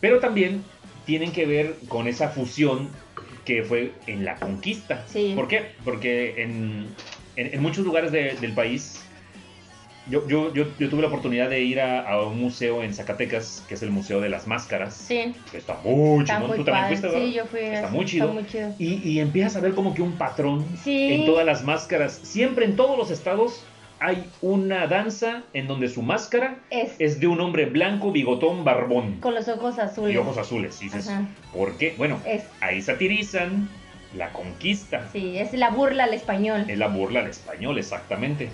Pero 0.00 0.18
también 0.20 0.62
tienen 1.04 1.32
que 1.32 1.46
ver 1.46 1.76
con 1.88 2.06
esa 2.08 2.28
fusión 2.28 2.90
que 3.44 3.62
fue 3.62 3.92
en 4.06 4.24
la 4.24 4.36
conquista. 4.36 5.04
Sí. 5.06 5.32
¿Por 5.34 5.48
qué? 5.48 5.72
Porque 5.84 6.42
en, 6.42 6.88
en- 7.36 7.54
en 7.54 7.62
muchos 7.62 7.84
lugares 7.84 8.12
de- 8.12 8.34
del 8.34 8.52
país, 8.52 9.05
yo, 10.08 10.26
yo, 10.28 10.52
yo, 10.54 10.66
yo 10.78 10.88
tuve 10.88 11.02
la 11.02 11.08
oportunidad 11.08 11.50
de 11.50 11.60
ir 11.62 11.80
a, 11.80 12.00
a 12.08 12.22
un 12.22 12.40
museo 12.40 12.82
en 12.82 12.94
Zacatecas, 12.94 13.64
que 13.68 13.74
es 13.74 13.82
el 13.82 13.90
Museo 13.90 14.20
de 14.20 14.28
las 14.28 14.46
Máscaras. 14.46 14.94
Sí, 14.94 15.34
que 15.50 15.58
está 15.58 15.78
muy 15.84 16.22
está 16.22 16.38
muy 16.40 16.56
Tú 16.58 16.64
también 16.64 16.86
fuiste, 16.88 17.06
¿verdad? 17.08 17.20
Sí, 17.24 17.32
yo 17.32 17.44
fui. 17.46 17.60
Está 17.60 17.88
muy 17.88 18.04
chido. 18.04 18.28
muy 18.32 18.46
chido. 18.46 18.72
Y, 18.78 18.94
y 19.08 19.20
empiezas 19.20 19.56
a 19.56 19.60
ver 19.60 19.74
como 19.74 19.94
que 19.94 20.02
un 20.02 20.12
patrón 20.12 20.64
Sí. 20.82 21.12
en 21.12 21.26
todas 21.26 21.44
las 21.44 21.64
máscaras. 21.64 22.20
Siempre 22.22 22.64
en 22.66 22.76
todos 22.76 22.96
los 22.96 23.10
estados 23.10 23.64
hay 23.98 24.28
una 24.42 24.86
danza 24.86 25.42
en 25.54 25.66
donde 25.66 25.88
su 25.88 26.02
máscara 26.02 26.58
Es, 26.70 26.92
es 26.98 27.18
de 27.18 27.26
un 27.28 27.40
hombre 27.40 27.64
blanco, 27.64 28.12
bigotón, 28.12 28.62
barbón 28.62 29.20
con 29.20 29.34
los 29.34 29.48
ojos 29.48 29.78
azules. 29.78 30.14
y 30.14 30.18
ojos 30.18 30.36
azules. 30.38 30.80
Y 30.82 30.84
dices, 30.84 31.08
Ajá. 31.08 31.24
¿por 31.52 31.76
qué? 31.78 31.94
Bueno, 31.96 32.20
Es 32.26 32.44
ahí 32.60 32.82
satirizan 32.82 33.68
la 34.14 34.32
conquista. 34.32 35.08
Sí, 35.12 35.36
es 35.38 35.52
la 35.52 35.70
burla 35.70 36.04
al 36.04 36.14
español. 36.14 36.64
Es 36.68 36.78
la 36.78 36.88
burla 36.88 37.20
al 37.20 37.26
español, 37.28 37.78
exactamente. 37.78 38.50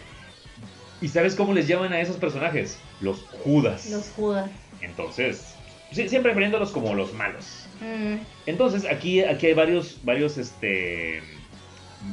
¿Y 1.03 1.09
sabes 1.09 1.34
cómo 1.34 1.53
les 1.53 1.66
llaman 1.66 1.92
a 1.92 2.00
esos 2.00 2.16
personajes? 2.16 2.80
Los 3.00 3.24
Judas. 3.42 3.90
Los 3.90 4.09
Judas. 4.11 4.50
Entonces, 4.80 5.57
sí, 5.90 6.09
siempre 6.09 6.30
refiriéndolos 6.30 6.70
como 6.70 6.94
los 6.94 7.12
malos. 7.12 7.68
Mm, 7.80 8.18
Entonces, 8.46 8.86
aquí, 8.88 9.20
aquí 9.22 9.46
hay 9.48 9.55
varios, 9.55 10.00
varios, 10.05 10.38
este, 10.38 11.20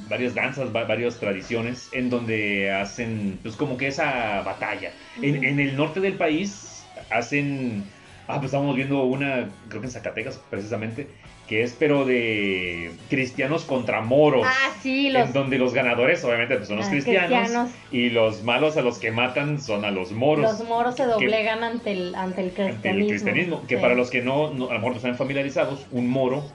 varias 0.07 0.33
danzas, 0.35 0.75
va- 0.75 0.85
varias 0.85 1.19
tradiciones 1.19 1.89
en 1.93 2.09
donde 2.09 2.71
hacen, 2.71 3.39
pues 3.43 3.55
como 3.55 3.77
que 3.77 3.87
esa 3.87 4.41
batalla. 4.41 4.93
En 5.21 5.59
el 5.59 5.75
norte 5.75 5.99
del 5.99 6.13
país 6.17 6.87
hacen, 7.11 7.85
ah, 8.27 8.37
pues 8.39 8.45
estamos 8.45 8.75
viendo 8.75 9.03
una, 9.03 9.49
creo 9.69 9.81
que 9.81 9.87
en 9.87 9.91
Zacatecas 9.93 10.37
precisamente, 10.49 11.07
que 11.49 11.63
es 11.63 11.75
pero 11.79 12.05
de 12.05 12.91
cristianos 13.09 13.65
contra 13.65 14.01
moros. 14.01 14.45
Ah, 14.47 14.69
sí, 14.83 15.09
los 15.09 15.27
En 15.27 15.33
donde 15.33 15.57
los 15.57 15.73
ganadores 15.73 16.23
obviamente 16.23 16.55
pues, 16.57 16.67
son 16.67 16.77
los 16.77 16.85
Ah, 16.85 16.91
cristianos, 16.91 17.39
cristianos. 17.39 17.71
y 17.91 18.11
los 18.11 18.43
malos 18.43 18.77
a 18.77 18.81
los 18.83 18.99
que 18.99 19.09
matan 19.11 19.59
son 19.59 19.83
a 19.83 19.89
los 19.89 20.11
moros. 20.11 20.45
los 20.59 20.67
moros 20.69 20.95
se 20.95 21.05
doblegan 21.05 21.63
ante 21.63 21.91
el 21.93 22.13
ante 22.13 22.41
el 22.41 22.47
Ante 22.49 22.61
cristianismo. 22.63 23.01
el 23.01 23.07
cristianismo, 23.09 23.67
que 23.67 23.75
Sí. 23.77 23.81
para 23.81 23.95
los 23.95 24.11
que 24.11 24.21
no, 24.21 24.53
no- 24.53 24.65
a 24.69 24.73
lo 24.73 24.79
mejor 24.79 24.91
no 24.91 24.97
están 24.97 25.15
familiarizados, 25.17 25.87
un 25.91 26.07
moro 26.07 26.45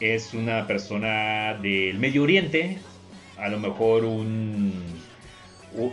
es 0.00 0.34
una 0.34 0.66
persona 0.66 1.54
del 1.62 2.00
Medio 2.00 2.24
Oriente, 2.24 2.78
a 3.38 3.48
lo 3.48 3.60
mejor 3.60 4.04
un, 4.04 4.72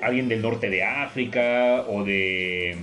alguien 0.02 0.28
del 0.28 0.42
norte 0.42 0.72
de 0.72 0.84
África 0.84 1.86
o 1.88 2.04
de... 2.04 2.76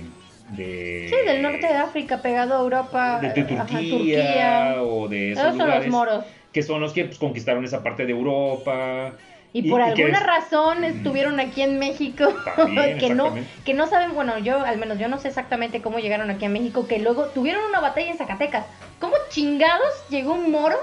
de 0.49 1.07
Sí, 1.09 1.15
del 1.27 1.41
norte 1.41 1.67
de 1.67 1.73
África, 1.73 2.21
pegado 2.21 2.55
a 2.55 2.61
Europa. 2.61 3.19
de, 3.19 3.29
de 3.43 3.55
ajá, 3.55 3.65
Turquía, 3.67 4.75
o 4.81 5.07
de 5.07 5.31
esos 5.33 5.43
Esos 5.45 5.57
son 5.57 5.69
los 5.69 5.87
moros. 5.87 6.25
que 6.51 6.63
son 6.63 6.81
los 6.81 6.93
que 6.93 7.05
pues, 7.05 7.17
conquistaron 7.19 7.63
esa 7.65 7.83
parte 7.83 8.05
de 8.05 8.11
Europa. 8.11 9.11
Y, 9.53 9.65
Y- 9.67 9.69
por 9.71 9.79
y 9.79 9.83
alguna 9.83 10.19
razón 10.19 10.83
estuvieron 10.83 11.39
aquí 11.39 11.61
en 11.61 11.79
México. 11.79 12.25
También, 12.55 12.97
que 12.97 13.09
no 13.13 13.33
que 13.65 13.73
no 13.73 13.87
saben, 13.87 14.13
bueno, 14.13 14.37
yo 14.39 14.59
al 14.59 14.77
menos 14.77 14.99
yo 14.99 15.07
no 15.07 15.17
sé 15.19 15.29
exactamente 15.29 15.81
cómo 15.81 15.99
llegaron 15.99 16.29
aquí 16.29 16.45
a 16.45 16.49
México, 16.49 16.87
que 16.87 16.99
luego 16.99 17.25
tuvieron 17.27 17.63
una 17.69 17.79
batalla 17.79 18.11
en 18.11 18.17
Zacatecas. 18.17 18.65
¿Cómo 18.99 19.15
chingados 19.29 19.87
llegó 20.09 20.33
un 20.33 20.51
moro? 20.51 20.77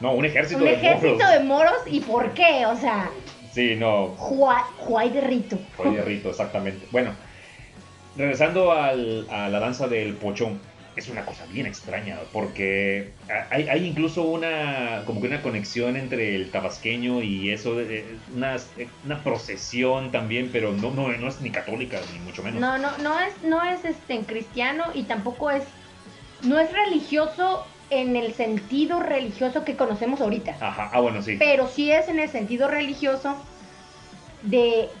No, 0.00 0.12
un 0.12 0.24
ejército 0.24 0.60
Un 0.60 0.66
de 0.66 0.74
ejército 0.74 1.14
moros. 1.14 1.32
de 1.32 1.40
moros 1.40 1.72
y 1.86 2.00
por 2.00 2.30
qué? 2.32 2.66
O 2.66 2.76
sea, 2.76 3.10
Sí, 3.52 3.74
no, 3.76 4.08
Juay 4.16 5.10
de 5.10 5.20
Rito. 5.22 5.58
Fue 5.76 5.90
de 5.90 6.02
rito, 6.02 6.28
exactamente. 6.30 6.86
Bueno, 6.92 7.12
regresando 8.18 8.72
al- 8.72 9.26
a 9.30 9.48
la 9.48 9.60
danza 9.60 9.88
del 9.88 10.18
pochón, 10.18 10.62
es 10.94 11.08
una 11.08 11.24
cosa 11.24 11.46
bien 11.46 11.66
extraña, 11.66 12.30
porque 12.32 13.18
hay, 13.50 13.68
hay 13.68 13.86
incluso 13.86 14.24
una, 14.24 15.04
como 15.06 15.20
que 15.20 15.28
una 15.28 15.42
conexión 15.42 15.96
entre 15.96 16.34
el 16.34 16.50
tabasqueño 16.50 17.22
y 17.22 17.50
eso, 17.50 17.76
de- 17.76 18.22
una, 18.28 18.56
una 19.04 19.22
procesión 19.22 20.10
también, 20.10 20.50
pero 20.52 20.72
no, 20.74 20.90
no, 20.92 21.16
no 21.16 21.28
es 21.28 21.40
ni 21.40 21.52
católica, 21.52 22.00
ni 22.12 22.18
mucho 22.18 22.42
menos. 22.42 22.60
No, 22.60 22.78
no, 22.78 22.98
no 22.98 23.20
es, 23.20 23.34
no 23.42 23.62
es 23.62 23.84
este 23.84 24.26
cristiano 24.26 24.86
y 24.94 25.04
tampoco 25.04 25.50
es, 25.50 25.64
no 26.42 26.58
es 26.58 26.70
religioso 26.72 27.66
en 27.90 28.16
el 28.16 28.34
sentido 28.34 29.00
religioso 29.00 29.64
que 29.64 29.76
conocemos 29.76 30.20
ahorita. 30.20 30.56
Ajá, 30.60 30.90
ah, 30.92 31.00
bueno, 31.00 31.22
sí. 31.22 31.36
pero 31.38 31.68
sí 31.68 31.90
es 31.92 32.08
en 32.08 32.18
el 32.18 32.28
sentido 32.28 32.68
religioso 32.68 33.46
de, 34.42 34.97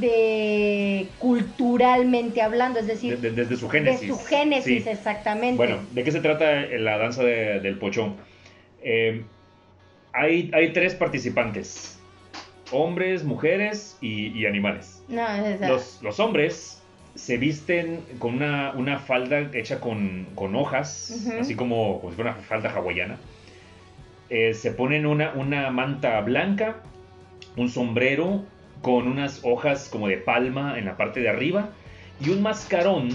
de 0.00 1.08
culturalmente 1.18 2.42
hablando, 2.42 2.78
es 2.80 2.86
decir, 2.86 3.18
De- 3.18 3.30
de- 3.30 3.36
desde 3.36 3.56
su 3.56 3.66
de 3.68 3.72
génesis. 3.78 4.08
su 4.08 4.18
génesis 4.18 4.84
Sí. 4.84 4.88
exactamente. 4.90 5.56
Bueno, 5.56 5.80
¿de 5.92 6.04
qué 6.04 6.10
se 6.12 6.20
trata 6.20 6.62
la 6.78 6.98
danza 6.98 7.22
de- 7.24 7.60
del 7.60 7.78
pochón? 7.78 8.16
Eh, 8.82 9.22
hay, 10.12 10.50
hay 10.54 10.72
tres 10.72 10.94
participantes, 10.94 11.98
hombres, 12.72 13.24
mujeres 13.24 13.96
y, 14.00 14.28
y 14.38 14.46
animales. 14.46 15.02
no, 15.08 15.24
Los, 15.60 16.00
los 16.02 16.20
hombres 16.20 16.80
se 17.14 17.36
visten 17.38 18.00
con 18.18 18.34
una, 18.34 18.72
una 18.76 18.98
falda 18.98 19.50
hecha 19.54 19.80
con, 19.80 20.26
con 20.34 20.54
hojas, 20.56 21.28
así 21.38 21.54
como, 21.54 21.98
como 22.00 22.10
si 22.10 22.16
fuera 22.16 22.32
una 22.32 22.40
falda 22.42 22.70
hawaiana. 22.70 23.18
Eh, 24.30 24.54
se 24.54 24.72
ponen 24.72 25.06
una, 25.06 25.32
una 25.34 25.70
manta 25.70 26.20
blanca, 26.22 26.76
un 27.56 27.68
sombrero 27.68 28.44
con 28.84 29.08
unas 29.08 29.40
hojas 29.44 29.88
como 29.90 30.08
de 30.08 30.18
palma 30.18 30.78
en 30.78 30.84
la 30.84 30.96
parte 30.98 31.20
de 31.20 31.30
arriba 31.30 31.70
y 32.20 32.28
un 32.28 32.42
mascarón 32.42 33.08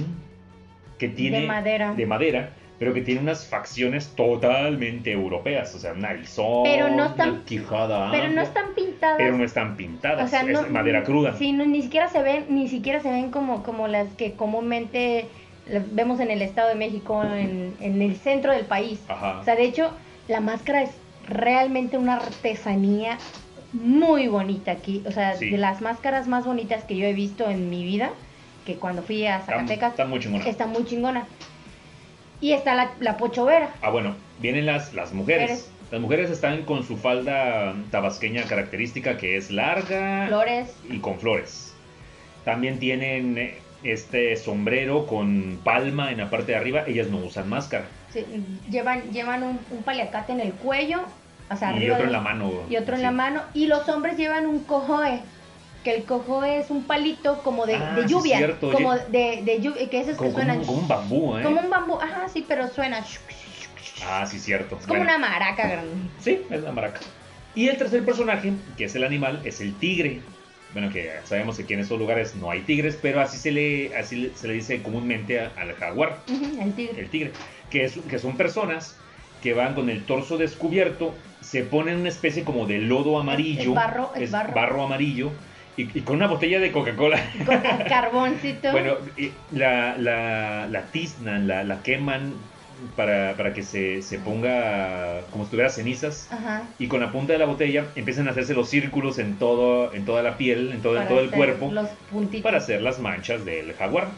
que 0.97 1.07
tiene 1.07 1.41
de 1.41 1.47
madera. 1.47 1.93
de 1.93 2.05
madera, 2.07 2.49
pero 2.79 2.93
que 2.93 3.01
tiene 3.01 3.21
unas 3.21 3.45
facciones 3.45 4.07
totalmente 4.15 5.11
europeas, 5.11 5.75
o 5.75 5.79
sea, 5.79 5.93
narizón, 5.93 6.63
Pero 6.63 6.89
no 6.89 7.05
están- 7.05 7.29
una 7.29 7.45
quijada 7.45 8.09
pero 8.11 8.29
no 8.29 8.41
están 8.41 8.73
pintadas. 8.73 9.17
pero 9.19 9.37
no 9.37 9.43
están 9.43 9.77
pintadas, 9.77 10.25
o 10.25 10.27
sea, 10.27 10.41
no, 10.43 10.61
es 10.61 10.71
madera 10.71 11.03
cruda. 11.03 11.35
Sí, 11.37 11.51
no, 11.53 11.65
ni 11.65 11.83
siquiera 11.83 12.07
se 12.09 12.21
ven, 12.23 12.45
ni 12.49 12.67
siquiera 12.67 12.99
se 12.99 13.11
ven 13.11 13.29
como, 13.29 13.61
como 13.63 13.87
las 13.87 14.07
que 14.15 14.33
comúnmente 14.33 15.27
las 15.67 15.93
vemos 15.93 16.19
en 16.19 16.31
el 16.31 16.41
Estado 16.41 16.69
de 16.69 16.75
México, 16.75 17.23
en, 17.23 17.75
en 17.79 18.01
el 18.01 18.15
centro 18.15 18.51
del 18.53 18.65
país. 18.65 18.99
Ajá. 19.07 19.39
O 19.39 19.43
sea, 19.43 19.55
de 19.55 19.65
hecho, 19.65 19.91
la 20.27 20.39
máscara 20.41 20.81
es 20.81 20.89
realmente 21.27 21.97
una 21.99 22.15
artesanía 22.15 23.19
muy 23.73 24.27
bonita 24.27 24.71
aquí. 24.71 25.03
O 25.05 25.11
sea, 25.11 25.35
Sí. 25.35 25.49
de 25.49 25.57
las 25.57 25.81
máscaras 25.81 26.27
más 26.27 26.45
bonitas 26.45 26.83
que 26.83 26.95
yo 26.95 27.05
he 27.05 27.13
visto 27.13 27.49
en 27.49 27.69
mi 27.69 27.83
vida, 27.83 28.11
que 28.65 28.75
cuando 28.75 29.01
fui 29.03 29.25
a 29.25 29.41
Zacatecas, 29.41 29.91
está 29.91 30.05
muy 30.05 30.19
chingona. 30.19 30.45
está 30.45 30.67
muy 30.67 30.85
chingona. 30.85 31.27
Y 32.41 32.53
está 32.53 32.73
la, 32.75 32.91
la 32.99 33.17
pochovera. 33.17 33.69
Ah, 33.81 33.89
bueno, 33.89 34.15
vienen 34.39 34.65
las, 34.65 34.93
las 34.93 35.13
mujeres. 35.13 35.49
Mujeres. 35.49 35.71
Las 35.91 36.01
mujeres 36.01 36.29
están 36.29 36.63
con 36.65 36.83
su 36.83 36.97
falda 36.97 37.73
tabasqueña 37.89 38.43
característica 38.43 39.17
que 39.17 39.37
es 39.37 39.49
larga 39.49 40.25
Flores. 40.27 40.73
y 40.89 40.99
con 40.99 41.19
flores. 41.19 41.73
También 42.45 42.77
tienen 42.79 43.37
eh, 43.39 43.57
este 43.83 44.35
sombrero 44.35 45.07
con 45.07 45.59
palma 45.63 46.11
en 46.11 46.19
la 46.19 46.29
parte 46.29 46.51
de 46.51 46.57
arriba. 46.59 46.83
Ellas 46.85 47.07
no 47.07 47.17
usan 47.17 47.49
máscara. 47.49 47.85
sí, 48.13 48.23
llevan 48.69 49.01
llevan 49.11 49.41
un, 49.43 49.59
un 49.71 49.83
paliacate 49.83 50.31
en 50.31 50.41
el 50.41 50.53
cuello. 50.53 50.99
O 51.51 51.55
sea, 51.55 51.75
y 51.77 51.89
otro 51.89 52.05
en 52.05 52.11
la 52.11 52.21
mano. 52.21 52.51
y 52.69 52.77
otro 52.77 52.93
en 52.93 52.99
sí. 52.99 53.05
la 53.05 53.11
mano. 53.11 53.41
Y 53.53 53.67
los 53.67 53.87
hombres 53.89 54.17
llevan 54.17 54.45
un 54.45 54.63
cojoe. 54.63 55.21
Que 55.83 55.95
el 55.95 56.03
cojoe 56.03 56.59
es 56.59 56.69
un 56.69 56.83
palito 56.83 57.41
como 57.41 57.65
de, 57.65 57.75
Ah, 57.75 57.93
de 57.95 58.03
sí, 58.03 58.09
lluvia. 58.09 58.37
cierto, 58.37 58.71
como 58.71 58.89
oye. 58.89 59.01
de, 59.09 59.41
de 59.43 59.61
lluvia. 59.61 59.89
Que 59.89 60.01
esos 60.01 60.17
Como, 60.17 60.29
que 60.29 60.33
como 60.35 60.45
suenan. 60.45 60.59
un, 60.59 60.65
como 60.65 60.79
un 60.79 60.87
bambú, 60.87 61.37
¿eh? 61.37 61.43
Como 61.43 61.61
un 61.61 61.69
bambú. 61.69 61.95
Ajá, 62.01 62.27
sí, 62.27 62.45
pero 62.47 62.67
suena. 62.67 63.03
Ah, 64.05 64.25
sí, 64.25 64.39
cierto. 64.39 64.75
Es 64.75 64.81
como 64.85 64.99
Bueno, 64.99 65.03
una 65.05 65.17
maraca 65.17 65.67
grande. 65.67 66.09
Sí, 66.19 66.41
es 66.49 66.61
la 66.61 66.71
maraca. 66.71 66.99
Y 67.55 67.67
el 67.67 67.77
tercer 67.77 68.05
personaje, 68.05 68.53
que 68.77 68.85
es 68.85 68.95
el 68.95 69.03
animal, 69.03 69.41
es 69.43 69.59
el 69.61 69.73
tigre. 69.75 70.21
Bueno, 70.73 70.91
que 70.91 71.11
sabemos 71.23 71.57
que 71.57 71.63
aquí 71.63 71.73
en 71.73 71.79
estos 71.79 71.97
lugares 71.97 72.35
no 72.35 72.51
hay 72.51 72.61
tigres, 72.61 72.97
pero 73.01 73.21
así 73.21 73.37
se 73.37 73.51
le, 73.51 73.95
así 73.97 74.31
se 74.35 74.47
le 74.47 74.53
dice 74.53 74.83
comúnmente 74.83 75.39
al 75.39 75.73
jaguar, 75.75 76.19
Ujú, 76.27 76.61
el 76.61 76.73
tigre. 76.75 77.01
el 77.01 77.09
tigre, 77.09 77.31
que, 77.71 77.85
es, 77.85 77.97
que 78.07 78.19
son 78.19 78.37
personas 78.37 78.95
que 79.41 79.53
van 79.53 79.73
con 79.75 79.89
el 79.89 80.03
torso 80.05 80.37
descubierto, 80.37 81.13
se 81.41 81.63
ponen 81.63 81.97
una 81.99 82.09
especie 82.09 82.43
como 82.43 82.65
de 82.65 82.79
lodo 82.79 83.19
amarillo, 83.19 83.69
Es 83.71 83.75
barro, 83.75 84.11
es 84.15 84.31
barro. 84.31 84.83
amarillo, 84.83 85.31
y, 85.77 85.83
y 85.97 86.01
con 86.01 86.17
una 86.17 86.27
botella 86.27 86.59
de 86.59 86.71
Coca-Cola. 86.71 87.19
Con 87.45 87.57
carboncito. 87.87 88.71
Bueno, 88.71 88.95
la, 89.51 89.97
la, 89.97 90.67
la 90.69 90.81
tiznan, 90.91 91.47
la, 91.47 91.63
la 91.63 91.81
queman 91.81 92.33
para, 92.97 93.33
para 93.37 93.53
que 93.53 93.63
se, 93.63 94.01
se 94.01 94.19
ponga 94.19 95.21
como 95.31 95.45
si 95.45 95.51
tuviera 95.51 95.69
cenizas. 95.69 96.27
Ajá. 96.31 96.63
Y 96.79 96.87
con 96.87 96.99
la 96.99 97.11
punta 97.13 97.31
de 97.33 97.39
la 97.39 97.45
botella 97.45 97.85
empiezan 97.95 98.27
a 98.27 98.31
hacerse 98.31 98.53
los 98.53 98.67
círculos 98.69 99.19
en 99.19 99.35
todo, 99.37 99.93
en 99.93 100.03
toda 100.03 100.21
la 100.21 100.35
piel, 100.37 100.71
en 100.73 100.81
todo, 100.81 101.01
en 101.01 101.07
todo 101.07 101.21
el 101.21 101.29
cuerpo, 101.29 101.71
Los 101.71 101.87
puntitos. 102.11 102.43
para 102.43 102.57
hacer 102.57 102.81
las 102.81 102.99
manchas 102.99 103.45
del 103.45 103.73
jaguar. 103.73 104.09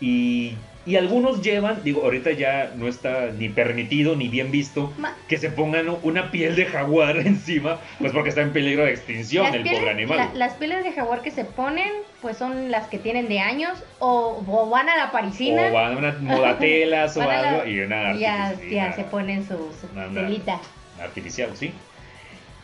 Y, 0.00 0.54
y 0.88 0.96
algunos 0.96 1.42
llevan, 1.42 1.82
digo, 1.84 2.02
ahorita 2.02 2.32
ya 2.32 2.72
no 2.74 2.88
está 2.88 3.26
ni 3.30 3.50
permitido 3.50 4.16
ni 4.16 4.28
bien 4.28 4.50
visto 4.50 4.92
Ma- 4.96 5.14
que 5.28 5.36
se 5.36 5.50
pongan 5.50 5.86
una 6.02 6.30
piel 6.30 6.56
de 6.56 6.64
jaguar 6.64 7.16
encima, 7.26 7.78
pues 7.98 8.12
porque 8.12 8.30
está 8.30 8.40
en 8.40 8.52
peligro 8.54 8.84
de 8.84 8.92
extinción 8.92 9.44
Las 9.44 9.54
el 9.54 9.62
pieles, 9.62 9.80
pobre 9.80 9.92
animal. 9.92 10.16
la- 10.16 10.34
las 10.34 10.54
pieles 10.54 10.82
de 10.84 10.92
jaguar 10.92 11.20
que 11.20 11.30
se 11.30 11.44
ponen, 11.44 11.90
pues 12.22 12.38
son 12.38 12.70
las 12.70 12.88
que 12.88 12.98
tienen 12.98 13.28
de 13.28 13.40
años, 13.40 13.78
o, 13.98 14.42
o 14.46 14.70
van 14.70 14.88
a 14.88 14.96
la 14.96 15.12
parisina. 15.12 15.68
O 15.68 15.72
van 15.74 15.94
a 15.94 15.98
una 15.98 16.12
modatelas 16.20 17.16
o 17.18 17.20
la- 17.20 17.38
algo 17.50 17.66
y 17.70 17.80
una 17.80 18.14
ya, 18.16 18.54
se 18.96 19.04
ponen 19.04 19.42
su, 19.46 19.54
su 19.78 19.88
una- 19.92 20.08
telita. 20.22 20.58
artificial, 21.00 21.50
sí. 21.54 21.72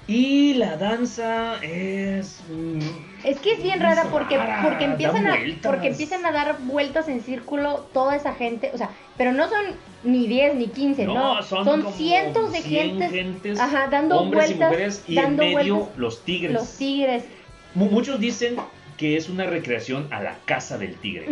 Y 0.07 0.55
la 0.55 0.77
danza 0.77 1.57
es... 1.63 2.43
mm, 2.49 2.79
Es 3.25 3.39
que 3.41 3.53
es 3.53 3.63
bien 3.63 3.81
rara 3.81 4.05
porque, 4.11 4.37
rara, 4.37 4.61
porque, 4.63 4.85
empiezan 4.85 5.27
a, 5.27 5.39
porque 5.63 5.89
empiezan 5.89 6.27
a 6.27 6.33
dar 6.33 6.59
vueltas 6.61 7.09
en 7.09 7.23
círculo 7.23 7.87
toda 7.93 8.15
esa 8.17 8.35
gente, 8.35 8.71
o 8.75 8.79
sea, 8.79 8.91
pero 9.17 9.33
no 9.33 9.49
son 9.49 9.65
ni 10.03 10.27
10 10.27 10.55
ni 10.57 10.67
15, 10.69 11.07
no, 11.07 11.43
son, 11.43 11.65
como 11.65 11.93
cientos 11.93 12.53
de 12.53 12.61
100 12.61 12.89
gentes, 12.91 13.11
gentes, 13.11 13.61
ajá, 13.61 13.89
dando 13.91 14.21
hombres 14.21 14.49
vueltas, 14.49 14.69
y 14.69 14.73
mujeres, 14.73 15.05
y 15.09 15.15
dando 15.15 15.43
en 15.43 15.55
medio 15.55 15.75
vueltas 15.77 15.99
los 15.99 16.25
tigres. 16.25 16.53
los 16.53 16.77
tigres. 16.77 17.25
Mu- 17.75 17.91
Muchos 17.91 18.21
dicen 18.21 18.57
que 18.97 19.17
es 19.17 19.29
una 19.29 19.45
recreación 19.47 20.07
a 20.13 20.23
la 20.23 20.37
casa 20.45 20.79
del 20.79 20.95
tigre. 20.97 21.27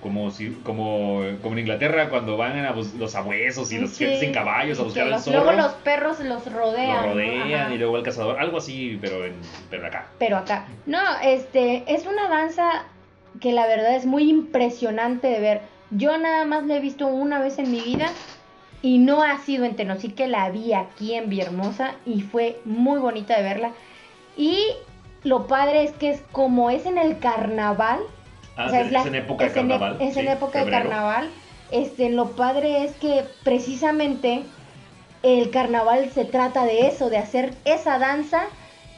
Como, 0.00 0.30
si, 0.30 0.50
como, 0.64 1.22
como 1.42 1.52
en 1.54 1.58
Inglaterra 1.60 2.08
cuando 2.08 2.36
van 2.36 2.56
a 2.58 2.72
los 2.72 3.14
abuesos 3.14 3.70
y 3.72 3.78
los 3.78 3.90
Sí, 3.90 4.04
gentes 4.06 4.22
en 4.22 4.32
caballos 4.32 4.78
a 4.78 4.82
buscar 4.84 5.04
al 5.04 5.10
los- 5.10 5.24
zorro. 5.24 5.44
Luego 5.44 5.52
los 5.60 5.72
perros 5.74 6.20
los 6.20 6.50
rodean. 6.52 6.96
lo 7.02 7.02
¿no? 7.08 7.12
rodean 7.12 7.72
y 7.72 7.78
luego 7.78 7.98
el 7.98 8.02
cazador. 8.02 8.38
Algo 8.40 8.58
así, 8.58 8.98
pero, 9.00 9.24
en, 9.26 9.34
pero 9.70 9.86
acá. 9.86 10.06
Pero 10.18 10.38
acá. 10.38 10.66
No, 10.86 11.00
este, 11.22 11.84
es 11.86 12.06
una 12.06 12.28
danza 12.28 12.84
que 13.40 13.52
la 13.52 13.66
verdad 13.66 13.96
es 13.96 14.06
muy 14.06 14.30
impresionante 14.30 15.26
de 15.26 15.40
ver. 15.40 15.60
Yo 15.90 16.16
nada 16.18 16.44
más 16.46 16.64
la 16.64 16.76
he 16.76 16.80
visto 16.80 17.06
una 17.06 17.38
vez 17.40 17.58
en 17.58 17.70
mi 17.70 17.80
vida 17.80 18.06
y 18.80 18.98
no 18.98 19.22
ha 19.22 19.38
sido 19.38 19.64
en 19.64 19.76
Tenosique, 19.76 20.26
la 20.26 20.48
vi 20.50 20.72
aquí 20.72 21.14
en 21.14 21.28
Villahermosa 21.28 21.94
y 22.06 22.22
fue 22.22 22.60
muy 22.64 22.98
bonita 22.98 23.36
de 23.36 23.42
verla. 23.42 23.72
Y 24.36 24.58
lo 25.24 25.46
padre 25.46 25.84
es 25.84 25.92
que 25.92 26.10
es 26.10 26.22
como 26.32 26.70
es 26.70 26.86
en 26.86 26.98
el 26.98 27.18
carnaval. 27.18 28.00
Ah, 28.56 28.66
o 28.66 28.70
sea, 28.70 28.80
es, 28.82 29.06
en 29.06 29.14
época 29.14 29.44
de 29.46 29.50
en 29.50 29.56
e- 29.56 29.68
carnaval. 29.68 29.96
Es 30.00 30.16
en 30.16 30.28
época 30.28 30.64
de 30.64 30.70
carnaval. 30.70 31.30
Este, 31.70 32.10
lo 32.10 32.36
padre 32.36 32.84
es 32.84 32.92
que 32.92 33.24
precisamente 33.42 34.42
el 35.22 35.50
carnaval 35.50 36.10
se 36.10 36.24
trata 36.24 36.64
de 36.64 36.86
eso, 36.86 37.10
de 37.10 37.16
hacer 37.16 37.54
esa 37.64 37.98
danza 37.98 38.42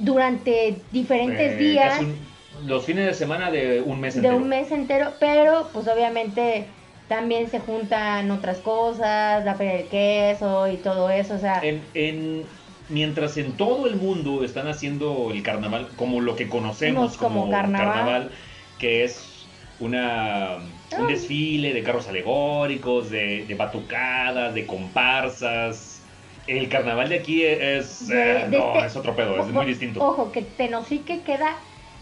durante 0.00 0.82
diferentes 0.92 1.52
Eh, 1.52 1.56
días 1.56 2.00
un- 2.00 2.36
los 2.66 2.84
fines 2.84 3.06
de 3.06 3.14
semana 3.14 3.50
de 3.50 3.80
un 3.80 4.00
mes 4.00 4.14
de 4.14 4.20
entero. 4.20 4.36
un 4.36 4.48
mes 4.48 4.70
entero, 4.72 5.14
pero 5.20 5.70
pues 5.72 5.86
obviamente 5.88 6.66
también 7.08 7.48
se 7.48 7.60
juntan 7.60 8.30
otras 8.30 8.58
cosas, 8.58 9.44
la 9.44 9.54
feria 9.54 9.74
del 9.74 9.88
queso 9.88 10.66
y 10.68 10.76
todo 10.78 11.08
eso, 11.10 11.34
o 11.34 11.38
sea, 11.38 11.60
En, 11.62 11.82
en- 11.94 12.46
mientras 12.88 13.36
en 13.36 13.56
todo 13.56 13.86
el 13.86 13.96
mundo 13.96 14.44
están 14.44 14.68
haciendo 14.68 15.30
el 15.32 15.42
carnaval 15.42 15.88
como 15.96 16.20
lo 16.20 16.36
que 16.36 16.48
conocemos 16.48 17.16
Como 17.16 17.40
como, 17.42 17.50
carnaval. 17.52 17.86
carnaval. 17.94 18.30
que 18.78 19.04
es 19.04 19.46
una 19.80 20.56
un 20.98 21.06
Ay. 21.06 21.12
desfile 21.14 21.72
de 21.74 21.82
carros 21.82 22.08
alegóricos, 22.08 23.10
de, 23.10 23.44
de 23.46 23.54
batucadas, 23.54 24.54
de 24.54 24.66
comparsas. 24.66 26.00
El 26.46 26.68
carnaval 26.68 27.08
de 27.08 27.16
aquí 27.18 27.42
es, 27.42 28.06
De- 28.06 28.14
eh, 28.42 28.48
de 28.48 28.58
no, 28.58 28.74
este- 28.74 28.86
es 28.86 28.96
otro 28.96 29.16
pedo, 29.16 29.40
es 29.40 29.48
muy 29.48 29.66
distinto. 29.66 30.00
Ojo, 30.00 30.30
que 30.30 30.42
Tenosique 30.42 31.22
queda 31.22 31.56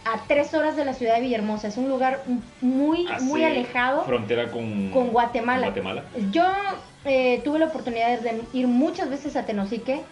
a 0.04 0.26
tres 0.28 0.52
horas 0.52 0.76
de 0.76 0.84
la 0.84 0.92
ciudad 0.92 1.14
de 1.14 1.22
Villahermosa, 1.22 1.68
es 1.68 1.78
un 1.78 1.88
lugar 1.88 2.22
muy, 2.60 3.06
muy 3.22 3.42
Hace 3.42 3.46
alejado 3.46 4.04
Frontera 4.04 4.50
con, 4.50 4.90
con 4.90 5.08
Guatemala. 5.08 5.72
con 5.72 5.82
Guatemala. 5.82 6.04
Yo 6.30 6.44
eh, 7.06 7.40
tuve 7.42 7.58
la 7.58 7.66
oportunidad 7.66 8.20
de 8.20 8.42
ir 8.52 8.66
muchas 8.68 9.08
veces 9.08 9.34
a 9.36 9.46
Tenosique, 9.46 10.02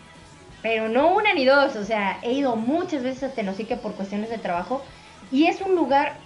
pero 0.62 0.88
no 0.88 1.14
una 1.14 1.34
ni 1.34 1.44
dos, 1.44 1.76
o 1.76 1.84
sea, 1.84 2.18
he 2.22 2.32
ido 2.32 2.56
muchas 2.56 3.02
veces 3.02 3.24
a 3.24 3.34
Tenosique 3.34 3.76
por 3.76 3.94
cuestiones 3.94 4.30
de 4.30 4.38
trabajo 4.38 4.82
y 5.30 5.46
es 5.46 5.60
un 5.60 5.74
lugar 5.74 6.18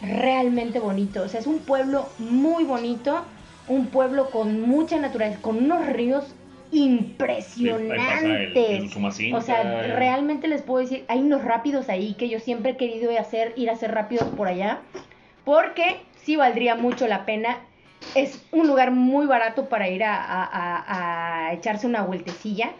realmente 0.00 0.78
bonito, 0.80 1.22
o 1.22 1.28
sea, 1.28 1.40
es 1.40 1.46
un 1.46 1.60
pueblo 1.60 2.08
muy 2.18 2.64
bonito, 2.64 3.24
un 3.68 3.86
pueblo 3.88 4.30
con 4.30 4.60
mucha 4.62 4.98
naturaleza, 4.98 5.40
con 5.42 5.58
unos 5.58 5.86
ríos 5.86 6.34
el- 6.72 6.78
impresionantes. 6.78 8.56
el 8.56 9.34
O 9.34 9.40
sea, 9.40 9.62
realmente 9.96 10.48
les 10.48 10.62
puedo 10.62 10.80
decir, 10.80 11.04
hay 11.08 11.20
unos 11.20 11.44
rápidos 11.44 11.88
ahí 11.88 12.14
que 12.14 12.28
yo 12.28 12.40
siempre 12.40 12.72
he 12.72 12.76
querido 12.76 13.10
hacer, 13.18 13.52
ir 13.56 13.70
a 13.70 13.74
hacer 13.74 13.92
rápidos 13.92 14.28
por 14.30 14.48
allá, 14.48 14.80
porque 15.44 16.00
sí 16.16 16.36
valdría 16.36 16.74
mucho 16.76 17.06
la 17.06 17.24
pena. 17.26 17.58
Es 18.14 18.46
un 18.52 18.66
lugar 18.66 18.90
muy 18.90 19.26
barato 19.26 19.68
para 19.68 19.88
ir 19.88 20.02
a, 20.04 20.16
a- 20.16 20.44
a- 20.44 21.46
a 21.48 21.52
echarse 21.52 21.86
una 21.86 22.02
vueltecilla. 22.02 22.70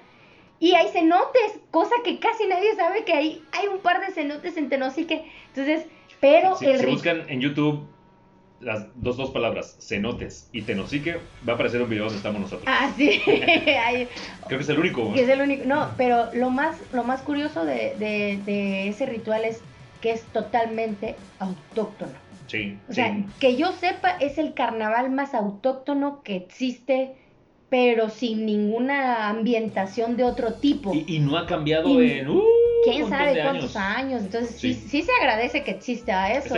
Y 0.63 0.75
hay 0.77 0.87
cenotes, 0.89 1.59
cosa 1.73 1.95
que 2.05 2.21
casi 2.21 2.47
nadie 2.47 2.75
sabe 2.77 3.05
que 3.05 3.13
hay, 3.13 3.49
hay 3.51 3.67
un 3.67 3.81
par 3.81 4.01
de 4.01 4.13
cenotes 4.13 4.57
en 4.57 4.69
Tenosique. 4.69 5.25
Entonces, 5.49 5.87
pero 6.21 6.55
Si, 6.55 6.67
el 6.67 6.79
si 6.79 6.87
buscan 6.87 7.29
en 7.29 7.41
YouTube 7.41 7.89
las 8.61 8.87
dos, 8.95 9.17
dos 9.17 9.31
palabras, 9.31 9.77
cenotes 9.81 10.49
y 10.53 10.63
tenosique, 10.63 11.17
va 11.47 11.55
a 11.55 11.57
aparecer 11.57 11.83
un 11.83 11.91
video 11.91 12.05
donde 12.05 12.19
estamos 12.19 12.41
nosotros. 12.43 12.65
Ah, 12.69 12.93
sí. 12.97 13.21
Creo 13.27 14.09
que 14.47 14.57
es 14.63 14.69
el 14.69 14.79
único. 14.79 15.13
que 15.13 15.23
es 15.23 15.29
el 15.29 15.41
único. 15.41 15.65
No, 15.67 15.95
pero 15.97 16.33
lo 16.33 16.51
más, 16.51 16.77
lo 16.93 17.03
más 17.03 17.23
curioso 17.23 17.65
de, 17.65 17.97
de- 17.99 18.41
de 18.45 18.87
ese 18.89 19.07
ritual 19.07 19.45
es 19.45 19.65
que 20.01 20.13
es 20.13 20.23
totalmente 20.27 21.17
autóctono. 21.41 22.13
Sí, 22.47 22.79
O 22.89 22.93
sea, 22.93 23.13
sí. 23.13 23.25
que 23.41 23.57
yo 23.57 23.73
sepa, 23.73 24.11
es 24.21 24.39
el 24.39 24.55
carnaval 24.55 25.11
más 25.11 25.35
autóctono 25.35 26.23
que 26.23 26.37
existe, 26.37 27.17
pero 27.73 28.11
sin 28.11 28.45
ninguna 28.45 29.31
ambientación 29.31 30.15
de 30.19 30.25
otro 30.25 30.53
tipo. 30.53 30.95
Y, 30.95 31.07
y 31.17 31.19
no 31.21 31.39
ha 31.39 31.47
cambiado 31.47 32.03
Y- 32.03 32.11
en. 32.19 32.29
uh, 32.29 32.43
¿Quién 32.85 33.09
sabe 33.09 33.41
cuántos 33.43 33.75
años? 33.77 34.21
Entonces, 34.25 34.57
sí. 34.61 34.75
Sí. 34.75 34.89
sí 34.89 35.03
se 35.03 35.11
agradece 35.23 35.63
que 35.65 35.71
exista 35.71 36.31
eso. 36.33 36.55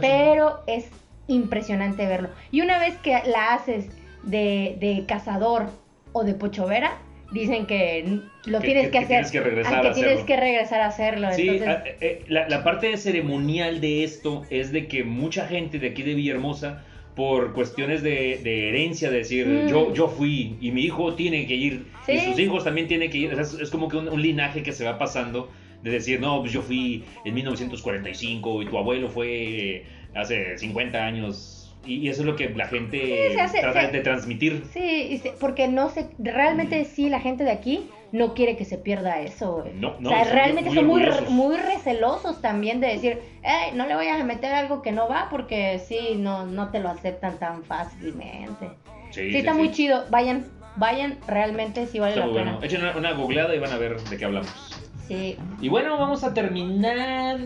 Pero 0.00 0.60
es 0.68 0.86
impresionante 1.26 2.06
verlo. 2.06 2.28
Y 2.52 2.60
una 2.60 2.78
vez 2.78 2.94
que 2.98 3.10
la 3.26 3.54
haces 3.54 3.86
de, 4.22 4.76
de 4.78 5.04
cazador 5.08 5.66
o 6.12 6.22
de 6.22 6.34
pochovera, 6.34 6.96
dicen 7.32 7.66
que 7.66 8.20
lo 8.44 8.60
Que- 8.60 8.66
tienes 8.66 8.90
que- 8.90 8.98
hacer. 8.98 9.08
tienes 9.08 9.32
que 9.32 9.40
regresar 9.40 9.74
a 9.74 9.82
que 9.82 9.90
tienes 9.94 10.12
hacerlo. 10.12 10.26
que 10.26 10.36
regresar 10.36 10.80
a 10.80 10.86
hacerlo. 10.86 11.28
Sí, 11.32 11.48
Entonces, 11.48 11.68
a- 11.68 11.82
eh, 12.00 12.24
la, 12.28 12.48
la 12.48 12.62
parte 12.62 12.96
ceremonial 12.98 13.80
de 13.80 14.04
esto 14.04 14.42
es 14.48 14.70
de 14.70 14.86
que 14.86 15.02
mucha 15.02 15.48
gente 15.48 15.80
de 15.80 15.88
aquí 15.88 16.04
de 16.04 16.14
Villahermosa, 16.14 16.84
por 17.14 17.52
cuestiones 17.52 18.02
de, 18.02 18.40
de 18.42 18.68
herencia, 18.70 19.10
de 19.10 19.18
decir, 19.18 19.46
Mm. 19.46 19.68
yo, 19.68 19.92
yo 19.94 20.08
fui 20.08 20.56
y 20.60 20.70
mi 20.70 20.82
hijo 20.82 21.14
tiene 21.14 21.46
que 21.46 21.54
ir, 21.54 21.84
y 22.08 22.18
Sí. 22.18 22.24
sus 22.30 22.38
hijos 22.38 22.64
también 22.64 22.88
tienen 22.88 23.10
que 23.10 23.18
ir, 23.18 23.32
es, 23.32 23.54
es 23.54 23.70
como 23.70 23.88
que 23.88 23.96
un, 23.98 24.08
un 24.08 24.20
linaje 24.22 24.62
que 24.62 24.72
se 24.72 24.84
va 24.84 24.98
pasando, 24.98 25.50
de 25.82 25.90
decir, 25.90 26.20
no, 26.20 26.40
pues 26.40 26.52
yo 26.52 26.62
fui 26.62 27.04
en 27.24 27.34
1945 27.34 28.62
y 28.62 28.66
tu 28.66 28.78
abuelo 28.78 29.08
fue 29.08 29.84
hace 30.14 30.56
50 30.56 31.04
años, 31.04 31.51
y, 31.84 31.94
y 31.96 32.08
eso 32.08 32.20
es 32.22 32.26
lo 32.26 32.36
que 32.36 32.48
la 32.50 32.66
gente 32.68 33.00
Sí, 33.00 33.34
se 33.34 33.40
hace- 33.40 33.60
trata 33.60 33.86
se- 33.86 33.92
de 33.92 34.00
transmitir. 34.00 34.64
Sí, 34.72 35.18
se- 35.22 35.32
porque 35.40 35.68
no 35.68 35.88
se, 35.90 36.08
realmente 36.18 36.84
sí, 36.84 37.08
la 37.08 37.20
gente 37.20 37.44
de 37.44 37.50
aquí 37.50 37.88
no 38.12 38.34
quiere 38.34 38.56
que 38.56 38.64
se 38.64 38.76
pierda 38.78 39.20
eso. 39.20 39.64
No, 39.74 39.96
no, 39.98 40.10
o 40.10 40.12
sea, 40.12 40.24
realmente 40.24 40.70
muy 40.70 40.76
son 40.76 40.86
muy, 40.86 41.02
muy 41.30 41.56
recelosos 41.56 42.40
también 42.42 42.80
de 42.80 42.88
decir, 42.88 43.18
"Ey, 43.42 43.74
no 43.74 43.86
le 43.86 43.94
vayas 43.94 44.20
a 44.20 44.24
meter 44.24 44.52
algo 44.52 44.82
que 44.82 44.92
no 44.92 45.08
va 45.08 45.28
porque 45.30 45.78
sí, 45.78 46.16
no, 46.18 46.44
no 46.46 46.70
te 46.70 46.78
lo 46.80 46.88
aceptan 46.90 47.38
tan 47.38 47.64
fácilmente. 47.64 48.70
Sí, 49.10 49.34
está 49.36 49.54
muy 49.54 49.70
chido, 49.72 50.04
vayan, 50.10 50.44
vayan, 50.76 51.18
realmente 51.26 51.86
sí 51.86 51.98
vale 51.98 52.14
Está 52.14 52.26
la 52.26 52.32
pena. 52.32 52.52
bueno. 52.52 52.66
Echen 52.66 52.80
una, 52.82 52.96
una 52.96 53.12
googleada 53.12 53.54
y 53.54 53.58
van 53.58 53.72
a 53.72 53.78
ver 53.78 53.98
de 54.00 54.16
qué 54.16 54.24
hablamos. 54.24 54.78
Sí, 55.08 55.36
Y 55.60 55.68
bueno, 55.68 55.98
vamos 55.98 56.22
a 56.24 56.32
terminar 56.32 57.38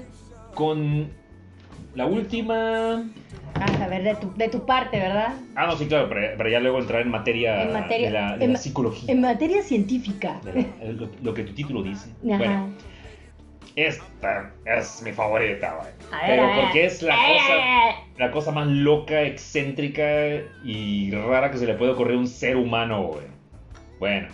con 0.54 1.10
la 1.97 2.06
última. 2.06 3.05
Vamos 3.59 3.81
a 3.81 3.89
ver 3.89 4.02
de 4.02 4.14
tu, 4.16 4.32
de 4.35 4.48
tu 4.51 4.66
parte, 4.66 4.98
¿verdad? 4.98 5.35
Ah, 5.55 5.66
no, 5.66 5.77
sí, 5.78 5.86
claro, 5.86 6.09
para, 6.10 6.36
para 6.36 6.51
ya 6.51 6.60
luego 6.60 6.78
entrar 6.78 7.01
en 7.01 7.09
materia, 7.10 7.62
En 7.62 7.73
materia- 7.73 8.09
de 8.09 8.12
la, 8.12 8.36
de 8.36 8.44
en 8.44 8.52
la 8.52 8.59
ma- 8.59 8.62
psicología. 8.62 9.10
En 9.12 9.20
materia 9.23 9.62
científica. 9.62 10.40
la- 10.44 10.93
lo, 10.93 11.09
lo 11.23 11.32
que 11.35 11.43
tu 11.43 11.55
título 11.55 11.82
dice. 11.82 12.10
Ajá. 12.27 12.36
Bueno, 12.36 12.68
esta 13.77 14.52
es 14.66 15.02
mi 15.02 15.12
favorita, 15.12 15.74
güey. 15.81 16.20
Pero 16.27 16.51
porque 16.60 16.85
es 16.85 17.01
la 17.02 17.14
Eh, 17.14 17.36
cosa, 17.39 18.02
la 18.18 18.31
cosa 18.31 18.52
más 18.52 18.66
loca, 18.66 19.23
excéntrica 19.23 20.05
y 20.62 21.10
rara 21.12 21.51
que 21.51 21.56
se 21.59 21.66
le 21.66 21.74
puede 21.74 21.93
ocurrir 21.93 22.16
a 22.16 22.18
un 22.18 22.27
ser 22.27 22.56
humano, 22.59 23.05
güey. 23.05 23.24
Bueno. 23.98 24.28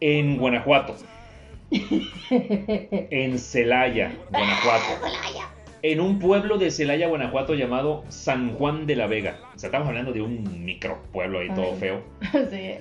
En 0.00 0.36
Guanajuato. 0.38 0.96
en 2.30 3.38
Celaya, 3.38 4.12
Guanajuato. 4.30 5.06
En 5.82 6.02
un 6.02 6.18
pueblo 6.18 6.58
de 6.58 6.70
Celaya, 6.70 7.08
Guanajuato 7.08 7.54
llamado 7.54 8.04
San 8.10 8.52
Juan 8.52 8.86
de 8.86 8.96
la 8.96 9.06
Vega. 9.06 9.38
O 9.56 9.58
sea, 9.58 9.68
estamos 9.68 9.88
hablando 9.88 10.12
de 10.12 10.20
un 10.20 10.62
micropueblo 10.62 11.38
ahí 11.38 11.48
todo 11.54 11.74
feo. 11.76 12.02
sí. 12.50 12.74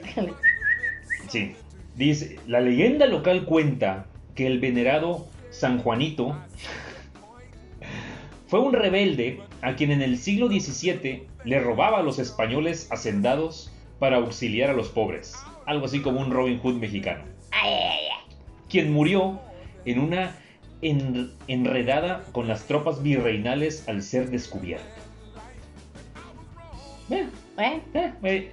Sí. 1.29 1.55
Dice, 1.95 2.39
la 2.45 2.59
leyenda 2.59 3.05
local 3.05 3.45
cuenta 3.45 4.07
que 4.35 4.47
el 4.47 4.59
venerado 4.59 5.27
San 5.49 5.79
Juanito 5.79 6.37
fue 8.47 8.59
un 8.59 8.73
rebelde 8.73 9.39
a 9.61 9.75
quien 9.75 9.91
en 9.91 10.01
el 10.01 10.17
siglo 10.17 10.47
XVII 10.47 11.23
le 11.45 11.59
robaba 11.61 11.99
a 11.99 12.03
los 12.03 12.19
españoles 12.19 12.91
hacendados 12.91 13.71
para 13.99 14.17
auxiliar 14.17 14.71
a 14.71 14.73
los 14.73 14.89
pobres. 14.89 15.35
Algo 15.65 15.85
así 15.85 16.01
como 16.01 16.19
un 16.19 16.31
Robin 16.31 16.59
Hood 16.59 16.75
mexicano. 16.75 17.23
Ay. 17.51 18.08
Quien 18.69 18.91
murió 18.93 19.39
en 19.85 19.99
una 19.99 20.35
en- 20.81 21.31
enredada 21.47 22.23
con 22.31 22.47
las 22.47 22.65
tropas 22.65 23.01
virreinales 23.03 23.87
al 23.89 24.01
ser 24.01 24.29
descubierto. 24.29 24.85
Eh, 27.09 27.27
eh, 27.57 28.11
eh. 28.23 28.51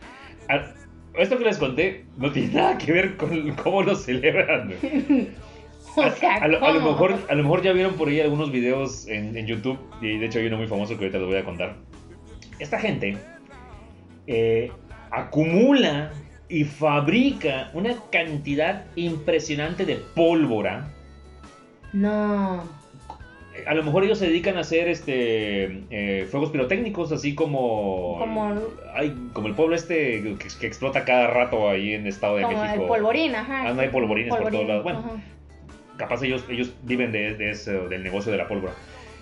A- 0.49 0.73
Esto 1.15 1.39
que 1.39 1.45
les 1.45 1.59
conté 1.59 2.05
no 2.17 2.31
tiene 2.33 2.53
nada 2.55 2.77
que 2.79 2.93
ver 2.93 3.17
con 3.17 3.51
cómo 3.63 3.83
lo 3.83 3.95
celebran. 3.95 4.69
güey. 4.81 5.29
o 5.97 6.03
A, 6.03 6.11
sea, 6.11 6.37
a 6.37 6.49
lo, 6.49 6.63
a 6.65 6.71
lo 6.73 6.81
¿cómo? 6.81 6.91
mejor, 6.93 7.15
a 7.29 7.35
lo 7.35 7.43
mejor 7.43 7.63
ya 7.63 7.73
vieron 7.73 7.95
por 7.95 8.09
ahí 8.09 8.21
algunos 8.21 8.51
videos 8.53 9.07
en, 9.09 9.37
en 9.37 9.47
YouTube, 9.47 9.79
y 10.03 10.19
de 10.19 10.27
hecho 10.27 10.39
hay 10.41 10.47
uno 10.47 10.59
muy 10.59 10.67
famoso 10.67 10.97
que 10.99 11.05
ahorita 11.05 11.19
les 11.19 11.27
voy 11.27 11.37
a 11.39 11.45
contar. 11.45 11.77
Esta 12.59 12.79
gente 12.79 13.17
eh, 14.27 14.71
acumula 15.11 16.13
y 16.49 16.65
fabrica 16.65 17.71
una 17.75 17.95
cantidad 18.11 18.85
impresionante 18.95 19.85
de 19.85 19.97
pólvora. 19.97 20.89
No. 21.93 22.63
a 23.67 23.75
lo 23.75 23.83
mejor 23.83 24.05
ellos 24.05 24.19
se 24.19 24.27
dedican 24.27 24.57
a 24.59 24.61
hacer 24.61 24.87
este 24.89 25.83
eh, 25.91 26.27
fuegos 26.31 26.51
pirotécnicos, 26.51 27.11
así 27.11 27.35
como. 27.35 28.17
Como- 28.19 28.55
ay, 28.95 29.15
como 29.33 29.49
el 29.49 29.55
pueblo 29.55 29.75
este 29.75 30.23
que, 30.39 30.49
que 30.61 30.67
explota 30.67 31.05
cada 31.05 31.27
rato 31.29 31.69
ahí 31.71 31.95
en 31.95 32.07
Estado 32.07 32.37
de 32.37 32.43
Como 32.43 32.63
México. 32.63 32.83
el 32.83 32.89
polvorín, 32.89 33.35
ajá. 33.35 33.69
Ah, 33.69 33.73
no 33.73 33.81
hay 33.81 33.89
polvorines 33.89 34.35
por 34.35 34.51
todos 34.51 34.67
lados. 34.69 34.83
Bueno, 34.85 34.99
ajá. 35.01 35.11
capaz 35.97 36.23
ellos, 36.23 36.45
ellos 36.51 36.73
viven 36.83 37.13
de, 37.13 37.35
de 37.35 37.51
ese- 37.51 37.89
del 37.89 38.03
negocio 38.05 38.31
de 38.31 38.39
la 38.39 38.47
pólvora. 38.47 38.75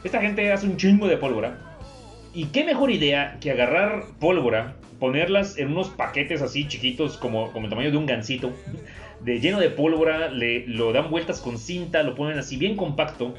Esta 0.03 0.21
gente 0.21 0.53
hace 0.53 0.67
un 0.67 0.77
chingo 0.77 1.07
de 1.07 1.17
pólvora. 1.17 1.57
Y 2.35 2.47
qué 2.47 2.65
mejor 2.65 2.91
idea 2.91 3.39
que 3.41 3.53
agarrar 3.53 4.03
pólvora, 4.19 4.75
ponerlas 4.99 5.59
en 5.59 5.69
unos 5.73 5.89
paquetes 5.91 6.43
así 6.43 6.67
chiquitos, 6.69 7.17
como, 7.17 7.51
como 7.53 7.67
el 7.67 7.71
tamaño 7.71 7.91
de 7.91 7.97
un 7.97 8.07
gansito, 8.07 8.53
de 9.21 9.41
lleno 9.41 9.59
de 9.61 9.71
pólvora, 9.71 10.29
le, 10.29 10.67
lo 10.67 10.93
dan 10.93 11.11
vueltas 11.11 11.41
con 11.41 11.59
cinta, 11.59 12.03
lo 12.03 12.15
ponen 12.15 12.39
así 12.39 12.57
bien 12.57 12.77
compacto. 12.77 13.35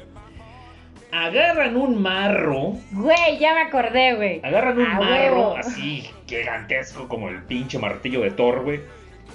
Agarran 1.12 1.76
un 1.76 2.02
marro, 2.02 2.74
Güey, 2.92 3.38
ya 3.38 3.54
me 3.54 3.60
acordé, 3.62 4.16
güey. 4.16 4.40
agarran 4.42 4.78
un 4.78 4.86
A 4.86 4.94
marro 5.00 5.12
huevo. 5.12 5.56
así 5.56 6.04
gigantesco 6.26 7.08
como 7.08 7.28
el 7.28 7.42
pinche 7.44 7.78
martillo 7.78 8.20
de 8.22 8.32
Thor, 8.32 8.64
güey. 8.64 8.80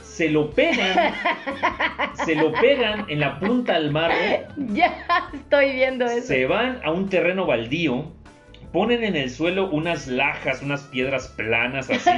Se 0.04 0.30
lo 0.30 0.52
pegan, 0.52 1.14
se 2.26 2.36
lo 2.36 2.52
pegan 2.52 3.06
en 3.10 3.22
la 3.22 3.40
punta 3.40 3.74
del 3.80 3.92
marro 3.92 4.14
Ya 4.58 4.94
estoy 5.34 5.72
viendo 5.72 6.06
eso. 6.06 6.28
se 6.28 6.46
van 6.46 6.80
a 6.84 6.92
un 6.92 7.10
terreno 7.10 7.46
baldío, 7.46 8.12
ponen 8.72 9.04
en 9.04 9.16
el 9.16 9.30
suelo 9.30 9.70
unas 9.70 10.08
lajas, 10.08 10.62
unas 10.62 10.82
piedras 10.84 11.28
planas 11.30 11.90
así. 11.90 12.10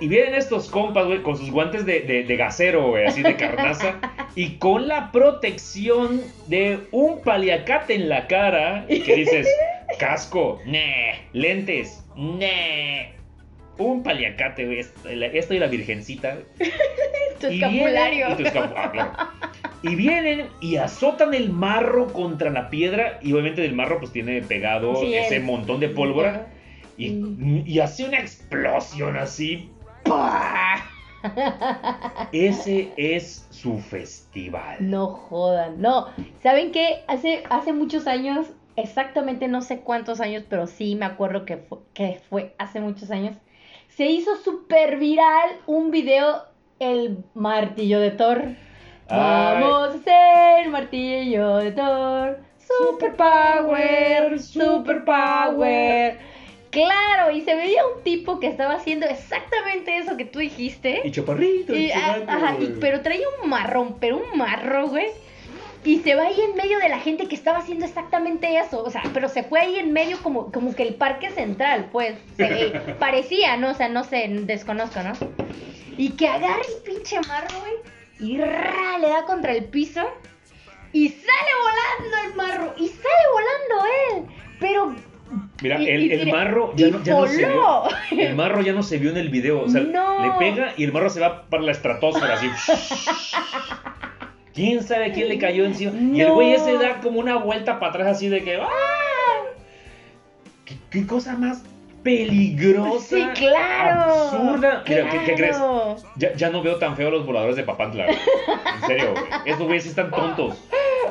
Y 0.00 0.08
vienen 0.08 0.34
estos 0.34 0.70
compas, 0.70 1.06
güey, 1.06 1.22
con 1.22 1.36
sus 1.36 1.50
guantes 1.50 1.84
de, 1.84 2.00
de, 2.00 2.24
de 2.24 2.36
gasero, 2.36 2.88
güey, 2.88 3.04
así 3.06 3.22
de 3.22 3.36
carnaza. 3.36 3.96
Y 4.34 4.56
con 4.56 4.88
la 4.88 5.12
protección 5.12 6.22
de 6.46 6.80
un 6.90 7.20
paliacate 7.22 7.94
en 7.96 8.08
la 8.08 8.26
cara. 8.26 8.86
Que 8.88 9.14
dices, 9.16 9.46
casco, 9.98 10.58
ne, 10.64 11.20
lentes, 11.34 12.02
ne. 12.16 13.12
Un 13.76 14.02
paliacate, 14.02 14.64
güey, 14.66 14.80
esto 15.34 15.54
y 15.54 15.58
la 15.58 15.66
virgencita. 15.66 16.38
Tu 17.40 17.46
Y 17.48 17.54
escapulario. 17.54 18.26
vienen- 18.26 18.32
y 18.32 18.36
tu 18.36 18.42
escapu- 18.50 18.74
ah, 18.76 18.90
claro. 18.92 19.12
Y 19.82 19.94
vienen 19.94 20.48
y 20.60 20.76
azotan 20.76 21.32
el 21.34 21.50
marro 21.50 22.12
contra 22.12 22.50
la 22.50 22.68
piedra. 22.68 23.18
Y 23.22 23.32
obviamente 23.32 23.62
del 23.62 23.74
marro 23.74 23.98
pues 23.98 24.12
tiene 24.12 24.42
pegado 24.42 24.96
Sí, 24.96 25.14
ese 25.14 25.40
montón 25.40 25.80
de 25.80 25.88
pólvora. 25.88 26.48
Y, 26.98 27.62
y 27.64 27.78
hace 27.80 28.04
una 28.04 28.18
explosión 28.18 29.16
así. 29.16 29.70
¡pah! 30.04 30.84
Ese 32.32 32.92
es 32.96 33.46
su 33.50 33.78
festival. 33.78 34.76
No 34.80 35.08
jodan, 35.08 35.80
no. 35.80 36.08
¿Saben 36.42 36.72
qué? 36.72 37.02
Hace, 37.08 37.42
hace 37.50 37.72
muchos 37.72 38.06
años, 38.06 38.46
exactamente 38.76 39.48
no 39.48 39.62
sé 39.62 39.80
cuántos 39.80 40.20
años, 40.20 40.44
pero 40.48 40.66
sí 40.66 40.94
me 40.94 41.06
acuerdo 41.06 41.44
que 41.44 41.58
fue, 41.58 41.78
que 41.94 42.20
fue 42.28 42.54
hace 42.58 42.80
muchos 42.80 43.10
años, 43.10 43.36
se 43.88 44.06
hizo 44.06 44.36
súper 44.36 44.98
viral 44.98 45.50
un 45.66 45.90
video, 45.90 46.44
el 46.78 47.18
martillo 47.34 48.00
de 48.00 48.10
Thor. 48.12 48.42
Vamos 49.10 49.94
a 49.94 49.98
hacer 49.98 50.68
martillo 50.70 51.56
de 51.56 51.72
Thor. 51.72 52.38
Super 52.58 53.14
power, 53.16 54.40
super 54.40 55.04
power. 55.04 56.18
Claro, 56.70 57.32
y 57.32 57.40
se 57.40 57.56
veía 57.56 57.84
un 57.96 58.02
tipo 58.04 58.38
que 58.38 58.46
estaba 58.46 58.74
haciendo 58.74 59.06
exactamente 59.06 59.96
eso 59.96 60.16
que 60.16 60.24
tú 60.24 60.38
dijiste. 60.38 61.00
Y 61.04 61.10
chaparrito. 61.10 61.74
Y, 61.74 61.86
y 61.86 61.90
ah, 61.90 62.18
ajá, 62.28 62.56
y- 62.60 62.76
pero 62.80 63.00
traía 63.00 63.26
un 63.42 63.50
marrón, 63.50 63.96
pero 63.98 64.18
un 64.18 64.38
marro, 64.38 64.86
güey. 64.88 65.08
Y 65.82 65.98
se 66.00 66.14
va 66.14 66.24
ahí 66.24 66.38
en 66.40 66.54
medio 66.56 66.78
de 66.78 66.88
la 66.90 67.00
gente 67.00 67.26
que 67.26 67.34
estaba 67.34 67.58
haciendo 67.58 67.86
exactamente 67.86 68.56
eso. 68.56 68.84
O 68.84 68.90
sea, 68.90 69.02
pero 69.12 69.28
se 69.28 69.42
fue 69.42 69.60
ahí 69.60 69.78
en 69.78 69.92
medio 69.92 70.18
como, 70.22 70.52
como 70.52 70.74
que 70.74 70.84
el 70.84 70.94
parque 70.94 71.30
central, 71.30 71.88
pues. 71.90 72.14
Se 72.36 72.70
parecía, 73.00 73.56
¿no? 73.56 73.70
O 73.70 73.74
sea, 73.74 73.88
no 73.88 74.04
sé, 74.04 74.28
desconozco, 74.28 75.00
¿no? 75.02 75.12
Y 75.96 76.10
que 76.10 76.28
agarra 76.28 76.60
el 76.60 76.82
pinche 76.92 77.16
marro, 77.26 77.48
güey. 77.60 77.72
Y 78.20 78.36
ra, 78.38 78.98
le 79.00 79.08
da 79.08 79.24
contra 79.24 79.52
el 79.52 79.64
piso. 79.66 80.02
Y 80.92 81.08
sale 81.08 81.50
volando 81.62 82.16
el 82.28 82.34
marro. 82.36 82.74
Y 82.76 82.88
sale 82.88 83.24
volando 83.32 83.86
él. 84.28 84.36
Pero. 84.60 84.94
Mira, 85.62 85.80
y- 85.80 85.88
el, 85.88 86.02
y 86.06 86.12
el 86.12 86.32
marro 86.32 86.72
ya 86.74 86.88
no, 86.88 87.02
ya 87.04 87.14
no 87.14 87.26
se 87.28 87.36
vio. 87.46 87.82
El 88.10 88.34
marro 88.34 88.60
ya 88.62 88.72
no 88.72 88.82
se 88.82 88.98
vio 88.98 89.10
en 89.10 89.16
el 89.16 89.28
video. 89.28 89.62
O 89.62 89.68
sea, 89.68 89.80
No. 89.82 90.20
le 90.26 90.32
pega 90.38 90.74
y 90.76 90.84
el 90.84 90.92
marro 90.92 91.08
se 91.08 91.20
va 91.20 91.46
para 91.48 91.62
la 91.62 91.72
estratosfera 91.72 92.34
así. 92.34 92.48
¿Quién 94.54 94.82
sabe 94.82 95.12
quién 95.12 95.28
le 95.28 95.38
cayó 95.38 95.64
encima? 95.64 95.92
Y 95.92 96.20
el 96.20 96.32
güey 96.32 96.52
ese 96.54 96.74
da 96.76 97.00
como 97.00 97.20
una 97.20 97.36
vuelta 97.36 97.78
para 97.78 97.92
atrás 97.92 98.16
así 98.16 98.28
de 98.28 98.42
que. 98.42 98.56
¡ah! 98.56 98.66
¿Qué, 100.64 100.74
qué 100.90 101.06
cosa 101.06 101.36
más 101.36 101.62
peligrosa? 102.02 103.16
Sí, 103.16 103.24
claro. 103.34 104.12
Absurda. 104.12 104.82
Mira, 104.88 105.08
¿qué, 105.10 105.18
qué 105.26 105.34
crees? 105.34 105.56
Ya, 106.16 106.34
ya 106.34 106.50
no 106.50 106.62
veo 106.62 106.76
tan 106.76 106.96
feo 106.96 107.10
los 107.10 107.26
voladores 107.26 107.56
de 107.56 107.62
Papantla. 107.64 108.04
güey. 108.06 108.16
En 108.80 108.86
serio, 108.86 109.12
güey. 109.12 109.24
Estos 109.46 109.66
güeyes 109.66 109.82
sí 109.84 109.88
están 109.90 110.10
tontos. 110.10 110.62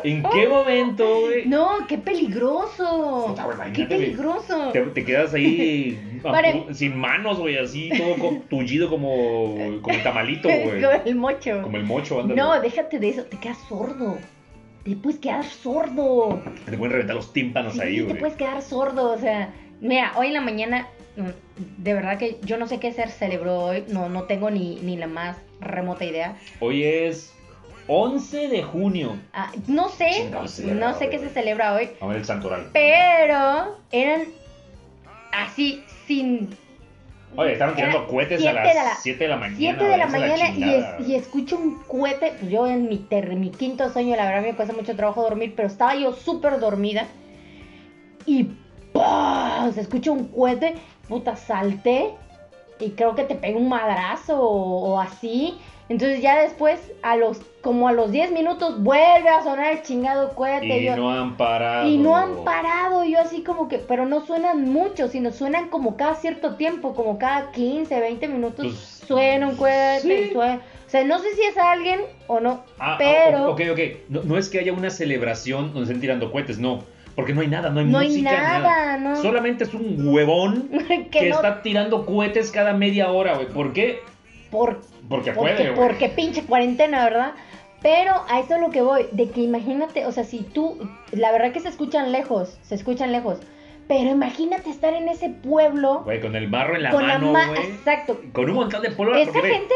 ¿En 0.04 0.24
qué 0.24 0.48
momento, 0.48 1.22
güey? 1.22 1.46
No, 1.48 1.72
qué 1.88 1.98
peligroso. 1.98 3.26
Puta, 3.28 3.44
güey, 3.46 3.74
Qué 3.74 3.86
peligroso. 3.86 4.70
Te, 4.72 4.82
te 4.82 5.04
quedas 5.04 5.34
ahí 5.34 6.20
Para- 6.24 6.74
sin 6.74 6.98
manos, 6.98 7.40
güey, 7.40 7.58
así, 7.58 7.90
todo 7.98 8.38
tullido 8.50 8.90
como, 8.90 9.56
como 9.82 9.96
el 9.96 10.04
tamalito, 10.04 10.48
güey. 10.64 10.82
Como 10.82 11.02
el 11.06 11.16
mocho. 11.16 11.62
Como 11.64 11.78
el 11.78 11.84
mocho, 11.84 12.22
ándale. 12.22 12.40
No, 12.42 12.60
déjate 12.62 13.00
de 13.00 13.10
eso, 13.10 13.24
te 13.24 13.38
quedas 13.38 13.58
sordo. 13.68 14.18
Te 14.86 14.96
puedes 14.96 15.20
quedar 15.20 15.44
sordo. 15.44 16.42
Te 16.66 16.78
pueden 16.78 16.94
reventar 16.94 17.16
los 17.18 17.34
tímpanos 17.34 17.74
Sí, 17.74 17.82
ahí, 17.82 17.98
te 17.98 18.04
güey. 18.04 18.18
puedes 18.20 18.36
quedar 18.38 18.62
sordo. 18.62 19.12
O 19.12 19.18
sea, 19.18 19.54
mira, 19.82 20.14
hoy 20.18 20.28
en 20.28 20.34
la 20.34 20.42
mañana, 20.42 20.88
mm, 21.16 21.82
de 21.84 21.94
verdad 21.94 22.18
que 22.18 22.38
yo 22.44 22.58
no 22.58 22.68
sé 22.68 22.80
qué 22.80 22.92
se 22.92 23.08
celebró 23.08 23.58
hoy. 23.66 23.84
No, 23.90 24.10
no 24.10 24.24
tengo 24.24 24.50
ni, 24.52 24.76
ni 24.82 24.98
la 24.98 25.08
más 25.08 25.38
remota 25.62 26.06
idea. 26.06 26.36
Hoy 26.60 26.84
es 26.84 27.34
11 27.88 28.48
de 28.50 28.64
junio. 28.64 29.18
Ah, 29.34 29.52
no 29.68 29.90
sé, 29.90 30.30
no 30.30 30.48
sé 30.48 31.06
hoy, 31.06 31.10
qué 31.10 31.20
se 31.20 31.30
celebra 31.30 31.74
hoy. 31.74 31.90
A 32.00 32.06
ver 32.08 32.18
el 32.18 32.26
santoral. 32.26 32.70
Pero 32.74 33.78
eran 33.92 34.24
así, 35.32 35.84
sin 36.08 36.50
Oye, 37.36 37.54
estaban 37.54 37.76
tirando 37.76 38.08
cohetes 38.08 38.44
a 38.46 38.54
las 38.54 38.68
de 38.68 38.74
la- 38.74 38.96
7 38.96 39.24
de 39.26 39.28
la 39.30 39.38
mañana. 39.38 39.58
7 39.58 39.84
de 39.86 39.98
la 39.98 40.08
mañana 40.08 40.50
y, 40.50 40.54
chingada. 40.56 40.98
es- 40.98 41.08
y 41.08 41.16
escucho 41.16 41.58
un 41.58 41.76
cohete. 41.88 42.34
Pues 42.40 42.52
yo 42.52 42.66
en 42.68 42.90
mi, 42.90 42.98
ter- 42.98 43.36
mi 43.36 43.52
quinto 43.52 43.88
sueño, 43.92 44.16
la 44.16 44.26
verdad 44.26 44.42
me 44.42 44.56
cuesta 44.56 44.74
mucho 44.74 44.96
trabajo 44.96 45.22
dormir, 45.22 45.54
pero 45.56 45.68
estaba 45.68 45.96
yo 45.96 46.12
súper 46.14 46.60
dormida. 46.60 47.06
Y 48.26 48.50
¡pah! 49.04 49.72
se 49.74 49.82
escucha 49.82 50.12
un 50.12 50.26
cohete, 50.26 50.76
puta, 51.08 51.36
salté 51.36 52.12
y 52.80 52.92
creo 52.92 53.16
que 53.16 53.24
te 53.24 53.36
pega 53.36 53.58
un 53.58 53.70
madrazo 53.70 54.40
o, 54.42 54.92
o 54.94 55.00
así. 55.00 55.58
Entonces 55.90 56.22
ya 56.22 56.40
después, 56.42 56.80
a 57.02 57.16
los 57.16 57.42
como 57.62 57.88
a 57.88 57.92
los 57.92 58.12
10 58.12 58.32
minutos, 58.32 58.82
vuelve 58.84 59.28
a 59.30 59.44
sonar 59.44 59.74
el 59.74 59.82
chingado 59.82 60.36
cohete. 60.36 60.82
Y 60.82 60.86
yo- 60.86 60.96
no 60.96 61.10
han 61.12 61.36
parado. 61.36 61.88
y 61.90 61.98
no 61.98 62.16
han 62.16 62.44
parado, 62.46 63.04
yo 63.06 63.20
así 63.20 63.42
como 63.44 63.68
que, 63.68 63.80
pero 63.80 64.06
no 64.06 64.24
suenan 64.26 64.70
mucho, 64.72 65.08
sino 65.08 65.32
suenan 65.32 65.70
como 65.70 65.98
cada 65.98 66.16
cierto 66.16 66.56
tiempo, 66.56 66.94
como 66.94 67.18
cada 67.18 67.52
15, 67.52 68.00
20 68.00 68.28
minutos 68.28 68.66
Pues, 68.68 69.04
suena 69.08 69.48
un 69.48 69.56
cohete, 69.56 70.28
sí. 70.28 70.32
suena. 70.32 70.58
O 70.86 70.90
sea, 70.90 71.04
no 71.04 71.20
sé 71.20 71.34
si 71.36 71.42
es 71.42 71.58
alguien 71.58 72.00
o 72.28 72.40
no, 72.40 72.62
Ah, 72.80 72.96
pero 73.00 73.38
ah, 73.46 73.50
ok, 73.50 73.62
ok. 73.72 73.80
No, 74.10 74.24
no 74.24 74.38
es 74.38 74.48
que 74.50 74.60
haya 74.60 74.74
una 74.74 74.90
celebración 74.92 75.68
donde 75.74 75.84
estén 75.84 76.02
tirando 76.02 76.32
cohetes, 76.32 76.60
no. 76.60 76.84
Porque 77.20 77.34
no 77.34 77.42
hay 77.42 77.48
nada, 77.48 77.70
no 77.70 77.80
hay 77.82 77.86
no 77.86 77.98
hay 78.00 78.08
música, 78.08 78.32
nada, 78.32 78.98
¿no? 78.98 79.16
Solamente 79.18 79.66
es 79.66 79.74
un 79.74 80.08
huevón 80.08 80.70
que 80.88 81.08
que 81.10 81.30
no, 81.30 81.36
está 81.36 81.62
tirando 81.62 82.06
cohetes 82.06 82.50
cada 82.52 82.72
media 82.74 83.12
hora, 83.12 83.36
güey. 83.36 83.48
¿Por 83.50 83.74
qué? 83.74 84.00
por, 84.50 84.80
Porque 85.10 85.32
porque, 85.32 85.34
puede, 85.34 85.72
güey. 85.72 85.88
porque 85.90 86.10
pinche 86.10 86.44
cuarentena, 86.44 87.04
¿verdad? 87.04 87.32
Pero 87.82 88.14
a 88.30 88.40
eso 88.40 88.56
es 88.56 88.62
lo 88.62 88.70
que 88.72 88.82
voy, 88.82 89.06
de 89.12 89.30
que 89.30 89.42
imagínate, 89.42 90.06
o 90.06 90.12
sea, 90.12 90.24
si 90.24 90.40
tú, 90.40 90.78
la 91.12 91.32
verdad 91.32 91.52
que 91.52 91.60
se 91.60 91.70
escuchan 91.70 92.12
lejos, 92.12 92.58
se 92.64 92.76
escuchan 92.76 93.12
lejos, 93.12 93.40
pero 93.88 94.10
imagínate 94.10 94.70
estar 94.70 94.94
en 94.94 95.08
ese 95.10 95.30
pueblo 95.30 96.02
Güey, 96.04 96.20
con 96.22 96.36
el 96.36 96.48
marro 96.50 96.76
en 96.76 96.84
la 96.84 96.92
con 96.92 97.06
mano, 97.06 97.28
la 97.28 97.32
ma- 97.34 97.48
güey. 97.48 97.62
exacto. 97.68 98.20
Con 98.34 98.50
un 98.50 98.56
montón 98.56 98.82
de 98.82 98.92
pólvora. 98.92 99.20
Esa 99.20 99.32
porque, 99.34 99.50
gente 99.50 99.74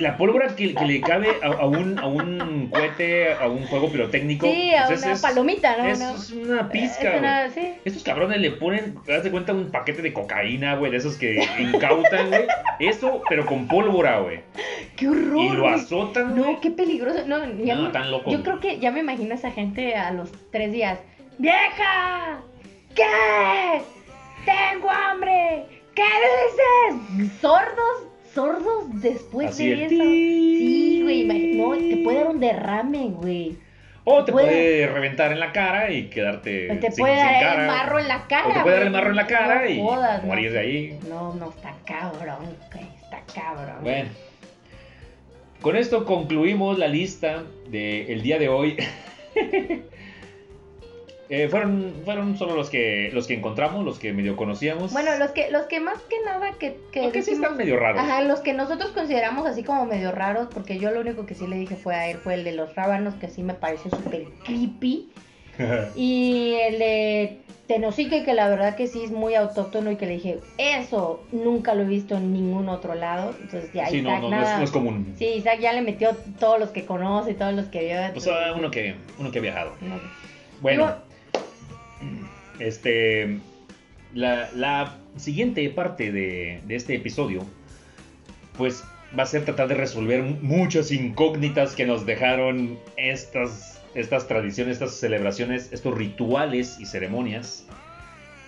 La, 0.00 0.16
pólvora 0.16 0.56
que, 0.56 0.74
que 0.74 0.84
le 0.84 1.00
cabe 1.00 1.28
a, 1.42 1.46
a 1.46 1.66
un, 1.66 1.98
a 1.98 2.06
un 2.06 2.68
cohete, 2.72 3.34
a 3.34 3.46
un 3.46 3.64
juego 3.66 3.88
pirotécnico. 3.90 4.46
Sí, 4.50 4.74
a 4.74 4.86
pues 4.86 5.02
una 5.02 5.12
es- 5.12 5.20
palomita, 5.22 5.76
¿no? 5.76 5.84
Es, 5.86 6.00
es 6.00 6.30
una 6.32 6.68
pizca, 6.70 7.12
Es 7.14 7.18
una- 7.20 7.50
sí. 7.50 7.74
Estos 7.84 8.02
cabrones 8.02 8.40
le 8.40 8.50
ponen, 8.52 8.96
te 9.04 9.12
das 9.12 9.22
de 9.22 9.30
cuenta, 9.30 9.52
un 9.52 9.70
paquete 9.70 10.02
de 10.02 10.12
cocaína, 10.12 10.76
güey, 10.76 10.90
de 10.90 10.96
esos 10.96 11.16
que 11.16 11.46
incautan, 11.58 12.28
güey. 12.30 12.46
Eso, 12.80 13.22
pero 13.28 13.46
con 13.46 13.68
pólvora, 13.68 14.18
güey. 14.20 14.40
¡Qué 14.96 15.08
horror! 15.08 15.36
Y 15.44 15.48
lo 15.50 15.68
azotan, 15.68 16.34
güey. 16.36 16.52
No, 16.54 16.60
qué 16.60 16.70
peligroso. 16.70 17.20
No, 17.26 17.38
ya 17.62 17.74
No, 17.76 17.82
me- 17.84 17.90
tan 17.90 18.10
loco, 18.10 18.30
Yo 18.30 18.42
creo 18.42 18.60
que 18.60 18.78
ya 18.80 18.90
me 18.90 19.00
imagino 19.00 19.32
a 19.32 19.36
esa 19.36 19.50
gente 19.52 19.94
a 19.94 20.10
los 20.10 20.32
tres 20.50 20.72
días. 20.72 20.98
¡Vieja! 21.38 22.40
¿Qué? 22.94 23.82
¡Tengo 24.44 24.90
hambre! 24.90 25.64
¿Qué 25.94 26.02
dices? 26.02 27.30
¿Sordos? 27.40 28.08
¿Sordos 28.34 29.00
después 29.02 29.48
Así 29.48 29.68
de 29.68 29.76
de 29.76 29.84
eso? 29.86 29.94
Sí, 30.04 31.00
güey. 31.02 31.24
No, 31.56 31.72
te 31.76 31.96
puede 32.02 32.18
dar 32.18 32.26
un 32.28 32.40
derrame, 32.40 33.08
güey. 33.10 33.56
O 34.04 34.24
te 34.24 34.32
Puede- 34.32 34.46
puede 34.48 34.86
reventar 34.88 35.30
en 35.32 35.38
la 35.38 35.52
cara 35.52 35.90
y 35.92 36.08
quedarte 36.08 36.66
Te 36.80 36.90
sin- 36.90 37.02
puede 37.04 37.14
sin 37.14 37.24
dar 37.24 37.40
cara. 37.40 37.62
el 37.62 37.66
marro 37.68 37.98
en 38.00 38.08
la 38.08 38.26
cara. 38.26 38.48
O 38.48 38.52
te 38.52 38.60
puede 38.60 38.74
dar 38.76 38.86
el 38.86 38.90
marro 38.90 39.10
en 39.10 39.16
la 39.16 39.26
cara 39.28 39.62
No 39.62 39.70
y 39.70 39.80
jodas, 39.80 40.24
morir 40.24 40.46
no. 40.48 40.52
de 40.54 40.58
ahí. 40.58 40.98
No, 41.08 41.34
no, 41.34 41.50
está 41.50 41.74
cabrón, 41.86 42.56
güey. 42.72 42.84
Está 43.00 43.22
cabrón. 43.32 43.76
Bueno. 43.82 44.08
Con 45.60 45.76
esto 45.76 46.04
concluimos 46.04 46.78
la 46.78 46.88
lista 46.88 47.44
del 47.68 48.22
día 48.22 48.38
de 48.40 48.48
hoy. 48.48 48.76
Eh, 51.34 51.48
fueron, 51.48 51.94
fueron 52.04 52.36
solo 52.36 52.54
los 52.54 52.68
que 52.68 53.08
los 53.10 53.26
que 53.26 53.32
encontramos, 53.32 53.86
los 53.86 53.98
que 53.98 54.12
medio 54.12 54.36
conocíamos. 54.36 54.92
Bueno, 54.92 55.16
los 55.16 55.30
que, 55.30 55.50
los 55.50 55.62
que 55.62 55.80
más 55.80 55.98
que 56.02 56.16
nada 56.26 56.52
que, 56.58 56.76
que 56.92 57.04
Los 57.04 57.12
que 57.14 57.22
sí 57.22 57.30
están 57.30 57.56
medio 57.56 57.78
raros. 57.78 58.02
Ajá, 58.02 58.20
los 58.20 58.40
que 58.40 58.52
nosotros 58.52 58.90
consideramos 58.90 59.46
así 59.46 59.62
como 59.62 59.86
medio 59.86 60.12
raros, 60.12 60.48
porque 60.52 60.78
yo 60.78 60.90
lo 60.90 61.00
único 61.00 61.24
que 61.24 61.34
sí 61.34 61.46
le 61.46 61.56
dije 61.56 61.74
fue 61.74 61.94
a 61.94 62.10
él 62.10 62.18
fue 62.18 62.34
el 62.34 62.44
de 62.44 62.52
los 62.52 62.74
rábanos, 62.74 63.14
que 63.14 63.30
sí 63.30 63.42
me 63.42 63.54
pareció 63.54 63.90
súper 63.90 64.26
creepy. 64.44 65.08
Y 65.96 66.54
el 66.66 66.78
de 66.78 67.38
Tenosique, 67.66 68.24
que 68.24 68.34
la 68.34 68.48
verdad 68.48 68.74
que 68.74 68.86
sí 68.86 69.02
es 69.02 69.10
muy 69.10 69.34
autóctono 69.34 69.90
y 69.90 69.96
que 69.96 70.04
le 70.04 70.14
dije, 70.14 70.38
eso 70.58 71.24
nunca 71.32 71.74
lo 71.74 71.82
he 71.82 71.86
visto 71.86 72.14
en 72.14 72.34
ningún 72.34 72.68
otro 72.68 72.94
lado. 72.94 73.34
Entonces 73.40 73.72
ya 73.72 73.86
sí, 73.86 74.02
no, 74.02 74.10
Isaac 74.10 74.22
no, 74.22 74.28
no 74.30 74.36
es, 74.36 74.42
nada. 74.42 74.58
no 74.58 74.64
es 74.64 74.70
común. 74.70 75.14
Sí, 75.16 75.26
Isaac 75.26 75.60
ya 75.60 75.72
le 75.72 75.80
metió 75.80 76.14
todos 76.38 76.60
los 76.60 76.70
que 76.70 76.84
conoce 76.84 77.30
y 77.30 77.34
todos 77.34 77.54
los 77.54 77.66
que 77.66 77.84
vio. 77.84 77.96
Pues 78.12 78.26
entonces, 78.26 78.52
uno 78.54 78.70
que, 78.70 78.96
uno 79.18 79.30
que 79.30 79.38
ha 79.38 79.42
viajado. 79.42 79.72
no. 79.80 79.98
Bueno, 80.60 80.94
este. 82.66 83.38
La, 84.14 84.50
la 84.54 84.98
siguiente 85.16 85.66
parte 85.70 86.12
de, 86.12 86.60
de 86.66 86.74
este 86.74 86.94
episodio, 86.94 87.46
pues 88.58 88.84
va 89.18 89.24
a 89.24 89.26
ser 89.26 89.44
tratar 89.44 89.68
de 89.68 89.74
resolver 89.74 90.22
muchas 90.22 90.90
incógnitas 90.90 91.74
que 91.74 91.86
nos 91.86 92.06
dejaron 92.06 92.78
estas, 92.96 93.82
estas 93.94 94.26
tradiciones, 94.26 94.74
estas 94.74 94.94
celebraciones, 94.94 95.72
estos 95.72 95.96
rituales 95.96 96.78
y 96.80 96.86
ceremonias, 96.86 97.66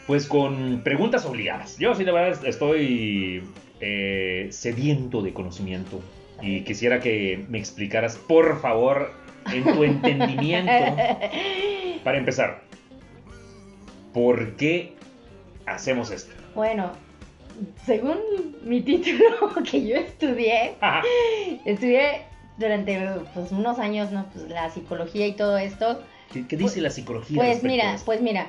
pues 0.07 0.27
con 0.27 0.83
preguntas 0.83 1.25
obligadas. 1.27 1.79
Yo 1.79 1.95
sí, 1.95 2.05
la 2.05 2.13
verdad, 2.13 2.45
estoy 2.47 3.43
eh, 3.81 4.49
sediento 4.51 5.23
de 5.23 5.33
conocimiento 5.33 6.01
y 6.43 6.63
quisiera 6.63 7.01
que 7.01 7.45
me 7.49 7.59
explicaras, 7.59 8.17
por 8.17 8.61
favor, 8.61 9.13
en 9.53 9.65
tu 9.65 9.85
entendimiento. 9.85 10.73
Para 12.03 12.19
empezar, 12.19 12.63
¿por 14.15 14.57
qué 14.57 14.95
hacemos 15.67 16.11
esto? 16.11 16.33
Bueno, 16.55 16.93
según 17.85 18.17
mi 18.65 18.81
título 18.81 19.53
que 19.71 19.87
yo 19.87 19.97
estudié, 19.97 20.77
estudié 21.67 22.23
durante 22.57 22.99
pues, 23.35 23.53
unos 23.53 23.79
años, 23.79 24.11
¿no? 24.13 24.25
Pues 24.33 24.49
la 24.49 24.71
psicología 24.71 25.27
y 25.27 25.33
todo 25.33 25.59
esto. 25.59 26.01
¿Qué, 26.33 26.47
qué 26.47 26.57
dice 26.57 26.81
la 26.81 26.91
psicología? 26.91 27.37
Pues 27.37 27.63
mira, 27.63 27.97
pues 28.07 28.21
mira. 28.23 28.47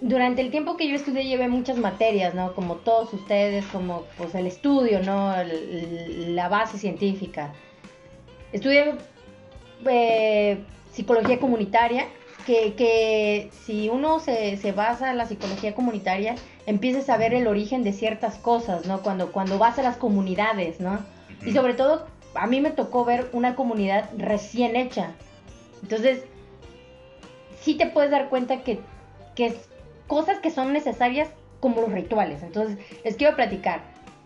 Durante 0.00 0.42
el 0.42 0.50
tiempo 0.52 0.76
que 0.76 0.88
yo 0.88 0.94
estudié 0.94 1.24
llevé 1.24 1.48
muchas 1.48 1.76
materias, 1.76 2.32
¿no? 2.34 2.54
Como 2.54 2.76
todos 2.76 3.12
ustedes, 3.12 3.64
como 3.66 4.04
pues 4.16 4.32
el 4.36 4.46
estudio, 4.46 5.00
¿no? 5.02 5.34
El- 5.34 6.36
la 6.36 6.48
base 6.48 6.78
científica. 6.78 7.52
Estudié 8.52 8.94
eh, 9.86 10.58
psicología 10.92 11.40
comunitaria, 11.40 12.06
que, 12.48 12.72
que 12.76 13.50
si 13.66 13.90
uno 13.90 14.20
se, 14.20 14.56
se 14.56 14.72
basa 14.72 15.10
en 15.10 15.18
la 15.18 15.26
psicología 15.26 15.74
comunitaria, 15.74 16.34
empiezas 16.64 17.10
a 17.10 17.18
ver 17.18 17.34
el 17.34 17.46
origen 17.46 17.84
de 17.84 17.92
ciertas 17.92 18.36
cosas, 18.36 18.86
¿no? 18.86 19.02
Cuando, 19.02 19.32
cuando 19.32 19.58
vas 19.58 19.78
a 19.78 19.82
las 19.82 19.98
comunidades, 19.98 20.80
¿no? 20.80 20.98
Y 21.44 21.52
sobre 21.52 21.74
todo, 21.74 22.06
a 22.34 22.46
mí 22.46 22.62
me 22.62 22.70
tocó 22.70 23.04
ver 23.04 23.28
una 23.34 23.54
comunidad 23.54 24.08
recién 24.16 24.76
hecha. 24.76 25.12
Entonces, 25.82 26.24
sí 27.60 27.74
te 27.74 27.84
puedes 27.84 28.10
dar 28.10 28.30
cuenta 28.30 28.62
que, 28.62 28.80
que 29.34 29.48
es 29.48 29.68
cosas 30.06 30.38
que 30.38 30.50
son 30.50 30.72
necesarias 30.72 31.28
como 31.60 31.82
los 31.82 31.92
rituales. 31.92 32.42
Entonces, 32.42 32.78
les 33.04 33.16
quiero 33.16 33.36
platicar. 33.36 33.82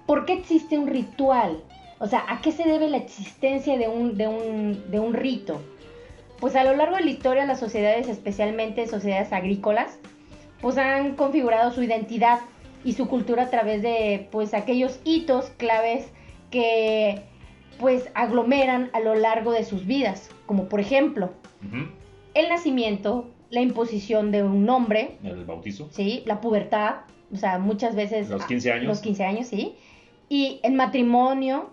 ¿Por 0.06 0.26
qué 0.26 0.34
existe 0.34 0.78
un 0.78 0.86
ritual? 0.86 1.60
O 1.98 2.06
sea, 2.06 2.24
¿a 2.28 2.40
qué 2.40 2.52
se 2.52 2.62
debe 2.62 2.88
la 2.88 2.98
existencia 2.98 3.76
de 3.76 3.88
un, 3.88 4.16
de 4.16 4.28
un, 4.28 4.92
de 4.92 5.00
un 5.00 5.12
rito? 5.12 5.60
Pues 6.42 6.56
a 6.56 6.64
lo 6.64 6.74
largo 6.74 6.96
de 6.96 7.04
la 7.04 7.10
historia 7.10 7.46
las 7.46 7.60
sociedades, 7.60 8.08
especialmente 8.08 8.88
sociedades 8.88 9.32
agrícolas, 9.32 10.00
pues 10.60 10.76
han 10.76 11.14
configurado 11.14 11.70
su 11.70 11.84
identidad 11.84 12.40
y 12.84 12.94
su 12.94 13.06
cultura 13.06 13.44
a 13.44 13.50
través 13.50 13.80
de 13.80 14.26
pues 14.32 14.52
aquellos 14.52 14.98
hitos 15.04 15.50
claves 15.50 16.10
que 16.50 17.22
pues 17.78 18.10
aglomeran 18.14 18.90
a 18.92 18.98
lo 18.98 19.14
largo 19.14 19.52
de 19.52 19.64
sus 19.64 19.86
vidas, 19.86 20.30
como 20.46 20.68
por 20.68 20.80
ejemplo 20.80 21.30
el 22.34 22.48
nacimiento, 22.48 23.30
la 23.50 23.60
imposición 23.60 24.32
de 24.32 24.42
un 24.42 24.66
nombre, 24.66 25.18
El 25.22 25.44
bautizo. 25.44 25.90
¿sí? 25.92 26.24
La 26.26 26.40
pubertad, 26.40 27.02
o 27.32 27.36
sea, 27.36 27.60
muchas 27.60 27.94
veces... 27.94 28.28
Los 28.30 28.44
15 28.46 28.72
años. 28.72 28.86
Los 28.86 29.00
15 29.00 29.24
años, 29.24 29.46
sí. 29.46 29.76
Y 30.28 30.58
el 30.64 30.72
matrimonio, 30.72 31.70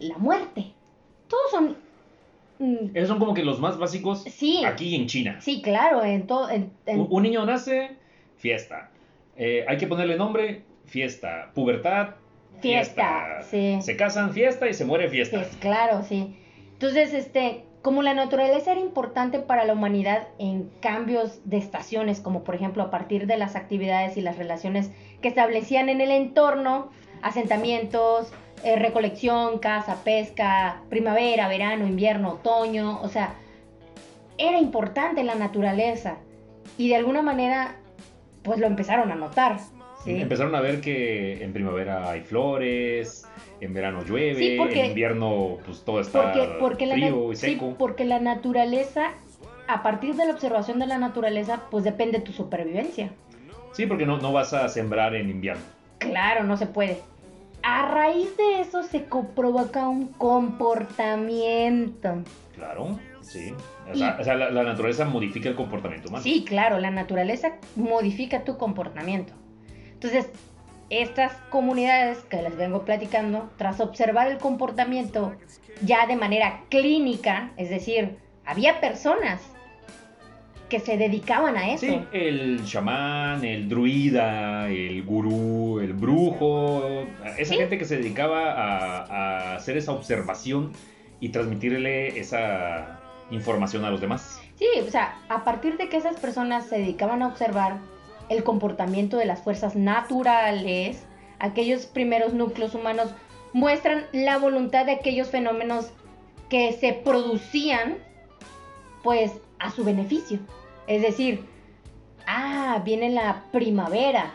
la 0.00 0.18
muerte. 0.18 0.72
Todos 1.28 1.52
son... 1.52 1.87
mm, 2.58 2.90
Esos 2.94 3.08
son 3.08 3.18
como 3.18 3.34
que 3.34 3.44
los 3.44 3.60
más 3.60 3.78
básicos 3.78 4.22
Sí. 4.24 4.64
aquí 4.64 4.94
en 4.94 5.06
China. 5.06 5.40
Sí, 5.40 5.62
claro, 5.62 6.04
en 6.04 6.26
todo... 6.26 6.50
en- 6.50 6.70
en- 6.86 7.00
Un, 7.00 7.06
un 7.10 7.22
niño 7.22 7.44
nace, 7.46 7.90
fiesta. 8.36 8.90
Eh, 9.36 9.64
hay 9.68 9.76
que 9.76 9.86
ponerle 9.86 10.16
nombre, 10.16 10.62
fiesta. 10.86 11.50
Pubertad, 11.54 12.14
Fiesta, 12.60 13.42
sí. 13.48 13.78
Se 13.82 13.96
casan, 13.96 14.32
fiesta 14.32 14.68
y 14.68 14.74
se 14.74 14.84
muere, 14.84 15.08
fiesta. 15.08 15.36
Pues 15.38 15.56
claro, 15.60 16.02
sí. 16.02 16.36
Entonces, 16.72 17.14
este, 17.14 17.62
como 17.82 18.02
la 18.02 18.14
naturaleza 18.14 18.72
era 18.72 18.80
importante 18.80 19.38
para 19.38 19.64
la 19.64 19.74
humanidad 19.74 20.26
en 20.40 20.68
cambios 20.80 21.40
de 21.44 21.56
estaciones, 21.58 22.18
como 22.20 22.42
por 22.42 22.56
ejemplo 22.56 22.82
a 22.82 22.90
partir 22.90 23.28
de 23.28 23.36
las 23.38 23.54
actividades 23.54 24.16
y 24.16 24.22
las 24.22 24.38
relaciones 24.38 24.90
que 25.22 25.28
establecían 25.28 25.88
en 25.88 26.00
el 26.00 26.10
entorno, 26.10 26.90
asentamientos, 27.22 28.32
eh, 28.64 28.76
recolección, 28.76 29.58
caza, 29.58 30.02
pesca, 30.04 30.82
primavera, 30.88 31.48
verano, 31.48 31.86
invierno, 31.86 32.30
otoño, 32.34 33.00
o 33.02 33.08
sea, 33.08 33.34
era 34.36 34.58
importante 34.58 35.22
la 35.24 35.34
naturaleza 35.34 36.16
y 36.76 36.88
de 36.88 36.96
alguna 36.96 37.22
manera, 37.22 37.76
pues 38.42 38.58
lo 38.58 38.66
empezaron 38.66 39.10
a 39.10 39.14
notar. 39.14 39.58
¿sí? 40.04 40.20
Empezaron 40.20 40.54
a 40.54 40.60
ver 40.60 40.80
que 40.80 41.42
en 41.42 41.52
primavera 41.52 42.10
hay 42.10 42.20
flores, 42.20 43.26
en 43.60 43.74
verano 43.74 44.04
llueve, 44.04 44.36
Sí, 44.36 44.54
porque- 44.56 44.80
en 44.80 44.86
invierno 44.86 45.58
pues 45.64 45.82
todo 45.84 46.00
está 46.00 46.32
porque, 46.60 46.86
frío 46.86 47.32
y 47.32 47.36
sí, 47.36 47.52
seco. 47.54 47.74
porque 47.78 48.04
la 48.04 48.20
naturaleza, 48.20 49.10
a 49.66 49.82
partir 49.82 50.14
de 50.14 50.26
la 50.26 50.32
observación 50.32 50.78
de 50.78 50.86
la 50.86 50.98
naturaleza, 50.98 51.62
pues 51.70 51.84
depende 51.84 52.20
tu 52.20 52.32
supervivencia. 52.32 53.10
Sí, 53.72 53.86
porque 53.86 54.06
no, 54.06 54.18
no 54.18 54.32
vas 54.32 54.52
a 54.54 54.68
sembrar 54.68 55.14
en 55.14 55.28
invierno. 55.30 55.62
Claro, 55.98 56.44
no 56.44 56.56
se 56.56 56.66
puede. 56.66 57.00
A 57.62 57.86
raíz 57.86 58.36
de 58.36 58.60
eso 58.60 58.82
se 58.82 59.06
provoca 59.34 59.88
un 59.88 60.08
comportamiento. 60.08 62.22
Claro, 62.54 62.98
sí. 63.20 63.52
O 63.90 63.94
sea, 63.94 64.16
o 64.20 64.24
sea, 64.24 64.34
la, 64.34 64.50
la 64.50 64.62
naturaleza 64.62 65.04
modifica 65.04 65.48
el 65.48 65.54
comportamiento 65.54 66.08
humano. 66.08 66.22
Sí, 66.22 66.44
claro, 66.44 66.78
la 66.78 66.90
naturaleza 66.90 67.56
modifica 67.76 68.44
tu 68.44 68.56
comportamiento. 68.56 69.32
Entonces, 69.92 70.28
estas 70.90 71.32
comunidades 71.50 72.18
que 72.24 72.42
les 72.42 72.56
vengo 72.56 72.84
platicando, 72.84 73.50
tras 73.56 73.80
observar 73.80 74.28
el 74.28 74.38
comportamiento 74.38 75.34
ya 75.82 76.06
de 76.06 76.16
manera 76.16 76.64
clínica, 76.68 77.52
es 77.56 77.70
decir, 77.70 78.18
había 78.44 78.80
personas 78.80 79.40
que 80.68 80.80
se 80.80 80.96
dedicaban 80.96 81.56
a 81.56 81.72
eso. 81.72 81.86
Sí, 81.86 82.00
el 82.12 82.64
chamán, 82.64 83.44
el 83.44 83.68
druida, 83.68 84.68
el 84.68 85.02
gurú, 85.02 85.80
el 85.80 85.92
brujo, 85.94 86.82
esa 87.38 87.52
Sí. 87.54 87.58
gente 87.58 87.78
que 87.78 87.84
se 87.84 87.96
dedicaba 87.96 88.52
a, 88.52 89.04
a 89.52 89.56
hacer 89.56 89.76
esa 89.76 89.92
observación 89.92 90.72
y 91.20 91.30
transmitirle 91.30 92.18
esa 92.18 93.00
información 93.30 93.84
a 93.84 93.90
los 93.90 94.00
demás. 94.00 94.40
Sí, 94.56 94.66
o 94.86 94.90
sea, 94.90 95.18
a 95.28 95.44
partir 95.44 95.76
de 95.76 95.88
que 95.88 95.96
esas 95.96 96.16
personas 96.20 96.66
se 96.66 96.78
dedicaban 96.78 97.22
a 97.22 97.28
observar 97.28 97.78
el 98.28 98.42
comportamiento 98.44 99.16
de 99.16 99.24
las 99.24 99.42
fuerzas 99.42 99.74
naturales, 99.76 101.04
aquellos 101.38 101.86
primeros 101.86 102.34
núcleos 102.34 102.74
humanos 102.74 103.10
muestran 103.52 104.04
la 104.12 104.38
voluntad 104.38 104.84
de 104.86 104.92
aquellos 104.92 105.30
fenómenos 105.30 105.90
que 106.50 106.72
se 106.72 106.92
producían, 106.92 107.96
pues, 109.02 109.32
a 109.58 109.70
su 109.70 109.84
beneficio. 109.84 110.38
Es 110.88 111.02
decir, 111.02 111.44
ah, 112.26 112.82
viene 112.84 113.10
la 113.10 113.44
primavera. 113.52 114.32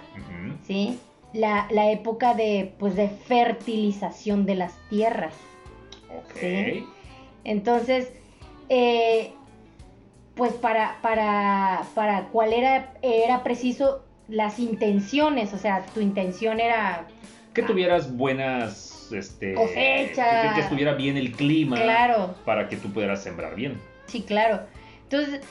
¿sí? 0.65 0.99
La, 1.33 1.67
la 1.71 1.91
época 1.91 2.35
de, 2.35 2.73
pues, 2.79 2.95
de 2.95 3.09
fertilización 3.09 4.45
de 4.45 4.55
las 4.55 4.73
tierras. 4.89 5.33
Ok. 6.15 6.39
Sí. 6.39 6.85
Entonces, 7.43 8.13
eh, 8.69 9.33
pues 10.35 10.53
para, 10.53 10.99
para, 11.01 11.83
para 11.95 12.27
cuál 12.29 12.53
era, 12.53 12.93
era 13.01 13.43
preciso 13.43 14.03
las 14.27 14.59
intenciones, 14.59 15.53
o 15.53 15.57
sea, 15.57 15.85
tu 15.93 15.99
intención 15.99 16.59
era, 16.59 17.07
Que 17.53 17.61
tuvieras 17.63 18.15
buenas 18.15 19.11
este, 19.11 19.53
Cosecha. 19.53 20.49
Que, 20.49 20.55
que 20.55 20.61
estuviera 20.61 20.93
bien 20.93 21.17
el 21.17 21.33
clima 21.33 21.75
claro, 21.75 22.35
para 22.45 22.69
que 22.69 22.77
tú 22.77 22.91
pudieras 22.91 23.21
sembrar 23.21 23.55
bien. 23.55 23.79
Sí, 24.07 24.21
claro. 24.21 24.61
Entonces, 25.03 25.41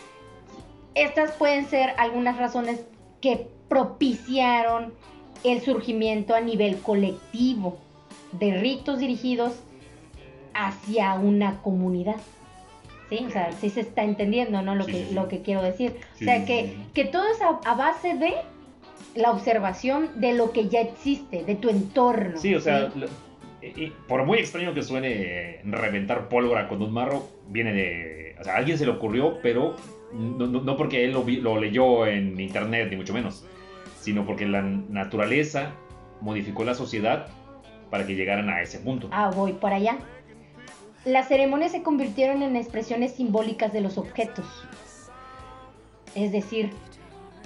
estas 0.95 1.33
pueden 1.33 1.67
ser 1.67 1.91
algunas 1.99 2.37
razones 2.37 2.81
que 3.21 3.47
propiciaron 3.69 4.93
el 5.45 5.61
surgimiento 5.61 6.35
a 6.35 6.41
nivel 6.41 6.79
colectivo 6.81 7.79
de 8.33 8.59
ritos 8.59 8.99
dirigidos 8.99 9.55
hacia 10.55 11.15
una 11.15 11.61
comunidad. 11.63 12.17
¿Sí? 13.09 13.25
O 13.27 13.31
sea, 13.31 13.53
sí 13.53 13.69
se 13.71 13.81
está 13.81 14.05
entendiendo, 14.05 14.63
¿no? 14.63 14.75
Lo, 14.75 14.85
Sí, 14.85 14.93
que, 14.93 15.05
sí, 15.07 15.15
lo 15.15 15.29
que 15.29 15.43
quiero 15.43 15.63
decir. 15.63 15.97
Sí, 16.15 16.25
o 16.25 16.27
sea, 16.29 16.45
que, 16.47 16.77
que 16.95 17.05
todo 17.05 17.25
es 17.31 17.41
a, 17.43 17.61
a 17.71 17.75
base 17.75 18.15
de 18.15 18.33
la 19.15 19.31
observación 19.33 20.09
de 20.21 20.33
lo 20.33 20.53
que 20.53 20.69
ya 20.69 20.81
existe, 20.81 21.45
de 21.45 21.55
tu 21.55 21.69
entorno. 21.69 22.39
Sí, 22.39 22.55
o 22.55 22.61
sea, 22.61 22.91
y- 23.61 23.67
y 23.85 23.93
por 24.09 24.25
muy 24.25 24.39
extraño 24.39 24.73
que 24.73 24.83
suene 24.83 25.09
eh, 25.13 25.61
reventar 25.65 26.29
pólvora 26.29 26.69
con 26.69 26.81
un 26.83 26.93
marro, 26.93 27.29
viene 27.49 27.73
de... 27.73 28.37
O 28.41 28.45
sea, 28.45 28.55
a 28.55 28.57
alguien 28.57 28.79
se 28.79 28.87
le 28.87 28.93
ocurrió, 28.93 29.39
pero 29.43 29.77
no, 30.13 30.47
no- 30.47 30.61
no 30.61 30.77
porque 30.77 31.05
él 31.05 31.13
lo, 31.13 31.25
vi- 31.25 31.41
lo 31.41 31.59
leyó 31.59 32.07
en 32.07 32.39
internet, 32.41 32.89
ni 32.91 32.97
mucho 32.97 33.13
menos, 33.15 33.45
sino 34.01 34.27
porque 34.27 34.47
la 34.47 34.63
naturaleza 34.63 35.73
modificó 36.21 36.65
la 36.65 36.75
sociedad 36.75 37.29
para 37.91 38.07
que 38.07 38.15
llegaran 38.15 38.49
a 38.49 38.63
ese 38.63 38.79
punto. 38.79 39.09
Ah, 39.11 39.31
voy 39.35 39.53
por 39.53 39.73
allá. 39.73 39.99
Las 41.05 41.29
ceremonias 41.29 41.73
se 41.73 41.83
convirtieron 41.83 42.43
en 42.43 42.57
expresiones 42.57 43.13
simbólicas 43.15 43.73
de 43.73 43.81
los 43.81 43.99
objetos. 43.99 44.47
Es 46.15 46.31
decir, 46.31 46.71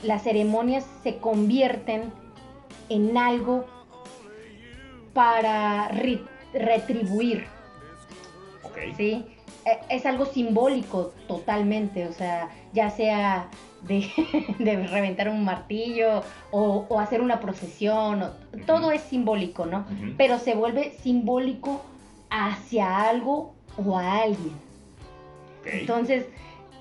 las 0.02 0.22
ceremonias 0.24 0.86
se 1.02 1.16
convierten 1.16 2.12
en 2.90 3.16
algo 3.16 3.64
para 5.14 5.88
ri- 5.90 6.26
retribuir, 6.52 7.46
Ok. 8.62 8.76
¿sí? 8.96 9.24
E- 9.66 9.80
Es 9.96 10.06
algo 10.06 10.24
simbólico 10.26 11.12
totalmente, 11.28 12.06
o 12.06 12.12
sea, 12.12 12.48
ya 12.72 12.88
sea 12.90 13.48
de, 13.82 14.08
de 14.58 14.86
reventar 14.86 15.28
un 15.28 15.44
martillo 15.44 16.22
o, 16.52 16.86
o 16.88 17.00
hacer 17.00 17.20
una 17.20 17.40
procesión, 17.40 18.22
o- 18.22 18.30
todo 18.66 18.92
es 18.92 19.02
simbólico, 19.02 19.66
¿no? 19.66 19.84
Pero 20.16 20.38
se 20.38 20.54
vuelve 20.54 20.92
simbólico 21.02 21.82
hacia 22.30 23.02
algo 23.08 23.54
o 23.84 23.98
a 23.98 24.22
alguien. 24.22 24.54
Entonces, 25.80 26.26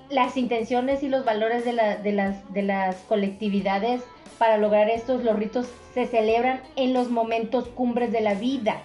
las 0.08 0.36
intenciones 0.36 1.02
y 1.02 1.08
los 1.08 1.24
valores 1.24 1.64
de, 1.64 1.72
la- 1.72 1.96
de 1.96 2.12
las, 2.12 2.52
de 2.54 2.62
las 2.62 2.96
colectividades 3.08 4.02
para 4.38 4.58
lograr 4.58 4.88
estos, 4.90 5.24
los 5.24 5.34
ritos 5.36 5.66
se 5.94 6.06
celebran 6.06 6.60
en 6.76 6.92
los 6.92 7.10
momentos 7.10 7.66
cumbres 7.68 8.12
de 8.12 8.20
la 8.20 8.34
vida. 8.34 8.82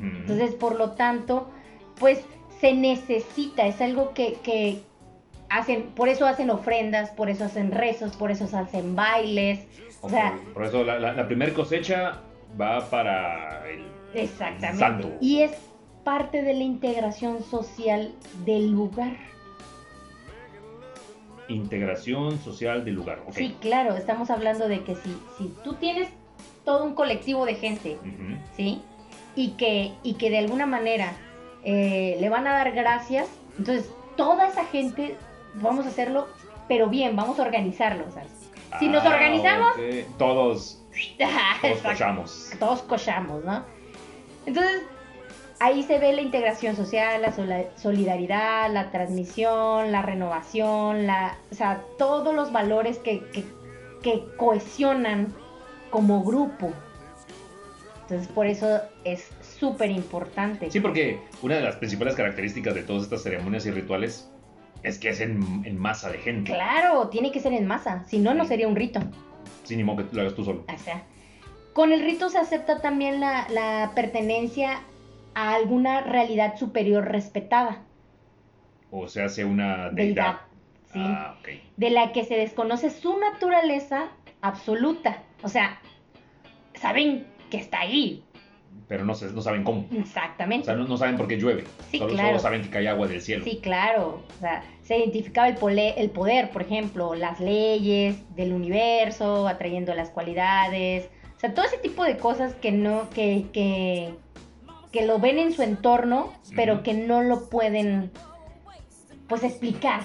Entonces, 0.00 0.54
por 0.54 0.76
lo 0.76 0.92
tanto, 0.92 1.50
pues 1.98 2.24
se 2.60 2.74
necesita, 2.74 3.66
es 3.66 3.80
algo 3.80 4.12
que, 4.14 4.34
que 4.42 4.82
hacen, 5.48 5.84
por 5.94 6.08
eso 6.08 6.26
hacen 6.26 6.50
ofrendas, 6.50 7.10
por 7.10 7.30
eso 7.30 7.44
hacen 7.44 7.70
rezos, 7.72 8.16
por 8.16 8.30
eso 8.30 8.44
hacen 8.56 8.96
bailes. 8.96 9.66
O 10.00 10.08
sea, 10.08 10.38
Por 10.54 10.64
eso 10.64 10.84
la, 10.84 10.98
la, 10.98 11.26
primera 11.26 11.52
cosecha 11.52 12.20
va 12.60 12.88
para 12.88 13.68
el... 13.68 13.84
Exactamente. 14.14 14.78
Santo. 14.78 15.12
Y 15.20 15.40
es 15.42 15.52
parte 16.04 16.42
de 16.42 16.54
la 16.54 16.62
integración 16.62 17.42
social 17.42 18.14
del 18.44 18.70
lugar. 18.70 19.16
Integración 21.48 22.38
social 22.38 22.84
del 22.84 22.94
lugar. 22.94 23.22
Sí, 23.32 23.56
claro, 23.60 23.96
estamos 23.96 24.30
hablando 24.30 24.68
de 24.68 24.84
que 24.84 24.94
si, 24.94 25.16
si 25.36 25.52
tú 25.64 25.74
tienes 25.74 26.08
todo 26.64 26.84
un 26.84 26.94
colectivo 26.94 27.44
de 27.44 27.54
gente. 27.54 27.98
¿sí? 28.56 28.80
Y 29.34 29.52
que, 29.52 29.92
y 30.02 30.14
que 30.14 30.30
de 30.30 30.38
alguna 30.38 30.66
manera 30.66 31.12
eh, 31.64 32.16
le 32.20 32.28
van 32.28 32.46
a 32.46 32.52
dar 32.52 32.72
gracias, 32.72 33.28
entonces 33.58 33.90
toda 34.16 34.48
esa 34.48 34.64
gente 34.64 35.16
vamos 35.54 35.86
a 35.86 35.88
hacerlo, 35.88 36.28
pero 36.68 36.88
bien, 36.88 37.16
vamos 37.16 37.38
a 37.38 37.42
organizarlo. 37.42 38.04
Si 38.78 38.88
nos 38.88 39.04
Ah, 39.04 39.08
organizamos-. 39.08 39.74
Todos, 40.18 40.82
todos 41.18 41.32
Exacto. 41.64 41.88
cochamos. 41.88 42.50
todos 42.58 42.82
cochamos, 42.82 43.44
¿no? 43.44 43.64
Entonces, 44.46 44.82
ahí 45.60 45.82
se 45.82 45.98
ve 45.98 46.12
la 46.12 46.22
integración 46.22 46.76
social, 46.76 47.22
la 47.22 47.32
solidaridad, 47.76 48.70
la 48.70 48.90
transmisión, 48.90 49.92
la 49.92 50.02
renovación, 50.02 51.06
la, 51.06 51.36
o 51.50 51.54
sea, 51.54 51.82
todos 51.98 52.34
los 52.34 52.52
valores 52.52 52.98
que, 52.98 53.24
que, 53.30 53.44
que 54.02 54.24
cohesionan 54.36 55.34
como 55.90 56.22
grupo. 56.22 56.72
Entonces, 58.02 58.28
por 58.28 58.46
eso 58.46 58.80
es 59.04 59.30
súper 59.58 59.90
importante. 59.90 60.70
Sí, 60.70 60.80
porque 60.80 61.20
una 61.42 61.56
de 61.56 61.62
las 61.62 61.76
principales 61.76 62.14
características 62.14 62.74
de 62.74 62.82
todas 62.82 63.02
estas 63.04 63.22
ceremonias 63.22 63.66
y 63.66 63.70
rituales 63.70 64.30
es 64.82 64.98
que 64.98 65.08
es 65.08 65.20
en, 65.20 65.62
en 65.64 65.78
masa 65.78 66.10
de 66.10 66.18
gente. 66.18 66.52
Claro, 66.52 67.08
tiene 67.08 67.32
que 67.32 67.40
ser 67.40 67.52
en 67.52 67.66
masa, 67.66 68.04
si 68.04 68.18
no, 68.18 68.34
no 68.34 68.44
Sí. 68.44 68.48
sería 68.50 68.68
un 68.68 68.76
rito. 68.76 69.00
Sin 69.64 69.78
ni 69.78 69.84
modo 69.84 70.08
que 70.08 70.14
lo 70.14 70.22
hagas 70.22 70.34
tú 70.34 70.44
solo. 70.44 70.64
O 70.72 70.78
sea, 70.78 71.02
con 71.72 71.92
el 71.92 72.00
rito 72.02 72.28
se 72.30 72.38
acepta 72.38 72.80
también 72.80 73.20
la, 73.20 73.46
la 73.50 73.92
pertenencia 73.94 74.80
a 75.34 75.54
alguna 75.54 76.00
realidad 76.02 76.56
superior 76.56 77.04
respetada. 77.04 77.82
O 78.90 79.06
se 79.08 79.22
hace 79.22 79.44
una 79.44 79.90
deidad, 79.90 79.94
deidad. 79.94 80.40
¿sí? 80.92 81.00
Ah, 81.02 81.36
de 81.76 81.90
la 81.90 82.12
que 82.12 82.24
se 82.24 82.36
desconoce 82.36 82.90
su 82.90 83.18
naturaleza 83.18 84.08
absoluta. 84.40 85.22
O 85.42 85.48
sea, 85.48 85.80
saben 86.74 87.26
que 87.50 87.58
está 87.58 87.80
ahí, 87.80 88.24
Pero 88.88 89.04
no, 89.04 89.12
no 89.34 89.42
saben 89.42 89.64
cómo. 89.64 89.86
O 89.94 90.00
exactamente. 90.00 90.64
sea, 90.64 90.74
no, 90.74 90.86
no 90.88 90.96
saben 90.96 91.16
por 91.18 91.28
qué 91.28 91.36
llueve. 91.36 91.64
Sí, 91.90 91.98
solo, 91.98 92.14
claro. 92.14 92.28
solo 92.30 92.38
saben 92.40 92.62
que 92.62 92.70
cae 92.70 92.88
agua 92.88 93.06
del 93.06 93.20
cielo. 93.20 93.44
Sí, 93.44 93.58
claro. 93.62 94.22
O 94.36 94.40
sea, 94.40 94.64
se 94.82 94.96
identificaba 94.96 95.46
el, 95.48 95.56
pole- 95.56 95.94
el 96.00 96.08
poder, 96.08 96.50
por 96.50 96.62
ejemplo, 96.62 97.14
las 97.14 97.38
leyes 97.38 98.16
del 98.34 98.54
universo, 98.54 99.46
atrayendo 99.46 99.94
las 99.94 100.08
cualidades. 100.08 101.10
O 101.36 101.38
sea, 101.40 101.52
todo 101.52 101.66
ese 101.66 101.76
tipo 101.76 102.02
de 102.02 102.16
cosas 102.16 102.54
que 102.54 102.72
no, 102.72 103.10
que, 103.10 103.44
que, 103.52 104.14
que 104.90 105.04
lo 105.06 105.18
ven 105.18 105.38
en 105.38 105.52
su 105.52 105.62
entorno, 105.62 106.32
pero 106.56 106.82
que 106.82 106.94
no 106.94 107.20
lo 107.22 107.50
pueden, 107.50 108.10
pues, 109.28 109.44
explicar 109.44 110.00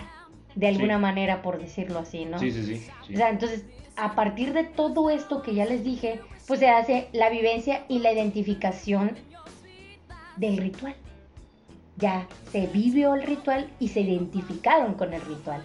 de 0.55 0.67
alguna 0.67 0.97
Sí. 0.97 1.01
manera, 1.01 1.41
por 1.41 1.57
decirlo 1.57 1.99
así, 1.99 2.25
¿no? 2.25 2.37
Sí, 2.37 2.51
sí, 2.51 2.63
sí. 2.65 2.85
sí. 3.07 3.13
O 3.13 3.17
sea, 3.17 3.29
entonces, 3.29 3.65
a 3.95 4.13
partir 4.13 4.51
de 4.53 4.65
todo 4.65 5.09
esto 5.09 5.41
que 5.41 5.55
ya 5.55 5.65
les 5.65 5.83
dije, 5.83 6.19
pues 6.47 6.59
se 6.59 6.69
hace 6.69 7.07
la 7.13 7.29
vivencia 7.29 7.85
y 7.87 7.99
la 7.99 8.11
identificación 8.11 9.11
del 10.37 10.57
ritual. 10.57 10.95
Ya 11.97 12.27
se 12.51 12.67
vivió 12.67 13.15
el 13.15 13.23
ritual 13.23 13.69
y 13.79 13.89
se 13.89 14.01
identificaron 14.01 14.95
con 14.95 15.13
el 15.13 15.21
ritual. 15.21 15.63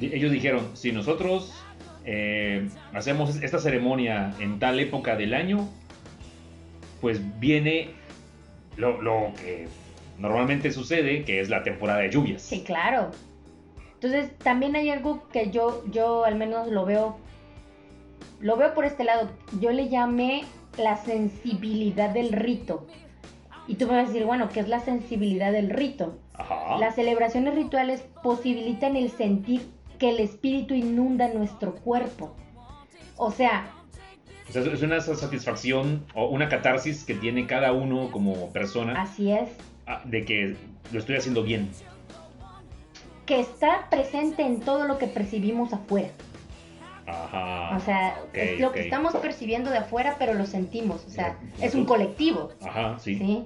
Ellos 0.00 0.30
dijeron, 0.30 0.70
si 0.74 0.92
nosotros 0.92 1.52
eh, 2.04 2.68
hacemos 2.92 3.36
esta 3.42 3.58
ceremonia 3.58 4.34
en 4.38 4.58
tal 4.58 4.78
época 4.78 5.16
del 5.16 5.34
año, 5.34 5.68
pues 7.00 7.20
viene 7.40 7.90
lo, 8.76 9.02
lo 9.02 9.32
que 9.42 9.66
normalmente 10.18 10.70
sucede, 10.70 11.24
que 11.24 11.40
es 11.40 11.48
la 11.48 11.62
temporada 11.62 12.00
de 12.00 12.10
lluvias. 12.10 12.42
Sí, 12.42 12.62
claro. 12.64 13.10
Entonces, 13.94 14.36
también 14.38 14.76
hay 14.76 14.90
algo 14.90 15.28
que 15.32 15.50
yo, 15.50 15.84
yo 15.90 16.24
al 16.24 16.36
menos 16.36 16.68
lo 16.68 16.84
veo, 16.84 17.18
lo 18.40 18.56
veo 18.56 18.74
por 18.74 18.84
este 18.84 19.04
lado. 19.04 19.30
Yo 19.60 19.70
le 19.70 19.88
llamé 19.88 20.44
la 20.76 20.96
sensibilidad 20.96 22.10
del 22.10 22.32
rito. 22.32 22.86
Y 23.66 23.74
tú 23.74 23.86
me 23.86 23.94
vas 23.94 24.04
a 24.04 24.12
decir, 24.12 24.24
bueno, 24.24 24.48
¿qué 24.48 24.60
es 24.60 24.68
la 24.68 24.80
sensibilidad 24.80 25.52
del 25.52 25.70
rito? 25.70 26.18
Ajá. 26.34 26.78
Las 26.78 26.94
celebraciones 26.94 27.54
rituales 27.54 28.02
posibilitan 28.22 28.96
el 28.96 29.10
sentir 29.10 29.62
que 29.98 30.10
el 30.10 30.20
espíritu 30.20 30.74
inunda 30.74 31.28
nuestro 31.28 31.74
cuerpo. 31.74 32.34
O 33.16 33.30
sea, 33.32 33.66
O 34.48 34.52
sea, 34.52 34.62
es 34.62 34.82
una 34.82 35.00
satisfacción 35.00 36.06
o 36.14 36.28
una 36.28 36.48
catarsis 36.48 37.04
que 37.04 37.14
tiene 37.14 37.46
cada 37.46 37.72
uno 37.72 38.10
como 38.10 38.50
persona 38.52 39.02
así 39.02 39.32
es, 39.32 39.50
ah, 39.86 40.00
de 40.04 40.24
que 40.24 40.56
lo 40.92 40.98
estoy 41.00 41.16
haciendo 41.16 41.42
bien. 41.42 41.68
que 43.26 43.40
está 43.40 43.90
presente 43.90 44.42
en 44.42 44.60
todo 44.60 44.86
lo 44.86 44.96
que 44.96 45.06
percibimos 45.08 45.72
afuera. 45.74 46.08
Ajá. 47.08 47.76
O 47.76 47.80
sea, 47.80 48.16
es 48.32 48.60
lo 48.60 48.72
que 48.72 48.80
estamos 48.80 49.14
percibiendo 49.16 49.70
de 49.70 49.78
afuera, 49.78 50.16
pero 50.18 50.34
lo 50.34 50.46
sentimos. 50.46 51.04
O 51.06 51.10
sea, 51.10 51.38
es 51.60 51.74
un 51.74 51.84
colectivo, 51.84 52.50
Ajá, 52.62 52.98
sí. 52.98 53.16
¿sí? 53.16 53.44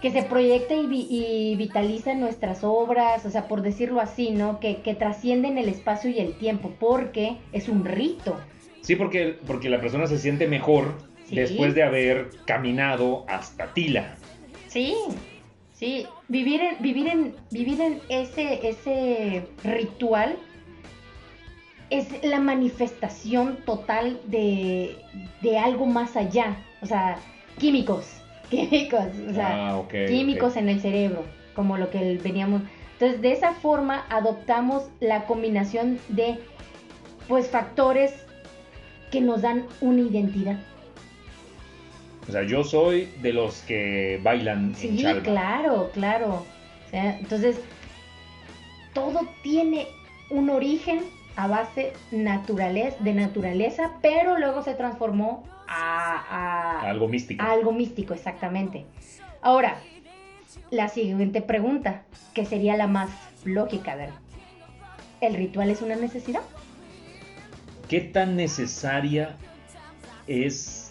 Que 0.00 0.10
se 0.12 0.22
proyecta 0.22 0.74
y, 0.74 0.86
vi- 0.86 1.06
y 1.10 1.56
vitaliza 1.56 2.14
nuestras 2.14 2.62
obras, 2.62 3.26
o 3.26 3.30
sea, 3.30 3.48
por 3.48 3.62
decirlo 3.62 4.00
así, 4.00 4.30
¿no? 4.30 4.60
Que, 4.60 4.76
que 4.76 4.94
trascienden 4.94 5.58
el 5.58 5.68
espacio 5.68 6.08
y 6.10 6.18
el 6.20 6.38
tiempo, 6.38 6.72
porque 6.78 7.36
es 7.52 7.68
un 7.68 7.84
rito. 7.84 8.36
Sí, 8.80 8.94
porque, 8.96 9.36
porque 9.46 9.68
la 9.68 9.80
persona 9.80 10.06
se 10.06 10.18
siente 10.18 10.46
mejor 10.46 11.06
Sí. 11.24 11.34
después 11.36 11.74
de 11.74 11.82
haber 11.82 12.30
caminado 12.46 13.24
hasta 13.28 13.74
Tila. 13.74 14.14
Sí, 14.68 14.94
sí, 15.74 16.06
vivir 16.28 16.62
en, 16.62 16.76
vivir 16.82 17.06
en, 17.08 17.34
vivir 17.50 17.78
en 17.82 18.00
ese, 18.08 18.66
ese 18.66 19.46
ritual 19.62 20.36
es 21.90 22.22
la 22.24 22.40
manifestación 22.40 23.58
total 23.64 24.20
de, 24.26 24.96
de 25.42 25.58
algo 25.58 25.86
más 25.86 26.16
allá. 26.16 26.56
O 26.82 26.86
sea, 26.86 27.18
químicos, 27.58 28.06
químicos, 28.50 29.04
o 29.28 29.32
sea, 29.34 29.76
ah, 29.76 29.82
químicos 29.88 30.56
en 30.56 30.68
el 30.68 30.80
cerebro, 30.80 31.24
como 31.54 31.76
lo 31.76 31.90
que 31.90 32.18
veníamos. 32.22 32.62
Entonces, 32.94 33.20
de 33.22 33.32
esa 33.32 33.52
forma 33.54 34.04
adoptamos 34.10 34.88
la 35.00 35.24
combinación 35.26 35.98
de 36.08 36.38
pues 37.28 37.48
factores 37.48 38.12
que 39.10 39.20
nos 39.20 39.42
dan 39.42 39.64
una 39.80 40.00
identidad. 40.00 40.58
O 42.28 42.32
sea, 42.32 42.42
yo 42.42 42.62
soy 42.64 43.08
de 43.22 43.32
los 43.32 43.60
que 43.62 44.20
bailan 44.22 44.74
Sí, 44.74 44.88
en 44.88 44.98
chalma. 44.98 45.22
claro, 45.22 45.90
claro. 45.94 46.44
O 46.86 46.90
sea, 46.90 47.18
entonces, 47.18 47.58
todo 48.92 49.20
tiene 49.42 49.86
un 50.30 50.50
origen 50.50 51.00
a 51.38 51.46
base 51.46 51.92
naturaleza, 52.10 52.96
de 52.98 53.14
naturaleza, 53.14 53.92
pero 54.02 54.36
luego 54.40 54.64
se 54.64 54.74
transformó 54.74 55.44
a, 55.68 56.80
a- 56.82 56.90
Algo 56.90 57.06
místico. 57.06 57.40
a 57.44 57.52
algo 57.52 57.70
místico, 57.70 58.12
exactamente. 58.12 58.86
Ahora, 59.40 59.76
la 60.72 60.88
siguiente 60.88 61.40
pregunta, 61.40 62.02
que 62.34 62.44
sería 62.44 62.76
la 62.76 62.88
más 62.88 63.10
lógica, 63.44 63.94
ver. 63.94 64.10
¿El 65.20 65.34
ritual 65.34 65.70
es 65.70 65.80
una 65.80 65.94
necesidad? 65.94 66.42
¿Qué 67.88 68.00
tan 68.00 68.34
necesaria 68.34 69.36
es 70.26 70.90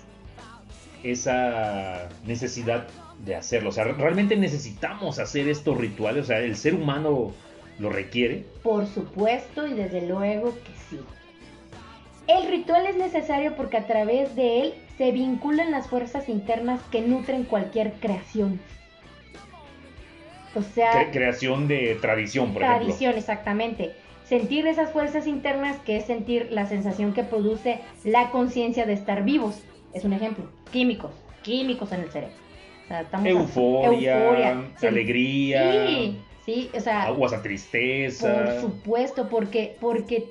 esa 1.03 2.07
necesidad 2.25 2.87
de 3.25 3.35
hacerlo? 3.35 3.67
O 3.69 3.73
sea, 3.73 3.83
¿realmente 3.83 4.37
necesitamos 4.37 5.19
hacer 5.19 5.49
estos 5.49 5.77
rituales? 5.77 6.23
O 6.23 6.27
sea, 6.27 6.39
¿el 6.39 6.55
ser 6.55 6.73
humano 6.73 7.33
lo 7.79 7.89
requiere? 7.89 8.43
Por 8.63 8.87
supuesto 8.87 9.67
y 9.67 9.73
desde 9.73 10.07
luego 10.07 10.51
que 10.51 10.71
sí. 10.89 10.99
El 12.27 12.47
ritual 12.49 12.85
es 12.87 12.95
necesario 12.97 13.55
porque 13.55 13.77
a 13.77 13.87
través 13.87 14.35
de 14.35 14.61
él 14.61 14.73
se 14.97 15.11
vinculan 15.11 15.71
las 15.71 15.87
fuerzas 15.87 16.27
internas 16.27 16.81
que 16.91 17.01
nutren 17.01 17.43
cualquier 17.43 17.93
creación. 17.93 18.59
O 20.55 20.61
sea, 20.61 20.91
Cre- 20.91 21.11
creación 21.11 21.67
de 21.67 21.95
tradición, 22.01 22.51
por 22.53 22.63
tradición, 22.63 23.15
exactamente. 23.15 23.91
Sentir 24.25 24.67
esas 24.67 24.91
fuerzas 24.91 25.27
internas 25.27 25.77
que 25.85 25.97
es 25.97 26.05
sentir 26.05 26.49
la 26.51 26.65
sensación 26.67 27.13
que 27.13 27.23
produce 27.23 27.79
la 28.03 28.29
conciencia 28.31 28.85
de 28.85 28.93
estar 28.93 29.23
vivos. 29.23 29.61
Es 29.93 30.03
un 30.03 30.13
ejemplo. 30.13 30.45
Químicos, 30.71 31.11
químicos 31.43 31.91
en 31.93 32.01
el 32.01 32.11
cerebro. 32.11 32.35
O 32.85 32.87
sea, 32.87 33.01
estamos 33.01 33.25
ejemplo. 33.25 33.43
Euforia, 33.45 34.17
euforia, 34.17 34.65
alegría, 34.81 35.71
Sí, 35.87 36.17
sí, 36.47 36.71
o 36.73 36.79
sea, 36.79 37.03
a 37.03 37.41
tristeza. 37.43 38.33
por 38.45 38.61
supuesto, 38.61 39.29
porque, 39.29 39.75
porque 39.79 40.25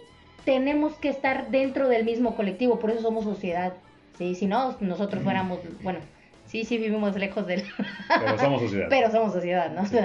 tenemos 0.44 0.94
que 0.94 1.09
estar 1.10 1.51
dentro 1.51 1.88
del 1.88 2.05
mismo 2.05 2.34
colectivo, 2.34 2.78
por 2.80 2.90
eso 2.90 3.02
somos 3.02 3.24
sociedad. 3.24 3.74
¿sí? 4.18 4.34
Si 4.34 4.47
no, 4.47 4.76
nosotros 4.80 5.22
fuéramos, 5.22 5.60
bueno, 5.82 5.98
sí, 6.47 6.64
sí 6.64 6.78
vivimos 6.78 7.14
lejos 7.16 7.47
del... 7.47 7.62
Pero 8.09 8.38
somos 8.38 8.62
sociedad. 8.62 8.86
Pero 8.90 9.10
somos 9.12 9.32
sociedad, 9.32 9.70
¿no? 9.72 9.84
Sí. 9.86 9.98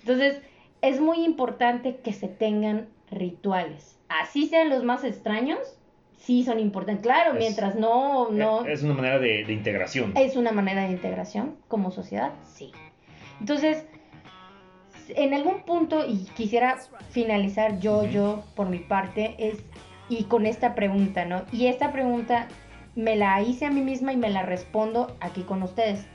Entonces, 0.00 0.40
es 0.82 1.00
muy 1.00 1.24
importante 1.24 1.96
que 2.02 2.12
se 2.12 2.28
tengan 2.28 2.88
rituales. 3.10 3.96
Así 4.08 4.48
sean 4.48 4.68
los 4.70 4.82
más 4.84 5.04
extraños, 5.04 5.58
sí 6.18 6.44
son 6.44 6.58
importantes. 6.58 7.04
Claro, 7.04 7.32
Es- 7.34 7.38
mientras 7.38 7.74
no, 7.76 8.30
no... 8.30 8.66
Eh, 8.66 8.72
Es 8.72 8.82
una 8.82 8.94
manera 8.94 9.18
de, 9.18 9.44
de 9.44 9.52
integración. 9.52 10.12
¿Es 10.16 10.36
una 10.36 10.50
manera 10.52 10.82
de 10.82 10.90
integración 10.90 11.54
como 11.68 11.90
sociedad? 11.90 12.32
Sí. 12.44 12.72
Entonces, 13.40 13.84
en 15.08 15.34
algún 15.34 15.62
punto, 15.62 16.06
y 16.06 16.26
quisiera 16.36 16.78
finalizar 17.10 17.78
yo, 17.80 18.04
yo, 18.04 18.44
por 18.54 18.68
mi 18.68 18.78
parte, 18.78 19.34
es, 19.38 19.58
y 20.08 20.24
con 20.24 20.46
esta 20.46 20.74
pregunta, 20.74 21.24
¿no? 21.24 21.44
Y 21.52 21.66
esta 21.66 21.92
pregunta 21.92 22.48
me 22.94 23.16
la 23.16 23.42
hice 23.42 23.66
a 23.66 23.70
mí 23.70 23.80
misma 23.80 24.12
y 24.12 24.16
me 24.16 24.30
la 24.30 24.42
respondo 24.42 25.16
aquí 25.20 25.42
con 25.42 25.62
ustedes. 25.62 26.06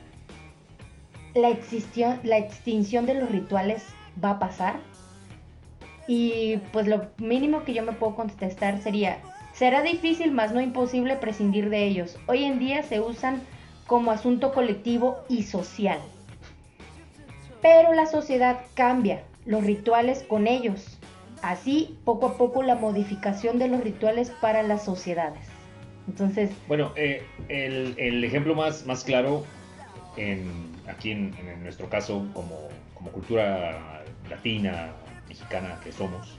¿La, 1.36 1.49
existión, 1.49 2.20
la 2.24 2.38
extinción 2.38 3.06
de 3.06 3.16
los 3.16 3.30
rituales 3.30 3.86
va 4.24 4.32
a 4.32 4.40
pasar? 4.40 4.80
Y 6.07 6.57
pues 6.72 6.88
lo 6.88 7.07
mínimo 7.18 7.64
que 7.64 7.74
yo 7.74 7.84
me 7.84 7.91
puedo 7.91 8.16
contestar 8.16 8.82
sería, 8.82 9.20
será 9.53 9.84
difícil, 9.84 10.32
más 10.32 10.53
no 10.53 10.61
imposible 10.61 11.16
prescindir 11.18 11.70
de 11.70 11.86
ellos. 11.86 12.18
Hoy 12.28 12.45
en 12.45 12.57
día 12.57 12.82
se 12.84 12.99
usan 12.99 13.41
como 13.86 14.11
asunto 14.11 14.53
colectivo 14.53 15.20
y 15.30 15.44
social. 15.44 15.99
Pero 17.61 17.94
la 17.94 18.06
sociedad 18.06 18.60
cambia, 18.73 19.23
los 19.45 19.64
rituales 19.64 20.23
con 20.27 20.48
ellos. 20.48 20.98
Así, 21.41 21.98
poco 22.06 22.27
a 22.27 22.38
poco, 22.38 22.64
la 22.64 22.76
modificación 22.76 23.60
de 23.60 23.68
los 23.69 23.81
rituales 23.84 24.30
para 24.41 24.61
las 24.64 24.84
sociedades. 24.86 25.40
Entonces, 26.07 26.49
Bueno, 26.68 26.91
eh, 26.95 27.23
el, 27.49 27.94
el 27.98 28.23
ejemplo 28.23 28.56
más, 28.56 28.86
más 28.86 29.03
claro, 29.03 29.45
en, 30.18 30.49
aquí 30.88 31.11
en, 31.11 31.34
en 31.38 31.64
nuestro 31.64 31.88
caso, 31.90 32.26
como, 32.34 32.68
como 32.95 33.11
cultura 33.11 34.03
latina, 34.30 34.91
mexicana 35.30 35.80
que 35.84 35.91
somos, 35.91 36.38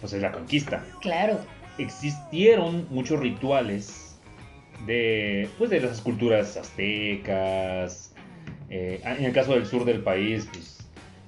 pues 0.00 0.12
es 0.12 0.22
la 0.22 0.32
conquista. 0.32 0.84
claro, 1.00 1.38
Existieron 1.76 2.86
muchos 2.90 3.18
rituales 3.18 4.16
de, 4.86 5.48
pues 5.58 5.70
de 5.70 5.80
las 5.80 6.00
culturas 6.00 6.56
aztecas, 6.56 8.13
eh, 8.76 9.00
en 9.04 9.24
el 9.24 9.32
caso 9.32 9.52
del 9.54 9.66
sur 9.66 9.84
del 9.84 10.00
país, 10.00 10.48
pues... 10.52 10.78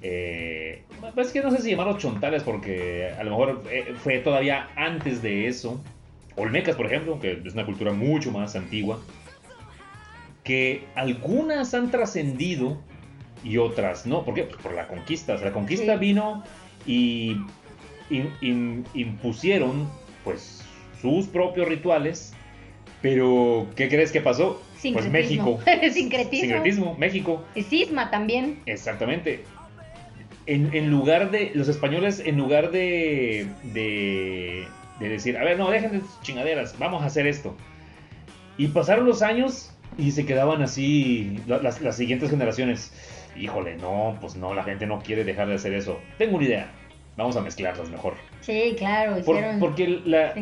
Eh, 0.03 0.83
es 1.17 1.33
que 1.33 1.41
no 1.43 1.51
sé 1.51 1.63
si 1.63 1.71
llamarlos 1.71 1.99
chontales 1.99 2.43
porque 2.43 3.11
a 3.19 3.23
lo 3.25 3.31
mejor 3.31 3.63
eh, 3.71 3.95
fue 4.03 4.19
todavía 4.19 4.69
antes 4.77 5.23
de 5.23 5.47
eso. 5.47 5.81
Olmecas, 6.37 6.77
por 6.77 6.87
ejemplo, 6.87 7.19
que 7.21 7.41
es 7.45 7.55
una 7.55 7.65
cultura 7.65 7.93
mucho 7.93 8.31
más 8.31 8.57
antigua, 8.57 9.01
que 10.45 10.85
algunas 10.95 11.73
han 11.75 11.91
trascendido 11.91 12.79
y 13.43 13.57
otras 13.59 14.07
no. 14.07 14.25
¿Por 14.25 14.35
qué? 14.35 14.43
Pues 14.45 14.61
por 14.61 14.75
la 14.75 14.87
conquista. 14.89 15.35
O 15.35 15.39
sea, 15.39 15.47
la 15.49 15.53
conquista 15.53 15.95
Sí. 15.95 15.99
vino 15.99 16.43
y 16.87 17.37
in- 18.11 18.33
in- 18.41 18.85
impusieron 18.95 19.89
pues 20.25 20.63
sus 21.01 21.27
propios 21.27 21.69
rituales. 21.69 22.35
Pero, 23.03 23.67
¿qué 23.77 23.89
crees 23.89 24.11
que 24.13 24.21
pasó? 24.21 24.61
Pues. 24.93 25.11
México. 25.11 25.59
Sincretismo. 25.93 26.41
Sincretismo, 26.41 26.97
México. 26.99 27.45
y 27.55 27.63
cisma 27.63 28.11
también. 28.11 28.61
Exactamente. 28.67 29.43
En, 30.47 30.75
en 30.75 30.91
lugar 30.91 31.31
de. 31.31 31.51
Los 31.55 31.69
españoles, 31.69 32.23
en 32.25 32.37
lugar 32.37 32.71
de, 32.71 33.47
de. 33.75 34.65
de 35.01 35.09
decir, 35.09 35.37
a 35.37 35.45
ver, 35.45 35.59
no, 35.59 35.71
dejen 35.71 35.93
de 35.93 36.01
sus 36.01 36.21
chingaderas, 36.23 36.79
vamos 36.79 37.03
a 37.03 37.07
hacer 37.07 37.27
esto. 37.27 37.57
Y 38.59 38.69
pasaron 38.69 39.07
los 39.07 39.23
años 39.23 39.73
y 39.99 40.13
se 40.13 40.25
quedaban 40.25 40.63
así 40.63 41.39
la- 41.47 41.59
las, 41.59 41.81
las 41.83 41.97
siguientes 41.97 42.31
generaciones. 42.31 42.93
Híjole, 43.39 43.77
no, 43.77 44.17
pues 44.21 44.37
no, 44.37 44.55
la 44.55 44.63
gente 44.65 44.87
no 44.87 45.01
quiere 45.01 45.25
dejar 45.25 45.49
de 45.49 45.57
hacer 45.57 45.75
eso. 45.75 46.01
Tengo 46.17 46.37
una 46.37 46.47
idea. 46.47 46.71
Vamos 47.19 47.37
a 47.37 47.41
mezclarlas 47.43 47.89
mejor. 47.91 48.15
Sí, 48.41 48.75
claro, 48.79 49.17
Por- 49.25 49.43
porque 49.59 50.01
la, 50.05 50.33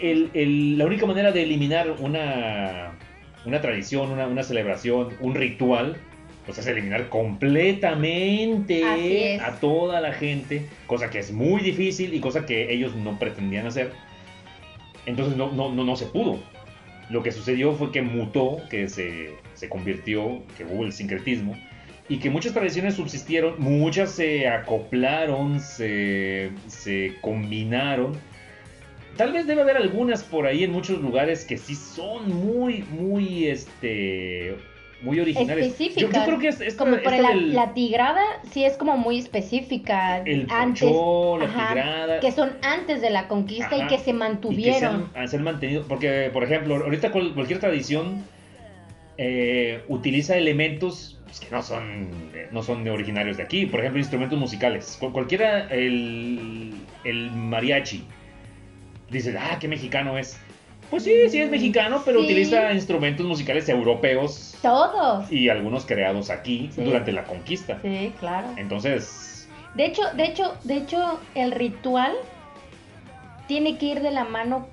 el- 0.00 0.30
el- 0.34 0.76
la 0.78 0.86
única 0.86 1.06
manera 1.06 1.30
de 1.30 1.42
eliminar 1.44 1.90
una, 1.98 2.92
una 3.44 3.60
tradición, 3.60 4.10
una, 4.10 4.26
una 4.26 4.42
celebración, 4.42 5.10
un 5.20 5.34
ritual, 5.34 5.96
pues 6.46 6.58
es 6.58 6.66
eliminar 6.66 7.08
completamente 7.08 8.84
a 9.40 9.52
toda 9.60 10.00
la 10.00 10.12
gente, 10.12 10.66
cosa 10.86 11.10
que 11.10 11.18
es 11.18 11.32
muy 11.32 11.62
difícil 11.62 12.14
y 12.14 12.20
cosa 12.20 12.46
que 12.46 12.72
ellos 12.72 12.94
no 12.96 13.18
pretendían 13.18 13.66
hacer. 13.66 13.92
Entonces 15.06 15.36
no, 15.36 15.52
no, 15.52 15.72
no, 15.72 15.84
no 15.84 15.96
se 15.96 16.06
pudo. 16.06 16.38
Lo 17.10 17.22
que 17.22 17.32
sucedió 17.32 17.72
fue 17.74 17.92
que 17.92 18.02
mutó, 18.02 18.58
que 18.70 18.88
se, 18.88 19.34
se 19.54 19.68
convirtió, 19.68 20.42
que 20.56 20.64
hubo 20.64 20.84
el 20.84 20.92
sincretismo, 20.92 21.56
y 22.08 22.18
que 22.18 22.30
muchas 22.30 22.52
tradiciones 22.52 22.94
subsistieron, 22.94 23.54
muchas 23.58 24.10
se 24.10 24.48
acoplaron, 24.48 25.60
se, 25.60 26.50
se 26.66 27.14
combinaron. 27.20 28.18
Tal 29.16 29.32
vez 29.32 29.46
debe 29.46 29.62
haber 29.62 29.76
algunas 29.76 30.22
por 30.24 30.46
ahí 30.46 30.64
en 30.64 30.72
muchos 30.72 31.00
lugares 31.00 31.44
que 31.44 31.58
sí 31.58 31.74
son 31.74 32.28
muy, 32.28 32.82
muy, 32.90 33.46
este, 33.46 34.56
muy 35.02 35.20
originales. 35.20 35.66
Yo, 35.66 35.70
Específicas. 35.70 36.12
yo 36.12 36.24
creo 36.24 36.38
que 36.38 36.48
es, 36.48 36.60
es 36.62 36.74
como 36.76 36.96
para 37.02 37.18
la, 37.20 37.28
del- 37.28 37.54
la 37.54 37.74
tigrada, 37.74 38.22
sí 38.50 38.64
es 38.64 38.76
como 38.78 38.96
muy 38.96 39.18
específica. 39.18 40.18
el 40.24 40.46
antes, 40.50 40.82
la 40.90 41.44
ajá, 41.44 41.68
tigrada. 41.74 42.20
que 42.20 42.32
son 42.32 42.52
antes 42.62 43.00
de 43.02 43.10
la 43.10 43.28
conquista 43.28 43.76
y 43.76 43.86
que 43.86 43.88
se 43.88 43.94
y 43.94 43.98
que 43.98 44.04
se 44.04 44.12
mantuvieron. 44.14 45.10
han, 45.14 45.28
se 45.28 45.36
han 45.36 45.42
mantenido. 45.42 45.84
Porque, 45.86 46.30
por 46.32 46.44
ejemplo, 46.44 46.76
ahorita 46.76 47.10
cual- 47.12 47.34
cualquier 47.34 47.58
tradición 47.60 48.24
eh, 49.18 49.82
utiliza 49.88 50.36
elementos 50.38 51.18
pues, 51.26 51.38
que 51.40 51.50
no 51.50 51.62
son, 51.62 52.08
eh, 52.34 52.48
no 52.50 52.62
son 52.62 52.88
originarios 52.88 53.36
de 53.36 53.42
aquí. 53.42 53.66
Por 53.66 53.80
ejemplo, 53.80 53.98
instrumentos 54.00 54.38
musicales. 54.38 54.96
Cual- 54.98 55.12
cualquiera, 55.12 55.68
el, 55.68 56.72
el 57.04 57.30
mariachi. 57.30 58.04
Dice, 59.12 59.36
ah, 59.38 59.58
qué 59.60 59.68
mexicano 59.68 60.18
es. 60.18 60.38
Pues 60.90 61.04
sí, 61.04 61.12
sí 61.30 61.40
es 61.40 61.50
mexicano, 61.50 62.02
pero 62.04 62.18
Sí. 62.20 62.24
utiliza 62.26 62.72
instrumentos 62.72 63.24
musicales 63.26 63.68
europeos 63.68 64.58
Todos. 64.60 65.30
y 65.30 65.48
algunos 65.48 65.86
creados 65.86 66.28
aquí 66.30 66.70
Sí. 66.74 66.82
durante 66.82 67.12
la 67.12 67.24
conquista. 67.24 67.78
Sí, 67.82 68.12
claro. 68.18 68.48
Entonces, 68.56 69.28
De 69.74 69.86
hecho, 69.86 70.02
de 70.16 70.24
hecho, 70.24 70.54
de 70.64 70.76
hecho, 70.76 71.18
el 71.34 71.50
ritual 71.52 72.12
tiene 73.48 73.78
que 73.78 73.86
ir 73.86 74.00
de 74.02 74.10
la 74.10 74.24
mano 74.24 74.66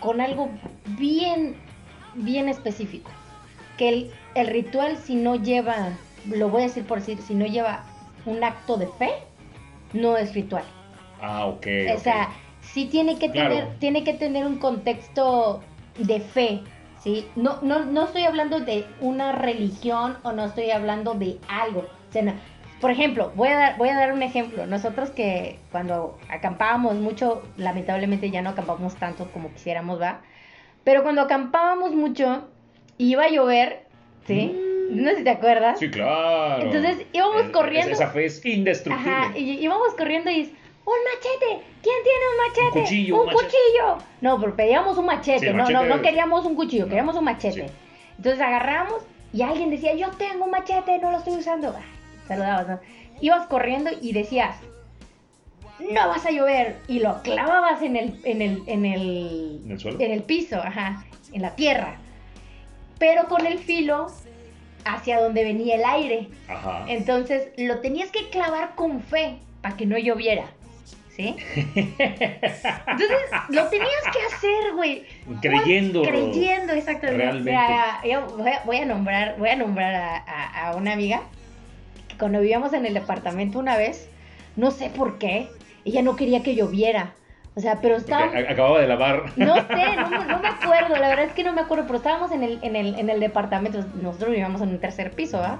con 0.00 0.20
algo 0.20 0.50
bien, 0.98 1.56
bien 2.14 2.48
específico. 2.50 3.10
Que 3.78 3.88
el, 3.88 4.10
el 4.34 4.46
ritual, 4.48 4.98
si 4.98 5.14
no 5.14 5.36
lleva, 5.36 5.90
lo 6.28 6.50
voy 6.50 6.62
a 6.62 6.64
decir 6.66 6.84
por 6.84 6.98
decir, 6.98 7.18
si 7.22 7.34
no 7.34 7.46
lleva 7.46 7.84
un 8.26 8.44
acto 8.44 8.76
de 8.76 8.88
fe, 8.98 9.10
no 9.94 10.18
es 10.18 10.34
ritual. 10.34 10.64
Ah, 11.22 11.46
ok. 11.46 11.66
O 11.96 11.98
sea, 11.98 12.28
sí 12.78 12.86
tiene 12.86 13.18
que 13.18 13.30
Claro. 13.30 13.54
tener, 13.54 13.74
tiene 13.78 14.04
que 14.04 14.14
tener 14.14 14.46
un 14.46 14.58
contexto 14.58 15.60
de 15.98 16.20
fe, 16.20 16.60
¿sí? 17.02 17.26
No, 17.34 17.58
no, 17.62 17.84
no 17.84 18.04
estoy 18.04 18.22
hablando 18.22 18.60
de 18.60 18.84
una 19.00 19.32
religión 19.32 20.16
o 20.22 20.32
no 20.32 20.44
estoy 20.44 20.70
hablando 20.70 21.14
de 21.14 21.38
algo. 21.48 21.80
O 21.80 22.12
sea, 22.12 22.22
no. 22.22 22.32
Por 22.80 22.92
ejemplo, 22.92 23.32
voy 23.34 23.48
a, 23.48 23.56
dar, 23.56 23.76
voy 23.78 23.88
a 23.88 23.96
dar 23.96 24.12
un 24.12 24.22
ejemplo. 24.22 24.64
Nosotros 24.66 25.10
que 25.10 25.58
cuando 25.72 26.16
acampábamos 26.30 26.94
mucho, 26.94 27.42
lamentablemente 27.56 28.30
ya 28.30 28.40
no 28.42 28.50
acampamos 28.50 28.94
tanto 28.94 29.28
como 29.32 29.50
quisiéramos, 29.52 30.00
¿va? 30.00 30.20
Pero 30.84 31.02
cuando 31.02 31.22
acampábamos 31.22 31.92
mucho, 31.92 32.46
iba 32.96 33.24
a 33.24 33.28
llover, 33.28 33.86
¿sí? 34.28 34.56
No 34.90 35.10
sé 35.10 35.16
si 35.16 35.24
te 35.24 35.30
acuerdas. 35.30 35.80
Sí, 35.80 35.90
claro. 35.90 36.62
Entonces, 36.62 37.04
íbamos 37.12 37.42
Es- 37.46 37.50
corriendo. 37.50 37.90
Esa 37.92 38.06
fe 38.10 38.26
es 38.26 38.46
indestructible. 38.46 39.12
Ajá, 39.12 39.36
y 39.36 39.58
íbamos 39.58 39.92
corriendo 39.98 40.30
y 40.30 40.54
un 40.88 41.04
machete, 41.04 41.64
¿quién 41.82 41.96
tiene 42.02 42.24
un 42.30 42.36
machete? 42.46 42.78
Un 42.78 42.84
cuchillo, 42.84 43.14
un 43.14 43.20
un 43.20 43.26
machete". 43.26 43.44
cuchillo. 43.46 43.98
No, 44.20 44.40
pero 44.40 44.56
pedíamos 44.56 44.98
un 44.98 45.06
machete, 45.06 45.38
Sí, 45.40 45.46
no, 45.46 45.54
machete 45.54 45.72
no, 45.74 45.84
no 45.96 46.02
queríamos 46.02 46.44
un 46.46 46.54
cuchillo, 46.54 46.84
No. 46.84 46.88
queríamos 46.88 47.16
un 47.16 47.24
machete. 47.24 47.68
Sí. 47.68 47.74
Entonces 48.16 48.40
agarramos 48.40 49.02
y 49.32 49.42
alguien 49.42 49.70
decía, 49.70 49.94
yo 49.94 50.10
tengo 50.12 50.44
un 50.46 50.50
machete, 50.50 50.98
no 50.98 51.10
lo 51.10 51.18
estoy 51.18 51.34
usando. 51.34 51.74
Ay, 51.76 51.84
saludabas, 52.26 52.68
¿no? 52.68 52.80
Ibas 53.20 53.46
corriendo 53.46 53.90
y 54.00 54.12
decías, 54.12 54.56
no 55.90 56.08
vas 56.08 56.24
a 56.26 56.30
llover. 56.30 56.76
Y 56.88 57.00
lo 57.00 57.22
clavabas 57.22 57.82
en 57.82 57.96
el, 57.96 58.20
en 58.24 58.42
el, 58.42 58.62
en 58.66 58.84
el, 58.86 59.60
¿En 59.64 59.70
el 59.72 59.78
suelo? 59.80 60.00
en 60.00 60.10
el 60.12 60.22
piso, 60.22 60.56
ajá, 60.56 61.04
en 61.32 61.42
la 61.42 61.54
tierra. 61.54 61.96
Pero 62.98 63.28
con 63.28 63.46
el 63.46 63.58
filo 63.58 64.06
hacia 64.84 65.20
donde 65.20 65.44
venía 65.44 65.76
el 65.76 65.84
aire. 65.84 66.28
Ajá. 66.48 66.84
Entonces 66.88 67.48
lo 67.56 67.78
tenías 67.80 68.10
que 68.10 68.28
clavar 68.30 68.74
con 68.74 69.00
fe 69.02 69.38
para 69.62 69.76
que 69.76 69.86
no 69.86 69.98
lloviera. 69.98 70.46
¿Sí? 71.18 71.34
Entonces 71.56 73.30
lo 73.48 73.66
tenías 73.68 74.02
que 74.12 74.34
hacer, 74.36 74.72
güey. 74.74 75.04
Creyendo. 75.40 76.02
Creyendo, 76.02 76.72
exactamente. 76.74 77.22
Realmente. 77.24 77.50
Mira, 77.50 78.00
yo 78.04 78.36
voy 78.36 78.50
a, 78.52 78.62
voy 78.64 78.76
a 78.76 78.84
nombrar, 78.84 79.36
voy 79.36 79.48
a 79.48 79.56
nombrar 79.56 79.94
a, 79.96 80.16
a- 80.18 80.68
a 80.70 80.76
una 80.76 80.92
amiga 80.92 81.22
que 82.06 82.16
cuando 82.16 82.40
vivíamos 82.40 82.72
en 82.72 82.86
el 82.86 82.94
departamento 82.94 83.58
una 83.58 83.76
vez, 83.76 84.08
no 84.54 84.70
sé 84.70 84.90
por 84.90 85.18
qué, 85.18 85.48
ella 85.84 86.02
no 86.02 86.14
quería 86.14 86.44
que 86.44 86.54
lloviera. 86.54 87.14
O 87.56 87.60
sea, 87.60 87.80
pero 87.80 87.96
Porque 87.96 88.12
estábamos. 88.12 88.34
a- 88.36 88.52
acababa 88.52 88.80
de 88.80 88.86
lavar. 88.86 89.24
No 89.36 89.54
sé, 89.66 89.96
no, 89.96 90.08
me- 90.10 90.24
no 90.24 90.38
me 90.38 90.48
acuerdo, 90.48 90.96
la 90.98 91.08
verdad 91.08 91.24
es 91.24 91.32
que 91.32 91.42
no 91.42 91.52
me 91.52 91.62
acuerdo, 91.62 91.84
pero 91.86 91.96
estábamos 91.96 92.30
en 92.30 92.44
el, 92.44 92.60
en 92.62 92.76
el, 92.76 92.94
en 92.96 93.10
el 93.10 93.18
departamento, 93.18 93.84
nosotros 94.00 94.30
vivíamos 94.30 94.60
en 94.62 94.68
un 94.68 94.78
tercer 94.78 95.10
piso, 95.10 95.42
¿ah? 95.42 95.58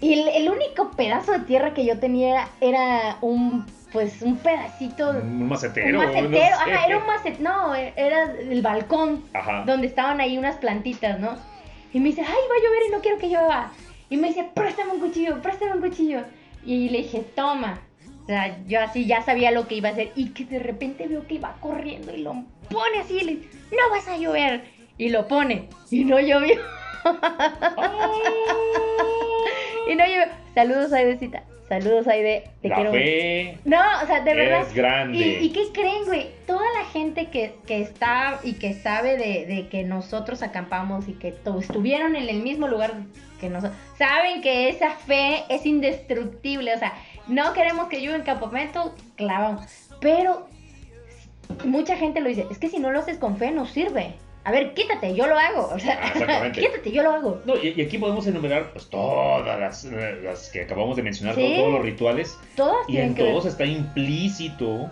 Y 0.00 0.12
el, 0.12 0.28
el 0.28 0.48
único 0.50 0.92
pedazo 0.92 1.32
de 1.32 1.40
tierra 1.40 1.74
que 1.74 1.84
yo 1.84 1.98
tenía 1.98 2.46
era 2.60 3.16
un, 3.22 3.64
pues, 3.94 4.20
un 4.20 4.36
pedacito, 4.36 5.08
un 5.10 5.16
Un 5.16 5.48
macetero. 5.48 5.98
macetero, 5.98 6.28
no 6.28 6.36
sé. 6.36 6.44
ajá, 6.44 6.84
era 6.86 6.98
un 6.98 7.06
macetero, 7.06 7.42
no, 7.42 7.74
era 7.74 8.24
el 8.32 8.60
balcón, 8.60 9.24
Ajá. 9.32 9.62
donde 9.64 9.86
estaban 9.86 10.20
ahí 10.20 10.36
unas 10.36 10.56
plantitas, 10.56 11.18
¿no? 11.18 11.38
Y 11.94 12.00
me 12.00 12.08
dice, 12.10 12.20
ay, 12.22 12.26
va 12.28 12.34
a 12.34 12.62
llover 12.62 12.82
y 12.88 12.90
no 12.90 13.00
quiero 13.00 13.16
que 13.18 13.28
llueva. 13.28 13.70
Y 14.10 14.16
me 14.18 14.28
dice, 14.28 14.44
préstame 14.52 14.92
un 14.92 15.00
cuchillo, 15.00 15.40
préstame 15.40 15.72
un 15.72 15.80
cuchillo. 15.80 16.24
Y 16.66 16.88
le 16.90 16.98
dije, 16.98 17.24
toma. 17.36 17.80
O 18.24 18.26
sea, 18.26 18.58
yo 18.66 18.80
así 18.80 19.06
ya 19.06 19.22
sabía 19.22 19.50
lo 19.52 19.68
que 19.68 19.76
iba 19.76 19.90
a 19.90 19.92
hacer. 19.92 20.10
Y 20.16 20.30
que 20.30 20.44
de 20.44 20.58
repente 20.58 21.06
veo 21.06 21.24
que 21.26 21.34
iba 21.36 21.54
corriendo 21.60 22.12
y 22.12 22.16
lo 22.18 22.32
pone 22.68 22.98
así. 23.00 23.18
Y 23.18 23.24
le 23.24 23.34
dice, 23.36 23.48
no 23.70 23.90
vas 23.90 24.08
a 24.08 24.16
llover. 24.16 24.64
Y 24.98 25.10
lo 25.10 25.28
pone. 25.28 25.68
Y 25.90 26.04
no 26.04 26.18
llovió. 26.18 26.56
y 29.88 29.94
no 29.94 30.04
llovió. 30.04 30.24
Saludos, 30.54 30.92
Aidecita. 30.92 31.44
Saludos, 31.68 32.06
Aide. 32.08 32.44
Te 32.60 32.68
La 32.68 32.74
quiero 32.76 32.92
fe 32.92 33.58
No, 33.64 33.80
o 34.02 34.06
sea, 34.06 34.20
de 34.20 34.34
verdad. 34.34 34.62
es 34.62 34.74
grande. 34.74 35.18
¿Y, 35.18 35.46
y 35.46 35.50
qué 35.50 35.62
creen, 35.72 36.04
güey? 36.06 36.28
Toda 36.46 36.64
la 36.78 36.84
gente 36.86 37.30
que, 37.30 37.54
que 37.66 37.80
está 37.80 38.38
y 38.42 38.54
que 38.54 38.74
sabe 38.74 39.16
de, 39.16 39.46
de 39.46 39.68
que 39.68 39.82
nosotros 39.82 40.42
acampamos 40.42 41.08
y 41.08 41.14
que 41.14 41.28
estuvieron 41.28 42.16
en 42.16 42.28
el 42.28 42.42
mismo 42.42 42.68
lugar 42.68 42.92
que 43.40 43.48
nosotros, 43.48 43.76
saben 43.96 44.42
que 44.42 44.68
esa 44.68 44.90
fe 44.90 45.44
es 45.48 45.64
indestructible. 45.64 46.74
O 46.74 46.78
sea, 46.78 46.92
no 47.28 47.52
queremos 47.54 47.88
que 47.88 48.00
llueva 48.00 48.16
en 48.16 48.22
campamento, 48.22 48.94
clavamos. 49.16 49.64
Pero 50.00 50.46
mucha 51.64 51.96
gente 51.96 52.20
lo 52.20 52.28
dice, 52.28 52.46
es 52.50 52.58
que 52.58 52.68
si 52.68 52.78
no 52.78 52.90
lo 52.90 52.98
haces 53.00 53.18
con 53.18 53.38
fe 53.38 53.50
no 53.50 53.66
sirve. 53.66 54.14
A 54.44 54.50
ver, 54.52 54.74
quítate, 54.74 55.14
yo 55.14 55.26
lo 55.26 55.38
hago. 55.38 55.70
O 55.72 55.78
sea, 55.78 55.98
Ah, 56.02 56.08
exactamente. 56.12 56.60
quítate, 56.66 56.92
yo 56.92 57.02
lo 57.02 57.10
hago. 57.12 57.42
No, 57.46 57.54
y, 57.56 57.74
y 57.76 57.82
aquí 57.82 57.96
podemos 57.98 58.26
enumerar 58.26 58.70
pues, 58.72 58.86
todas 58.90 59.58
las, 59.58 59.84
eh, 59.86 60.20
las 60.22 60.50
que 60.50 60.62
acabamos 60.62 60.96
de 60.96 61.02
mencionar, 61.02 61.34
Sí. 61.34 61.54
todos 61.56 61.72
los 61.72 61.82
rituales. 61.82 62.38
Todas 62.54 62.86
Y 62.88 62.98
en 62.98 63.14
que 63.14 63.22
ver 63.22 63.32
todos 63.32 63.46
está 63.46 63.64
implícito 63.64 64.88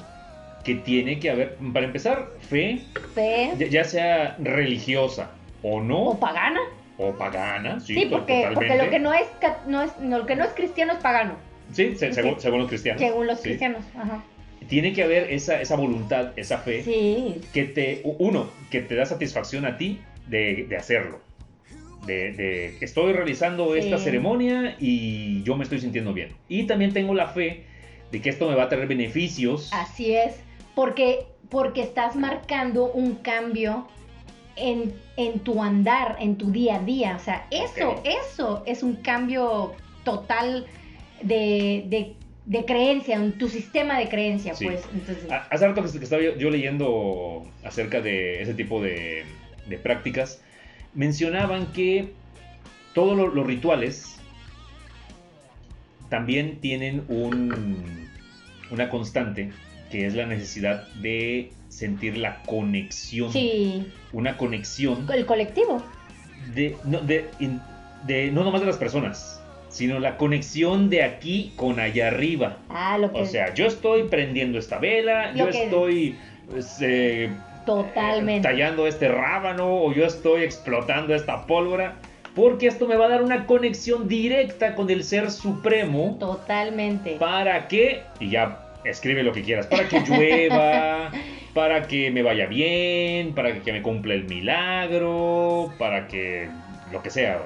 que 0.64 0.76
tiene 0.76 1.18
que 1.18 1.30
haber, 1.30 1.56
para 1.72 1.84
empezar, 1.86 2.28
fe, 2.48 2.80
fe 3.14 3.52
ya, 3.58 3.66
ya 3.66 3.84
sea 3.84 4.36
religiosa 4.38 5.30
o 5.62 5.80
no, 5.80 6.02
o 6.10 6.20
pagana. 6.20 6.60
o 6.98 7.12
pagana, 7.12 7.80
sí, 7.80 7.94
Sí, 7.94 8.06
porque, 8.10 8.48
porque 8.54 8.76
lo 8.76 8.88
que 8.88 8.98
no 9.00 9.12
es, 9.12 9.26
no 9.66 9.82
es 9.82 9.90
lo 10.00 10.24
que 10.24 10.36
no 10.36 10.44
es 10.44 10.50
cristiano 10.52 10.92
es 10.92 10.98
pagano. 11.00 11.34
Sí, 11.72 11.96
se- 11.96 12.12
según, 12.12 12.38
según 12.40 12.60
los 12.60 12.68
cristianos. 12.68 13.00
Según 13.02 13.26
los 13.26 13.38
sí. 13.38 13.44
cristianos. 13.50 13.82
Ajá. 13.98 14.22
Tiene 14.68 14.92
que 14.92 15.02
haber 15.02 15.32
esa, 15.32 15.60
esa 15.60 15.76
voluntad, 15.76 16.32
esa 16.36 16.58
fe, 16.58 16.82
Sí. 16.82 17.40
que 17.52 17.64
te, 17.64 18.00
uno, 18.04 18.48
que 18.70 18.80
te 18.80 18.94
da 18.94 19.04
satisfacción 19.06 19.64
a 19.66 19.76
ti 19.78 20.00
de, 20.28 20.66
de 20.68 20.76
hacerlo. 20.76 21.20
De, 22.06 22.76
estoy 22.80 23.12
realizando 23.12 23.76
esta 23.76 23.96
ceremonia 23.98 24.76
y 24.80 25.42
yo 25.44 25.56
me 25.56 25.62
estoy 25.62 25.80
sintiendo 25.80 26.12
bien. 26.12 26.30
Y 26.48 26.64
también 26.64 26.92
tengo 26.92 27.14
la 27.14 27.28
fe 27.28 27.64
de 28.10 28.20
que 28.20 28.28
esto 28.30 28.48
me 28.48 28.56
va 28.56 28.64
a 28.64 28.68
traer 28.68 28.88
beneficios. 28.88 29.70
Así 29.72 30.12
es. 30.14 30.34
Porque, 30.74 31.26
porque 31.48 31.82
estás 31.82 32.16
marcando 32.16 32.86
un 32.90 33.14
cambio 33.16 33.86
en, 34.56 34.92
en 35.16 35.38
tu 35.40 35.62
andar, 35.62 36.16
en 36.18 36.36
tu 36.36 36.50
día 36.50 36.76
a 36.76 36.78
día. 36.80 37.16
O 37.20 37.24
sea, 37.24 37.46
eso, 37.52 38.02
eso 38.04 38.62
es 38.66 38.82
un 38.82 38.96
cambio 38.96 39.72
total 40.02 40.66
de, 41.22 41.84
de, 41.86 42.16
de 42.44 42.64
creencia, 42.64 43.16
en 43.16 43.32
tu 43.38 43.48
sistema 43.48 43.98
de 43.98 44.08
creencia, 44.08 44.54
Sí. 44.54 44.64
pues. 44.64 44.82
Entonces, 44.92 45.30
Ha- 45.30 45.46
Hace 45.50 45.66
rato 45.68 45.82
que 45.82 45.98
estaba 45.98 46.22
yo, 46.22 46.36
yo 46.36 46.50
leyendo 46.50 47.46
acerca 47.64 48.00
de 48.00 48.42
ese 48.42 48.54
tipo 48.54 48.82
de, 48.82 49.24
de 49.66 49.78
prácticas, 49.78 50.42
mencionaban 50.94 51.72
que 51.72 52.14
todos 52.94 53.16
lo- 53.16 53.28
los 53.28 53.46
rituales 53.46 54.16
también 56.08 56.60
tienen 56.60 57.04
un- 57.08 58.08
una 58.70 58.88
constante 58.90 59.50
que 59.90 60.06
es 60.06 60.14
la 60.14 60.26
necesidad 60.26 60.88
de 60.94 61.52
sentir 61.68 62.16
la 62.16 62.42
conexión. 62.42 63.32
sí, 63.32 63.86
Una 64.12 64.36
conexión 64.36 65.06
el 65.14 65.26
colectivo. 65.26 65.82
de 66.54 66.76
no, 66.84 67.00
de, 67.00 67.30
de- 68.06 68.30
no 68.32 68.44
nomás 68.44 68.60
de 68.60 68.66
las 68.66 68.76
personas, 68.76 69.41
sino 69.72 69.98
la 69.98 70.16
conexión 70.18 70.88
de 70.90 71.02
aquí 71.02 71.52
con 71.56 71.80
allá 71.80 72.08
arriba. 72.08 72.58
Ah, 72.68 72.98
lo 72.98 73.10
que 73.10 73.22
O 73.22 73.26
sea, 73.26 73.52
yo 73.54 73.66
estoy 73.66 74.04
prendiendo 74.04 74.58
esta 74.58 74.78
vela, 74.78 75.32
Lo 75.32 75.38
yo 75.46 75.50
que- 75.50 75.64
estoy 75.64 76.16
pues, 76.50 76.76
eh, 76.82 77.30
totalmente. 77.66 78.46
tallando 78.48 78.86
este 78.86 79.08
rábano 79.08 79.66
o 79.84 79.92
yo 79.94 80.04
estoy 80.04 80.42
explotando 80.42 81.14
esta 81.14 81.46
pólvora, 81.46 81.94
porque 82.34 82.66
esto 82.66 82.86
me 82.86 82.96
va 82.96 83.06
a 83.06 83.08
dar 83.08 83.22
una 83.22 83.46
conexión 83.46 84.08
directa 84.08 84.74
con 84.74 84.90
el 84.90 85.04
ser 85.04 85.30
supremo 85.30 86.16
Totalmente. 86.20 87.16
para 87.18 87.68
que, 87.68 88.02
y 88.20 88.30
ya 88.30 88.58
escribe 88.84 89.22
lo 89.22 89.32
que 89.32 89.42
quieras, 89.42 89.66
para 89.66 89.88
que 89.88 90.00
llueva, 90.00 91.10
para 91.54 91.82
que 91.88 92.10
me 92.10 92.22
vaya 92.22 92.46
bien, 92.46 93.32
para 93.34 93.54
que 93.60 93.72
me 93.72 93.80
cumpla 93.82 94.14
el 94.14 94.24
milagro, 94.24 95.72
para 95.78 96.08
que 96.08 96.48
lo 96.90 97.02
que 97.02 97.10
sea. 97.10 97.42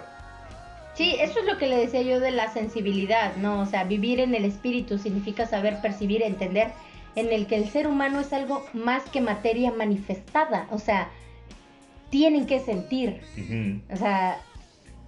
Sí, 0.96 1.16
eso 1.20 1.40
es 1.40 1.44
lo 1.44 1.58
que 1.58 1.66
le 1.66 1.76
decía 1.76 2.00
yo 2.02 2.20
de 2.20 2.30
la 2.30 2.50
sensibilidad, 2.52 3.36
¿no? 3.36 3.60
O 3.60 3.66
sea, 3.66 3.84
vivir 3.84 4.18
en 4.18 4.34
el 4.34 4.46
espíritu 4.46 4.98
significa 4.98 5.46
saber 5.46 5.80
percibir, 5.82 6.22
entender, 6.22 6.72
en 7.16 7.32
el 7.32 7.46
que 7.46 7.56
el 7.56 7.68
ser 7.68 7.86
humano 7.86 8.20
es 8.20 8.32
algo 8.32 8.64
más 8.72 9.04
que 9.10 9.20
materia 9.20 9.72
manifestada, 9.72 10.66
o 10.70 10.78
sea, 10.78 11.10
tienen 12.10 12.46
que 12.46 12.60
sentir, 12.60 13.20
o 13.90 13.96
sea, 13.96 14.38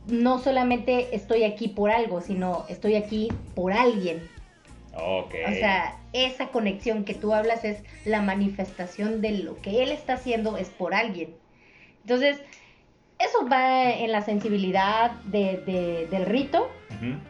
no 0.07 0.39
solamente 0.39 1.15
estoy 1.15 1.45
aquí 1.45 1.69
por 1.69 1.91
algo, 1.91 2.21
sino 2.21 2.67
estoy 2.69 2.97
aquí 2.97 3.29
por 3.55 3.73
alguien. 3.73 4.29
Ok. 4.95 5.35
O 5.49 5.53
sea, 5.53 5.97
esa 6.13 6.49
conexión 6.49 7.05
que 7.05 7.15
tú 7.15 7.35
hablas 7.35 7.65
es 7.65 7.83
la 8.05 8.21
manifestación 8.21 9.21
de 9.21 9.33
lo 9.33 9.61
que 9.61 9.83
él 9.83 9.91
está 9.91 10.15
haciendo 10.15 10.57
es 10.57 10.71
por 10.71 10.95
alguien. 10.95 11.35
Entonces, 12.03 12.41
eso 13.19 13.49
va 13.51 13.91
en 13.91 14.13
la 14.13 14.23
sensibilidad 14.23 15.11
de- 15.25 15.63
de- 15.67 16.09
del 16.11 16.27
rito 16.27 16.69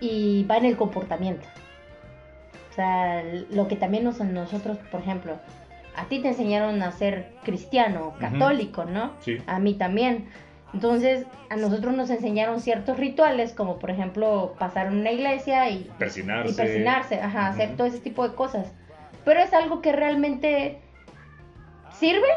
y 0.01 0.45
va 0.45 0.57
en 0.57 0.65
el 0.65 0.77
comportamiento. 0.77 1.47
O 2.71 2.75
sea, 2.75 3.23
lo 3.51 3.67
que 3.69 3.77
también 3.77 4.05
nos, 4.05 4.21
nosotros, 4.21 4.79
por 4.91 5.01
ejemplo, 5.01 5.37
a 5.97 6.05
ti 6.05 6.21
te 6.21 6.29
enseñaron 6.29 6.81
a 6.83 6.93
ser 6.93 7.33
cristiano, 7.43 8.15
católico, 8.21 8.85
¿no? 8.85 9.13
Sí. 9.21 9.39
A 9.47 9.59
mí 9.59 9.75
también. 9.75 10.29
Entonces, 10.73 11.25
a 11.51 11.57
nosotros 11.57 11.95
nos 11.97 12.11
enseñaron 12.11 12.61
ciertos 12.61 12.99
rituales, 12.99 13.53
como 13.53 13.79
por 13.79 13.91
ejemplo 13.91 14.55
pasar 14.59 14.89
en 14.89 14.99
una 14.99 15.11
iglesia 15.11 15.71
y 15.71 15.91
Persinarse. 15.99 16.51
y 16.53 16.55
persinarse, 16.55 17.21
ajá, 17.21 17.49
hacer 17.49 17.75
todo 17.77 17.87
ese 17.87 17.99
tipo 18.01 18.29
de 18.29 18.35
cosas. 18.35 18.71
Pero 19.25 19.41
es 19.41 19.53
algo 19.55 19.81
que 19.81 19.93
realmente 19.93 20.79
sirve. 21.99 22.29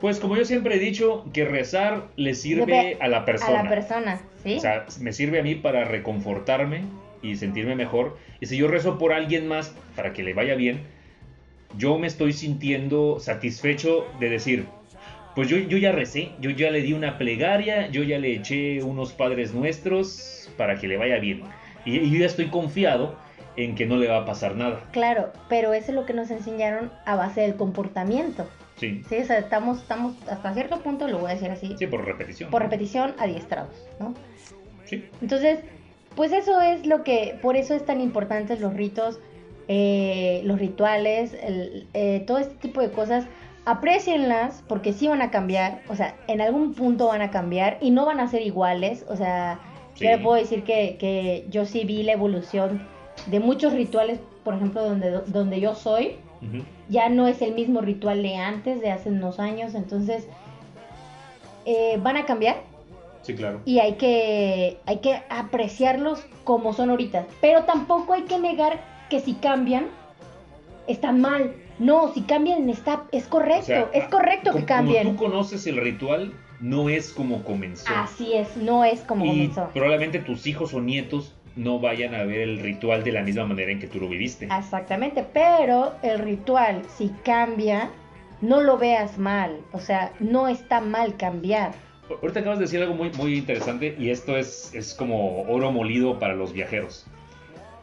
Pues 0.00 0.20
como 0.20 0.36
yo 0.36 0.44
siempre 0.44 0.76
he 0.76 0.78
dicho, 0.78 1.24
que 1.32 1.44
rezar 1.44 2.04
le 2.16 2.34
sirve 2.34 2.96
a 3.00 3.08
la 3.08 3.24
persona. 3.24 3.60
A 3.60 3.64
la 3.64 3.68
persona, 3.68 4.20
¿sí? 4.44 4.56
O 4.56 4.60
sea, 4.60 4.86
me 5.00 5.12
sirve 5.12 5.40
a 5.40 5.42
mí 5.42 5.56
para 5.56 5.84
reconfortarme 5.84 6.82
y 7.20 7.36
sentirme 7.36 7.74
mejor. 7.74 8.16
Y 8.40 8.46
si 8.46 8.56
yo 8.56 8.68
rezo 8.68 8.98
por 8.98 9.12
alguien 9.12 9.48
más 9.48 9.74
para 9.96 10.12
que 10.12 10.22
le 10.22 10.34
vaya 10.34 10.54
bien, 10.54 10.82
yo 11.76 11.98
me 11.98 12.06
estoy 12.06 12.32
sintiendo 12.32 13.18
satisfecho 13.18 14.06
de 14.20 14.30
decir, 14.30 14.66
pues 15.34 15.48
yo, 15.48 15.58
yo 15.58 15.78
ya 15.78 15.90
recé, 15.90 16.30
yo 16.40 16.50
ya 16.50 16.70
le 16.70 16.82
di 16.82 16.92
una 16.92 17.18
plegaria, 17.18 17.88
yo 17.88 18.04
ya 18.04 18.18
le 18.18 18.34
eché 18.34 18.82
unos 18.82 19.12
padres 19.12 19.52
nuestros 19.52 20.48
para 20.56 20.78
que 20.78 20.86
le 20.86 20.96
vaya 20.96 21.18
bien. 21.18 21.42
Y, 21.84 21.98
y 21.98 22.10
yo 22.10 22.20
ya 22.20 22.26
estoy 22.26 22.46
confiado 22.46 23.16
en 23.56 23.74
que 23.74 23.86
no 23.86 23.96
le 23.96 24.06
va 24.06 24.18
a 24.18 24.24
pasar 24.24 24.54
nada. 24.54 24.80
Claro, 24.92 25.32
pero 25.48 25.74
eso 25.74 25.90
es 25.90 25.94
lo 25.96 26.06
que 26.06 26.12
nos 26.12 26.30
enseñaron 26.30 26.92
a 27.04 27.16
base 27.16 27.40
del 27.40 27.56
comportamiento. 27.56 28.48
Sí, 28.78 29.02
Sí, 29.08 29.16
o 29.16 29.24
sea, 29.24 29.38
estamos, 29.38 29.78
estamos 29.78 30.14
hasta 30.28 30.54
cierto 30.54 30.80
punto, 30.80 31.08
lo 31.08 31.18
voy 31.18 31.30
a 31.30 31.34
decir 31.34 31.50
así, 31.50 31.74
sí, 31.78 31.86
por 31.86 32.04
repetición. 32.04 32.50
por 32.50 32.62
repetición, 32.62 33.14
adiestrados, 33.18 33.74
¿no? 33.98 34.14
Sí. 34.84 35.04
Entonces, 35.20 35.60
pues 36.14 36.32
eso 36.32 36.60
es 36.60 36.86
lo 36.86 37.02
que, 37.04 37.38
por 37.42 37.56
eso 37.56 37.74
es 37.74 37.84
tan 37.84 38.00
importantes 38.00 38.60
los 38.60 38.74
ritos, 38.74 39.20
eh, 39.68 40.40
los 40.44 40.58
rituales, 40.58 41.34
el- 41.42 41.88
eh, 41.94 42.24
todo 42.26 42.38
este 42.38 42.54
tipo 42.56 42.80
de 42.80 42.90
cosas. 42.90 43.26
Aprecienlas 43.66 44.64
porque 44.66 44.92
sí 44.94 45.08
van 45.08 45.20
a 45.20 45.30
cambiar, 45.30 45.82
o 45.88 45.94
sea, 45.94 46.14
en 46.26 46.40
algún 46.40 46.72
punto 46.74 47.08
van 47.08 47.20
a 47.20 47.30
cambiar 47.30 47.76
y 47.82 47.90
no 47.90 48.06
van 48.06 48.18
a 48.18 48.26
ser 48.28 48.40
iguales. 48.42 49.04
O 49.08 49.16
sea, 49.16 49.60
Sí. 49.94 50.04
yo 50.04 50.10
le 50.12 50.18
puedo 50.18 50.36
decir 50.36 50.62
que, 50.64 50.96
que 50.98 51.44
yo 51.50 51.66
sí 51.66 51.84
vi 51.84 52.02
la 52.02 52.12
evolución 52.12 52.80
de 53.26 53.40
muchos 53.40 53.74
rituales, 53.74 54.20
por 54.42 54.54
ejemplo, 54.54 54.82
donde, 54.82 55.10
donde 55.26 55.60
yo 55.60 55.74
soy, 55.74 56.16
Ya 56.88 57.08
no 57.08 57.26
es 57.26 57.42
el 57.42 57.54
mismo 57.54 57.80
ritual 57.80 58.22
de 58.22 58.36
antes, 58.36 58.80
de 58.80 58.90
hace 58.90 59.10
unos 59.10 59.38
años, 59.40 59.74
entonces 59.74 60.26
eh, 61.64 61.98
van 62.02 62.16
a 62.16 62.24
cambiar 62.24 62.56
Sí, 63.22 63.34
claro. 63.34 63.60
y 63.64 63.78
hay 63.80 63.94
que, 63.94 64.78
hay 64.86 64.98
que 64.98 65.20
apreciarlos 65.28 66.24
como 66.44 66.72
son 66.72 66.90
ahorita. 66.90 67.26
Pero 67.40 67.64
tampoco 67.64 68.14
hay 68.14 68.22
que 68.22 68.38
negar 68.38 68.80
que 69.10 69.20
si 69.20 69.34
cambian, 69.34 69.86
están 70.86 71.20
mal. 71.20 71.52
No, 71.78 72.12
si 72.14 72.22
cambian 72.22 72.68
está, 72.70 73.04
es 73.12 73.26
correcto, 73.26 73.62
O 73.62 73.66
sea, 73.66 73.90
es 73.92 74.08
correcto 74.08 74.52
que 74.52 74.64
cambien. 74.64 75.04
Como 75.04 75.18
tú 75.18 75.24
conoces 75.24 75.66
el 75.66 75.76
ritual, 75.76 76.32
no 76.60 76.88
es 76.88 77.12
como 77.12 77.44
comenzó. 77.44 77.84
Así 77.94 78.32
es, 78.34 78.56
no 78.56 78.84
es 78.84 79.00
como 79.02 79.24
y 79.26 79.28
comenzó. 79.28 79.70
probablemente 79.72 80.18
tus 80.20 80.46
hijos 80.46 80.72
o 80.74 80.80
nietos 80.80 81.34
no 81.56 81.78
vayan 81.78 82.14
a 82.14 82.24
ver 82.24 82.40
el 82.40 82.60
ritual 82.60 83.04
de 83.04 83.12
la 83.12 83.22
misma 83.22 83.44
manera 83.44 83.70
en 83.70 83.80
que 83.80 83.86
tú 83.86 84.00
lo 84.00 84.08
viviste. 84.08 84.46
Exactamente, 84.46 85.24
pero 85.32 85.94
el 86.02 86.18
ritual, 86.20 86.82
si 86.96 87.08
cambia, 87.24 87.90
no 88.40 88.60
lo 88.60 88.78
veas 88.78 89.18
mal. 89.18 89.60
O 89.72 89.80
sea, 89.80 90.12
no 90.20 90.48
está 90.48 90.80
mal 90.80 91.16
cambiar. 91.16 91.72
Ahorita 92.10 92.40
acabas 92.40 92.58
de 92.58 92.64
decir 92.64 92.80
algo 92.80 92.94
muy, 92.94 93.10
muy 93.10 93.36
interesante 93.36 93.94
y 93.98 94.10
esto 94.10 94.36
es, 94.36 94.72
es 94.74 94.94
como 94.94 95.42
oro 95.42 95.70
molido 95.70 96.18
para 96.18 96.34
los 96.34 96.52
viajeros. 96.52 97.06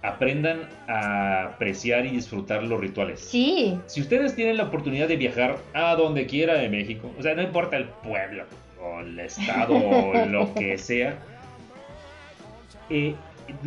Aprendan 0.01 0.69
a 0.87 1.45
apreciar 1.45 2.05
y 2.05 2.11
disfrutar 2.11 2.63
los 2.63 2.79
rituales. 2.79 3.19
Sí, 3.19 3.79
Si 3.87 4.01
ustedes 4.01 4.35
tienen 4.35 4.57
la 4.57 4.63
oportunidad 4.63 5.07
de 5.07 5.17
viajar 5.17 5.57
a 5.73 5.95
donde 5.95 6.25
quiera 6.25 6.55
de 6.55 6.69
México, 6.69 7.11
o 7.17 7.21
sea, 7.21 7.35
no 7.35 7.41
importa 7.41 7.77
el 7.77 7.85
pueblo 7.85 8.45
o 8.81 8.99
el 9.01 9.19
estado 9.19 9.73
o 9.75 10.25
lo 10.25 10.53
que 10.53 10.77
sea, 10.77 11.17
eh, 12.89 13.15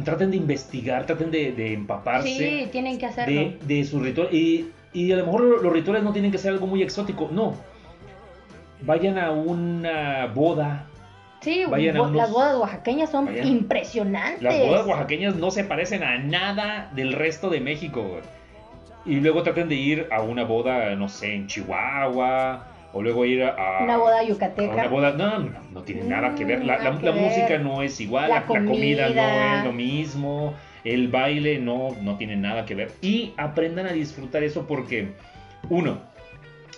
traten 0.04 0.30
de 0.30 0.36
investigar, 0.36 1.06
traten 1.06 1.30
de, 1.30 1.52
de 1.52 1.72
empaparse 1.72 2.28
sí, 2.28 2.68
tienen 2.72 2.98
que 2.98 3.06
hacerlo. 3.06 3.40
de, 3.40 3.58
de 3.62 3.84
su 3.84 4.00
ritual. 4.00 4.28
Y, 4.32 4.68
y 4.92 5.12
a 5.12 5.16
lo 5.16 5.26
mejor 5.26 5.40
lo- 5.42 5.62
los 5.62 5.72
rituales 5.72 6.02
no 6.02 6.12
tienen 6.12 6.30
que 6.32 6.38
ser 6.38 6.52
algo 6.52 6.66
muy 6.66 6.82
exótico, 6.82 7.28
no. 7.32 7.54
Vayan 8.82 9.18
a 9.18 9.30
una 9.32 10.26
boda. 10.26 10.86
Sí, 11.40 11.64
vayan 11.68 11.96
a 11.96 12.02
unos- 12.02 12.16
las 12.16 12.30
bodas 12.30 12.56
oaxaqueñas 12.58 13.10
son 13.10 13.26
vayan- 13.26 13.46
impresionantes. 13.46 14.42
Las 14.42 14.58
bodas 14.58 14.86
oaxaqueñas 14.86 15.36
no 15.36 15.50
se 15.50 15.64
parecen 15.64 16.02
a 16.02 16.18
nada 16.18 16.90
del 16.94 17.12
resto 17.12 17.50
de 17.50 17.60
México. 17.60 18.20
Y 19.04 19.16
luego 19.20 19.42
traten 19.42 19.68
de 19.68 19.74
ir 19.76 20.06
a 20.10 20.20
una 20.22 20.44
boda, 20.44 20.94
no 20.94 21.08
sé, 21.08 21.34
en 21.34 21.46
Chihuahua. 21.46 22.66
O 22.92 23.02
luego 23.02 23.24
ir 23.26 23.42
a... 23.42 23.80
Una 23.82 23.98
boda 23.98 24.20
a 24.20 24.22
yucateca. 24.22 24.72
una 24.72 24.88
boda, 24.88 25.12
no, 25.12 25.38
no, 25.40 25.50
no 25.72 25.82
tiene 25.82 26.04
nada 26.04 26.34
que 26.34 26.44
ver. 26.46 26.64
La, 26.64 26.78
Mm, 26.78 26.84
la- 26.84 26.98
que 26.98 27.04
la 27.06 27.12
ver. 27.12 27.22
música 27.22 27.58
no 27.58 27.82
es 27.82 28.00
igual, 28.00 28.30
La 28.30 28.36
la, 28.36 28.40
la 28.40 28.46
comida 28.46 29.08
no 29.08 29.14
comida. 29.14 29.58
es 29.58 29.64
lo 29.64 29.72
mismo, 29.72 30.54
el 30.84 31.08
baile 31.08 31.58
no, 31.58 31.90
no 32.02 32.16
tiene 32.16 32.36
nada 32.36 32.64
que 32.64 32.74
ver. 32.74 32.92
Y 33.02 33.34
aprendan 33.36 33.86
a 33.86 33.92
disfrutar 33.92 34.42
eso 34.42 34.66
porque, 34.66 35.08
uno, 35.68 35.98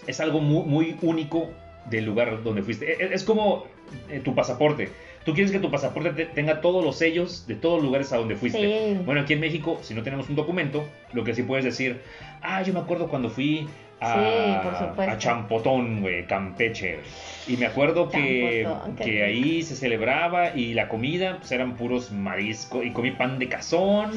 es 0.06 0.18
algo 0.20 0.40
muy, 0.40 0.64
muy 0.64 0.96
único 1.02 1.50
del 1.88 2.06
lugar 2.06 2.42
donde 2.42 2.62
fuiste. 2.62 2.90
E- 2.90 3.06
e- 3.06 3.14
Es, 3.14 3.22
como 3.24 3.66
eh, 4.10 4.20
tu 4.24 4.34
pasaporte. 4.34 4.88
Tú 5.24 5.34
quieres 5.34 5.52
que 5.52 5.58
tu 5.60 5.70
pasaporte 5.70 6.10
te- 6.10 6.26
tenga 6.26 6.60
todos 6.60 6.84
los 6.84 6.96
sellos 6.96 7.46
de 7.46 7.54
todos 7.54 7.76
los 7.76 7.84
lugares 7.84 8.12
a 8.12 8.16
donde 8.16 8.34
fuiste. 8.36 8.94
Sí. 8.96 9.00
Bueno, 9.04 9.20
aquí 9.20 9.34
en 9.34 9.40
México, 9.40 9.78
si 9.82 9.94
no 9.94 10.02
tenemos 10.02 10.28
un 10.28 10.34
documento, 10.34 10.84
lo 11.12 11.22
que 11.24 11.34
sí 11.34 11.42
puedes 11.44 11.64
decir, 11.64 12.00
ah, 12.42 12.62
yo 12.62 12.72
me 12.72 12.80
acuerdo 12.80 13.06
cuando 13.08 13.28
fui 13.30 13.68
a, 14.00 14.14
Sí, 14.14 14.68
por 14.68 14.78
supuesto. 14.88 15.12
a 15.14 15.18
Champotón, 15.18 16.00
güey, 16.00 16.26
Campeche. 16.26 16.98
Y 17.46 17.56
me 17.56 17.66
acuerdo 17.66 18.08
que, 18.10 18.66
que 19.02 19.22
ahí 19.24 19.62
se 19.62 19.76
celebraba 19.76 20.54
y 20.56 20.74
la 20.74 20.88
comida 20.88 21.36
pues, 21.38 21.52
eran 21.52 21.74
puros 21.76 22.10
marisco 22.12 22.82
y 22.82 22.92
comí 22.92 23.10
pan 23.10 23.38
de 23.38 23.48
cazón 23.48 24.10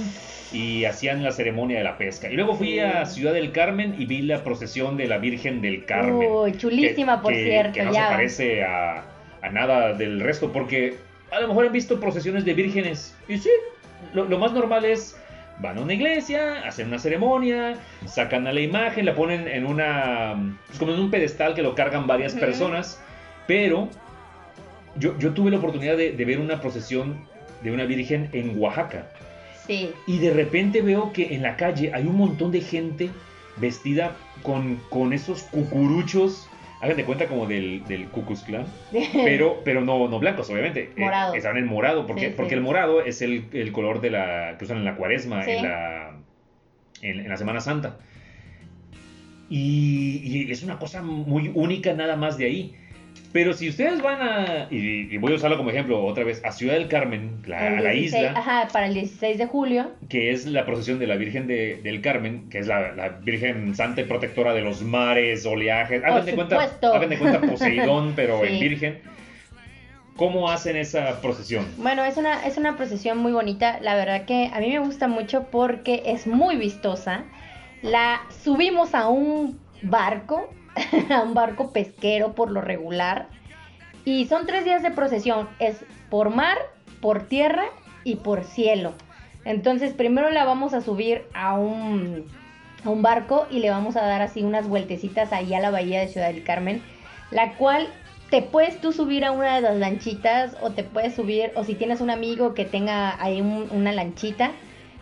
y 0.51 0.85
hacían 0.85 1.23
la 1.23 1.31
ceremonia 1.31 1.77
de 1.79 1.83
la 1.83 1.97
pesca. 1.97 2.29
Y 2.29 2.35
luego 2.35 2.53
fui 2.55 2.79
a. 2.79 3.05
Ciudad 3.05 3.33
del 3.33 3.51
Carmen 3.51 3.95
y 3.97 4.05
vi 4.05 4.21
la 4.21 4.43
procesión 4.43 4.97
de 4.97 5.07
la 5.07 5.17
Virgen 5.17 5.61
del 5.61 5.85
Carmen. 5.85 6.27
Uy, 6.31 6.57
chulísima, 6.57 7.17
que- 7.17 7.21
por 7.23 7.33
que- 7.33 7.43
cierto, 7.43 7.73
Que 7.73 7.83
no 7.83 7.93
ya. 7.93 8.07
se 8.07 8.13
parece 8.13 8.63
a, 8.63 9.03
a 9.41 9.49
nada 9.49 9.93
del 9.93 10.19
resto, 10.19 10.51
porque 10.51 10.95
a 11.31 11.39
lo 11.39 11.47
mejor 11.47 11.65
han 11.65 11.73
visto 11.73 11.99
procesiones 11.99 12.45
de 12.45 12.53
vírgenes. 12.53 13.15
Y 13.27 13.37
sí, 13.37 13.49
lo, 14.13 14.25
lo 14.25 14.37
más 14.37 14.51
normal 14.53 14.85
es, 14.85 15.17
van 15.59 15.77
a 15.77 15.81
una 15.81 15.93
iglesia, 15.93 16.65
hacen 16.67 16.87
una 16.87 16.99
ceremonia, 16.99 17.75
sacan 18.05 18.47
a 18.47 18.53
la 18.53 18.61
imagen, 18.61 19.05
la 19.05 19.15
ponen 19.15 19.47
en 19.47 19.65
una, 19.65 20.57
pues 20.67 20.79
como 20.79 20.93
en 20.93 20.99
un 20.99 21.11
pedestal 21.11 21.53
que 21.53 21.61
lo 21.61 21.75
cargan 21.75 22.07
varias 22.07 22.33
personas, 22.33 23.01
pero 23.47 23.89
yo, 24.95 25.17
yo 25.19 25.33
tuve 25.33 25.51
la 25.51 25.57
oportunidad 25.57 25.97
de, 25.97 26.11
de 26.11 26.25
ver 26.25 26.39
una 26.39 26.59
procesión 26.59 27.25
de 27.61 27.71
una 27.71 27.85
virgen 27.85 28.29
en 28.33 28.59
Oaxaca. 28.59 29.07
Sí. 29.65 29.91
Y 30.07 30.19
de 30.19 30.33
repente 30.33 30.81
veo 30.81 31.13
que 31.13 31.33
en 31.33 31.41
la 31.41 31.55
calle 31.55 31.91
hay 31.93 32.05
un 32.05 32.17
montón 32.17 32.51
de 32.51 32.61
gente 32.61 33.09
vestida 33.57 34.15
con, 34.41 34.77
con 34.89 35.13
esos 35.13 35.43
cucuruchos. 35.43 36.49
Hagan 36.83 36.97
de 36.97 37.05
cuenta 37.05 37.27
como 37.27 37.45
del, 37.47 37.83
del 37.85 38.07
Ku 38.09 38.25
Klux 38.25 38.41
Klan, 38.43 38.65
pero, 39.13 39.61
pero 39.63 39.81
no, 39.81 40.07
no 40.09 40.19
blancos, 40.19 40.49
obviamente. 40.49 40.89
Eh, 40.95 40.99
Morado. 41.01 41.33
estaban 41.33 41.57
en 41.57 41.65
morado, 41.65 42.05
porque, 42.05 42.23
Sí, 42.25 42.27
sí. 42.27 42.33
porque 42.35 42.55
el 42.55 42.61
morado 42.61 43.01
es 43.03 43.21
el, 43.21 43.45
el 43.53 43.71
color 43.71 44.01
de 44.01 44.09
la 44.11 44.55
que 44.59 44.65
usan 44.65 44.77
en 44.77 44.85
la 44.85 44.95
cuaresma, 44.95 45.43
Sí. 45.43 45.51
en, 45.51 45.63
la, 45.63 46.17
en, 47.01 47.19
en 47.21 47.29
la 47.29 47.37
Semana 47.37 47.61
Santa. 47.61 47.97
Y, 49.49 50.21
y 50.23 50.51
es 50.51 50.63
una 50.63 50.79
cosa 50.79 51.01
muy 51.01 51.51
única 51.53 51.93
nada 51.93 52.15
más 52.15 52.37
de 52.37 52.45
ahí. 52.45 52.75
Pero 53.33 53.53
si 53.53 53.67
ustedes 53.67 54.01
van 54.01 54.21
a, 54.21 54.67
y, 54.69 55.11
y 55.13 55.17
voy 55.17 55.33
a 55.33 55.35
usarlo 55.35 55.57
como 55.57 55.71
ejemplo 55.71 56.05
otra 56.05 56.23
vez, 56.23 56.39
a 56.45 56.51
Ciudad 56.51 56.75
del 56.75 56.87
Carmen, 56.87 57.41
la- 57.47 57.67
El 57.67 57.79
a 57.79 57.81
la 57.81 57.89
16 57.89 58.23
isla, 58.27 58.39
Ajá, 58.39 58.67
para 58.71 58.85
el 58.85 58.93
16 58.93 59.37
de 59.39 59.47
julio. 59.47 59.91
que 60.07 60.29
es 60.31 60.45
la 60.45 60.65
procesión 60.65 60.99
de 60.99 61.07
la 61.07 61.15
Virgen 61.15 61.47
de- 61.47 61.81
del 61.83 61.99
Carmen, 62.01 62.47
que 62.51 62.59
es 62.59 62.67
la, 62.67 62.91
la 62.93 63.09
Virgen 63.09 63.75
Santa 63.75 64.01
y 64.01 64.03
Protectora 64.03 64.53
de 64.53 64.61
los 64.61 64.83
mares, 64.83 65.45
oleajes. 65.47 66.03
Hagan, 66.03 66.25
de 66.25 66.33
cuenta, 66.35 66.57
hagan 66.93 67.09
de 67.09 67.17
cuenta 67.17 67.41
Poseidón, 67.41 68.13
pero 68.15 68.45
en. 68.45 68.59
Virgen. 68.59 69.01
¿Cómo 70.15 70.51
hacen 70.51 70.75
esa 70.75 71.19
procesión? 71.21 71.65
Bueno, 71.77 72.03
es 72.05 72.17
una, 72.17 72.45
es 72.45 72.57
una 72.57 72.77
procesión 72.77 73.17
muy 73.17 73.31
bonita. 73.31 73.79
La 73.81 73.95
verdad 73.95 74.25
que 74.25 74.51
a 74.53 74.59
mí 74.59 74.69
me 74.69 74.77
gusta 74.77 75.07
mucho 75.07 75.47
porque 75.49 76.03
es 76.05 76.27
muy 76.27 76.55
vistosa. 76.55 77.23
La 77.81 78.21
subimos 78.43 78.93
a 78.93 79.07
un 79.07 79.59
barco, 79.81 80.53
a 81.09 81.21
un 81.21 81.33
barco 81.33 81.71
pesquero 81.71 82.33
por 82.33 82.51
lo 82.51 82.61
regular. 82.61 83.27
Y 84.05 84.25
son 84.25 84.45
tres 84.45 84.65
días 84.65 84.83
de 84.83 84.91
procesión. 84.91 85.47
Es 85.59 85.83
por 86.09 86.29
mar, 86.29 86.57
por 87.01 87.23
tierra 87.27 87.65
y 88.03 88.15
por 88.17 88.43
cielo. 88.43 88.93
Entonces 89.45 89.93
primero 89.93 90.29
la 90.29 90.45
vamos 90.45 90.73
a 90.73 90.81
subir 90.81 91.23
a 91.33 91.53
un, 91.53 92.25
a 92.85 92.89
un 92.89 93.01
barco 93.01 93.47
y 93.49 93.59
le 93.59 93.69
vamos 93.69 93.95
a 93.95 94.01
dar 94.05 94.21
así 94.21 94.41
unas 94.43 94.67
vueltecitas 94.67 95.31
ahí 95.33 95.53
a 95.53 95.59
la 95.59 95.71
bahía 95.71 95.99
de 95.99 96.07
Ciudad 96.07 96.27
del 96.27 96.43
Carmen. 96.43 96.81
La 97.31 97.53
cual 97.53 97.87
te 98.29 98.41
puedes 98.41 98.79
tú 98.81 98.93
subir 98.93 99.25
a 99.25 99.31
una 99.31 99.55
de 99.55 99.61
las 99.61 99.77
lanchitas 99.77 100.57
o 100.61 100.71
te 100.71 100.83
puedes 100.83 101.13
subir, 101.13 101.51
o 101.55 101.63
si 101.63 101.75
tienes 101.75 102.01
un 102.01 102.09
amigo 102.09 102.53
que 102.53 102.65
tenga 102.65 103.21
ahí 103.21 103.41
un- 103.41 103.67
una 103.71 103.91
lanchita, 103.91 104.51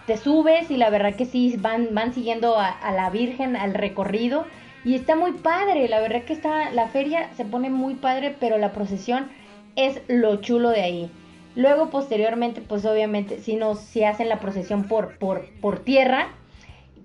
te 0.06 0.18
subes 0.18 0.70
y 0.70 0.78
la 0.78 0.90
verdad 0.90 1.16
que 1.16 1.26
sí, 1.26 1.56
van, 1.60 1.90
van 1.94 2.14
siguiendo 2.14 2.58
a 2.60 2.92
la 2.92 3.10
Virgen 3.10 3.56
al 3.56 3.74
recorrido 3.74 4.46
Y 4.84 4.96
está 4.96 5.16
muy 5.16 5.34
padre, 5.34 5.88
la 5.88 6.00
verdad 6.00 6.24
que 6.24 6.34
está, 6.34 6.72
la 6.72 6.88
feria 6.88 7.30
se 7.36 7.46
pone 7.46 7.70
muy 7.70 7.96
padre, 7.96 8.36
pero 8.40 8.58
la 8.58 8.72
procesión 8.72 9.30
es 9.76 10.02
lo 10.08 10.38
chulo 10.38 10.70
de 10.70 10.82
ahí. 10.82 11.12
Luego, 11.56 11.90
posteriormente, 11.90 12.62
pues 12.62 12.86
obviamente, 12.86 13.40
si 13.40 13.56
no, 13.56 13.76
si 13.76 14.04
hacen 14.04 14.30
la 14.30 14.40
procesión 14.40 14.88
por, 14.88 15.18
por, 15.18 15.50
por 15.60 15.80
tierra, 15.80 16.30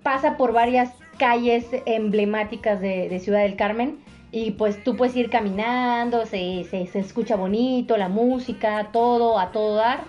pasa 0.03 0.37
por 0.37 0.53
varias 0.53 0.91
calles 1.17 1.65
emblemáticas 1.85 2.79
de, 2.79 3.19
Ciudad 3.19 3.41
del 3.41 3.55
Carmen. 3.55 3.99
Y 4.31 4.51
pues 4.51 4.83
tú 4.83 4.95
puedes 4.97 5.15
ir 5.15 5.29
caminando, 5.29 6.25
se, 6.25 6.65
se, 6.65 6.99
escucha 6.99 7.35
bonito, 7.35 7.95
la 7.97 8.09
música, 8.09 8.89
todo, 8.91 9.39
a 9.39 9.51
todo 9.51 9.75
dar. 9.75 9.99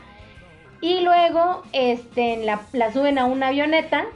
Y 0.81 1.01
luego 1.01 1.63
este, 1.73 2.37
la 2.45 2.93
suben 2.93 3.19
a 3.19 3.27
una 3.27 3.49
avioneta 3.49 4.07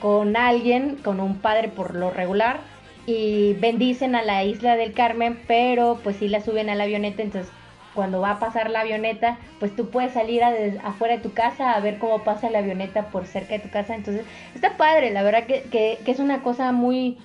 con 0.00 0.36
alguien, 0.36 0.96
con 0.96 1.20
un 1.20 1.38
padre 1.38 1.68
por 1.68 1.94
lo 1.94 2.10
regular, 2.10 2.60
y 3.08 3.54
bendicen 3.54 4.14
a 4.14 4.22
la 4.22 4.44
isla 4.44 4.76
del 4.76 4.92
Carmen, 4.92 5.40
pero 5.46 5.98
pues 6.04 6.16
sí 6.16 6.28
la 6.28 6.42
suben 6.42 6.68
a 6.68 6.74
la 6.74 6.84
avioneta, 6.84 7.22
entonces 7.22 7.50
cuando 7.94 8.20
va 8.20 8.32
a 8.32 8.38
pasar 8.38 8.68
la 8.70 8.80
avioneta, 8.80 9.38
pues 9.58 9.74
tú 9.74 9.88
puedes 9.88 10.12
salir 10.12 10.42
afuera 10.84 11.16
de 11.16 11.22
tu 11.22 11.32
casa 11.32 11.72
a 11.72 11.80
ver 11.80 11.98
cómo 11.98 12.22
pasa 12.22 12.50
la 12.50 12.58
avioneta 12.58 13.06
por 13.06 13.26
cerca 13.26 13.54
de 13.54 13.60
tu 13.60 13.70
casa. 13.70 13.94
Entonces, 13.94 14.26
está 14.54 14.76
padre, 14.76 15.10
la 15.10 15.22
verdad 15.22 15.46
que, 15.46 15.62
que, 15.70 15.98
es 16.04 16.18
una 16.18 16.42
cosa 16.42 16.70
muy, 16.70 17.16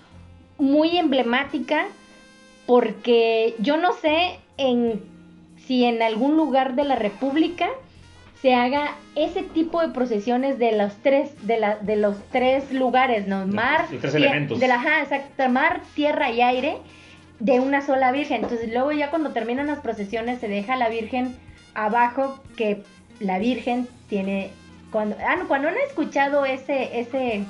muy 0.57 0.97
emblemática, 0.97 1.85
porque 2.65 3.53
yo 3.59 3.75
no 3.75 3.91
sé 3.91 4.39
en, 4.57 5.03
si 5.67 5.83
en 5.83 6.01
algún 6.01 6.37
lugar 6.37 6.75
de 6.75 6.85
la 6.85 6.95
República 6.95 7.67
se 8.43 8.53
haga 8.53 8.97
ese 9.15 9.41
tipo 9.41 9.81
de 9.81 9.93
procesiones 9.93 10.59
de 10.59 10.73
los 10.73 10.93
tres, 10.97 11.31
de, 11.47 11.57
la, 11.61 11.77
de 11.77 11.95
los 11.95 12.17
tres 12.29 12.73
lugares, 12.73 13.25
¿no? 13.25 13.47
Mar, 13.47 13.85
tres 14.01 14.15
elementos. 14.15 14.59
De 14.59 14.67
la, 14.67 14.75
ajá, 14.75 15.07
mar, 15.47 15.79
tierra 15.95 16.29
y 16.29 16.41
aire 16.41 16.75
de 17.39 17.61
una 17.61 17.81
sola 17.81 18.11
virgen. 18.11 18.43
Entonces 18.43 18.69
luego 18.73 18.91
ya 18.91 19.09
cuando 19.11 19.31
terminan 19.31 19.67
las 19.67 19.79
procesiones 19.79 20.41
se 20.41 20.49
deja 20.49 20.75
la 20.75 20.89
virgen 20.89 21.37
abajo 21.73 22.43
que 22.57 22.83
la 23.21 23.39
virgen 23.39 23.87
tiene 24.09 24.49
cuando 24.91 25.15
ah, 25.25 25.37
cuando 25.47 25.69
han 25.69 25.77
escuchado 25.87 26.45
ese 26.45 26.99
ese 26.99 27.45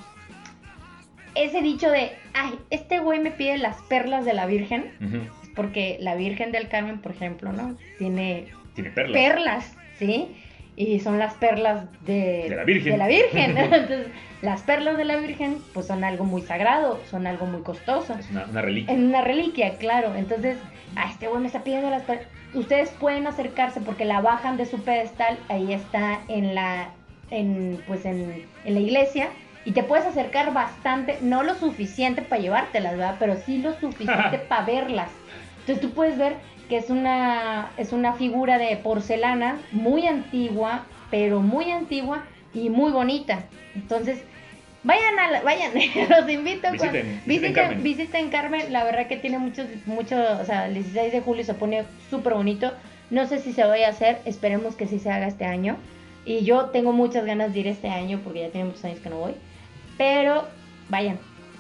ese 1.34 1.62
dicho 1.62 1.90
de 1.90 2.12
ay 2.36 2.54
este 2.70 3.00
güey 3.00 3.20
me 3.20 3.32
pide 3.32 3.58
las 3.58 3.82
perlas 3.84 4.26
de 4.26 4.34
la 4.34 4.46
virgen 4.46 4.92
porque 5.56 5.98
la 6.00 6.16
virgen 6.16 6.52
del 6.52 6.70
Carmen 6.70 7.00
por 7.02 7.12
ejemplo 7.12 7.52
no 7.52 7.76
tiene 7.98 8.48
tiene 8.76 8.92
perlas 8.92 9.14
perlas 9.14 9.76
sí 9.98 10.36
y 10.76 11.00
son 11.00 11.20
las 11.20 11.36
perlas 11.36 11.86
de, 12.06 12.48
de 12.50 12.56
la 12.56 12.64
Virgen. 12.64 12.92
De 12.94 12.98
la 12.98 13.08
Virgen. 13.08 13.58
Entonces, 13.58 14.08
las 14.42 14.62
perlas 14.64 14.98
de 14.98 15.06
la 15.06 15.18
Virgen, 15.18 15.58
pues 15.74 15.88
son 15.88 16.04
algo 16.04 16.26
muy 16.26 16.42
sagrado, 16.42 17.00
son 17.10 17.28
algo 17.28 17.46
muy 17.46 17.62
costoso. 17.62 18.14
Es 18.18 18.30
una, 18.32 18.62
reliquia. 18.62 18.94
Es 18.94 19.00
una 19.00 19.22
reliquia, 19.22 19.78
claro. 19.78 20.16
Entonces, 20.16 20.58
a 20.96 21.10
este 21.10 21.28
güey 21.28 21.42
me 21.42 21.48
está 21.48 21.64
pidiendo 21.64 21.90
las 21.90 22.04
perlas. 22.04 22.28
Ustedes 22.54 22.90
pueden 22.92 23.26
acercarse 23.28 23.82
porque 23.82 24.06
la 24.06 24.22
bajan 24.22 24.58
de 24.58 24.66
su 24.66 24.84
pedestal, 24.84 25.38
ahí 25.50 25.74
está 25.74 26.20
en 26.28 26.54
la, 26.56 26.90
en, 27.32 27.82
pues 27.88 28.06
en, 28.06 28.46
en 28.66 28.74
la 28.74 28.80
iglesia. 28.80 29.30
Y 29.66 29.72
te 29.72 29.84
puedes 29.84 30.06
acercar 30.06 30.54
bastante, 30.54 31.18
no 31.22 31.42
lo 31.42 31.56
suficiente 31.56 32.22
para 32.22 32.42
llevártelas, 32.42 32.98
¿verdad? 32.98 33.16
Pero 33.18 33.38
sí 33.38 33.60
lo 33.60 33.74
suficiente 33.80 34.40
para 34.50 34.66
verlas. 34.66 35.10
Entonces 35.62 35.82
tú 35.82 35.94
puedes 35.94 36.18
ver 36.18 36.36
que 36.74 36.80
es 36.80 36.90
una, 36.90 37.70
es 37.78 37.94
una 37.94 38.14
figura 38.14 38.58
de 38.58 38.76
porcelana 38.78 39.60
muy 39.72 40.08
antigua, 40.08 40.86
pero 41.12 41.40
muy 41.40 41.70
antigua 41.70 42.24
y 42.52 42.72
muy 42.72 42.92
bonita. 42.92 43.44
Entonces, 43.76 44.24
vayan 44.84 45.20
a 45.20 45.42
vayan, 45.44 45.72
los 46.10 46.28
invito 46.28 46.72
visiten, 46.72 47.22
visiten, 47.28 47.84
visiten, 47.84 48.30
Carmen. 48.32 48.74
la 48.74 48.84
verdad 48.86 49.06
que 49.06 49.18
tiene 49.18 49.38
muchos, 49.38 49.68
mucho, 49.86 50.16
o 50.42 50.46
sea, 50.46 50.66
el 50.66 50.74
16 50.74 51.14
de 51.14 51.22
julio 51.22 51.44
se 51.44 51.54
pone 51.54 51.84
súper 52.10 52.34
bonito. 52.34 52.74
No 53.12 53.28
sé 53.28 53.38
si 53.38 53.54
se 53.54 53.64
vaya 53.66 53.86
a 53.86 53.92
hacer, 53.92 54.18
esperemos 54.26 54.76
que 54.76 54.88
sí 54.88 54.98
se 54.98 55.12
haga 55.12 55.28
este 55.28 55.46
año. 55.46 55.78
Y 56.26 56.44
yo 56.44 56.72
tengo 56.72 56.92
muchas 56.92 57.24
ganas 57.24 57.54
de 57.54 57.60
ir 57.60 57.68
este 57.68 57.90
año 57.90 58.20
porque 58.24 58.40
ya 58.40 58.50
tiene 58.50 58.70
muchos 58.70 58.84
años 58.84 59.00
que 59.00 59.12
no 59.12 59.18
voy. 59.18 59.36
Pero 60.00 60.48
vayan. 60.90 61.20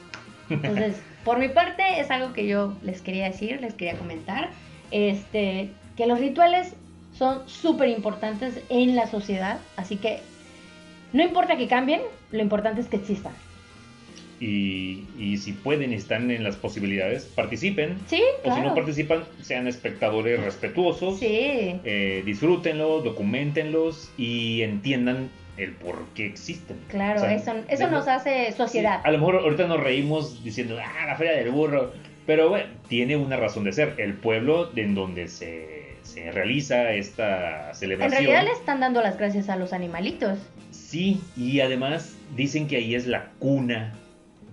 Entonces, 0.50 1.00
por 1.24 1.38
mi 1.38 1.50
parte 1.50 1.84
es 2.00 2.10
algo 2.10 2.34
que 2.34 2.48
yo 2.48 2.76
les 2.82 3.04
quería 3.04 3.26
decir, 3.26 3.62
les 3.62 3.76
quería 3.76 3.96
comentar 3.96 4.50
este, 4.92 5.70
que 5.98 6.06
los 6.08 6.20
rituales 6.20 6.74
son 7.18 7.48
súper 7.48 7.90
importantes 7.90 8.60
en 8.70 8.96
la 8.96 9.08
sociedad, 9.08 9.60
así 9.78 9.98
que 9.98 10.20
no 11.14 11.24
importa 11.24 11.58
que 11.58 11.68
cambien, 11.68 12.02
lo 12.32 12.42
importante 12.42 12.82
es 12.82 12.88
que 12.88 12.98
existan. 12.98 13.34
Y, 14.40 15.06
y 15.18 15.38
si 15.38 15.54
pueden 15.54 15.94
y 15.94 15.96
están 15.96 16.30
en 16.32 16.44
las 16.44 16.58
posibilidades, 16.58 17.24
participen. 17.24 17.98
Sí, 18.08 18.22
O 18.44 18.54
si 18.54 18.62
no 18.62 18.76
participan, 18.76 19.24
sean 19.42 19.68
espectadores 19.68 20.44
respetuosos. 20.44 21.20
Sí. 21.20 21.80
Eh, 21.86 22.24
disfrútenlos, 22.26 23.06
documentenlos 23.06 24.12
y 24.18 24.64
entiendan 24.64 25.30
el 25.56 25.74
por 25.74 26.08
qué 26.16 26.26
existen. 26.26 26.78
Claro, 26.90 27.24
eso, 27.26 27.54
eso 27.70 27.90
nos 27.90 28.08
hace 28.08 28.52
sociedad. 28.52 29.02
a 29.04 29.12
lo 29.12 29.20
mejor 29.20 29.36
ahorita 29.36 29.68
nos 29.68 29.80
reímos 29.80 30.44
diciendo, 30.44 30.78
ah, 30.84 31.06
la 31.06 31.16
feria 31.16 31.34
del 31.34 31.52
burro. 31.52 31.94
Pero 32.26 32.50
bueno, 32.50 32.70
tiene 32.88 33.18
una 33.18 33.38
razón 33.38 33.64
de 33.64 33.74
ser. 33.74 33.96
El 33.98 34.14
pueblo 34.14 34.70
en 34.76 34.96
donde 34.96 35.28
se, 35.28 35.96
se 36.04 36.32
realiza 36.32 36.92
esta 36.94 37.74
celebración. 37.74 38.22
En 38.22 38.30
realidad 38.30 38.46
le 38.52 38.58
están 38.58 38.80
dando 38.80 39.02
las 39.02 39.18
gracias 39.18 39.50
a 39.50 39.56
los 39.56 39.74
animalitos. 39.74 40.40
Sí, 40.72 41.22
y 41.36 41.60
además 41.60 42.16
dicen 42.36 42.68
que 42.68 42.78
ahí 42.78 42.96
es 42.96 43.08
la 43.08 43.32
cuna 43.40 43.94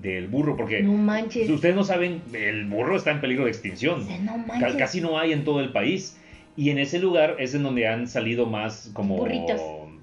del 0.01 0.29
burro, 0.29 0.57
porque 0.57 0.83
no 0.83 0.95
manches. 0.95 1.47
si 1.47 1.53
ustedes 1.53 1.77
no 1.77 1.85
saben, 1.85 2.23
el 2.33 2.65
burro 2.67 2.97
está 2.97 3.11
en 3.11 3.21
peligro 3.21 3.45
de 3.45 3.51
extinción. 3.51 4.07
No 4.25 4.39
manches. 4.39 4.75
Casi 4.77 5.01
no 5.01 5.19
hay 5.19 5.33
en 5.33 5.45
todo 5.45 5.61
el 5.61 5.73
país. 5.73 6.17
Y 6.57 6.71
en 6.71 6.79
ese 6.79 6.99
lugar 6.99 7.37
es 7.39 7.55
en 7.55 7.63
donde 7.63 7.87
han 7.87 8.09
salido 8.09 8.47
más 8.47 8.91
como 8.93 9.17
Burritos. 9.17 9.61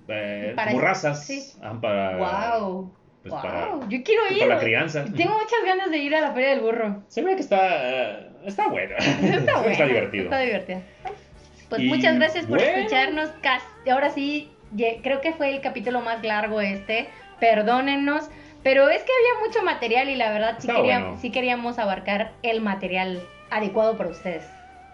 Eh, 0.07 0.55
burrazas 0.71 1.25
sí. 1.25 1.43
para 1.81 2.17
wow. 2.57 2.89
Pues, 3.29 3.43
wow, 3.43 3.89
yo 3.89 4.03
quiero 4.03 4.21
ir. 4.31 4.39
Para 4.39 4.55
la 4.55 4.59
crianza. 4.59 5.05
Tengo 5.05 5.33
muchas 5.33 5.63
ganas 5.65 5.91
de 5.91 5.97
ir 5.97 6.15
a 6.15 6.21
la 6.21 6.31
Feria 6.31 6.49
del 6.49 6.61
Burro. 6.61 7.03
Se 7.07 7.21
ve 7.21 7.35
que 7.35 7.41
está, 7.41 8.19
está 8.45 8.67
bueno. 8.67 8.95
Está, 8.97 9.57
bueno, 9.57 9.71
está 9.71 9.85
divertido. 9.85 10.23
Está 10.25 10.39
divertido. 10.39 10.81
Pues 11.69 11.81
muchas 11.83 12.15
gracias 12.15 12.45
por 12.45 12.61
escucharnos. 12.61 13.29
Ahora 13.91 14.09
sí, 14.09 14.49
creo 15.03 15.21
que 15.21 15.33
fue 15.33 15.49
el 15.49 15.61
capítulo 15.61 16.01
más 16.01 16.23
largo 16.23 16.61
este. 16.61 17.09
Perdónennos. 17.39 18.29
Pero 18.63 18.89
es 18.89 19.01
que 19.03 19.11
había 19.11 19.47
mucho 19.47 19.63
material 19.63 20.09
y 20.09 20.15
la 20.15 20.31
verdad 20.31 20.55
sí, 20.59 20.67
queríamos, 20.67 21.21
sí 21.21 21.31
queríamos 21.31 21.79
abarcar 21.79 22.33
el 22.43 22.59
material 22.61 23.21
adecuado 23.49 23.97
para 23.97 24.09
ustedes. 24.09 24.43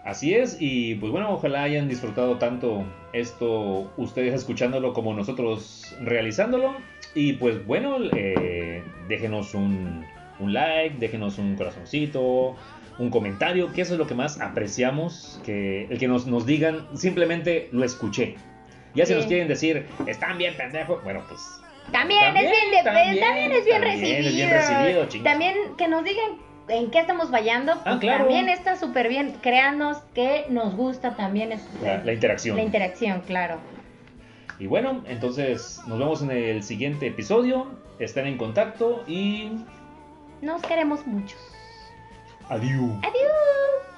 Así 0.04 0.34
es, 0.34 0.58
y 0.60 0.96
pues 0.96 1.10
bueno, 1.10 1.32
ojalá 1.32 1.62
hayan 1.62 1.88
disfrutado 1.88 2.36
tanto 2.36 2.84
esto 3.14 3.90
ustedes 3.96 4.34
escuchándolo 4.34 4.92
como 4.92 5.14
nosotros 5.14 5.96
realizándolo. 6.00 6.76
Y 7.14 7.34
pues 7.34 7.64
bueno, 7.66 7.96
eh, 8.14 8.82
déjenos 9.08 9.54
un, 9.54 10.04
like, 10.40 10.96
déjenos 10.98 11.38
un 11.38 11.56
corazoncito, 11.56 12.54
un 12.98 13.08
comentario, 13.08 13.72
que 13.72 13.80
eso 13.80 13.94
es 13.94 13.98
lo 13.98 14.06
que 14.06 14.14
más 14.14 14.42
apreciamos, 14.42 15.40
que 15.42 15.86
el 15.86 15.98
que 15.98 16.06
nos, 16.06 16.26
nos 16.26 16.44
digan 16.44 16.86
simplemente 16.94 17.70
lo 17.72 17.82
escuché. 17.82 18.36
Ya 18.94 19.06
si 19.06 19.14
nos 19.14 19.24
quieren 19.24 19.48
decir, 19.48 19.86
están 20.06 20.36
bien 20.36 20.54
pendejos, 20.54 21.02
bueno 21.02 21.22
pues... 21.28 21.40
También, 21.92 22.36
es 22.36 22.50
bien, 22.50 22.84
también, 22.84 23.52
es 23.52 23.64
bien 24.34 24.50
recibido. 24.50 25.06
También 25.22 25.54
que 25.76 25.88
nos 25.88 26.04
digan 26.04 26.38
en 26.68 26.90
qué 26.90 27.00
estamos 27.00 27.30
fallando, 27.30 27.72
ah, 27.84 27.98
pues 28.00 28.16
también 28.18 28.48
está 28.48 28.76
súper 28.76 29.08
bien. 29.08 29.34
Créanos 29.42 29.98
que 30.14 30.46
nos 30.48 30.74
gusta 30.74 31.16
también 31.16 31.50
la, 31.82 32.12
interacción. 32.12 32.56
La 32.56 32.62
interacción, 32.62 33.20
claro. 33.22 33.58
Y 34.58 34.66
bueno, 34.66 35.02
entonces 35.06 35.80
nos 35.86 35.98
vemos 35.98 36.22
en 36.22 36.30
el 36.30 36.62
siguiente 36.62 37.06
episodio. 37.06 37.66
Estén 37.98 38.26
en 38.26 38.38
contacto 38.38 39.04
y... 39.06 39.52
Nos 40.42 40.62
queremos 40.62 41.06
mucho. 41.06 41.36
Adiós. 42.48 42.98
Adiós. 43.02 43.93